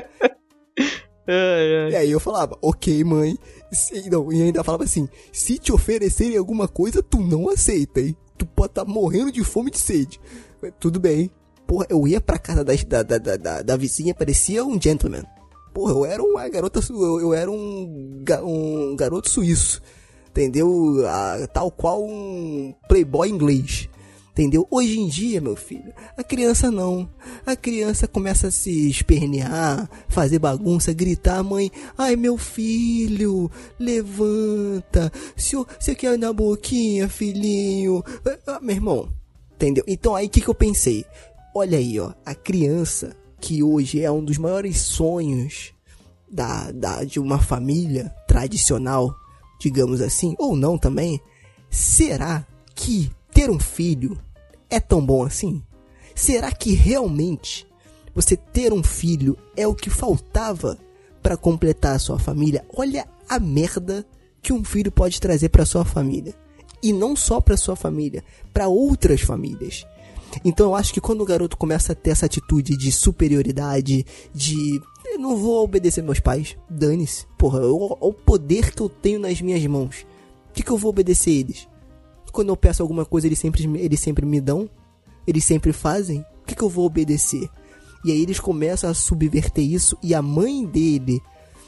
E 1.27 1.97
aí 1.97 2.11
eu 2.11 2.21
falava, 2.21 2.57
ok, 2.61 3.03
mãe. 3.05 3.39
Se, 3.71 4.11
não, 4.11 4.33
e 4.33 4.43
ainda 4.43 4.65
falava 4.65 4.85
assim: 4.85 5.09
se 5.33 5.59
te 5.59 5.73
oferecerem 5.73 6.37
alguma 6.37 6.69
coisa, 6.69 7.03
tu 7.03 7.21
não 7.21 7.49
aceita, 7.49 8.01
hein? 8.01 8.17
Tu 8.37 8.45
pode 8.45 8.73
estar 8.73 8.85
tá 8.85 8.91
morrendo 8.91 9.31
de 9.33 9.43
fome 9.45 9.69
e 9.69 9.73
de 9.73 9.79
sede. 9.79 10.21
Tudo 10.79 11.01
bem, 11.01 11.31
porra, 11.73 11.87
eu 11.89 12.07
ia 12.07 12.21
pra 12.21 12.39
casa 12.39 12.63
da, 12.63 12.75
da, 12.75 13.19
da, 13.19 13.37
da, 13.39 13.63
da 13.63 13.77
vizinha, 13.79 14.15
parecia 14.15 14.63
um 14.63 14.79
gentleman. 14.79 15.25
Porra, 15.73 15.93
eu 15.93 16.05
era 16.05 16.23
uma 16.23 16.47
garota, 16.47 16.81
eu, 16.91 17.19
eu 17.19 17.33
era 17.33 17.51
um, 17.51 18.23
um 18.45 18.95
garoto 18.95 19.31
suíço, 19.31 19.81
entendeu? 20.29 20.97
tal 21.51 21.71
qual 21.71 22.05
um 22.05 22.75
playboy 22.87 23.31
inglês. 23.31 23.89
Entendeu? 24.33 24.67
Hoje 24.71 24.99
em 24.99 25.09
dia, 25.09 25.41
meu 25.41 25.57
filho, 25.57 25.93
a 26.15 26.23
criança 26.23 26.71
não. 26.71 27.09
A 27.47 27.57
criança 27.57 28.07
começa 28.07 28.49
a 28.49 28.51
se 28.51 28.91
espernear, 28.91 29.89
fazer 30.09 30.39
bagunça, 30.39 30.93
gritar, 30.93 31.43
mãe, 31.43 31.71
ai 31.97 32.17
meu 32.17 32.37
filho, 32.37 33.51
levanta. 33.79 35.11
Se 35.37 35.57
você 35.57 35.95
quer 35.95 36.19
na 36.19 36.35
boquinha, 36.35 37.09
filhinho. 37.09 38.05
Ah, 38.47 38.59
meu 38.61 38.77
irmão, 38.77 39.09
entendeu? 39.55 39.85
Então 39.87 40.15
aí 40.15 40.27
o 40.27 40.31
que, 40.31 40.41
que 40.41 40.49
eu 40.49 40.55
pensei? 40.55 41.05
Olha 41.55 41.77
aí, 41.77 42.01
ó, 42.01 42.15
a 42.25 42.35
criança 42.35 43.15
que 43.39 43.63
hoje 43.63 44.01
é 44.01 44.11
um 44.11 44.25
dos 44.25 44.39
maiores 44.39 44.81
sonhos 44.81 45.75
da, 46.31 46.71
da 46.73 47.05
de 47.05 47.21
uma 47.21 47.39
família 47.39 48.09
tradicional, 48.27 49.15
digamos 49.61 50.01
assim, 50.01 50.35
ou 50.39 50.57
não 50.57 50.79
também, 50.79 51.21
será 51.69 52.47
que 52.75 53.11
ter 53.31 53.51
um 53.51 53.59
filho 53.59 54.19
é 54.71 54.81
tão 54.81 55.05
bom 55.05 55.25
assim? 55.25 55.63
Será 56.15 56.51
que 56.51 56.73
realmente 56.73 57.67
você 58.15 58.35
ter 58.35 58.73
um 58.73 58.83
filho 58.83 59.37
é 59.55 59.67
o 59.67 59.75
que 59.75 59.91
faltava 59.91 60.79
para 61.23 61.37
completar 61.37 61.97
a 61.97 61.99
sua 61.99 62.19
família? 62.19 62.65
Olha 62.75 63.07
a 63.29 63.39
merda 63.39 64.07
que 64.41 64.55
um 64.55 64.65
filho 64.65 64.91
pode 64.91 65.21
trazer 65.21 65.51
para 65.51 65.67
sua 65.67 65.85
família. 65.85 66.35
E 66.83 66.93
não 66.93 67.15
só 67.15 67.41
para 67.41 67.57
sua 67.57 67.77
família, 67.77 68.25
para 68.53 68.69
outras 68.69 69.21
famílias. 69.21 69.87
Então 70.45 70.67
eu 70.67 70.75
acho 70.75 70.93
que 70.93 71.01
quando 71.01 71.21
o 71.21 71.27
garoto 71.27 71.57
começa 71.57 71.93
a 71.93 71.97
ter 71.97 72.11
essa 72.11 72.27
atitude 72.27 72.77
de 72.77 72.91
superioridade, 72.91 74.07
de 74.35 74.81
eu 75.05 75.19
não 75.19 75.37
vou 75.37 75.63
obedecer 75.63 76.03
meus 76.03 76.21
pais, 76.21 76.57
dane-se. 76.71 77.27
Porra, 77.37 77.61
olha 77.61 77.97
o 78.01 78.13
poder 78.13 78.75
que 78.75 78.81
eu 78.81 78.89
tenho 78.89 79.21
nas 79.21 79.41
minhas 79.41 79.65
mãos. 79.67 80.07
O 80.51 80.53
que, 80.53 80.63
que 80.63 80.71
eu 80.71 80.79
vou 80.79 80.91
obedecer 80.91 81.31
eles? 81.31 81.69
Quando 82.33 82.49
eu 82.49 82.57
peço 82.57 82.83
alguma 82.83 83.05
coisa, 83.05 83.27
eles 83.27 83.39
sempre, 83.39 83.65
eles 83.79 84.01
sempre 84.01 84.25
me 84.25 84.41
dão. 84.41 84.69
Eles 85.27 85.45
sempre 85.45 85.73
fazem. 85.73 86.21
O 86.43 86.47
que, 86.47 86.55
que 86.55 86.63
eu 86.63 86.69
vou 86.69 86.87
obedecer? 86.87 87.49
E 88.05 88.11
aí 88.11 88.23
eles 88.23 88.41
começam 88.41 88.89
a 88.89 88.95
subverter 88.95 89.65
isso. 89.65 89.97
E 90.03 90.15
a 90.15 90.23
mãe 90.23 90.65
dele, 90.65 91.21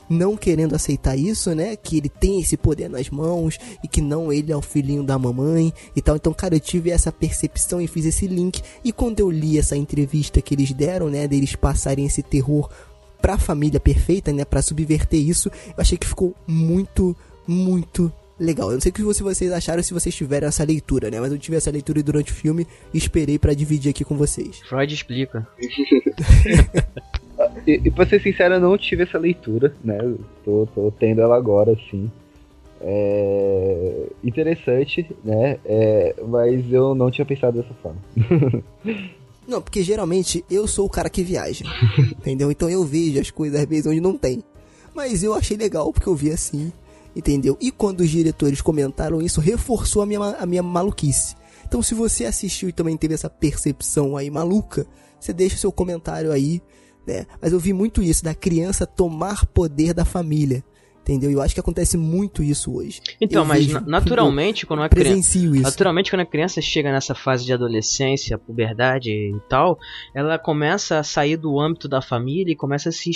não 0.09 0.37
querendo 0.37 0.75
aceitar 0.75 1.17
isso, 1.17 1.55
né? 1.55 1.77
Que 1.77 1.99
ele 1.99 2.09
tem 2.09 2.41
esse 2.41 2.57
poder 2.57 2.89
nas 2.89 3.11
mãos. 3.11 3.59
E 3.83 3.89
que 3.89 4.01
não 4.01 4.33
ele 4.33 4.53
é 4.53 4.57
o 4.57 4.63
filhinho 4.63 5.03
da 5.03 5.19
mamãe 5.19 5.73
e 5.95 6.03
tal. 6.03 6.17
Então, 6.17 6.33
cara, 6.33 6.55
eu 6.55 6.61
tive 6.61 6.91
essa 6.91 7.13
percepção 7.13 7.81
e 7.81 7.87
fiz 7.87 8.05
esse 8.05 8.27
link. 8.27 8.63
E 8.85 8.93
quando 8.93 9.21
eu 9.21 9.31
li 9.31 9.59
essa 9.59 9.77
entrevista 9.77 10.41
que 10.41 10.55
eles 10.55 10.73
deram, 10.73 11.09
né? 11.09 11.27
Deles 11.27 11.57
passarem 11.57 12.07
esse 12.07 12.23
terror 12.23 12.69
pra 13.21 13.39
família 13.39 13.81
perfeita, 13.81 14.33
né? 14.33 14.45
Pra 14.45 14.63
subverter 14.63 15.21
isso. 15.21 15.49
Eu 15.69 15.75
achei 15.79 15.97
que 15.97 16.07
ficou 16.07 16.35
muito, 16.47 17.17
muito 17.47 18.13
legal. 18.39 18.69
Eu 18.69 18.75
não 18.75 18.81
sei 18.81 18.91
o 18.91 18.93
que 18.93 19.03
vocês 19.03 19.53
acharam 19.53 19.83
se 19.83 19.95
vocês 19.95 20.15
tiveram 20.15 20.49
essa 20.49 20.65
leitura, 20.65 21.11
né? 21.11 21.21
Mas 21.21 21.33
eu 21.33 21.39
tive 21.39 21.57
essa 21.57 21.71
leitura 21.71 22.03
durante 22.03 22.33
o 22.33 22.35
filme 22.35 22.67
e 22.93 22.99
esperei 22.99 23.39
para 23.39 23.55
dividir 23.55 23.91
aqui 23.91 24.05
com 24.05 24.17
vocês. 24.17 24.61
Freud 24.69 24.93
explica. 24.93 25.47
e, 27.67 27.81
e 27.85 27.91
pra 27.91 28.07
ser 28.07 28.21
sincero, 28.21 28.55
eu 28.55 28.61
não 28.61 28.77
tive 28.77 29.03
essa 29.03 29.19
leitura, 29.19 29.75
né? 29.83 29.99
Tô, 30.45 30.69
tô 30.75 30.93
tendo 30.99 31.21
ela 31.21 31.37
agora, 31.37 31.77
sim. 31.91 32.11
É 32.81 34.07
interessante, 34.23 35.07
né? 35.25 35.59
É, 35.65 36.15
mas 36.27 36.71
eu 36.73 36.95
não 36.95 37.11
tinha 37.11 37.25
pensado 37.25 37.61
dessa 37.61 37.75
forma. 37.83 37.99
não, 39.49 39.63
porque 39.63 39.83
geralmente 39.83 40.45
eu 40.51 40.67
sou 40.67 40.87
o 40.87 40.91
cara 40.91 41.09
que 41.09 41.23
viaja, 41.23 41.65
entendeu? 42.19 42.51
Então 42.51 42.69
eu 42.69 42.85
vejo 42.85 43.21
as 43.21 43.31
coisas 43.31 43.59
às 43.61 43.67
vezes 43.67 43.87
onde 43.87 44.01
não 44.01 44.17
tem. 44.17 44.43
Mas 44.95 45.23
eu 45.23 45.35
achei 45.35 45.57
legal 45.57 45.93
porque 45.93 46.09
eu 46.09 46.15
vi 46.15 46.31
assim 46.31 46.73
entendeu? 47.15 47.57
E 47.61 47.71
quando 47.71 48.01
os 48.01 48.11
diretores 48.11 48.61
comentaram 48.61 49.23
isso, 49.23 49.41
reforçou 49.41 50.03
a 50.03 50.07
minha, 50.07 50.21
a 50.21 50.47
minha 50.47 50.63
maluquice. 50.63 51.37
Então, 51.67 51.83
se 51.83 51.95
você 51.95 52.25
assistiu 52.25 52.69
e 52.69 52.73
também 52.73 52.97
teve 52.97 53.15
essa 53.15 53.31
percepção 53.31 54.17
aí 54.17 54.31
maluca, 54.31 54.87
você 55.19 55.33
deixa 55.33 55.57
seu 55.57 55.73
comentário 55.73 56.31
aí, 56.31 56.61
né? 57.07 57.27
Mas 57.41 57.53
eu 57.53 57.59
vi 57.59 57.73
muito 57.73 58.03
isso, 58.03 58.25
da 58.25 58.35
criança 58.35 58.87
tomar 58.87 59.47
poder 59.47 59.93
da 59.95 60.05
família. 60.05 60.65
Entendeu? 61.05 61.31
Eu 61.31 61.43
acho 61.43 61.53
que 61.53 61.61
acontece 61.61 61.99
muito 61.99 62.43
isso 62.43 62.75
hoje. 62.75 63.03
Então, 63.21 63.43
eu 63.43 63.47
mas 63.47 63.69
naturalmente, 63.87 64.65
quando 64.65 64.83
a 64.83 64.89
criança. 64.89 65.37
Isso. 65.37 65.61
Naturalmente, 65.61 66.11
quando 66.11 66.23
a 66.23 66.27
criança 66.27 66.63
chega 66.63 66.91
nessa 66.91 67.15
fase 67.15 67.45
de 67.45 67.53
adolescência, 67.53 68.39
puberdade 68.39 69.11
e 69.11 69.39
tal, 69.47 69.79
ela 70.15 70.39
começa 70.39 70.99
a 70.99 71.03
sair 71.03 71.37
do 71.37 71.61
âmbito 71.61 71.89
da 71.89 72.01
família 72.01 72.53
e 72.53 72.57
começa 72.57 72.89
a 72.89 72.93
se 72.93 73.11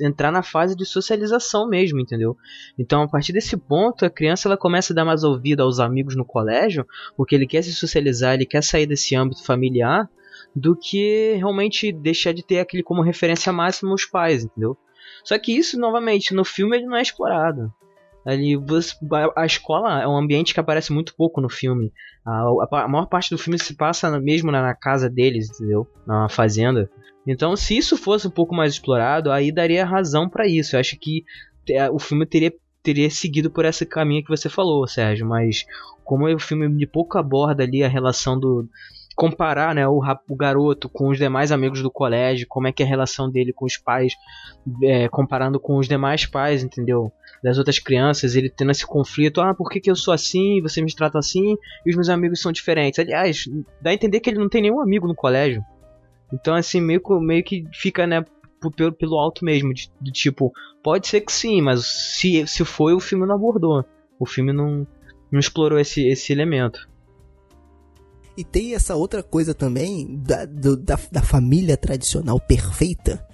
entrar 0.00 0.32
na 0.32 0.42
fase 0.42 0.74
de 0.74 0.86
socialização 0.86 1.68
mesmo, 1.68 2.00
entendeu? 2.00 2.38
Então, 2.78 3.02
a 3.02 3.08
partir 3.08 3.34
desse 3.34 3.54
ponto, 3.54 4.06
a 4.06 4.10
criança 4.10 4.48
ela 4.48 4.56
começa 4.56 4.94
a 4.94 4.96
dar 4.96 5.04
mais 5.04 5.24
ouvido 5.24 5.60
aos 5.60 5.80
amigos 5.80 6.16
no 6.16 6.24
colégio, 6.24 6.86
porque 7.18 7.34
ele 7.34 7.46
quer 7.46 7.62
se 7.62 7.74
socializar, 7.74 8.32
ele 8.32 8.46
quer 8.46 8.64
sair 8.64 8.86
desse 8.86 9.14
âmbito 9.14 9.44
familiar, 9.44 10.08
do 10.54 10.76
que 10.76 11.34
realmente 11.34 11.92
deixar 11.92 12.32
de 12.32 12.44
ter 12.44 12.58
aquele 12.58 12.82
como 12.82 13.02
referência 13.02 13.52
máxima 13.52 13.94
os 13.94 14.04
pais, 14.04 14.44
entendeu? 14.44 14.76
Só 15.24 15.38
que 15.38 15.56
isso, 15.56 15.78
novamente, 15.78 16.34
no 16.34 16.44
filme 16.44 16.76
ele 16.76 16.86
não 16.86 16.96
é 16.96 17.02
explorado. 17.02 17.72
Ali, 18.24 18.54
a 19.36 19.44
escola 19.44 20.02
é 20.02 20.08
um 20.08 20.16
ambiente 20.16 20.54
que 20.54 20.60
aparece 20.60 20.92
muito 20.92 21.14
pouco 21.14 21.40
no 21.40 21.50
filme. 21.50 21.92
A, 22.24 22.42
a, 22.72 22.84
a 22.84 22.88
maior 22.88 23.06
parte 23.06 23.28
do 23.30 23.36
filme 23.36 23.58
se 23.58 23.74
passa 23.76 24.18
mesmo 24.18 24.50
na, 24.50 24.62
na, 24.62 24.74
casa 24.74 25.10
deles, 25.10 25.50
entendeu? 25.50 25.86
Na 26.06 26.28
fazenda. 26.28 26.90
Então, 27.26 27.54
se 27.54 27.76
isso 27.76 27.96
fosse 27.96 28.26
um 28.26 28.30
pouco 28.30 28.54
mais 28.54 28.72
explorado, 28.72 29.30
aí 29.30 29.52
daria 29.52 29.84
razão 29.84 30.28
para 30.28 30.46
isso. 30.46 30.74
Eu 30.74 30.80
acho 30.80 30.98
que 30.98 31.24
é, 31.68 31.90
o 31.90 31.98
filme 31.98 32.24
teria, 32.24 32.52
teria 32.82 33.10
seguido 33.10 33.50
por 33.50 33.66
esse 33.66 33.84
caminho 33.84 34.22
que 34.22 34.30
você 34.30 34.48
falou, 34.48 34.86
Sérgio. 34.86 35.26
Mas 35.26 35.66
como 36.02 36.26
o 36.26 36.38
filme 36.38 36.68
de 36.76 36.86
pouco 36.86 37.18
aborda 37.18 37.62
ali 37.62 37.84
a 37.84 37.88
relação 37.88 38.40
do, 38.40 38.66
comparar 39.14 39.74
né, 39.74 39.86
o, 39.86 40.00
o, 40.28 40.36
garoto 40.36 40.88
com 40.88 41.08
os 41.08 41.18
demais 41.18 41.52
amigos 41.52 41.82
do 41.82 41.90
colégio, 41.90 42.46
como 42.48 42.66
é 42.66 42.72
que 42.72 42.82
é 42.82 42.86
a 42.86 42.88
relação 42.88 43.30
dele 43.30 43.52
com 43.52 43.64
os 43.64 43.76
pais, 43.76 44.14
é, 44.82 45.08
comparando 45.08 45.60
com 45.60 45.76
os 45.76 45.86
demais 45.86 46.26
pais, 46.26 46.62
entendeu? 46.62 47.12
Das 47.42 47.58
outras 47.58 47.78
crianças, 47.78 48.34
ele 48.34 48.48
tendo 48.48 48.70
esse 48.70 48.86
conflito, 48.86 49.40
ah, 49.40 49.54
por 49.54 49.70
que, 49.70 49.80
que 49.80 49.90
eu 49.90 49.96
sou 49.96 50.12
assim, 50.12 50.60
você 50.62 50.80
me 50.82 50.94
trata 50.94 51.18
assim, 51.18 51.56
e 51.84 51.90
os 51.90 51.96
meus 51.96 52.08
amigos 52.08 52.40
são 52.40 52.50
diferentes. 52.50 52.98
Aliás, 52.98 53.44
dá 53.80 53.90
a 53.90 53.94
entender 53.94 54.20
que 54.20 54.30
ele 54.30 54.38
não 54.38 54.48
tem 54.48 54.62
nenhum 54.62 54.80
amigo 54.80 55.06
no 55.06 55.14
colégio. 55.14 55.62
Então, 56.32 56.54
assim, 56.54 56.80
meio, 56.80 57.02
meio 57.20 57.44
que 57.44 57.66
fica, 57.72 58.06
né, 58.06 58.24
pelo, 58.76 58.92
pelo 58.92 59.18
alto 59.18 59.44
mesmo, 59.44 59.72
de, 59.72 59.90
de 60.00 60.10
tipo, 60.10 60.52
pode 60.82 61.06
ser 61.06 61.20
que 61.20 61.32
sim, 61.32 61.60
mas 61.60 61.86
se, 61.86 62.46
se 62.46 62.64
foi, 62.64 62.94
o 62.94 63.00
filme 63.00 63.26
não 63.26 63.34
abordou. 63.34 63.84
O 64.18 64.26
filme 64.26 64.52
não, 64.52 64.86
não 65.30 65.38
explorou 65.38 65.78
esse, 65.78 66.06
esse 66.08 66.32
elemento. 66.32 66.88
E 68.36 68.44
tem 68.44 68.74
essa 68.74 68.96
outra 68.96 69.22
coisa 69.22 69.54
também 69.54 70.16
da, 70.16 70.44
do, 70.44 70.76
da, 70.76 70.98
da 71.10 71.22
família 71.22 71.76
tradicional 71.76 72.40
perfeita, 72.40 73.24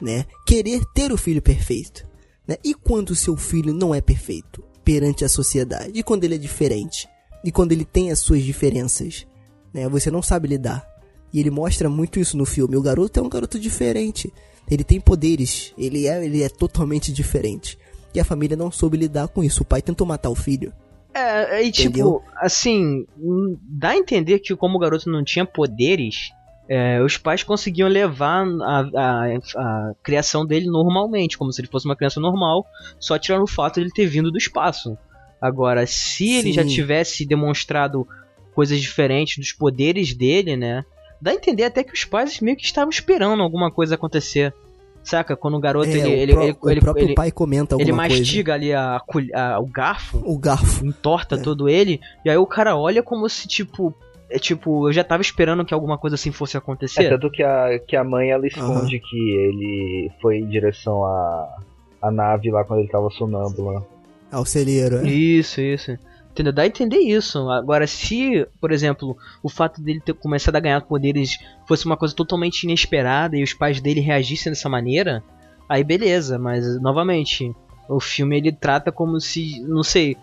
né? 0.00 0.26
Querer 0.46 0.82
ter 0.94 1.12
o 1.12 1.16
filho 1.16 1.40
perfeito. 1.40 2.06
Né? 2.46 2.56
E 2.64 2.74
quando 2.74 3.10
o 3.10 3.16
seu 3.16 3.36
filho 3.36 3.72
não 3.72 3.94
é 3.94 4.00
perfeito 4.00 4.62
perante 4.84 5.24
a 5.24 5.28
sociedade? 5.28 5.92
E 5.94 6.02
quando 6.02 6.24
ele 6.24 6.34
é 6.34 6.38
diferente? 6.38 7.08
E 7.44 7.50
quando 7.50 7.72
ele 7.72 7.84
tem 7.84 8.10
as 8.10 8.18
suas 8.18 8.42
diferenças? 8.42 9.26
Né? 9.72 9.88
Você 9.88 10.10
não 10.10 10.22
sabe 10.22 10.48
lidar. 10.48 10.86
E 11.32 11.38
ele 11.40 11.50
mostra 11.50 11.88
muito 11.88 12.18
isso 12.18 12.36
no 12.36 12.44
filme. 12.44 12.76
O 12.76 12.82
garoto 12.82 13.20
é 13.20 13.22
um 13.22 13.28
garoto 13.28 13.58
diferente. 13.58 14.32
Ele 14.68 14.84
tem 14.84 15.00
poderes. 15.00 15.72
Ele 15.78 16.06
é, 16.06 16.24
ele 16.24 16.42
é 16.42 16.48
totalmente 16.48 17.12
diferente. 17.12 17.78
E 18.12 18.20
a 18.20 18.24
família 18.24 18.56
não 18.56 18.70
soube 18.70 18.96
lidar 18.96 19.28
com 19.28 19.44
isso. 19.44 19.62
O 19.62 19.66
pai 19.66 19.80
tentou 19.80 20.06
matar 20.06 20.30
o 20.30 20.34
filho. 20.34 20.72
É, 21.12 21.62
e 21.62 21.72
tipo, 21.72 22.22
assim, 22.36 23.04
hum, 23.18 23.58
dá 23.62 23.90
a 23.90 23.96
entender 23.96 24.38
que 24.38 24.54
como 24.54 24.76
o 24.76 24.80
garoto 24.80 25.10
não 25.10 25.24
tinha 25.24 25.44
poderes, 25.44 26.30
é, 26.68 27.02
os 27.02 27.16
pais 27.16 27.42
conseguiam 27.42 27.88
levar 27.88 28.46
a, 28.62 28.80
a, 28.94 29.36
a, 29.56 29.92
criação 30.04 30.46
dele 30.46 30.66
normalmente, 30.66 31.36
como 31.36 31.52
se 31.52 31.60
ele 31.60 31.68
fosse 31.68 31.84
uma 31.84 31.96
criança 31.96 32.20
normal, 32.20 32.64
só 33.00 33.18
tirando 33.18 33.42
o 33.42 33.48
fato 33.48 33.74
de 33.74 33.80
ele 33.80 33.90
ter 33.90 34.06
vindo 34.06 34.30
do 34.30 34.38
espaço. 34.38 34.96
Agora, 35.40 35.84
se 35.84 36.26
Sim. 36.26 36.36
ele 36.36 36.52
já 36.52 36.64
tivesse 36.64 37.26
demonstrado 37.26 38.06
coisas 38.54 38.80
diferentes 38.80 39.38
dos 39.38 39.52
poderes 39.52 40.14
dele, 40.14 40.56
né? 40.56 40.84
Dá 41.20 41.32
a 41.32 41.34
entender 41.34 41.64
até 41.64 41.82
que 41.82 41.92
os 41.92 42.04
pais 42.04 42.40
meio 42.40 42.56
que 42.56 42.64
estavam 42.64 42.90
esperando 42.90 43.42
alguma 43.42 43.70
coisa 43.70 43.96
acontecer. 43.96 44.54
Saca? 45.02 45.36
Quando 45.36 45.56
o 45.56 45.60
garoto, 45.60 45.88
é, 45.88 45.92
ele, 45.92 46.10
ele, 46.10 46.32
pro, 46.32 46.42
ele, 46.42 46.56
o 46.60 46.70
ele, 46.70 46.80
próprio 46.80 47.06
ele, 47.06 47.14
pai 47.14 47.30
comenta 47.30 47.74
alguma 47.74 47.88
Ele 47.88 47.96
mastiga 47.96 48.52
coisa. 48.52 48.64
ali 48.66 48.72
a, 48.72 49.00
a, 49.34 49.60
o 49.60 49.66
garfo. 49.66 50.22
O 50.24 50.38
garfo. 50.38 50.86
Entorta 50.86 51.36
é. 51.36 51.38
todo 51.38 51.68
ele. 51.68 52.00
E 52.24 52.30
aí 52.30 52.36
o 52.36 52.46
cara 52.46 52.76
olha 52.76 53.02
como 53.02 53.28
se, 53.28 53.48
tipo... 53.48 53.94
É 54.32 54.38
tipo, 54.38 54.88
eu 54.88 54.92
já 54.92 55.02
tava 55.02 55.22
esperando 55.22 55.64
que 55.64 55.74
alguma 55.74 55.98
coisa 55.98 56.14
assim 56.14 56.30
fosse 56.30 56.56
acontecer. 56.56 57.02
É, 57.02 57.08
tanto 57.08 57.28
que 57.32 57.42
a, 57.42 57.80
que 57.80 57.96
a 57.96 58.04
mãe, 58.04 58.30
ela 58.30 58.46
esconde 58.46 58.94
uhum. 58.94 59.02
que 59.02 59.16
ele 59.16 60.12
foi 60.22 60.36
em 60.38 60.46
direção 60.46 61.04
à, 61.04 61.56
à 62.00 62.12
nave 62.12 62.48
lá 62.48 62.62
quando 62.64 62.78
ele 62.78 62.88
tava 62.88 63.10
sonâmbula. 63.10 63.84
Ao 64.30 64.44
celeiro, 64.44 64.98
é? 64.98 65.08
Isso, 65.08 65.60
isso. 65.60 65.98
Entendeu? 66.30 66.52
Dá 66.52 66.62
a 66.62 66.66
entender 66.66 66.98
isso. 66.98 67.50
Agora, 67.50 67.86
se, 67.86 68.46
por 68.60 68.70
exemplo, 68.70 69.16
o 69.42 69.48
fato 69.48 69.80
dele 69.80 70.00
ter 70.00 70.14
começado 70.14 70.56
a 70.56 70.60
ganhar 70.60 70.80
poderes 70.82 71.38
fosse 71.66 71.86
uma 71.86 71.96
coisa 71.96 72.14
totalmente 72.14 72.62
inesperada 72.62 73.36
e 73.36 73.42
os 73.42 73.52
pais 73.52 73.80
dele 73.80 74.00
reagissem 74.00 74.52
dessa 74.52 74.68
maneira, 74.68 75.22
aí 75.68 75.82
beleza. 75.82 76.38
Mas, 76.38 76.80
novamente, 76.80 77.54
o 77.88 77.98
filme 77.98 78.36
ele 78.36 78.52
trata 78.52 78.92
como 78.92 79.20
se, 79.20 79.60
não 79.60 79.82
sei, 79.82 80.16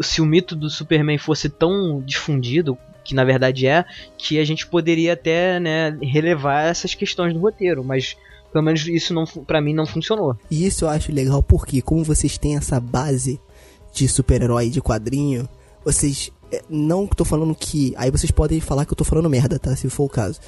se 0.00 0.20
o 0.20 0.26
mito 0.26 0.54
do 0.54 0.68
Superman 0.68 1.18
fosse 1.18 1.48
tão 1.48 2.02
difundido, 2.04 2.76
que 3.02 3.14
na 3.14 3.24
verdade 3.24 3.66
é, 3.66 3.84
que 4.18 4.38
a 4.38 4.44
gente 4.44 4.66
poderia 4.66 5.12
até 5.12 5.60
né, 5.60 5.96
relevar 6.02 6.66
essas 6.66 6.94
questões 6.94 7.32
do 7.32 7.40
roteiro, 7.40 7.82
mas 7.84 8.16
pelo 8.52 8.64
menos 8.64 8.86
isso 8.86 9.14
não 9.14 9.24
para 9.24 9.60
mim 9.60 9.72
não 9.72 9.86
funcionou. 9.86 10.36
E 10.50 10.66
isso 10.66 10.84
eu 10.84 10.88
acho 10.88 11.12
legal 11.12 11.42
porque 11.42 11.80
como 11.80 12.04
vocês 12.04 12.36
têm 12.36 12.56
essa 12.56 12.80
base 12.80 13.40
de 13.96 14.06
super-herói 14.08 14.68
de 14.68 14.80
quadrinho, 14.80 15.48
vocês 15.84 16.30
é, 16.52 16.62
não 16.68 17.06
tô 17.06 17.24
falando 17.24 17.54
que 17.54 17.94
aí 17.96 18.10
vocês 18.10 18.30
podem 18.30 18.60
falar 18.60 18.84
que 18.84 18.92
eu 18.92 18.96
tô 18.96 19.04
falando 19.04 19.30
merda, 19.30 19.58
tá? 19.58 19.74
Se 19.74 19.88
for 19.88 20.04
o 20.04 20.08
caso. 20.08 20.38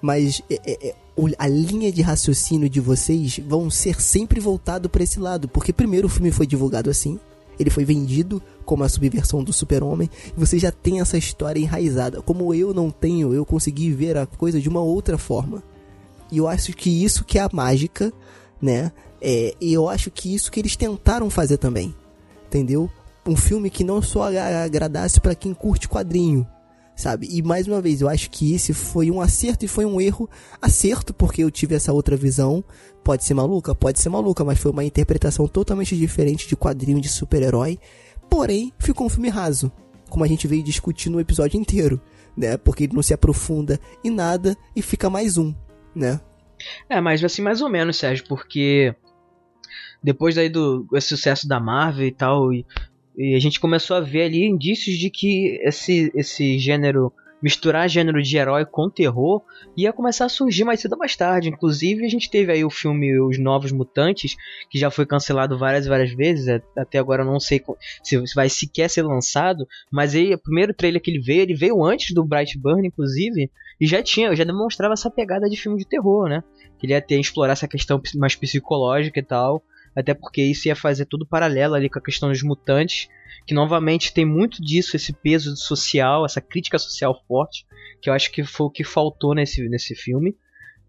Mas 0.00 0.42
é, 0.50 0.60
é, 0.64 0.88
é 0.88 0.94
a 1.38 1.46
linha 1.46 1.92
de 1.92 2.02
raciocínio 2.02 2.68
de 2.68 2.80
vocês 2.80 3.38
vão 3.46 3.70
ser 3.70 4.00
sempre 4.00 4.40
voltado 4.40 4.88
para 4.88 5.02
esse 5.02 5.20
lado, 5.20 5.48
porque 5.48 5.72
primeiro 5.72 6.06
o 6.06 6.10
filme 6.10 6.30
foi 6.30 6.46
divulgado 6.46 6.90
assim, 6.90 7.20
ele 7.58 7.70
foi 7.70 7.84
vendido 7.84 8.42
como 8.64 8.82
a 8.82 8.88
subversão 8.88 9.44
do 9.44 9.52
super-homem, 9.52 10.10
e 10.36 10.40
você 10.40 10.58
já 10.58 10.72
tem 10.72 11.00
essa 11.00 11.16
história 11.16 11.60
enraizada. 11.60 12.20
Como 12.22 12.52
eu 12.54 12.74
não 12.74 12.90
tenho, 12.90 13.32
eu 13.32 13.44
consegui 13.44 13.92
ver 13.92 14.16
a 14.16 14.26
coisa 14.26 14.60
de 14.60 14.68
uma 14.68 14.80
outra 14.80 15.16
forma. 15.16 15.62
E 16.32 16.38
eu 16.38 16.48
acho 16.48 16.72
que 16.72 17.04
isso 17.04 17.24
que 17.24 17.38
é 17.38 17.42
a 17.42 17.50
mágica, 17.52 18.12
né? 18.60 18.90
É, 19.20 19.54
e 19.60 19.72
eu 19.72 19.88
acho 19.88 20.10
que 20.10 20.34
isso 20.34 20.50
que 20.50 20.58
eles 20.58 20.74
tentaram 20.74 21.30
fazer 21.30 21.58
também. 21.58 21.94
Entendeu? 22.54 22.88
Um 23.26 23.34
filme 23.34 23.68
que 23.68 23.82
não 23.82 24.00
só 24.00 24.30
agradasse 24.32 25.20
para 25.20 25.34
quem 25.34 25.52
curte 25.52 25.88
quadrinho, 25.88 26.46
sabe? 26.94 27.26
E 27.28 27.42
mais 27.42 27.66
uma 27.66 27.80
vez, 27.80 28.00
eu 28.00 28.08
acho 28.08 28.30
que 28.30 28.54
esse 28.54 28.72
foi 28.72 29.10
um 29.10 29.20
acerto 29.20 29.64
e 29.64 29.68
foi 29.68 29.84
um 29.84 30.00
erro. 30.00 30.30
Acerto 30.62 31.12
porque 31.12 31.42
eu 31.42 31.50
tive 31.50 31.74
essa 31.74 31.92
outra 31.92 32.16
visão. 32.16 32.62
Pode 33.02 33.24
ser 33.24 33.34
maluca? 33.34 33.74
Pode 33.74 34.00
ser 34.00 34.08
maluca, 34.08 34.44
mas 34.44 34.60
foi 34.60 34.70
uma 34.70 34.84
interpretação 34.84 35.48
totalmente 35.48 35.96
diferente 35.96 36.46
de 36.46 36.54
quadrinho 36.54 37.00
de 37.00 37.08
super-herói. 37.08 37.76
Porém, 38.30 38.72
ficou 38.78 39.08
um 39.08 39.10
filme 39.10 39.30
raso, 39.30 39.72
como 40.08 40.22
a 40.22 40.28
gente 40.28 40.46
veio 40.46 40.62
discutir 40.62 41.10
no 41.10 41.18
episódio 41.18 41.58
inteiro, 41.58 42.00
né? 42.36 42.56
Porque 42.56 42.84
ele 42.84 42.94
não 42.94 43.02
se 43.02 43.12
aprofunda 43.12 43.80
em 44.04 44.10
nada 44.10 44.56
e 44.76 44.80
fica 44.80 45.10
mais 45.10 45.36
um, 45.36 45.52
né? 45.92 46.20
É, 46.88 47.00
mas 47.00 47.24
assim, 47.24 47.42
mais 47.42 47.60
ou 47.60 47.68
menos, 47.68 47.96
Sérgio, 47.96 48.24
porque 48.28 48.94
depois 50.04 50.36
daí 50.36 50.48
do 50.48 50.86
sucesso 51.00 51.48
da 51.48 51.58
Marvel 51.58 52.06
e 52.06 52.12
tal, 52.12 52.52
e 52.52 52.64
e 53.16 53.34
a 53.34 53.38
gente 53.38 53.60
começou 53.60 53.96
a 53.96 54.00
ver 54.00 54.24
ali 54.24 54.44
indícios 54.44 54.96
de 54.98 55.08
que 55.08 55.60
esse, 55.62 56.10
esse 56.16 56.58
gênero, 56.58 57.12
misturar 57.40 57.88
gênero 57.88 58.20
de 58.20 58.36
herói 58.36 58.64
com 58.64 58.90
terror, 58.90 59.40
ia 59.76 59.92
começar 59.92 60.24
a 60.24 60.28
surgir 60.28 60.64
mais 60.64 60.80
cedo 60.80 60.94
ou 60.94 60.98
mais 60.98 61.14
tarde. 61.14 61.48
Inclusive, 61.48 62.04
a 62.04 62.08
gente 62.08 62.28
teve 62.28 62.50
aí 62.50 62.64
o 62.64 62.70
filme 62.70 63.20
Os 63.20 63.38
Novos 63.38 63.70
Mutantes, 63.70 64.34
que 64.68 64.78
já 64.78 64.90
foi 64.90 65.06
cancelado 65.06 65.56
várias 65.56 65.86
e 65.86 65.88
várias 65.88 66.12
vezes. 66.12 66.60
Até 66.76 66.98
agora 66.98 67.24
não 67.24 67.38
sei 67.38 67.62
se 68.02 68.20
vai 68.34 68.48
sequer 68.48 68.90
ser 68.90 69.02
lançado. 69.02 69.64
Mas 69.92 70.14
aí, 70.16 70.34
o 70.34 70.38
primeiro 70.38 70.74
trailer 70.74 71.00
que 71.00 71.12
ele 71.12 71.20
veio, 71.20 71.42
ele 71.42 71.54
veio 71.54 71.84
antes 71.84 72.12
do 72.12 72.24
Brightburn, 72.24 72.84
inclusive. 72.84 73.48
E 73.80 73.86
já 73.86 74.02
tinha, 74.02 74.34
já 74.34 74.42
demonstrava 74.42 74.94
essa 74.94 75.10
pegada 75.10 75.48
de 75.48 75.56
filme 75.56 75.78
de 75.78 75.86
terror, 75.86 76.28
né? 76.28 76.42
Que 76.80 76.86
ele 76.86 76.94
ia 76.94 77.00
ter 77.00 77.20
explorar 77.20 77.52
essa 77.52 77.68
questão 77.68 78.00
mais 78.16 78.34
psicológica 78.34 79.20
e 79.20 79.22
tal 79.22 79.62
até 79.94 80.14
porque 80.14 80.42
isso 80.42 80.68
ia 80.68 80.76
fazer 80.76 81.06
tudo 81.06 81.26
paralelo 81.26 81.74
ali 81.74 81.88
com 81.88 81.98
a 81.98 82.02
questão 82.02 82.28
dos 82.28 82.42
mutantes, 82.42 83.08
que 83.46 83.54
novamente 83.54 84.12
tem 84.12 84.24
muito 84.24 84.62
disso, 84.62 84.96
esse 84.96 85.12
peso 85.12 85.56
social, 85.56 86.24
essa 86.24 86.40
crítica 86.40 86.78
social 86.78 87.22
forte, 87.28 87.66
que 88.00 88.08
eu 88.08 88.14
acho 88.14 88.30
que 88.30 88.44
foi 88.44 88.66
o 88.66 88.70
que 88.70 88.84
faltou 88.84 89.34
nesse, 89.34 89.68
nesse 89.68 89.94
filme. 89.94 90.36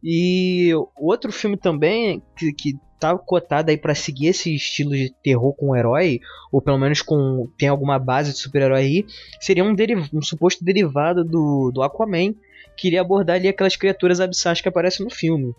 E 0.04 0.72
outro 0.96 1.32
filme 1.32 1.58
também 1.58 2.22
que, 2.38 2.54
que 2.54 2.74
tá 3.00 3.18
cotado 3.18 3.72
aí 3.72 3.78
para 3.78 3.96
seguir 3.96 4.28
esse 4.28 4.54
estilo 4.56 4.92
de 4.92 5.14
terror 5.24 5.54
com 5.54 5.76
herói, 5.76 6.20
ou 6.52 6.62
pelo 6.62 6.78
menos 6.78 7.02
com 7.02 7.50
tem 7.58 7.70
alguma 7.70 8.00
base 8.00 8.32
de 8.32 8.38
super-herói 8.38 8.80
aí, 8.80 9.06
seria 9.40 9.64
um, 9.64 9.76
um 10.14 10.22
suposto 10.22 10.64
derivado 10.64 11.24
do, 11.24 11.72
do 11.74 11.82
Aquaman, 11.82 12.34
que 12.78 12.88
iria 12.88 13.02
abordar 13.02 13.38
ali 13.38 13.48
aquelas 13.48 13.76
criaturas 13.76 14.20
abissais 14.20 14.62
que 14.62 14.70
aparecem 14.70 15.06
no 15.06 15.12
filme. 15.12 15.54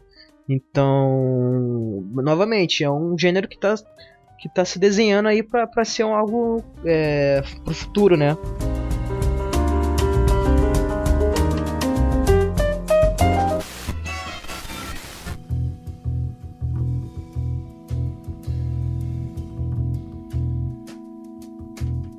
Então, 0.49 2.05
novamente, 2.13 2.85
é 2.85 2.91
um 2.91 3.19
gênero 3.19 3.49
que 3.49 3.57
está 3.57 3.75
que 4.39 4.49
tá 4.51 4.65
se 4.65 4.79
desenhando 4.79 5.29
aí 5.29 5.43
para 5.43 5.85
ser 5.85 6.05
um 6.05 6.15
algo 6.15 6.63
é, 6.85 7.43
pro 7.65 7.75
futuro, 7.75 8.17
né? 8.17 8.37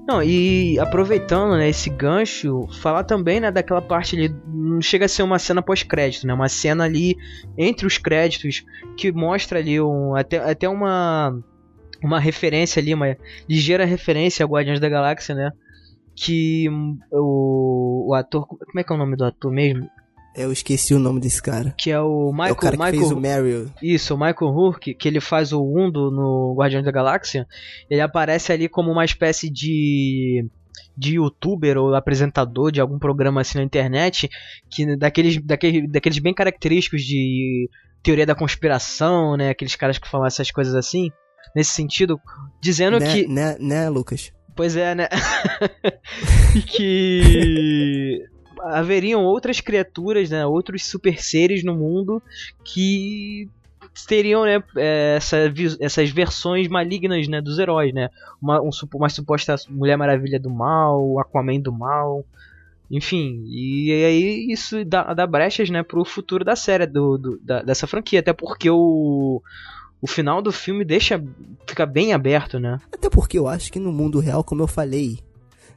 Não, 0.08 0.24
e 0.24 0.80
aproveitando 0.80 1.58
né, 1.58 1.68
esse 1.68 1.90
gancho, 1.90 2.66
falar 2.82 3.04
também 3.04 3.42
né, 3.42 3.52
daquela 3.52 3.82
parte 3.82 4.16
ali, 4.16 4.34
não 4.48 4.82
chega 4.82 5.04
a 5.04 5.10
ser 5.10 5.22
uma 5.22 5.38
cena 5.38 5.62
pós-crédito, 5.62 6.26
né? 6.26 6.34
Uma 6.34 6.48
cena 6.48 6.86
ali 6.86 7.18
entre 7.58 7.86
os 7.86 7.98
créditos 7.98 8.64
que 8.96 9.12
mostra 9.12 9.60
ali 9.60 9.82
um, 9.82 10.16
até, 10.16 10.38
até 10.38 10.70
uma, 10.70 11.38
uma 12.02 12.22
referência 12.22 12.80
ali, 12.80 12.94
uma 12.94 13.18
ligeira 13.50 13.84
referência 13.84 14.46
a 14.46 14.48
Guardiões 14.48 14.80
da 14.80 14.88
Galáxia, 14.88 15.36
né? 15.36 15.52
Que 16.16 16.70
o, 17.12 18.08
o 18.08 18.14
ator. 18.14 18.48
Como 18.48 18.80
é 18.80 18.84
que 18.86 18.94
é 18.94 18.96
o 18.96 18.98
nome 18.98 19.18
do 19.18 19.26
ator 19.26 19.52
mesmo? 19.52 19.90
Eu 20.38 20.52
esqueci 20.52 20.94
o 20.94 21.00
nome 21.00 21.20
desse 21.20 21.42
cara. 21.42 21.74
Que 21.78 21.90
é 21.90 22.00
o 22.00 22.32
Michael. 22.32 22.50
É 22.50 22.52
o 22.52 22.56
cara 22.56 22.78
Michael, 22.78 22.94
que 22.94 23.00
fez 23.00 23.12
o 23.12 23.20
Meryl. 23.20 23.72
Isso, 23.82 24.14
o 24.14 24.18
Michael 24.18 24.52
Hurk, 24.52 24.94
que 24.94 25.08
ele 25.08 25.20
faz 25.20 25.52
o 25.52 25.62
Undo 25.64 26.12
no 26.12 26.54
Guardiões 26.56 26.86
da 26.86 26.92
Galáxia. 26.92 27.48
Ele 27.90 28.02
aparece 28.02 28.52
ali 28.52 28.70
como 28.70 28.92
uma 28.92 29.04
espécie 29.04 29.50
de 29.50 30.46
de 30.96 31.16
youtuber 31.16 31.78
ou 31.78 31.94
apresentador 31.94 32.72
de 32.72 32.82
algum 32.82 32.98
programa 32.98 33.42
assim 33.42 33.60
na 33.60 33.64
internet, 33.64 34.28
que 34.70 34.96
daqueles, 34.96 35.40
daqueles, 35.44 35.92
daqueles 35.92 36.18
bem 36.18 36.34
característicos 36.34 37.04
de 37.04 37.70
teoria 38.02 38.26
da 38.26 38.34
conspiração, 38.34 39.38
né? 39.38 39.50
Aqueles 39.50 39.76
caras 39.76 40.00
que 40.00 40.10
falam 40.10 40.26
essas 40.26 40.50
coisas 40.50 40.74
assim, 40.74 41.12
nesse 41.56 41.72
sentido, 41.72 42.20
dizendo 42.62 43.00
né, 43.00 43.14
que. 43.14 43.28
Né, 43.28 43.58
né, 43.60 43.90
Lucas? 43.90 44.32
Pois 44.56 44.76
é, 44.76 44.96
né? 44.96 45.08
que 46.76 48.24
haveriam 48.64 49.24
outras 49.24 49.60
criaturas, 49.60 50.30
né, 50.30 50.46
outros 50.46 50.86
super 50.86 51.22
seres 51.22 51.64
no 51.64 51.76
mundo 51.76 52.22
que 52.64 53.50
teriam 54.06 54.44
né, 54.44 54.62
é, 54.76 55.16
essa, 55.18 55.38
essas 55.80 56.10
versões 56.10 56.68
malignas 56.68 57.28
né, 57.28 57.42
dos 57.42 57.58
heróis, 57.58 57.94
né? 57.94 58.10
Uma, 58.42 58.62
um, 58.62 58.70
uma 58.94 59.10
suposta 59.10 59.56
Mulher 59.70 59.98
Maravilha 59.98 60.40
do 60.40 60.50
mal, 60.50 61.20
Aquaman 61.20 61.60
do 61.60 61.72
mal, 61.72 62.24
enfim. 62.92 63.44
E 63.48 63.92
aí 63.92 64.52
isso 64.52 64.84
dá, 64.86 65.14
dá 65.14 65.26
brechas 65.26 65.70
né, 65.70 65.84
pro 65.84 66.06
futuro 66.06 66.46
da 66.46 66.56
série, 66.56 66.86
do, 66.86 67.18
do 67.18 67.40
da, 67.40 67.62
dessa 67.62 67.88
franquia, 67.88 68.20
até 68.20 68.34
porque 68.34 68.70
o, 68.70 69.42
o 70.02 70.08
final 70.08 70.42
do 70.42 70.52
filme 70.52 70.86
deixa 70.86 71.24
fica 71.66 71.86
bem 71.86 72.14
aberto, 72.14 72.60
né? 72.60 72.80
Até 72.92 73.10
porque 73.10 73.38
eu 73.38 73.48
acho 73.48 73.72
que 73.72 73.80
no 73.80 73.92
mundo 73.92 74.20
real, 74.20 74.44
como 74.44 74.62
eu 74.62 74.68
falei, 74.68 75.20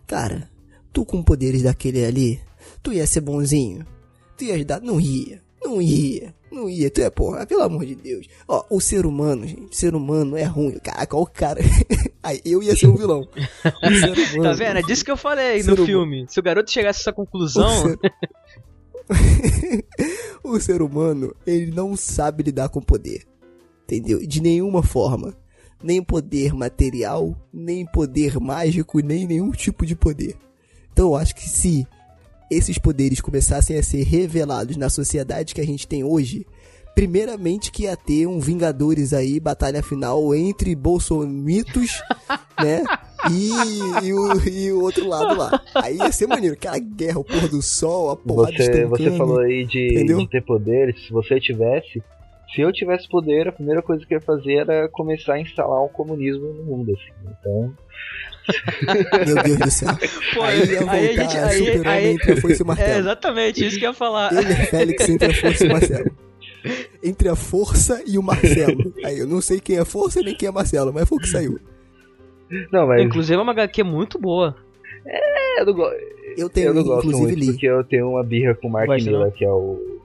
cara, 0.07 0.49
tu 0.93 1.05
com 1.05 1.23
poderes 1.23 1.63
daquele 1.63 2.05
ali, 2.05 2.41
tu 2.83 2.93
ia 2.93 3.07
ser 3.07 3.21
bonzinho? 3.21 3.87
Tu 4.37 4.45
ia 4.45 4.55
ajudar? 4.55 4.81
Não 4.81 5.01
ia. 5.01 5.43
Não 5.63 5.81
ia. 5.81 6.35
Não 6.51 6.69
ia. 6.69 6.91
Tu 6.91 7.03
é 7.03 7.11
porra, 7.11 7.47
pelo 7.47 7.63
amor 7.63 7.85
de 7.85 7.95
Deus. 7.95 8.27
Ó, 8.49 8.65
o 8.71 8.81
ser 8.81 9.07
humano, 9.07 9.47
gente, 9.47 9.71
o 9.71 9.75
ser 9.75 9.95
humano 9.95 10.37
é 10.37 10.45
ruim. 10.45 10.79
Caraca, 10.79 11.17
ó 11.17 11.23
o 11.23 11.27
cara. 11.27 11.61
Aí 12.23 12.41
eu 12.45 12.63
ia 12.63 12.75
ser 12.77 12.89
um 12.89 12.97
vilão. 12.97 13.27
Humano, 13.83 14.43
tá 14.43 14.53
vendo? 14.53 14.79
É 14.79 14.83
disso 14.83 15.05
que 15.05 15.11
eu 15.11 15.17
falei 15.17 15.63
no 15.63 15.77
filme. 15.87 16.27
Se 16.29 16.39
o 16.39 16.43
garoto 16.43 16.71
chegasse 16.71 17.01
a 17.01 17.03
essa 17.03 17.13
conclusão. 17.13 17.65
O 17.65 17.89
ser... 17.89 19.85
o 20.45 20.61
ser 20.61 20.83
humano, 20.83 21.35
ele 21.47 21.71
não 21.71 21.97
sabe 21.97 22.43
lidar 22.43 22.69
com 22.69 22.81
poder. 22.81 23.25
Entendeu? 23.85 24.19
De 24.27 24.43
nenhuma 24.43 24.83
forma. 24.83 25.35
Nem 25.83 26.03
poder 26.03 26.53
material, 26.53 27.35
nem 27.51 27.87
poder 27.87 28.39
mágico, 28.39 29.01
nem 29.01 29.27
nenhum 29.27 29.51
tipo 29.51 29.87
de 29.87 29.97
poder. 29.97 30.37
Então 30.93 31.07
eu 31.07 31.17
acho 31.17 31.35
que 31.35 31.49
se 31.49 31.87
esses 32.51 32.79
poderes 32.79 33.21
começassem 33.21 33.79
a 33.79 33.83
ser 33.83 34.03
revelados 34.03 34.77
na 34.77 34.89
sociedade 34.89 35.55
que 35.55 35.61
a 35.61 35.67
gente 35.67 35.87
tem 35.87 36.03
hoje, 36.03 36.45
primeiramente 36.95 37.71
que 37.71 37.85
ia 37.85 37.97
ter 37.97 38.27
um 38.27 38.41
Vingadores 38.41 39.13
aí, 39.13 39.39
batalha 39.39 39.83
final 39.83 40.35
entre 40.35 40.75
bolsonitos, 40.75 42.03
né? 42.61 42.85
E, 43.31 44.07
e, 44.07 44.13
o, 44.13 44.49
e 44.49 44.73
o 44.73 44.83
outro 44.83 45.07
lado 45.07 45.39
lá. 45.39 45.63
Aí 45.75 45.97
ia 45.97 46.11
ser 46.11 46.27
maneiro. 46.27 46.55
Aquela 46.55 46.79
guerra, 46.79 47.21
o 47.21 47.25
pôr 47.25 47.49
do 47.49 47.61
sol, 47.61 48.11
a 48.11 48.17
porrada 48.17 48.57
Você, 48.57 48.87
você 48.87 49.11
falou 49.17 49.41
aí 49.41 49.67
de, 49.67 50.05
de, 50.05 50.29
ter 50.29 50.43
poderes. 50.43 51.05
Se 51.07 51.13
você 51.13 51.39
tivesse... 51.39 52.03
Se 52.55 52.63
eu 52.63 52.73
tivesse 52.73 53.09
poder, 53.09 53.47
a 53.47 53.53
primeira 53.53 53.81
coisa 53.81 54.05
que 54.05 54.13
eu 54.13 54.19
ia 54.19 54.25
fazer 54.25 54.55
era 54.55 54.89
começar 54.89 55.35
a 55.35 55.41
instalar 55.41 55.85
um 55.85 55.89
comunismo 55.89 56.53
no 56.53 56.65
mundo, 56.65 56.93
assim. 56.93 57.31
Então... 57.39 57.75
Meu 59.27 59.43
Deus 59.43 59.59
do 59.59 59.71
céu. 59.71 59.89
Pô, 60.35 60.43
aí 60.43 60.59
ia 60.61 60.79
voltar 60.79 60.93
aí 60.93 61.09
a 61.09 61.23
gente, 61.23 61.37
aí, 61.37 61.59
super 61.59 61.89
aí, 61.89 62.07
entre 62.07 62.33
a 62.33 62.37
força 62.37 62.63
e 62.63 62.63
o 62.63 62.67
martelo. 62.67 62.91
É 62.91 62.99
exatamente 62.99 63.67
isso 63.67 63.79
que 63.79 63.85
eu 63.85 63.91
ia 63.91 63.95
falar. 63.95 64.33
Ele 64.33 64.53
é 64.53 64.67
Félix 64.67 65.09
entre 65.09 65.31
a 65.31 65.35
força 65.35 65.65
e 65.65 65.69
o 65.69 65.73
Marcelo. 65.73 66.11
Entre 67.03 67.29
a 67.29 67.37
força 67.37 68.03
e 68.07 68.19
o 68.19 68.23
Marcelo. 68.23 68.95
Aí 69.05 69.19
eu 69.19 69.27
não 69.27 69.41
sei 69.41 69.61
quem 69.61 69.79
é 69.79 69.85
força 69.85 70.21
nem 70.21 70.35
quem 70.35 70.49
é 70.49 70.53
Marcelo, 70.53 70.93
mas 70.93 71.09
foi 71.09 71.19
o 71.19 71.21
que 71.21 71.29
saiu. 71.29 71.59
Não, 72.73 72.87
mas... 72.87 73.03
Inclusive 73.03 73.39
é 73.39 73.43
uma 73.43 73.53
HQ 73.53 73.83
muito 73.85 74.19
boa. 74.19 74.57
É, 75.07 75.63
eu, 75.63 75.67
Eu 76.37 76.49
tenho, 76.51 76.69
eu 76.69 76.75
não 76.75 76.83
gosto 76.83 77.09
inclusive, 77.09 77.33
muito 77.33 77.41
li. 77.41 77.53
porque 77.53 77.67
eu 77.67 77.85
tenho 77.85 78.11
uma 78.11 78.23
birra 78.23 78.55
com 78.55 78.69
o 78.69 78.71
Mark 78.71 78.89
Miller, 78.89 79.21
não? 79.21 79.31
que 79.31 79.45
é 79.45 79.51
o. 79.51 80.01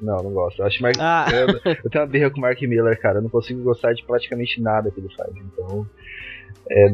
Não, 0.00 0.16
não 0.22 0.30
gosto. 0.30 0.60
Eu 0.62 0.66
acho 0.66 0.80
Mark... 0.80 0.96
Ah. 1.00 1.26
eu, 1.32 1.48
eu 1.84 1.90
tenho 1.90 2.04
uma 2.04 2.06
birra 2.06 2.30
com 2.30 2.38
o 2.38 2.40
Mark 2.40 2.60
Miller, 2.62 3.00
cara. 3.00 3.18
Eu 3.18 3.22
não 3.22 3.28
consigo 3.28 3.62
gostar 3.62 3.92
de 3.92 4.04
praticamente 4.04 4.60
nada 4.60 4.90
que 4.90 5.00
ele 5.00 5.08
faz. 5.16 5.30
Então. 5.36 5.86
É, 6.70 6.88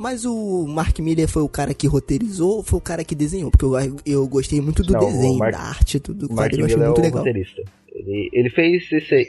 Mas 0.00 0.24
o 0.24 0.66
Mark 0.66 0.98
Miller 0.98 1.28
foi 1.28 1.42
o 1.42 1.48
cara 1.48 1.74
que 1.74 1.86
roteirizou 1.86 2.56
ou 2.56 2.62
foi 2.62 2.78
o 2.78 2.82
cara 2.82 3.04
que 3.04 3.14
desenhou? 3.14 3.50
Porque 3.50 3.66
eu, 3.66 3.72
eu 4.06 4.26
gostei 4.26 4.58
muito 4.60 4.82
do 4.82 4.94
Não, 4.94 5.00
desenho, 5.00 5.38
Mark- 5.38 5.52
da 5.52 5.60
arte, 5.60 5.98
do, 5.98 6.14
do 6.14 6.28
quadrinho, 6.28 6.62
eu 6.62 6.66
achei 6.66 6.80
é 6.82 6.84
muito 6.86 6.98
o 6.98 7.02
legal. 7.02 7.18
roteirista. 7.18 7.62
Ele, 7.92 8.30
ele 8.32 8.48
fez 8.50 8.90
esse 8.90 9.14
aí. 9.14 9.26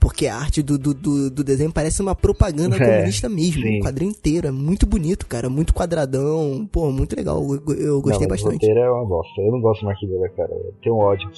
Porque 0.00 0.26
a 0.26 0.34
arte 0.36 0.62
do, 0.62 0.78
do, 0.78 0.94
do, 0.94 1.30
do 1.30 1.44
desenho 1.44 1.70
parece 1.70 2.00
uma 2.02 2.14
propaganda 2.14 2.74
É, 2.76 2.78
comunista 2.78 3.28
mesmo. 3.28 3.62
sim. 3.62 3.78
O 3.78 3.82
quadrinho 3.82 4.10
inteiro. 4.10 4.48
É 4.48 4.50
muito 4.50 4.86
bonito, 4.86 5.26
cara. 5.26 5.48
Muito 5.50 5.72
quadradão. 5.74 6.66
Pô, 6.72 6.90
muito 6.90 7.14
legal. 7.14 7.40
Eu, 7.40 7.74
eu 7.76 8.00
gostei 8.00 8.26
não, 8.26 8.30
mas 8.30 8.40
O 8.40 8.44
bastante. 8.46 8.66
roteiro 8.66 8.80
é 8.80 8.90
uma 8.90 9.04
bosta. 9.04 9.40
Eu 9.42 9.52
não 9.52 9.60
gosto 9.60 9.82
do 9.82 9.86
Mark 9.86 10.02
Miller, 10.02 10.32
cara. 10.34 10.50
Eu 10.52 10.74
tenho 10.82 10.96
ódio. 10.96 11.30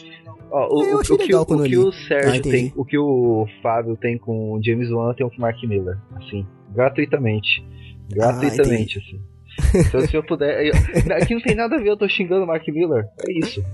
Ó, 0.51 0.75
o, 0.79 0.83
É, 0.85 0.93
eu 0.93 1.01
achei 1.01 1.17
o 1.17 1.19
legal 1.19 1.43
o, 1.43 1.47
quando 1.47 1.61
o 1.61 1.65
que 1.65 1.77
o 1.77 1.89
Ah, 1.89 1.93
Sérgio 2.09 2.37
entendi. 2.37 2.51
tem, 2.57 2.73
o 2.77 2.85
que 2.87 2.97
o 2.97 3.47
Fábio 3.63 3.97
tem 3.97 4.17
com 4.17 4.53
o 4.53 4.63
James 4.63 4.91
Wan, 4.91 5.13
tenho 5.13 5.29
com 5.29 5.37
o 5.37 5.41
Mark 5.41 5.63
Miller. 5.65 5.99
Assim, 6.17 6.47
gratuitamente. 6.73 7.63
Gratuitamente, 8.11 8.99
assim. 8.99 9.21
Então, 9.89 10.01
se 10.07 10.17
eu 10.17 10.25
puder. 10.25 10.67
eu- 10.67 10.73
aqui 11.17 11.35
não 11.35 11.41
tem 11.41 11.55
nada 11.55 11.77
a 11.77 11.79
ver, 11.79 11.91
eu 11.91 11.97
tô 11.97 12.09
xingando 12.09 12.43
o 12.43 12.47
Mark 12.47 12.67
Miller. 12.69 13.05
É 13.29 13.39
isso. 13.39 13.65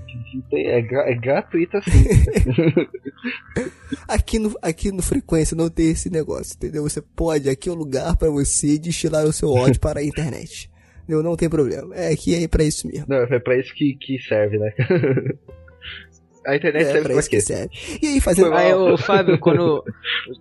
É, 0.53 0.77
é 0.79 1.15
gratuito 1.15 1.77
assim. 1.77 1.89
Aqui 4.07 4.39
no, 4.39 4.55
aqui 4.61 4.91
no 4.91 5.01
Frequência 5.01 5.55
não 5.55 5.69
tem 5.69 5.89
esse 5.91 6.09
negócio, 6.09 6.55
entendeu? 6.55 6.83
Você 6.83 7.01
pode, 7.01 7.49
aqui 7.49 7.67
é 7.69 7.71
o 7.71 7.75
lugar 7.75 8.15
pra 8.15 8.29
você 8.29 8.77
destilar 8.77 9.25
o 9.25 9.33
seu 9.33 9.49
ódio 9.49 9.79
para 9.79 9.99
a 9.99 10.03
internet. 10.03 10.69
Entendeu? 11.03 11.21
Não 11.23 11.35
tem 11.35 11.49
problema. 11.49 11.93
É 11.95 12.11
aqui 12.11 12.33
é 12.35 12.47
pra 12.47 12.63
isso 12.63 12.87
mesmo. 12.87 13.05
Não, 13.07 13.17
é 13.17 13.39
pra 13.39 13.57
isso 13.57 13.73
que, 13.73 13.95
que 13.99 14.17
serve, 14.19 14.57
né? 14.57 14.71
A 16.45 16.55
internet 16.55 16.83
É 16.83 16.91
serve 16.91 17.09
pra 17.09 17.19
isso 17.19 17.29
que 17.29 17.41
serve. 17.41 17.69
E 18.01 18.07
aí, 18.07 18.21
fazendo. 18.21 18.53
Aí 18.53 18.73
o 18.73 18.97
Fábio, 18.97 19.37
quando. 19.39 19.83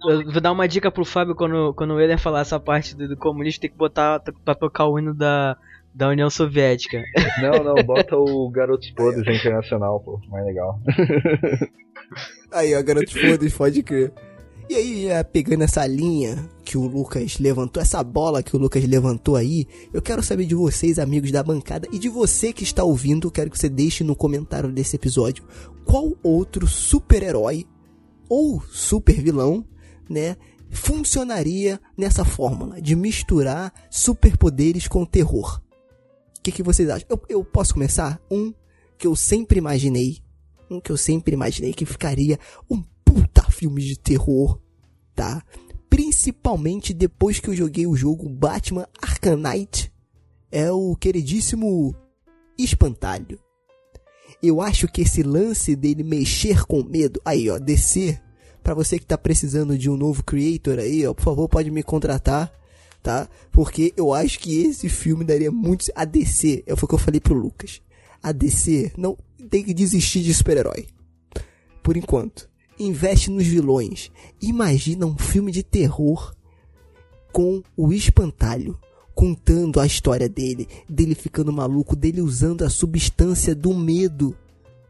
Eu 0.08 0.32
vou 0.32 0.40
dar 0.40 0.52
uma 0.52 0.66
dica 0.66 0.90
pro 0.90 1.04
Fábio 1.04 1.34
quando, 1.34 1.74
quando 1.74 1.94
o 1.94 2.00
Eder 2.00 2.18
falar 2.18 2.40
essa 2.40 2.58
parte 2.58 2.96
do, 2.96 3.08
do 3.08 3.16
comunista, 3.16 3.60
tem 3.60 3.70
que 3.70 3.76
botar 3.76 4.20
pra 4.44 4.54
tocar 4.54 4.86
o 4.86 4.98
hino 4.98 5.12
da, 5.14 5.56
da 5.94 6.08
União 6.08 6.30
Soviética. 6.30 7.02
Não, 7.42 7.62
não, 7.62 7.74
bota 7.84 8.16
o 8.16 8.48
Garotos 8.50 8.90
Podres 8.90 9.26
internacional, 9.26 10.00
pô, 10.00 10.20
mais 10.28 10.44
legal. 10.46 10.80
Aí, 12.52 12.74
ó, 12.74 12.82
garoto, 12.82 13.12
foda-se, 13.12 13.56
pode 13.56 13.82
crer. 13.82 14.12
E 14.70 14.76
aí, 14.76 15.08
pegando 15.32 15.64
essa 15.64 15.84
linha 15.84 16.48
que 16.64 16.78
o 16.78 16.86
Lucas 16.86 17.40
levantou, 17.40 17.82
essa 17.82 18.04
bola 18.04 18.40
que 18.40 18.54
o 18.54 18.58
Lucas 18.58 18.84
levantou 18.84 19.34
aí, 19.34 19.66
eu 19.92 20.00
quero 20.00 20.22
saber 20.22 20.46
de 20.46 20.54
vocês, 20.54 20.96
amigos 20.96 21.32
da 21.32 21.42
bancada, 21.42 21.88
e 21.90 21.98
de 21.98 22.08
você 22.08 22.52
que 22.52 22.62
está 22.62 22.84
ouvindo, 22.84 23.32
quero 23.32 23.50
que 23.50 23.58
você 23.58 23.68
deixe 23.68 24.04
no 24.04 24.14
comentário 24.14 24.70
desse 24.70 24.94
episódio 24.94 25.42
qual 25.84 26.12
outro 26.22 26.68
super-herói 26.68 27.66
ou 28.28 28.62
super-vilão, 28.70 29.66
né, 30.08 30.36
funcionaria 30.70 31.80
nessa 31.98 32.24
fórmula 32.24 32.80
de 32.80 32.94
misturar 32.94 33.74
superpoderes 33.90 34.86
com 34.86 35.04
terror. 35.04 35.60
O 36.38 36.42
que, 36.44 36.52
que 36.52 36.62
vocês 36.62 36.88
acham? 36.88 37.08
Eu, 37.10 37.20
eu 37.28 37.44
posso 37.44 37.74
começar? 37.74 38.20
Um 38.30 38.54
que 38.96 39.08
eu 39.08 39.16
sempre 39.16 39.58
imaginei 39.58 40.22
um 40.70 40.80
que 40.80 40.92
eu 40.92 40.96
sempre 40.96 41.34
imaginei 41.34 41.72
que 41.72 41.84
ficaria 41.84 42.38
um 42.70 42.82
puta 43.12 43.50
filme 43.50 43.82
de 43.82 43.98
terror, 43.98 44.60
tá? 45.16 45.42
Principalmente 45.88 46.94
depois 46.94 47.40
que 47.40 47.48
eu 47.48 47.56
joguei 47.56 47.84
o 47.84 47.96
jogo 47.96 48.28
Batman 48.28 48.86
Arkham 49.02 49.36
Knight, 49.36 49.92
é 50.52 50.70
o 50.70 50.94
queridíssimo 50.94 51.92
Espantalho. 52.56 53.40
Eu 54.40 54.60
acho 54.60 54.86
que 54.86 55.02
esse 55.02 55.24
lance 55.24 55.74
dele 55.74 56.04
mexer 56.04 56.64
com 56.66 56.84
medo, 56.84 57.20
aí 57.24 57.50
ó, 57.50 57.58
descer, 57.58 58.22
pra 58.62 58.74
você 58.74 58.96
que 58.96 59.06
tá 59.06 59.18
precisando 59.18 59.76
de 59.76 59.90
um 59.90 59.96
novo 59.96 60.22
creator 60.22 60.78
aí, 60.78 61.04
ó, 61.04 61.12
por 61.12 61.24
favor, 61.24 61.48
pode 61.48 61.68
me 61.68 61.82
contratar, 61.82 62.52
tá? 63.02 63.28
Porque 63.50 63.92
eu 63.96 64.14
acho 64.14 64.38
que 64.38 64.62
esse 64.62 64.88
filme 64.88 65.24
daria 65.24 65.50
muito 65.50 65.90
a 65.96 66.04
é 66.04 66.72
o 66.72 66.86
que 66.86 66.94
eu 66.94 66.98
falei 66.98 67.20
pro 67.20 67.34
Lucas. 67.34 67.82
A 68.22 68.32
não 68.96 69.18
tem 69.50 69.64
que 69.64 69.74
desistir 69.74 70.22
de 70.22 70.32
super-herói. 70.32 70.86
Por 71.82 71.96
enquanto. 71.96 72.49
Investe 72.80 73.30
nos 73.30 73.46
vilões. 73.46 74.10
Imagina 74.40 75.04
um 75.04 75.18
filme 75.18 75.52
de 75.52 75.62
terror 75.62 76.34
com 77.30 77.62
o 77.76 77.92
espantalho 77.92 78.78
contando 79.14 79.78
a 79.78 79.84
história 79.84 80.30
dele, 80.30 80.66
dele 80.88 81.14
ficando 81.14 81.52
maluco, 81.52 81.94
dele 81.94 82.22
usando 82.22 82.64
a 82.64 82.70
substância 82.70 83.54
do 83.54 83.74
medo 83.74 84.34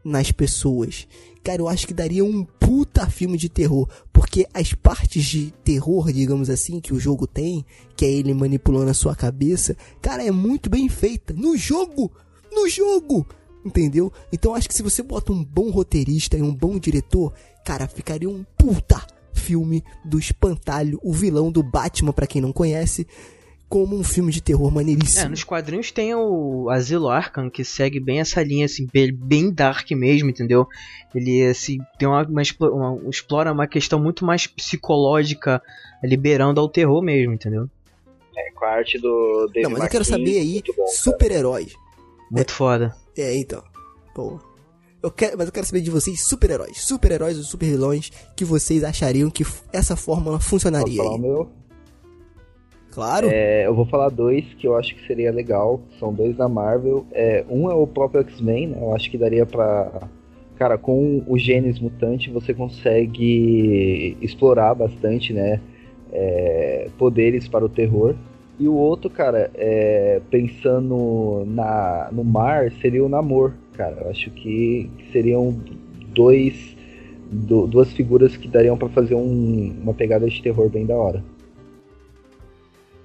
nas 0.05 0.31
pessoas. 0.31 1.05
Cara, 1.43 1.61
eu 1.61 1.67
acho 1.67 1.85
que 1.85 1.93
daria 1.93 2.23
um 2.23 2.45
puta 2.45 3.09
filme 3.09 3.37
de 3.37 3.49
terror, 3.49 3.89
porque 4.13 4.47
as 4.53 4.73
partes 4.73 5.25
de 5.25 5.51
terror, 5.61 6.13
digamos 6.13 6.49
assim, 6.49 6.79
que 6.79 6.93
o 6.93 6.99
jogo 6.99 7.27
tem, 7.27 7.65
que 7.97 8.05
é 8.05 8.09
ele 8.09 8.33
manipulando 8.33 8.89
a 8.89 8.93
sua 8.93 9.17
cabeça, 9.17 9.75
cara, 10.01 10.23
é 10.23 10.31
muito 10.31 10.69
bem 10.69 10.87
feita. 10.87 11.33
No 11.33 11.57
jogo! 11.57 12.09
No 12.53 12.69
jogo! 12.69 13.27
Entendeu? 13.63 14.11
Então 14.33 14.55
acho 14.55 14.67
que 14.67 14.73
se 14.73 14.81
você 14.83 15.03
bota 15.03 15.31
um 15.31 15.43
bom 15.43 15.69
roteirista 15.69 16.37
e 16.37 16.41
um 16.41 16.53
bom 16.53 16.79
diretor, 16.79 17.33
cara, 17.65 17.87
ficaria 17.87 18.29
um 18.29 18.43
puta 18.57 19.05
filme 19.33 19.83
do 20.03 20.17
Espantalho, 20.19 20.99
o 21.03 21.13
vilão 21.13 21.51
do 21.51 21.61
Batman, 21.63 22.11
pra 22.11 22.27
quem 22.27 22.41
não 22.41 22.51
conhece, 22.51 23.07
como 23.69 23.95
um 23.95 24.03
filme 24.03 24.31
de 24.33 24.41
terror 24.41 24.69
É, 24.69 24.73
maneiríssimo. 24.73 25.29
nos 25.29 25.43
quadrinhos 25.45 25.91
tem 25.91 26.13
o 26.13 26.69
Asilo 26.69 27.07
Arkham, 27.07 27.49
que 27.49 27.63
segue 27.63 27.99
bem 28.01 28.19
essa 28.19 28.43
linha, 28.43 28.65
assim, 28.65 28.85
bem, 28.91 29.13
bem 29.13 29.49
dark 29.49 29.89
mesmo, 29.91 30.29
entendeu? 30.29 30.67
Ele, 31.15 31.45
assim, 31.45 31.77
tem 31.97 32.07
uma, 32.07 32.23
uma, 32.23 32.41
uma- 32.69 33.09
explora 33.09 33.51
uma 33.53 33.67
questão 33.67 33.97
muito 34.01 34.25
mais 34.25 34.45
psicológica, 34.45 35.61
liberando 36.03 36.59
ao 36.59 36.67
terror 36.67 37.01
mesmo, 37.01 37.33
entendeu? 37.33 37.69
É, 38.35 38.51
com 38.51 38.65
a 38.65 38.69
arte 38.71 38.97
do 38.99 39.47
David 39.47 39.63
Não, 39.63 39.71
mas 39.71 39.83
eu 39.83 39.89
quero 39.89 40.05
saber 40.05 40.37
aí, 40.39 40.61
super-heróis. 40.87 41.73
Muito 42.31 42.51
foda. 42.51 42.95
É, 43.17 43.35
então. 43.37 43.63
Pô. 44.15 44.39
Eu 45.03 45.11
quero, 45.11 45.37
mas 45.37 45.47
eu 45.47 45.53
quero 45.53 45.65
saber 45.65 45.81
de 45.81 45.89
vocês, 45.89 46.21
super-heróis. 46.21 46.79
Super-heróis 46.79 47.37
ou 47.37 47.43
super-vilões 47.43 48.11
que 48.35 48.45
vocês 48.45 48.83
achariam 48.83 49.29
que 49.29 49.43
essa 49.73 49.95
fórmula 49.95 50.37
Posso 50.37 50.49
funcionaria 50.49 50.97
falar 50.97 51.11
o 51.11 51.15
aí. 51.15 51.21
meu? 51.21 51.49
Claro. 52.91 53.27
É, 53.29 53.65
eu 53.65 53.73
vou 53.73 53.85
falar 53.85 54.09
dois 54.09 54.45
que 54.55 54.67
eu 54.67 54.75
acho 54.75 54.95
que 54.95 55.07
seria 55.07 55.31
legal. 55.31 55.81
São 55.99 56.13
dois 56.13 56.35
da 56.35 56.47
Marvel. 56.47 57.05
É, 57.11 57.43
um 57.49 57.69
é 57.69 57.73
o 57.73 57.87
próprio 57.87 58.21
X-Men, 58.21 58.67
né? 58.67 58.77
Eu 58.79 58.95
acho 58.95 59.09
que 59.09 59.17
daria 59.17 59.45
pra. 59.45 60.07
Cara, 60.55 60.77
com 60.77 61.23
o 61.25 61.37
genes 61.39 61.79
mutante 61.79 62.29
você 62.29 62.53
consegue 62.53 64.15
explorar 64.21 64.75
bastante, 64.75 65.33
né? 65.33 65.59
é, 66.11 66.89
poderes 66.97 67.47
para 67.47 67.65
o 67.65 67.69
terror. 67.69 68.15
E 68.61 68.67
o 68.67 68.73
outro, 68.75 69.09
cara, 69.09 69.49
é, 69.55 70.21
pensando 70.29 71.43
na, 71.47 72.09
no 72.11 72.23
mar, 72.23 72.71
seria 72.81 73.03
o 73.03 73.09
Namor, 73.09 73.53
cara. 73.73 74.01
Eu 74.03 74.09
acho 74.11 74.29
que 74.29 74.87
seriam 75.11 75.59
dois, 76.13 76.75
du- 77.31 77.65
duas 77.65 77.91
figuras 77.91 78.37
que 78.37 78.47
dariam 78.47 78.77
pra 78.77 78.87
fazer 78.89 79.15
um- 79.15 79.75
uma 79.81 79.93
pegada 79.95 80.29
de 80.29 80.41
terror 80.43 80.69
bem 80.69 80.85
da 80.85 80.95
hora. 80.95 81.23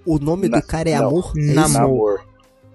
o 0.05 0.19
nome 0.21 0.49
na- 0.49 0.61
do 0.61 0.67
cara 0.67 0.89
é 0.91 0.99
não. 0.99 1.09
Amor? 1.09 1.33
É? 1.37 1.53
Namor. 1.55 2.21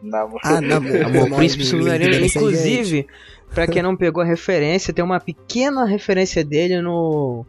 Namor. 0.04 0.40
Ah, 0.44 0.60
Namor. 0.60 0.92
Amor, 1.06 1.38
Príncipe 1.38 1.64
Submarino. 1.64 2.12
gente. 2.14 2.38
Inclusive, 2.38 3.08
pra 3.54 3.68
quem 3.68 3.82
não 3.82 3.96
pegou 3.96 4.22
a 4.22 4.26
referência, 4.26 4.94
tem 4.94 5.06
uma 5.06 5.20
pequena 5.20 5.86
referência 5.86 6.44
dele 6.44 6.82
no. 6.82 7.46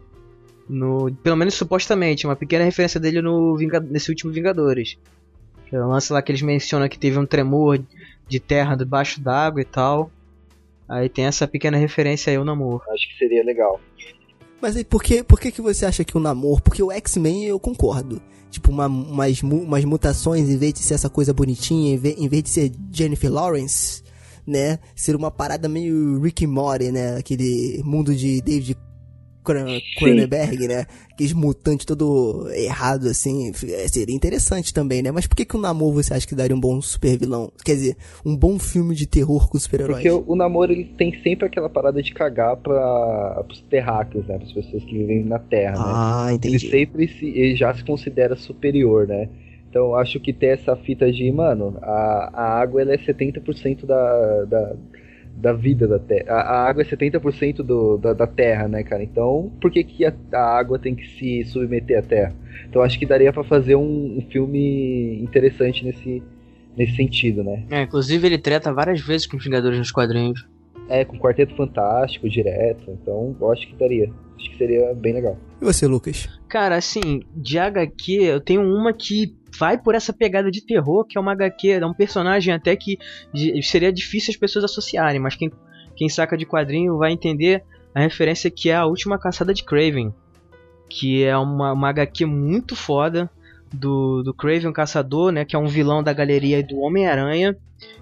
no 0.69 1.11
pelo 1.23 1.35
menos 1.35 1.55
supostamente, 1.55 2.25
uma 2.25 2.35
pequena 2.35 2.63
referência 2.63 2.97
dele 2.99 3.21
no 3.21 3.57
nesse 3.89 4.09
último 4.09 4.31
Vingadores. 4.31 4.97
Que 5.73 5.77
é 5.77 5.83
o 5.83 5.87
lance 5.87 6.13
lá 6.13 6.21
que 6.21 6.31
eles 6.31 6.43
mencionam 6.43 6.87
que 6.87 6.99
teve 6.99 7.17
um 7.17 7.25
tremor 7.25 7.83
de 8.27 8.39
terra 8.39 8.75
debaixo 8.75 9.19
d'água 9.19 9.59
e 9.59 9.65
tal. 9.65 10.11
Aí 10.87 11.09
tem 11.09 11.25
essa 11.25 11.47
pequena 11.47 11.77
referência 11.77 12.29
aí 12.29 12.37
ao 12.37 12.45
Namor. 12.45 12.83
Acho 12.91 13.09
que 13.09 13.17
seria 13.17 13.43
legal. 13.43 13.81
Mas 14.61 14.77
aí, 14.77 14.83
por 14.83 15.01
que, 15.01 15.23
por 15.23 15.39
que, 15.39 15.51
que 15.51 15.63
você 15.63 15.87
acha 15.87 16.03
que 16.03 16.15
o 16.15 16.19
Namor? 16.19 16.61
Porque 16.61 16.83
o 16.83 16.91
X-Men 16.91 17.45
eu 17.45 17.59
concordo. 17.59 18.21
Tipo, 18.51 18.69
uma, 18.69 18.85
umas, 18.85 19.41
umas 19.41 19.83
mutações, 19.83 20.47
em 20.47 20.57
vez 20.59 20.73
de 20.73 20.79
ser 20.81 20.93
essa 20.93 21.09
coisa 21.09 21.33
bonitinha, 21.33 21.95
em 21.95 21.97
vez, 21.97 22.19
em 22.19 22.27
vez 22.27 22.43
de 22.43 22.49
ser 22.51 22.71
Jennifer 22.91 23.33
Lawrence, 23.33 24.03
né? 24.45 24.77
Ser 24.95 25.15
uma 25.15 25.31
parada 25.31 25.67
meio 25.67 26.21
Rick 26.21 26.45
and 26.45 26.49
Morty, 26.49 26.91
né? 26.91 27.17
Aquele 27.17 27.81
mundo 27.83 28.13
de 28.13 28.41
David 28.41 28.77
Cronenberg, 29.43 30.67
né? 30.67 30.85
Aqueles 31.11 31.33
mutantes 31.33 31.85
todo 31.85 32.49
errado, 32.53 33.07
assim. 33.07 33.49
é, 33.49 33.87
Seria 33.87 34.15
interessante 34.15 34.73
também, 34.73 35.01
né? 35.01 35.11
Mas 35.11 35.27
por 35.27 35.35
que, 35.35 35.45
que 35.45 35.55
o 35.55 35.59
Namor 35.59 35.93
você 35.93 36.13
acha 36.13 36.27
que 36.27 36.33
daria 36.35 36.55
um 36.55 36.59
bom 36.59 36.81
super 36.81 37.17
vilão? 37.17 37.51
Quer 37.63 37.75
dizer, 37.75 37.97
um 38.25 38.35
bom 38.35 38.57
filme 38.57 38.95
de 38.95 39.05
terror 39.05 39.49
com 39.49 39.59
super-heróis? 39.59 39.97
Porque 39.97 40.09
o, 40.09 40.23
o 40.27 40.35
namoro 40.35 40.71
ele 40.71 40.85
tem 40.85 41.21
sempre 41.21 41.45
aquela 41.45 41.69
parada 41.69 42.01
de 42.01 42.13
cagar 42.13 42.55
para 42.57 43.45
os 43.49 43.61
terráqueos, 43.69 44.25
né? 44.27 44.39
As 44.41 44.51
pessoas 44.51 44.83
que 44.83 44.97
vivem 44.97 45.23
na 45.23 45.39
Terra, 45.39 45.73
né? 45.73 45.83
Ah, 45.85 46.25
Ele 46.29 46.35
entendi. 46.35 46.69
sempre 46.69 47.07
se, 47.07 47.25
ele 47.25 47.55
já 47.55 47.73
se 47.73 47.83
considera 47.83 48.35
superior, 48.35 49.07
né? 49.07 49.29
Então 49.69 49.95
acho 49.95 50.19
que 50.19 50.31
ter 50.31 50.47
essa 50.59 50.75
fita 50.75 51.11
de, 51.11 51.31
mano, 51.31 51.77
a, 51.81 52.29
a 52.33 52.59
água 52.61 52.81
ela 52.81 52.93
é 52.93 52.97
70% 52.97 53.85
da, 53.85 54.45
da, 54.45 54.75
da 55.35 55.53
vida 55.53 55.87
da 55.87 55.99
Terra. 55.99 56.25
A, 56.29 56.41
a 56.41 56.67
água 56.67 56.83
é 56.83 56.85
70% 56.85 57.57
do, 57.57 57.97
da, 57.97 58.13
da 58.13 58.27
Terra, 58.27 58.67
né, 58.67 58.83
cara? 58.83 59.03
Então 59.03 59.51
por 59.59 59.71
que, 59.71 59.83
que 59.83 60.05
a, 60.05 60.13
a 60.33 60.57
água 60.57 60.79
tem 60.79 60.95
que 60.95 61.07
se 61.07 61.43
submeter 61.45 61.99
à 61.99 62.01
Terra? 62.01 62.35
Então 62.69 62.81
acho 62.81 62.97
que 62.97 63.05
daria 63.05 63.33
para 63.33 63.43
fazer 63.43 63.75
um, 63.75 64.17
um 64.17 64.21
filme 64.31 65.21
interessante 65.21 65.83
nesse, 65.83 66.23
nesse 66.77 66.95
sentido, 66.95 67.43
né? 67.43 67.63
É, 67.69 67.81
inclusive 67.81 68.25
ele 68.25 68.37
treta 68.37 68.73
várias 68.73 69.01
vezes 69.01 69.27
com 69.27 69.37
os 69.37 69.43
Vingadores 69.43 69.77
nos 69.77 69.91
quadrinhos. 69.91 70.47
É, 70.89 71.05
com 71.05 71.17
Quarteto 71.17 71.55
Fantástico 71.55 72.29
direto, 72.29 72.91
então 72.91 73.35
eu 73.39 73.51
acho 73.51 73.67
que 73.67 73.75
daria. 73.75 74.11
Acho 74.37 74.49
que 74.51 74.57
seria 74.57 74.93
bem 74.93 75.13
legal. 75.13 75.37
E 75.61 75.65
você, 75.65 75.87
Lucas? 75.87 76.27
Cara, 76.49 76.75
assim, 76.75 77.21
de 77.33 77.57
HQ, 77.57 78.11
eu 78.23 78.41
tenho 78.41 78.61
uma 78.61 78.91
que 78.91 79.33
vai 79.57 79.77
por 79.77 79.95
essa 79.95 80.13
pegada 80.13 80.49
de 80.49 80.61
terror, 80.61 81.05
que 81.05 81.17
é 81.17 81.21
uma 81.21 81.31
HQ, 81.33 81.69
é 81.69 81.85
um 81.85 81.93
personagem 81.93 82.53
até 82.53 82.75
que 82.75 82.97
seria 83.61 83.91
difícil 83.91 84.31
as 84.31 84.37
pessoas 84.37 84.65
associarem, 84.65 85.19
mas 85.19 85.35
quem, 85.35 85.51
quem 85.95 86.09
saca 86.09 86.37
de 86.37 86.45
quadrinho 86.45 86.97
vai 86.97 87.11
entender 87.11 87.63
a 87.93 87.99
referência 87.99 88.49
que 88.49 88.69
é 88.69 88.75
a 88.75 88.85
última 88.85 89.19
caçada 89.19 89.53
de 89.53 89.63
Craven. 89.63 90.13
Que 90.89 91.23
é 91.23 91.37
uma, 91.37 91.73
uma 91.73 91.89
HQ 91.89 92.25
muito 92.25 92.75
foda 92.75 93.29
do, 93.71 94.21
do 94.23 94.33
Craven 94.33 94.71
Caçador, 94.71 95.31
né? 95.31 95.45
Que 95.45 95.55
é 95.55 95.59
um 95.59 95.67
vilão 95.67 96.03
da 96.03 96.13
galeria 96.13 96.63
do 96.63 96.79
Homem-Aranha, 96.79 97.57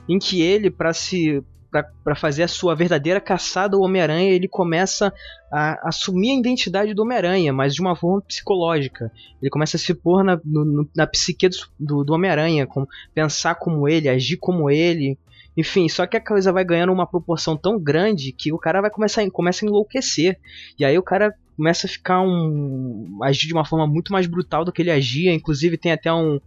em 0.08 0.20
que 0.20 0.42
ele, 0.42 0.70
para 0.70 0.94
se 0.94 1.44
para 1.72 2.16
fazer 2.16 2.44
a 2.44 2.48
sua 2.48 2.76
verdadeira 2.76 3.22
caçada 3.22 3.78
ao 3.78 3.82
Homem-Aranha, 3.84 4.32
ele 4.34 4.48
começa 4.48 5.14
a 5.52 5.88
assumir 5.88 6.32
a 6.32 6.40
identidade 6.40 6.94
do 6.94 7.02
Homem-Aranha, 7.04 7.54
mas 7.54 7.74
de 7.74 7.80
uma 7.82 7.96
forma 7.96 8.22
psicológica. 8.22 9.10
Ele 9.42 9.50
começa 9.50 9.78
a 9.78 9.80
se 9.80 9.94
pôr 9.94 10.24
na, 10.24 10.40
no- 10.44 10.88
na 10.96 11.08
psique 11.08 11.48
do, 11.80 12.04
do, 12.04 12.14
Homem-Aranha, 12.14 12.68
com- 12.68 12.86
pensar 13.14 13.56
como 13.56 13.88
ele, 13.88 14.10
agir 14.10 14.36
como 14.38 14.70
ele. 14.70 15.18
Enfim, 15.56 15.88
só 15.88 16.06
que 16.06 16.18
a 16.18 16.22
coisa 16.26 16.52
vai 16.52 16.64
ganhando 16.66 16.92
uma 16.92 17.08
proporção 17.08 17.56
tão 17.56 17.80
grande 17.80 18.32
que 18.34 18.52
o 18.52 18.58
cara 18.58 18.82
vai 18.82 18.90
começar 18.90 19.22
a, 19.22 19.32
começa 19.32 19.66
a 19.66 19.68
enlouquecer. 19.68 20.38
E 20.78 20.84
aí 20.84 20.98
o 20.98 21.04
cara 21.04 21.34
começa 21.56 21.88
a 21.88 21.90
ficar 21.90 22.22
um. 22.22 23.20
agir 23.24 23.48
de 23.48 23.54
uma 23.54 23.66
forma 23.66 23.88
muito 23.88 24.12
mais 24.12 24.28
brutal 24.28 24.66
do 24.66 24.72
que 24.74 24.82
ele 24.82 24.92
agia. 24.92 25.34
Inclusive 25.34 25.78
tem 25.78 25.92
até 25.94 26.12
um, 26.12 26.40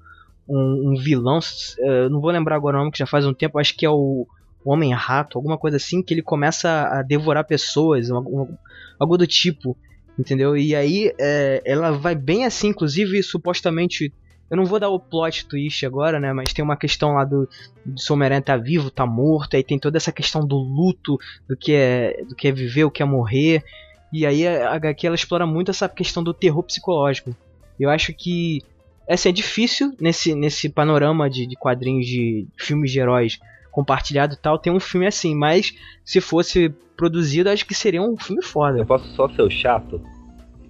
um, 0.48 0.90
um 0.92 0.94
vilão, 0.96 1.38
eu 1.78 2.10
não 2.10 2.20
vou 2.20 2.30
lembrar 2.30 2.56
agora 2.56 2.76
o 2.76 2.80
nome, 2.80 2.92
que 2.92 2.98
já 2.98 3.06
faz 3.06 3.24
um 3.26 3.32
tempo, 3.34 3.58
acho 3.58 3.74
que 3.76 3.86
é 3.86 3.90
o 3.90 4.26
Homem-Rato, 4.64 5.36
alguma 5.36 5.58
coisa 5.58 5.76
assim, 5.76 6.02
que 6.02 6.14
ele 6.14 6.22
começa 6.22 6.88
a 6.88 7.02
devorar 7.02 7.44
pessoas, 7.44 8.10
algo 8.10 9.18
do 9.18 9.26
tipo, 9.26 9.76
entendeu? 10.18 10.56
E 10.56 10.74
aí 10.74 11.12
é, 11.18 11.62
ela 11.64 11.92
vai 11.92 12.14
bem 12.14 12.44
assim, 12.44 12.68
inclusive 12.68 13.22
supostamente. 13.22 14.12
Eu 14.50 14.56
não 14.56 14.64
vou 14.64 14.78
dar 14.78 14.88
o 14.88 15.00
plot 15.00 15.46
twist 15.46 15.84
agora, 15.84 16.20
né? 16.20 16.32
Mas 16.32 16.52
tem 16.52 16.64
uma 16.64 16.76
questão 16.76 17.14
lá 17.14 17.24
do, 17.24 17.48
do 17.84 18.00
Homem-Aranha 18.10 18.42
tá 18.42 18.56
vivo, 18.56 18.90
tá 18.90 19.06
morto, 19.06 19.56
aí 19.56 19.64
tem 19.64 19.78
toda 19.78 19.96
essa 19.96 20.12
questão 20.12 20.46
do 20.46 20.56
luto, 20.56 21.18
do 21.48 21.56
que 21.56 21.72
é, 21.72 22.22
do 22.28 22.34
que 22.34 22.48
é 22.48 22.52
viver, 22.52 22.84
o 22.84 22.90
que 22.90 23.02
é 23.02 23.06
morrer. 23.06 23.64
E 24.12 24.24
aí 24.24 24.46
a 24.46 24.74
HQ 24.74 25.06
ela 25.06 25.16
explora 25.16 25.46
muito 25.46 25.70
essa 25.70 25.88
questão 25.88 26.22
do 26.22 26.32
terror 26.32 26.62
psicológico. 26.62 27.34
Eu 27.80 27.90
acho 27.90 28.14
que 28.14 28.62
assim, 29.08 29.28
é 29.28 29.32
difícil 29.32 29.94
nesse, 30.00 30.34
nesse 30.34 30.68
panorama 30.68 31.28
de, 31.28 31.46
de 31.46 31.56
quadrinhos 31.56 32.06
de 32.06 32.46
filmes 32.56 32.90
de 32.90 33.00
heróis 33.00 33.38
compartilhado 33.74 34.34
e 34.34 34.36
tal, 34.36 34.56
ter 34.56 34.70
um 34.70 34.78
filme 34.78 35.04
assim, 35.04 35.34
mas 35.34 35.76
se 36.04 36.20
fosse 36.20 36.68
produzido, 36.96 37.50
acho 37.50 37.66
que 37.66 37.74
seria 37.74 38.00
um 38.00 38.16
filme 38.16 38.40
Eu 38.40 38.48
foda. 38.48 38.86
posso 38.86 39.08
só 39.08 39.28
ser 39.28 39.42
o 39.42 39.50
chato 39.50 40.00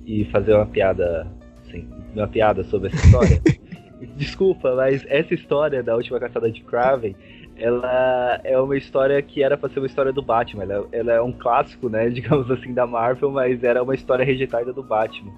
e 0.07 0.25
fazer 0.27 0.55
uma 0.55 0.65
piada, 0.65 1.27
assim, 1.67 1.87
uma 2.15 2.27
piada 2.27 2.65
sobre 2.65 2.89
essa 2.89 3.05
história? 3.05 3.43
Desculpa, 4.17 4.75
mas 4.75 5.05
essa 5.07 5.35
história 5.35 5.83
da 5.83 5.95
última 5.95 6.19
caçada 6.19 6.51
de 6.51 6.63
Kraven, 6.63 7.15
ela 7.57 8.41
é 8.43 8.59
uma 8.59 8.77
história 8.77 9.21
que 9.21 9.43
era 9.43 9.57
pra 9.57 9.69
ser 9.69 9.81
uma 9.81 9.87
história 9.87 10.13
do 10.13 10.23
Batman. 10.23 10.63
Ela, 10.65 10.89
ela 10.91 11.13
é 11.13 11.21
um 11.21 11.33
clássico, 11.33 11.91
né, 11.91 12.09
digamos 12.11 12.51
assim, 12.51 12.73
da 12.73 12.87
Marvel, 12.87 13.31
mas 13.31 13.63
era 13.63 13.83
uma 13.83 13.95
história 13.95 14.25
rejeitada 14.25 14.73
do 14.73 14.83
Batman. 14.83 15.33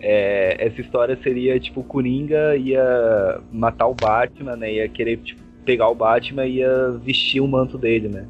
É, 0.00 0.56
essa 0.66 0.80
história 0.80 1.16
seria 1.22 1.60
tipo 1.60 1.80
o 1.80 1.84
Coringa 1.84 2.56
ia 2.56 3.38
matar 3.52 3.86
o 3.86 3.94
Batman, 3.94 4.56
né? 4.56 4.72
Ia 4.72 4.88
querer 4.88 5.18
tipo, 5.18 5.41
pegar 5.64 5.88
o 5.88 5.94
Batman 5.94 6.46
e 6.46 6.56
ia 6.58 6.90
vestir 7.04 7.40
o 7.40 7.48
manto 7.48 7.76
dele, 7.78 8.08
né? 8.08 8.24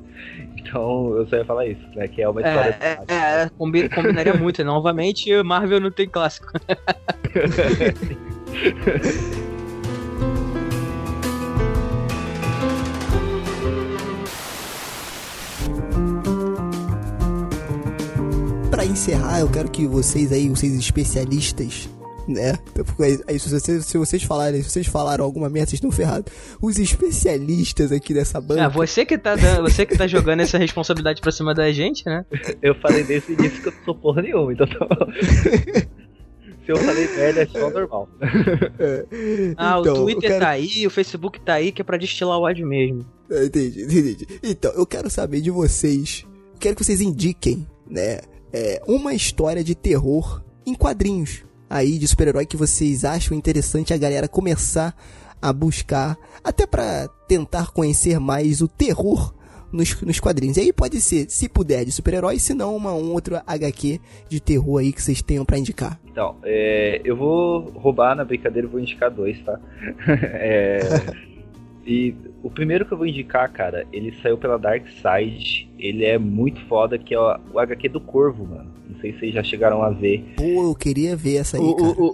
Então 0.56 1.16
eu 1.16 1.26
só 1.26 1.36
ia 1.36 1.44
falar 1.44 1.66
isso, 1.66 1.80
né? 1.94 2.06
Que 2.08 2.22
é 2.22 2.28
uma 2.28 2.40
história. 2.40 2.76
É, 2.80 2.96
Batman. 2.96 3.14
é, 3.16 3.42
é, 3.44 3.50
combi- 3.58 3.88
combinaria 3.88 4.34
muito. 4.34 4.58
né? 4.58 4.64
Novamente, 4.64 5.42
Marvel 5.42 5.80
não 5.80 5.90
tem 5.90 6.08
clássico. 6.08 6.52
Pra 18.70 18.84
encerrar, 18.84 19.40
eu 19.40 19.48
quero 19.50 19.70
que 19.70 19.86
vocês 19.86 20.32
aí, 20.32 20.48
vocês 20.48 20.72
especialistas, 20.74 21.88
né? 22.28 22.58
Porque 22.74 23.22
aí, 23.26 23.38
se, 23.38 23.48
vocês, 23.50 23.84
se 23.84 23.98
vocês 23.98 24.22
falarem, 24.22 24.62
se 24.62 24.70
vocês 24.70 24.86
falaram 24.86 25.24
alguma 25.24 25.48
merda, 25.48 25.70
vocês 25.70 25.78
estão 25.78 25.90
ferrados. 25.90 26.32
Os 26.60 26.78
especialistas 26.78 27.92
aqui 27.92 28.14
dessa 28.14 28.40
banda. 28.40 28.66
Ah, 28.66 28.68
você 28.68 29.04
que 29.04 29.16
tá 29.18 29.34
dando, 29.36 29.62
você 29.62 29.84
que 29.86 29.96
tá 29.96 30.06
jogando 30.06 30.40
essa 30.40 30.58
responsabilidade 30.58 31.20
pra 31.20 31.32
cima 31.32 31.54
da 31.54 31.70
gente, 31.72 32.04
né? 32.06 32.24
Eu 32.60 32.74
falei 32.76 33.02
desse 33.04 33.32
início 33.32 33.62
que 33.62 33.68
eu 33.68 33.72
não 33.72 33.84
sou 33.84 33.94
porra 33.94 34.22
nenhuma, 34.22 34.52
então 34.52 34.66
tá 34.66 34.78
bom. 34.86 35.06
Se 36.64 36.70
eu 36.70 36.76
falei 36.76 37.08
merda, 37.16 37.42
é 37.42 37.46
só 37.46 37.68
normal. 37.70 38.08
Ah, 39.56 39.78
Então, 39.80 39.94
o 39.94 39.96
Twitter 40.04 40.30
quero- 40.30 40.40
tá 40.44 40.48
aí, 40.50 40.86
o 40.86 40.90
Facebook 40.90 41.40
tá 41.40 41.54
aí, 41.54 41.72
que 41.72 41.82
é 41.82 41.84
pra 41.84 41.96
destilar 41.96 42.38
o 42.38 42.42
ódio 42.42 42.64
mesmo. 42.66 43.04
É, 43.28 43.46
Entendi, 43.46 43.82
entendi. 43.82 44.26
Então, 44.44 44.70
eu 44.72 44.86
quero 44.86 45.10
saber 45.10 45.40
de 45.40 45.50
vocês. 45.50 46.24
Quero 46.60 46.76
que 46.76 46.84
vocês 46.84 47.00
indiquem, 47.00 47.66
né? 47.90 48.20
é, 48.52 48.80
uma 48.86 49.14
história 49.14 49.64
de 49.64 49.74
terror 49.74 50.42
em 50.66 50.74
quadrinhos. 50.74 51.42
Aí, 51.72 51.96
de 51.96 52.06
super-herói 52.06 52.44
que 52.44 52.54
vocês 52.54 53.02
acham 53.02 53.34
interessante 53.34 53.94
a 53.94 53.96
galera 53.96 54.28
começar 54.28 54.94
a 55.40 55.50
buscar. 55.54 56.18
Até 56.44 56.66
pra 56.66 57.08
tentar 57.26 57.72
conhecer 57.72 58.20
mais 58.20 58.60
o 58.60 58.68
terror 58.68 59.32
nos, 59.72 59.98
nos 60.02 60.20
quadrinhos. 60.20 60.58
E 60.58 60.60
aí 60.60 60.70
pode 60.70 61.00
ser, 61.00 61.30
se 61.30 61.48
puder, 61.48 61.86
de 61.86 61.90
super-herói, 61.90 62.38
se 62.38 62.52
não, 62.52 62.76
uma 62.76 62.92
um 62.92 63.12
outro 63.12 63.40
HQ 63.46 63.98
de 64.28 64.38
terror 64.38 64.80
aí 64.80 64.92
que 64.92 65.00
vocês 65.00 65.22
tenham 65.22 65.46
pra 65.46 65.56
indicar. 65.56 65.98
Então, 66.10 66.36
é, 66.44 67.00
eu 67.06 67.16
vou 67.16 67.70
roubar 67.70 68.14
na 68.14 68.22
brincadeira 68.22 68.68
vou 68.68 68.78
indicar 68.78 69.10
dois, 69.10 69.40
tá? 69.40 69.58
É, 70.34 70.78
e 71.86 72.14
o 72.42 72.50
primeiro 72.50 72.84
que 72.84 72.92
eu 72.92 72.98
vou 72.98 73.06
indicar, 73.06 73.50
cara, 73.50 73.86
ele 73.90 74.14
saiu 74.22 74.36
pela 74.36 74.58
Dark 74.58 74.86
Side. 74.88 75.70
Ele 75.78 76.04
é 76.04 76.18
muito 76.18 76.60
foda, 76.66 76.98
que 76.98 77.14
é 77.14 77.18
o, 77.18 77.34
o 77.54 77.58
HQ 77.58 77.88
do 77.88 78.00
Corvo, 78.00 78.44
mano. 78.44 78.71
Não 78.92 79.00
sei 79.00 79.12
se 79.12 79.18
vocês 79.20 79.34
já 79.34 79.42
chegaram 79.42 79.82
a 79.82 79.90
ver. 79.90 80.24
Pô, 80.36 80.64
eu 80.64 80.74
queria 80.74 81.16
ver 81.16 81.36
essa 81.36 81.56
aí, 81.56 81.62
O, 81.62 81.74
cara. 81.76 81.88
o, 81.90 82.04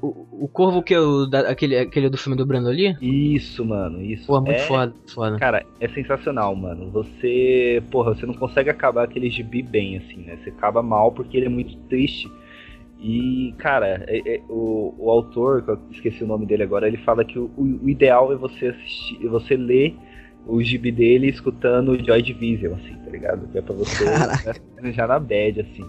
o, 0.00 0.06
o, 0.06 0.44
o 0.44 0.48
Corvo 0.48 0.82
que 0.82 0.94
é 0.94 1.00
o 1.00 1.26
da, 1.26 1.40
aquele, 1.50 1.76
aquele 1.76 2.08
do 2.08 2.16
filme 2.16 2.36
do 2.36 2.46
Brando 2.46 2.68
ali? 2.68 2.96
Isso, 3.00 3.64
mano, 3.64 4.02
isso. 4.02 4.26
Pô, 4.26 4.40
muito 4.40 4.52
é, 4.56 4.58
foda, 4.66 4.94
foda. 5.12 5.38
Cara, 5.38 5.64
é 5.80 5.88
sensacional, 5.88 6.54
mano. 6.54 6.90
Você, 6.90 7.82
porra, 7.90 8.14
você 8.14 8.26
não 8.26 8.34
consegue 8.34 8.70
acabar 8.70 9.04
aquele 9.04 9.30
gibi 9.30 9.62
bem, 9.62 9.96
assim, 9.98 10.18
né? 10.18 10.38
Você 10.42 10.50
acaba 10.50 10.82
mal 10.82 11.12
porque 11.12 11.36
ele 11.36 11.46
é 11.46 11.50
muito 11.50 11.76
triste. 11.88 12.30
E, 13.00 13.54
cara, 13.58 14.04
é- 14.08 14.22
é- 14.36 14.40
o, 14.48 14.92
o 14.98 15.08
autor, 15.10 15.62
que 15.62 15.70
eu 15.70 15.78
esqueci 15.92 16.24
o 16.24 16.26
nome 16.26 16.46
dele 16.46 16.64
agora, 16.64 16.88
ele 16.88 16.96
fala 16.96 17.24
que 17.24 17.38
o, 17.38 17.44
o- 17.56 17.80
o 17.84 17.88
ideal 17.88 18.32
é 18.32 18.36
você 18.36 18.66
assistir, 18.68 19.18
você 19.28 19.56
ler 19.56 19.94
o 20.46 20.62
gibi 20.62 20.90
dele 20.90 21.28
escutando 21.28 21.92
o 21.92 22.04
Joy 22.04 22.22
Division, 22.22 22.74
assim, 22.74 22.94
tá 22.94 23.10
ligado? 23.10 23.46
Que 23.48 23.58
é 23.58 23.62
pra 23.62 23.74
você 23.74 24.04
né, 24.04 24.92
já 24.92 25.06
na 25.06 25.18
bad, 25.18 25.60
assim. 25.60 25.84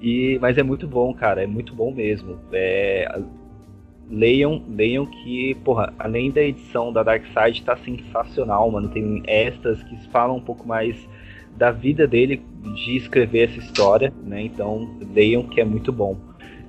E, 0.00 0.38
mas 0.40 0.56
é 0.56 0.62
muito 0.62 0.86
bom, 0.86 1.12
cara, 1.12 1.42
é 1.42 1.46
muito 1.46 1.74
bom 1.74 1.92
mesmo. 1.92 2.38
É, 2.52 3.20
leiam, 4.08 4.62
leiam 4.68 5.04
que, 5.04 5.56
porra, 5.64 5.92
além 5.98 6.30
da 6.30 6.42
edição 6.42 6.92
da 6.92 7.02
Dark 7.02 7.24
Side 7.26 7.64
tá 7.64 7.76
sensacional, 7.76 8.70
mano. 8.70 8.88
Tem 8.88 9.22
extras 9.26 9.82
que 9.82 9.96
falam 10.10 10.36
um 10.36 10.42
pouco 10.42 10.66
mais 10.66 10.96
da 11.56 11.72
vida 11.72 12.06
dele 12.06 12.40
de 12.76 12.96
escrever 12.96 13.50
essa 13.50 13.58
história, 13.58 14.12
né? 14.24 14.42
Então, 14.42 14.96
leiam 15.12 15.42
que 15.42 15.60
é 15.60 15.64
muito 15.64 15.90
bom. 15.90 16.16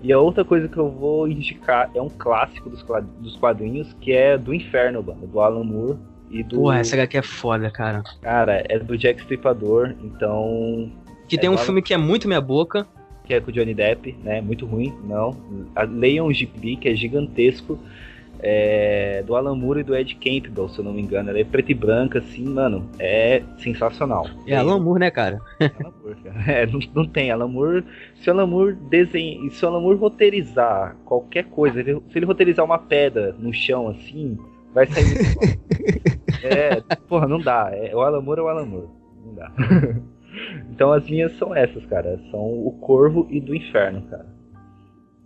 E 0.01 0.11
a 0.11 0.17
outra 0.17 0.43
coisa 0.43 0.67
que 0.67 0.77
eu 0.77 0.89
vou 0.89 1.27
indicar 1.27 1.91
é 1.93 2.01
um 2.01 2.09
clássico 2.09 2.69
dos 2.69 3.35
quadrinhos, 3.35 3.93
que 3.99 4.13
é 4.13 4.37
do 4.37 4.53
Inferno, 4.53 5.03
mano, 5.03 5.27
do 5.27 5.39
Alan 5.41 5.63
Moore 5.63 5.97
e 6.29 6.43
do. 6.43 6.57
Porra, 6.57 6.79
essa 6.79 6.95
HQ 6.95 7.17
é 7.17 7.21
foda, 7.21 7.69
cara. 7.71 8.03
Cara, 8.21 8.63
é 8.69 8.77
do 8.79 8.97
Jack 8.97 9.19
Stripador, 9.21 9.93
então. 10.03 10.91
Que 11.27 11.35
É, 11.35 11.39
tem 11.39 11.49
um 11.49 11.57
filme 11.57 11.81
que 11.81 11.93
é 11.93 11.97
muito 11.97 12.27
minha 12.27 12.41
boca. 12.41 12.87
que 13.25 13.33
é 13.35 13.39
com 13.39 13.49
o 13.51 13.53
Johnny 13.53 13.73
Depp, 13.75 14.15
né? 14.23 14.41
Muito 14.41 14.65
ruim, 14.65 14.91
não. 15.07 15.37
A- 15.75 15.83
Leiam 15.83 16.25
o 16.25 16.33
Gibi, 16.33 16.75
que 16.75 16.89
é 16.89 16.95
gigantesco. 16.95 17.77
é, 18.41 19.21
do 19.27 19.35
Alan 19.35 19.53
Moore 19.53 19.81
e 19.81 19.83
do 19.83 19.93
Ed 19.93 20.15
Campbell, 20.15 20.69
se 20.69 20.79
eu 20.79 20.85
não 20.85 20.93
me 20.93 21.01
engano. 21.01 21.29
Ela 21.29 21.39
é 21.39 21.43
preta 21.43 21.73
e 21.73 21.75
branca, 21.75 22.19
assim, 22.19 22.45
mano, 22.45 22.89
é 22.97 23.41
sensacional. 23.57 24.27
É 24.47 24.55
Alan 24.55 24.79
Moore, 24.79 24.99
né, 25.01 25.11
cara? 25.11 25.41
Alan 25.59 25.93
Moore, 26.01 26.15
cara. 26.23 26.51
É, 26.51 26.65
não, 26.65 26.79
não 26.95 27.05
tem. 27.05 27.31
Alan 27.31 27.49
Moore, 27.49 27.83
se 28.15 28.29
o 28.29 28.33
Alan 28.33 28.45
Moore 28.47 28.75
desenha, 28.89 29.49
se 29.51 29.65
o 29.65 29.67
Alan 29.67 29.81
Moore 29.81 29.97
roteirizar 29.99 30.95
qualquer 31.03 31.43
coisa, 31.47 31.83
se 31.83 32.17
ele 32.17 32.25
roteirizar 32.25 32.63
uma 32.63 32.77
pedra 32.79 33.35
no 33.37 33.51
chão, 33.53 33.89
assim, 33.89 34.37
vai 34.79 34.87
sair 34.87 35.05
muito 35.13 35.35
bom. 35.35 35.59
É, 36.43 36.81
porra, 37.07 37.27
não 37.27 37.39
dá. 37.39 37.69
É, 37.73 37.95
o 37.95 38.01
Alan 38.01 38.21
Moore 38.21 38.39
é 38.39 38.43
o 38.43 38.47
Alan 38.47 38.65
Moore. 38.65 38.89
Não 39.25 39.35
dá. 39.35 39.51
então 40.71 40.91
as 40.91 41.09
minhas 41.09 41.37
são 41.37 41.53
essas, 41.55 41.85
cara. 41.87 42.19
São 42.31 42.41
o 42.41 42.77
Corvo 42.79 43.27
e 43.29 43.39
do 43.41 43.53
Inferno, 43.53 44.01
cara. 44.09 44.25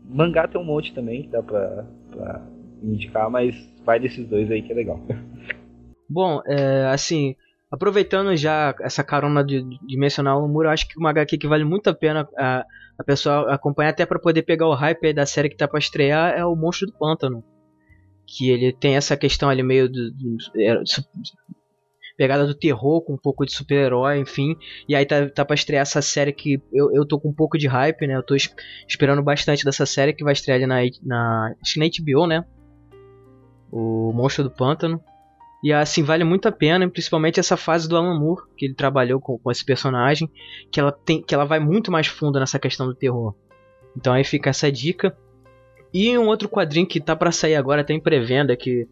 Mangá 0.06 0.48
tem 0.48 0.60
um 0.60 0.66
monte 0.66 0.94
também 0.94 1.24
que 1.24 1.30
dá 1.30 1.42
pra, 1.42 1.86
pra 2.12 2.42
indicar, 2.82 3.30
mas 3.30 3.56
vai 3.86 4.00
desses 4.00 4.28
dois 4.28 4.50
aí 4.52 4.62
que 4.62 4.72
é 4.72 4.76
legal. 4.76 5.00
Bom, 6.10 6.42
é, 6.46 6.86
assim, 6.88 7.36
aproveitando 7.72 8.36
já 8.36 8.76
essa 8.82 9.04
carona 9.04 9.44
de, 9.44 9.64
de 9.64 9.98
mencionar 9.98 10.38
o 10.38 10.48
Muro, 10.48 10.70
acho 10.70 10.88
que 10.88 11.00
uma 11.00 11.10
HQ 11.10 11.38
que 11.38 11.48
vale 11.48 11.64
muito 11.64 11.90
a 11.90 11.94
pena 11.94 12.28
a, 12.38 12.66
a 13.00 13.04
pessoa 13.04 13.52
acompanhar 13.52 13.90
até 13.90 14.06
para 14.06 14.20
poder 14.20 14.44
pegar 14.44 14.68
o 14.68 14.76
hype 14.76 15.14
da 15.14 15.26
série 15.26 15.50
que 15.50 15.58
tá 15.58 15.68
para 15.68 15.80
estrear 15.80 16.38
é 16.38 16.46
o 16.46 16.56
Monstro 16.56 16.88
do 16.88 16.94
Pântano. 16.94 17.44
Que 18.35 18.49
ele 18.49 18.73
tem 18.73 18.95
essa 18.95 19.15
questão 19.18 19.49
ali 19.49 19.61
meio 19.61 19.88
do, 19.89 20.11
do, 20.11 20.38
é, 20.57 20.81
pegada 22.18 22.47
do 22.47 22.55
terror 22.55 23.01
com 23.01 23.14
um 23.14 23.18
pouco 23.18 23.45
de 23.45 23.53
super-herói, 23.53 24.19
enfim. 24.19 24.55
E 24.88 24.95
aí 24.95 25.05
tá, 25.05 25.30
tá 25.30 25.45
pra 25.45 25.55
estrear 25.55 25.81
essa 25.81 26.01
série 26.01 26.31
que 26.31 26.61
eu, 26.72 26.93
eu 26.93 27.05
tô 27.05 27.19
com 27.19 27.30
um 27.30 27.34
pouco 27.34 27.57
de 27.57 27.68
hype, 27.68 28.07
né? 28.07 28.15
Eu 28.15 28.23
tô 28.23 28.35
esperando 28.88 29.22
bastante 29.22 29.65
dessa 29.65 29.85
série 29.85 30.14
que 30.14 30.23
vai 30.23 30.34
estrear 30.34 30.57
ali 30.57 30.68
na, 30.68 30.77
na, 31.03 31.55
acho 31.61 31.73
que 31.73 31.80
na 31.80 31.85
HBO, 31.85 32.27
né? 32.27 32.45
o 33.73 34.14
Monstro 34.14 34.43
do 34.43 34.51
Pântano. 34.51 35.01
E 35.64 35.73
assim, 35.73 36.03
vale 36.03 36.23
muito 36.23 36.47
a 36.47 36.51
pena, 36.51 36.88
principalmente 36.88 37.39
essa 37.39 37.57
fase 37.57 37.88
do 37.88 37.97
Alan 37.97 38.19
Moore, 38.19 38.43
que 38.55 38.65
ele 38.65 38.76
trabalhou 38.76 39.19
com, 39.19 39.39
com 39.39 39.49
esse 39.49 39.65
personagem, 39.65 40.30
que 40.69 40.80
ela, 40.80 40.91
tem, 40.91 41.23
que 41.23 41.34
ela 41.34 41.45
vai 41.45 41.60
muito 41.60 41.91
mais 41.91 42.05
fundo 42.05 42.39
nessa 42.39 42.60
questão 42.60 42.85
do 42.85 42.93
terror. 42.93 43.34
Então 43.97 44.14
aí 44.14 44.23
fica 44.23 44.51
essa 44.51 44.72
dica. 44.72 45.18
E 45.94 46.18
um 46.18 46.28
outro 46.28 46.49
quadrinho 46.49 46.88
que 46.88 46.99
tá 46.99 47.15
para 47.15 47.32
sair 47.32 47.56
agora, 47.56 47.84
tem 47.84 47.99
pré-venda, 47.99 48.56
que, 48.56 48.88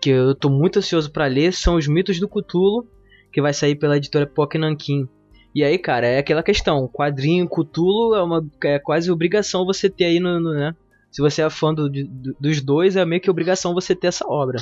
que 0.00 0.10
eu 0.10 0.34
tô 0.34 0.48
muito 0.50 0.80
ansioso 0.80 1.10
para 1.10 1.26
ler, 1.26 1.52
são 1.52 1.76
os 1.76 1.86
Mitos 1.86 2.18
do 2.18 2.28
Cthulhu, 2.28 2.86
que 3.32 3.40
vai 3.40 3.52
sair 3.52 3.76
pela 3.76 3.96
editora 3.96 4.26
Pock 4.26 4.58
Nankin. 4.58 5.08
E 5.54 5.62
aí, 5.62 5.78
cara, 5.78 6.06
é 6.06 6.18
aquela 6.18 6.42
questão, 6.42 6.88
quadrinho 6.88 7.48
Cthulhu 7.48 8.14
é, 8.14 8.22
uma, 8.22 8.44
é 8.64 8.78
quase 8.78 9.10
obrigação 9.10 9.64
você 9.64 9.88
ter 9.88 10.04
aí 10.04 10.20
no, 10.20 10.40
no 10.40 10.52
né? 10.52 10.74
se 11.10 11.20
você 11.20 11.42
é 11.42 11.50
fã 11.50 11.74
do, 11.74 11.88
do, 11.88 12.36
dos 12.38 12.60
dois, 12.60 12.96
é 12.96 13.04
meio 13.04 13.20
que 13.20 13.30
obrigação 13.30 13.74
você 13.74 13.94
ter 13.94 14.08
essa 14.08 14.26
obra. 14.26 14.58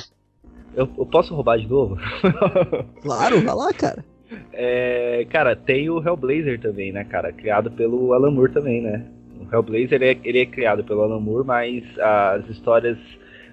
Eu, 0.75 0.89
eu 0.97 1.05
posso 1.05 1.33
roubar 1.33 1.59
de 1.59 1.67
novo? 1.67 1.97
claro, 3.01 3.41
vai 3.41 3.55
lá, 3.55 3.73
cara. 3.73 4.03
É, 4.53 5.25
cara, 5.29 5.55
tem 5.55 5.89
o 5.89 6.01
Hellblazer 6.01 6.59
também, 6.59 6.91
né, 6.91 7.03
cara? 7.03 7.31
Criado 7.31 7.71
pelo 7.71 8.13
Alan 8.13 8.31
Moore 8.31 8.51
também, 8.51 8.81
né? 8.81 9.05
Hellblazer 9.51 10.01
é, 10.01 10.17
ele 10.23 10.39
é 10.39 10.45
criado 10.45 10.83
pelo 10.83 11.01
Alan 11.01 11.19
Moore, 11.19 11.45
mas 11.45 11.83
as 11.99 12.49
histórias 12.49 12.97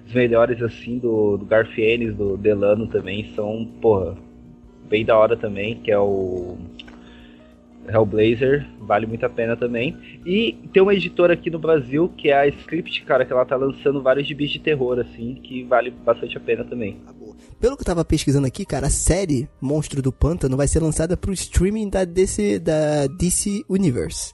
as 0.06 0.12
melhores, 0.12 0.62
assim, 0.62 0.98
do, 0.98 1.36
do 1.36 1.44
Garfienes, 1.44 2.14
do 2.14 2.36
Delano 2.36 2.86
também 2.86 3.32
são, 3.34 3.68
porra, 3.80 4.16
bem 4.88 5.04
da 5.04 5.18
hora 5.18 5.36
também, 5.36 5.80
que 5.80 5.90
é 5.90 5.98
o 5.98 6.56
Hellblazer, 7.88 8.66
vale 8.80 9.04
muito 9.04 9.26
a 9.26 9.28
pena 9.28 9.56
também. 9.56 9.96
E 10.24 10.56
tem 10.72 10.80
uma 10.80 10.94
editora 10.94 11.34
aqui 11.34 11.50
no 11.50 11.58
Brasil, 11.58 12.08
que 12.16 12.28
é 12.28 12.38
a 12.38 12.46
Script, 12.46 13.02
cara, 13.02 13.24
que 13.24 13.32
ela 13.32 13.44
tá 13.44 13.56
lançando 13.56 14.00
vários 14.00 14.28
gibis 14.28 14.50
de 14.50 14.60
terror, 14.60 14.98
assim, 15.00 15.34
que 15.42 15.64
vale 15.64 15.90
bastante 15.90 16.36
a 16.36 16.40
pena 16.40 16.64
também. 16.64 17.00
Tá 17.04 17.12
Pelo 17.60 17.76
que 17.76 17.82
eu 17.82 17.86
tava 17.86 18.04
pesquisando 18.04 18.46
aqui, 18.46 18.64
cara, 18.64 18.86
a 18.86 18.90
série 18.90 19.48
Monstro 19.60 20.00
do 20.00 20.12
Pântano 20.12 20.56
vai 20.56 20.68
ser 20.68 20.80
lançada 20.80 21.16
pro 21.16 21.32
streaming 21.32 21.88
da 21.88 22.04
DC, 22.04 22.60
da 22.60 23.08
DC 23.08 23.64
Universe, 23.68 24.32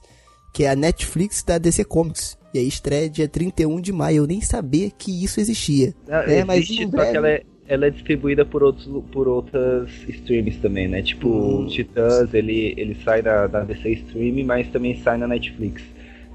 que 0.53 0.63
é 0.63 0.69
a 0.69 0.75
Netflix 0.75 1.43
da 1.43 1.57
DC 1.57 1.83
Comics. 1.83 2.37
E 2.53 2.59
aí 2.59 2.67
estreia 2.67 3.09
dia 3.09 3.27
31 3.27 3.81
de 3.81 3.91
maio. 3.91 4.17
Eu 4.17 4.27
nem 4.27 4.39
sabia 4.39 4.91
que 4.91 5.23
isso 5.23 5.39
existia. 5.39 5.93
Não, 6.07 6.17
é, 6.17 6.25
existe, 6.25 6.45
mas 6.45 6.69
em 6.69 6.87
breve... 6.87 7.11
que 7.11 7.17
ela 7.17 7.29
é, 7.29 7.43
ela 7.67 7.85
é 7.87 7.89
distribuída 7.89 8.45
por, 8.45 8.61
outros, 8.61 8.87
por 9.11 9.27
outras 9.27 9.89
streams 10.07 10.57
também, 10.59 10.87
né? 10.87 11.01
Tipo, 11.01 11.27
hum. 11.27 11.67
Titãs, 11.67 12.31
ele, 12.31 12.75
ele 12.77 12.95
sai 13.03 13.23
na, 13.23 13.47
na 13.47 13.61
DC 13.61 13.89
Stream, 13.93 14.45
mas 14.45 14.67
também 14.67 15.01
sai 15.01 15.17
na 15.17 15.27
Netflix. 15.27 15.81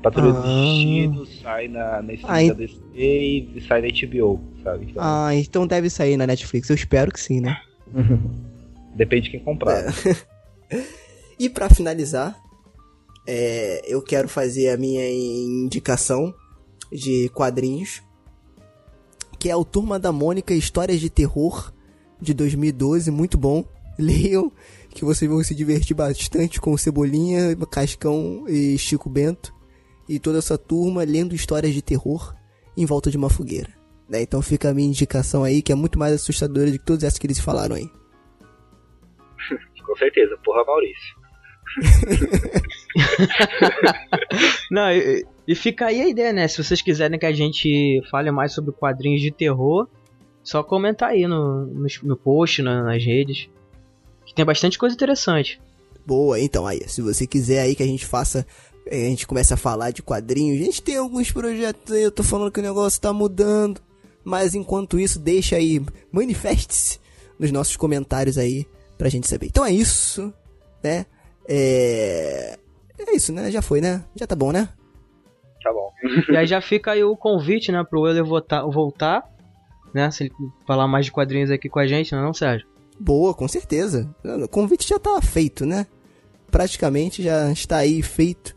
Patrulha 0.03 0.31
ah. 0.31 0.41
dos 0.41 0.45
Destinos 0.45 1.41
sai 1.41 1.69
na, 1.69 2.03
na 2.03 2.13
stream 2.15 2.35
ah, 2.35 2.49
da 2.49 2.55
DC 2.55 2.77
e 2.95 3.63
sai 3.69 3.83
na 3.83 3.89
HBO, 3.89 4.41
sabe? 4.65 4.87
Então... 4.91 5.03
Ah, 5.05 5.31
então 5.33 5.67
deve 5.67 5.89
sair 5.89 6.17
na 6.17 6.27
Netflix. 6.27 6.69
Eu 6.69 6.75
espero 6.77 7.13
que 7.13 7.21
sim, 7.21 7.41
né? 7.41 7.57
Depende 8.97 9.27
de 9.27 9.31
quem 9.31 9.41
comprar. 9.41 9.85
É. 10.71 10.83
e 11.39 11.49
para 11.49 11.71
finalizar, 11.71 12.37
é, 13.29 13.83
eu 13.87 14.03
quero 14.03 14.29
fazer 14.29 14.71
a 14.71 14.77
minha 14.77 15.09
indicação 15.09 16.35
de 16.91 17.29
quadrinhos 17.29 18.03
que 19.39 19.49
é 19.49 19.57
o 19.57 19.65
Turma 19.65 19.99
da 19.99 20.11
Mônica 20.11 20.53
Histórias 20.53 21.01
de 21.01 21.09
Terror 21.09 21.73
de 22.21 22.35
2012, 22.35 23.11
muito 23.11 23.39
bom. 23.39 23.65
Leiam, 23.99 24.53
que 24.91 25.05
vocês 25.05 25.31
vão 25.31 25.43
se 25.43 25.55
divertir 25.55 25.95
bastante 25.95 26.61
com 26.61 26.77
Cebolinha, 26.77 27.57
Cascão 27.71 28.45
e 28.49 28.77
Chico 28.79 29.09
Bento 29.09 29.55
e 30.09 30.19
toda 30.19 30.39
essa 30.39 30.57
turma 30.57 31.05
lendo 31.05 31.35
histórias 31.35 31.75
de 31.75 31.83
terror 31.83 32.35
em 32.77 32.87
volta 32.87 33.11
de 33.11 33.17
uma 33.17 33.29
fogueira. 33.29 33.71
Né? 34.09 34.23
Então 34.23 34.41
fica 34.41 34.71
a 34.71 34.75
minha 34.75 34.89
indicação 34.89 35.45
aí, 35.45 35.63
que 35.63 35.73
é 35.73 35.75
muito 35.75 35.99
mais 35.99 36.15
assustadora 36.15 36.71
do 36.71 36.79
que 36.79 36.85
todas 36.85 37.05
essas 37.05 37.19
que 37.19 37.27
eles 37.27 37.41
falaram 37.41 37.77
aí. 37.77 37.89
Com 39.85 39.97
certeza, 39.97 40.37
porra 40.45 40.65
Maurício. 40.65 41.17
Não, 44.71 44.91
e, 44.91 45.27
e, 45.47 45.55
fica 45.55 45.87
aí 45.87 46.01
a 46.01 46.09
ideia, 46.09 46.33
né? 46.33 46.49
Se 46.49 46.63
vocês 46.63 46.83
quiserem 46.83 47.19
que 47.19 47.27
a 47.27 47.33
gente 47.33 48.03
fale 48.11 48.31
mais 48.31 48.53
sobre 48.53 48.73
quadrinhos 48.73 49.21
de 49.21 49.31
terror, 49.31 49.89
só 50.43 50.63
comentar 50.63 51.11
aí 51.11 51.27
no, 51.27 51.67
no, 51.67 51.87
no 52.03 52.17
post, 52.17 52.63
na, 52.63 52.83
nas 52.83 53.05
redes. 53.05 53.49
Que 54.25 54.35
tem 54.35 54.45
bastante 54.45 54.79
coisa 54.79 54.95
interessante. 54.95 55.61
Boa, 56.07 56.41
então 56.41 56.67
aí, 56.67 56.83
se 56.89 57.03
você 57.03 57.27
quiser 57.27 57.61
aí 57.61 57.75
que 57.75 57.83
a 57.83 57.87
gente 57.87 58.07
faça 58.07 58.47
eh, 58.91 59.07
a 59.07 59.11
gente 59.11 59.27
começa 59.27 59.55
a 59.55 59.59
falar 59.59 59.91
de 59.91 60.03
quadrinhos. 60.03 60.61
A 60.61 60.65
gente 60.65 60.83
tem 60.83 60.97
alguns 60.97 61.31
projetos 61.31 61.93
aí, 61.93 62.03
eu 62.03 62.11
tô 62.11 62.23
falando 62.23 62.51
que 62.51 62.61
o 62.61 62.63
negócio 62.63 63.01
tá 63.01 63.13
mudando. 63.13 63.81
Mas 64.25 64.55
enquanto 64.55 64.99
isso, 64.99 65.19
deixa 65.19 65.57
aí, 65.57 65.81
manifeste-se 66.11 66.99
nos 67.39 67.51
nossos 67.53 67.77
comentários 67.77 68.37
aí 68.37 68.67
pra 68.97 69.09
gente 69.09 69.29
saber. 69.29 69.47
Então 69.47 69.65
é 69.65 69.73
isso, 69.73 70.33
né? 70.83 71.07
É. 71.49 72.59
É 72.99 73.17
isso, 73.17 73.33
né? 73.33 73.51
Já 73.51 73.63
foi, 73.63 73.81
né? 73.81 74.05
Já 74.15 74.27
tá 74.27 74.37
bom, 74.37 74.53
né? 74.53 74.69
Tá 75.63 75.73
bom. 75.73 75.91
e 76.31 76.37
aí 76.37 76.47
já 76.47 76.61
fica 76.61 76.93
aí 76.93 77.03
o 77.03 77.17
convite, 77.17 77.73
né, 77.73 77.83
pro 77.89 78.07
Euler 78.07 78.25
voltar, 78.25 78.63
voltar, 78.67 79.25
né? 79.95 80.11
Se 80.11 80.25
ele 80.25 80.33
falar 80.67 80.87
mais 80.87 81.07
de 81.07 81.13
quadrinhos 81.13 81.51
aqui 81.51 81.69
com 81.69 81.79
a 81.79 81.87
gente, 81.87 82.13
não 82.13 82.21
é 82.21 82.23
não, 82.25 82.35
Sérgio? 82.35 82.67
Boa, 83.01 83.33
com 83.33 83.47
certeza. 83.49 84.13
O 84.25 84.49
convite 84.49 84.89
já 84.89 84.99
tá 84.99 85.21
feito, 85.23 85.65
né? 85.65 85.87
Praticamente 86.51 87.23
já 87.23 87.51
está 87.53 87.79
aí 87.79 88.03
feito 88.03 88.57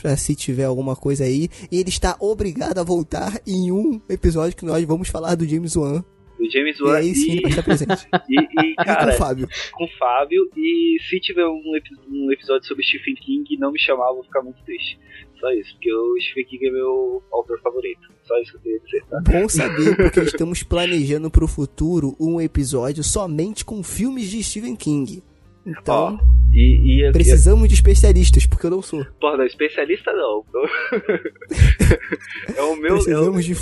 pra 0.00 0.16
se 0.16 0.34
tiver 0.34 0.64
alguma 0.64 0.94
coisa 0.94 1.24
aí. 1.24 1.48
E 1.70 1.78
ele 1.80 1.88
está 1.88 2.16
obrigado 2.20 2.78
a 2.78 2.84
voltar 2.84 3.40
em 3.46 3.72
um 3.72 4.00
episódio 4.08 4.56
que 4.56 4.64
nós 4.64 4.84
vamos 4.84 5.08
falar 5.08 5.34
do 5.34 5.48
James 5.48 5.74
Wan 5.74 6.04
o 6.38 6.50
James 6.50 6.80
Wan. 6.80 6.94
E 6.94 6.96
aí 6.96 7.14
sim, 7.14 7.40
e, 7.44 7.50
vai 7.50 7.62
presente. 7.62 8.08
E, 8.28 8.40
e, 8.40 8.74
cara, 8.74 9.02
e 9.02 9.06
com 9.06 9.10
o 9.10 9.18
Fábio. 9.18 9.48
Com 9.72 9.84
o 9.84 9.88
Fábio. 9.98 10.50
E 10.56 10.96
se 11.08 11.20
tiver 11.20 11.46
um, 11.46 11.62
um 12.10 12.32
episódio 12.32 12.66
sobre 12.66 12.84
Stephen 12.84 13.14
King 13.14 13.54
e 13.54 13.58
não 13.58 13.72
me 13.72 13.78
chamar, 13.78 14.08
eu 14.08 14.16
vou 14.16 14.24
ficar 14.24 14.42
muito 14.42 14.62
triste. 14.64 14.98
Só 15.40 15.50
isso, 15.52 15.72
porque 15.74 15.92
o 15.92 16.16
Stephen 16.20 16.44
King 16.44 16.66
é 16.66 16.70
meu 16.70 17.22
autor 17.32 17.58
favorito. 17.60 18.08
Só 18.24 18.36
isso 18.38 18.52
que 18.52 18.58
eu 18.58 18.62
queria 18.62 18.80
dizer, 18.80 19.04
tá? 19.06 19.20
Bom 19.24 19.48
saber, 19.48 19.96
porque 19.96 20.20
estamos 20.20 20.62
planejando 20.62 21.30
pro 21.30 21.48
futuro 21.48 22.14
um 22.20 22.38
episódio 22.40 23.02
somente 23.02 23.64
com 23.64 23.82
filmes 23.82 24.30
de 24.30 24.42
Stephen 24.42 24.76
King. 24.76 25.22
Então, 25.66 26.18
oh, 26.20 26.38
e, 26.52 27.06
e, 27.06 27.12
precisamos 27.12 27.68
de 27.68 27.74
especialistas, 27.74 28.46
porque 28.46 28.66
eu 28.66 28.70
não 28.70 28.82
sou. 28.82 29.04
Porra, 29.20 29.36
não, 29.36 29.44
especialista 29.44 30.12
não. 30.12 30.44
é 32.56 32.62
o 32.62 32.76
meu. 32.76 32.94
Precisamos 32.94 33.36
é 33.36 33.38
o... 33.38 33.42
de 33.42 33.54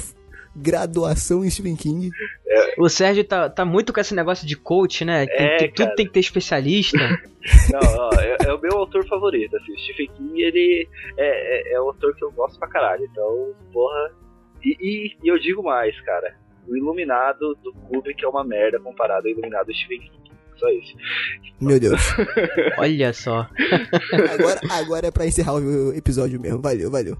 graduação 0.57 1.45
em 1.45 1.51
Stephen 1.51 1.77
King. 1.77 2.11
É. 2.49 2.75
O 2.79 2.89
Sérgio 2.89 3.25
tá, 3.25 3.49
tá 3.49 3.65
muito 3.65 3.93
com 3.93 4.01
esse 4.01 4.15
negócio 4.15 4.47
de 4.47 4.57
coach, 4.57 5.05
né? 5.05 5.27
Tem, 5.27 5.47
é, 5.47 5.57
tem, 5.59 5.73
tudo 5.73 5.95
tem 5.95 6.07
que 6.07 6.13
ter 6.13 6.21
especialista. 6.21 6.99
Não, 7.71 7.81
ó, 7.81 8.11
é, 8.19 8.37
é, 8.47 8.53
o 8.53 8.61
meu 8.61 8.79
autor 8.79 9.07
favorito, 9.07 9.57
assim. 9.57 9.73
O 9.73 9.79
Stephen 9.79 10.11
King, 10.17 10.43
ele 10.43 10.89
é, 11.17 11.73
é, 11.73 11.75
é 11.75 11.81
um 11.81 11.89
autor 11.89 12.15
que 12.17 12.25
eu 12.25 12.33
gosto 12.33 12.59
pra 12.59 12.69
caralho. 12.69 13.05
Então, 13.05 13.55
porra. 13.73 14.13
E, 14.65 14.77
e, 14.81 15.17
e, 15.23 15.29
eu 15.29 15.39
digo 15.39 15.63
mais, 15.63 15.99
cara. 16.01 16.35
O 16.67 16.77
Iluminado 16.77 17.57
do 17.63 17.73
Kubrick 17.73 18.25
é 18.25 18.29
uma 18.29 18.43
merda 18.43 18.81
comparado 18.81 19.29
ao 19.29 19.33
Iluminado 19.33 19.67
do 19.67 19.75
Stephen 19.75 20.01
King. 20.01 20.27
Só 20.57 20.69
isso. 20.71 20.97
Meu 21.61 21.79
Deus. 21.79 22.01
Olha 22.79 23.13
só. 23.13 23.47
agora, 24.33 24.61
agora 24.71 25.07
é 25.09 25.11
pra 25.11 25.27
encerrar 25.27 25.55
o 25.55 25.93
episódio 25.95 26.41
mesmo. 26.41 26.61
Valeu, 26.61 26.91
valeu. 26.91 27.19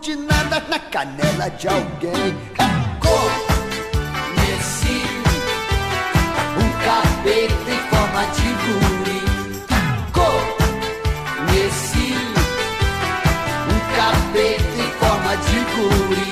butinadas 0.00 0.62
na 0.68 0.78
canela 0.78 1.48
de 1.50 1.68
alguém. 1.68 2.34
Conheci 3.00 5.02
um 6.56 6.70
capeta 6.84 7.70
em 7.70 7.80
forma 7.90 8.24
de 8.34 8.48
guri. 8.64 9.22
Conheci 11.46 12.14
um 13.68 13.80
capeta 13.96 14.76
em 14.78 14.90
forma 14.98 15.32
de 15.36 15.58
guri. 15.74 16.28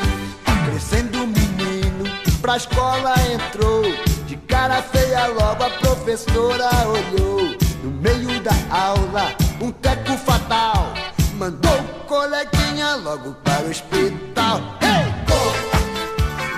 Crescendo 0.71 1.19
menino, 1.27 2.05
pra 2.41 2.57
escola 2.57 3.15
entrou. 3.33 3.83
De 4.27 4.37
cara 4.37 4.83
feia 4.83 5.27
logo 5.29 5.65
a 5.65 5.71
professora 5.71 6.69
olhou. 6.87 7.57
No 7.83 7.91
meio 7.91 8.41
da 8.41 8.53
aula, 8.71 9.33
um 9.61 9.71
teco 9.71 10.17
fatal. 10.19 10.93
Mandou 11.39 11.79
coleguinha 12.09 12.97
logo 12.97 13.33
para 13.45 13.63
o 13.63 13.71
hospital. 13.71 14.61
Ei! 14.83 15.07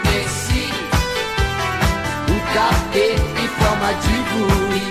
Conheci 0.02 0.73
um 2.31 2.40
capeta 2.55 3.40
em 3.43 3.48
forma 3.61 3.93
de 4.01 4.15
guri. 4.31 4.89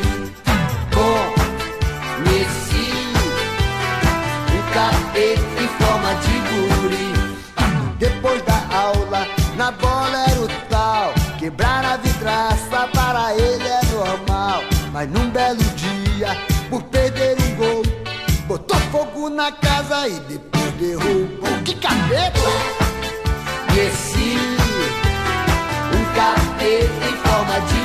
Conheci 2.13 2.93
um 4.53 4.61
capeta 4.71 5.57
em 5.59 5.69
forma 5.83 6.13
de 6.21 6.35
guri. 6.49 7.09
Depois 7.97 8.43
da 8.43 8.59
aula, 8.71 9.27
na 9.57 9.71
bola 9.71 10.23
era 10.29 10.39
o 10.39 10.47
tal. 10.69 11.13
Quebrar 11.39 11.83
a 11.83 11.97
vidraça 11.97 12.87
para 12.93 13.33
ele 13.33 13.67
é 13.67 13.81
normal. 13.91 14.61
Mas 14.93 15.09
num 15.09 15.31
belo 15.31 15.63
dia, 15.75 16.37
por 16.69 16.83
gol, 16.83 17.08
botou 18.49 18.79
fogo 18.91 19.29
na 19.29 19.51
casa 19.51 20.07
e 20.07 20.19
depois 20.21 20.71
derrubou. 20.71 21.63
Que 21.63 21.75
capeta! 21.75 22.39
Conheci 23.67 24.37
um 25.93 26.03
capeta 26.15 27.05
em 27.07 27.17
forma 27.17 27.59
de 27.67 27.78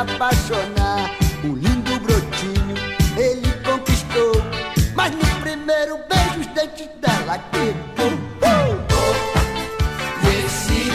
apaixonar. 0.00 1.10
Um 1.44 1.54
lindo 1.54 1.98
brotinho 2.00 2.76
ele 3.16 3.52
conquistou, 3.64 4.32
mas 4.94 5.12
no 5.12 5.40
primeiro 5.40 5.98
beijo 6.08 6.40
os 6.40 6.46
dentes 6.48 6.88
dela 7.00 7.38
quebrou. 7.50 8.12
Uh! 8.40 8.80
Conheci 10.20 10.90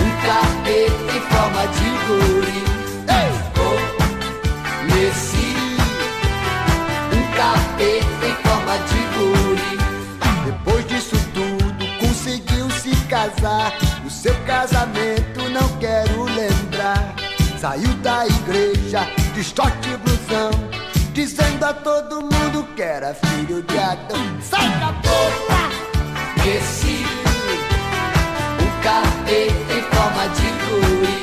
um 0.00 0.10
capeta 0.26 1.12
em 1.16 1.20
forma 1.30 1.66
de 1.76 1.88
guri. 2.06 2.60
Ei! 3.08 3.30
Conheci 4.88 5.52
um 7.12 7.24
capeta 7.36 8.24
em 8.26 8.34
forma 8.42 8.74
de 8.88 9.00
guri. 9.16 9.74
Depois 10.46 10.86
disso 10.86 11.16
tudo, 11.34 11.86
conseguiu 11.98 12.70
se 12.70 12.94
casar. 13.06 13.72
O 14.04 14.10
seu 14.10 14.34
casamento. 14.46 15.21
Saiu 17.62 17.94
da 18.02 18.26
igreja 18.26 19.06
de 19.34 19.44
short 19.44 19.88
e 19.88 19.96
blusão, 19.98 20.50
dizendo 21.12 21.64
a 21.64 21.72
todo 21.72 22.20
mundo 22.20 22.66
que 22.74 22.82
era 22.82 23.14
filho 23.14 23.62
de 23.62 23.78
Adão. 23.78 24.18
Sai 24.42 24.68
capeta! 24.80 25.70
Conheci 26.42 27.06
um 28.58 28.82
capeta 28.82 29.74
em 29.74 29.82
forma 29.94 30.26
de 30.34 30.48
guri. 30.66 31.18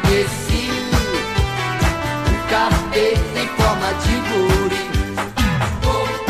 Conheci 0.00 0.70
um 2.30 2.36
capeta 2.48 3.38
em 3.38 3.48
forma 3.48 3.88
de 4.00 4.14
guri. 4.30 4.84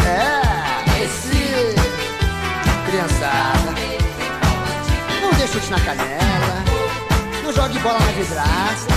É, 0.05 1.05
esse 1.05 1.45
criançada, 2.91 3.71
não 5.23 5.31
deixa 5.39 5.53
chute 5.53 5.71
na 5.71 5.79
canela, 5.79 6.26
jogue 7.77 7.79
bola 7.83 7.99
na 8.01 8.13
vidraça. 8.13 8.89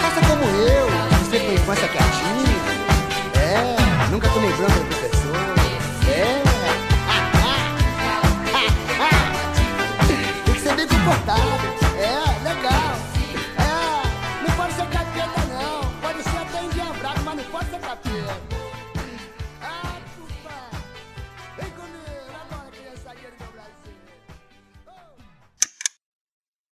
Faça 0.00 0.20
como 0.26 0.44
eu, 0.44 0.86
você 1.24 1.38
foi 1.38 1.54
infância 1.54 1.88
quietinha. 1.88 2.60
É, 3.36 3.76
nunca 4.10 4.28
tomei 4.28 4.52
branco 4.52 4.78
do 4.78 4.84
professor. 4.86 5.36
É. 6.08 6.42
Tem 10.44 10.54
que 10.54 10.60
ser 10.60 10.74
bem 10.74 10.86
comportado. 10.86 11.40
É, 11.98 12.20
legal. 12.48 12.96
É, 13.58 14.02
não 14.46 14.56
pode 14.56 14.72
ser 14.74 14.86
capeta, 14.86 15.40
não. 15.48 15.80
Pode 16.00 16.22
ser 16.22 16.38
até 16.38 16.64
endiabrado, 16.64 17.20
mas 17.24 17.36
não 17.36 17.44
pode 17.44 17.70
ser 17.70 17.78
capeta. 17.78 18.59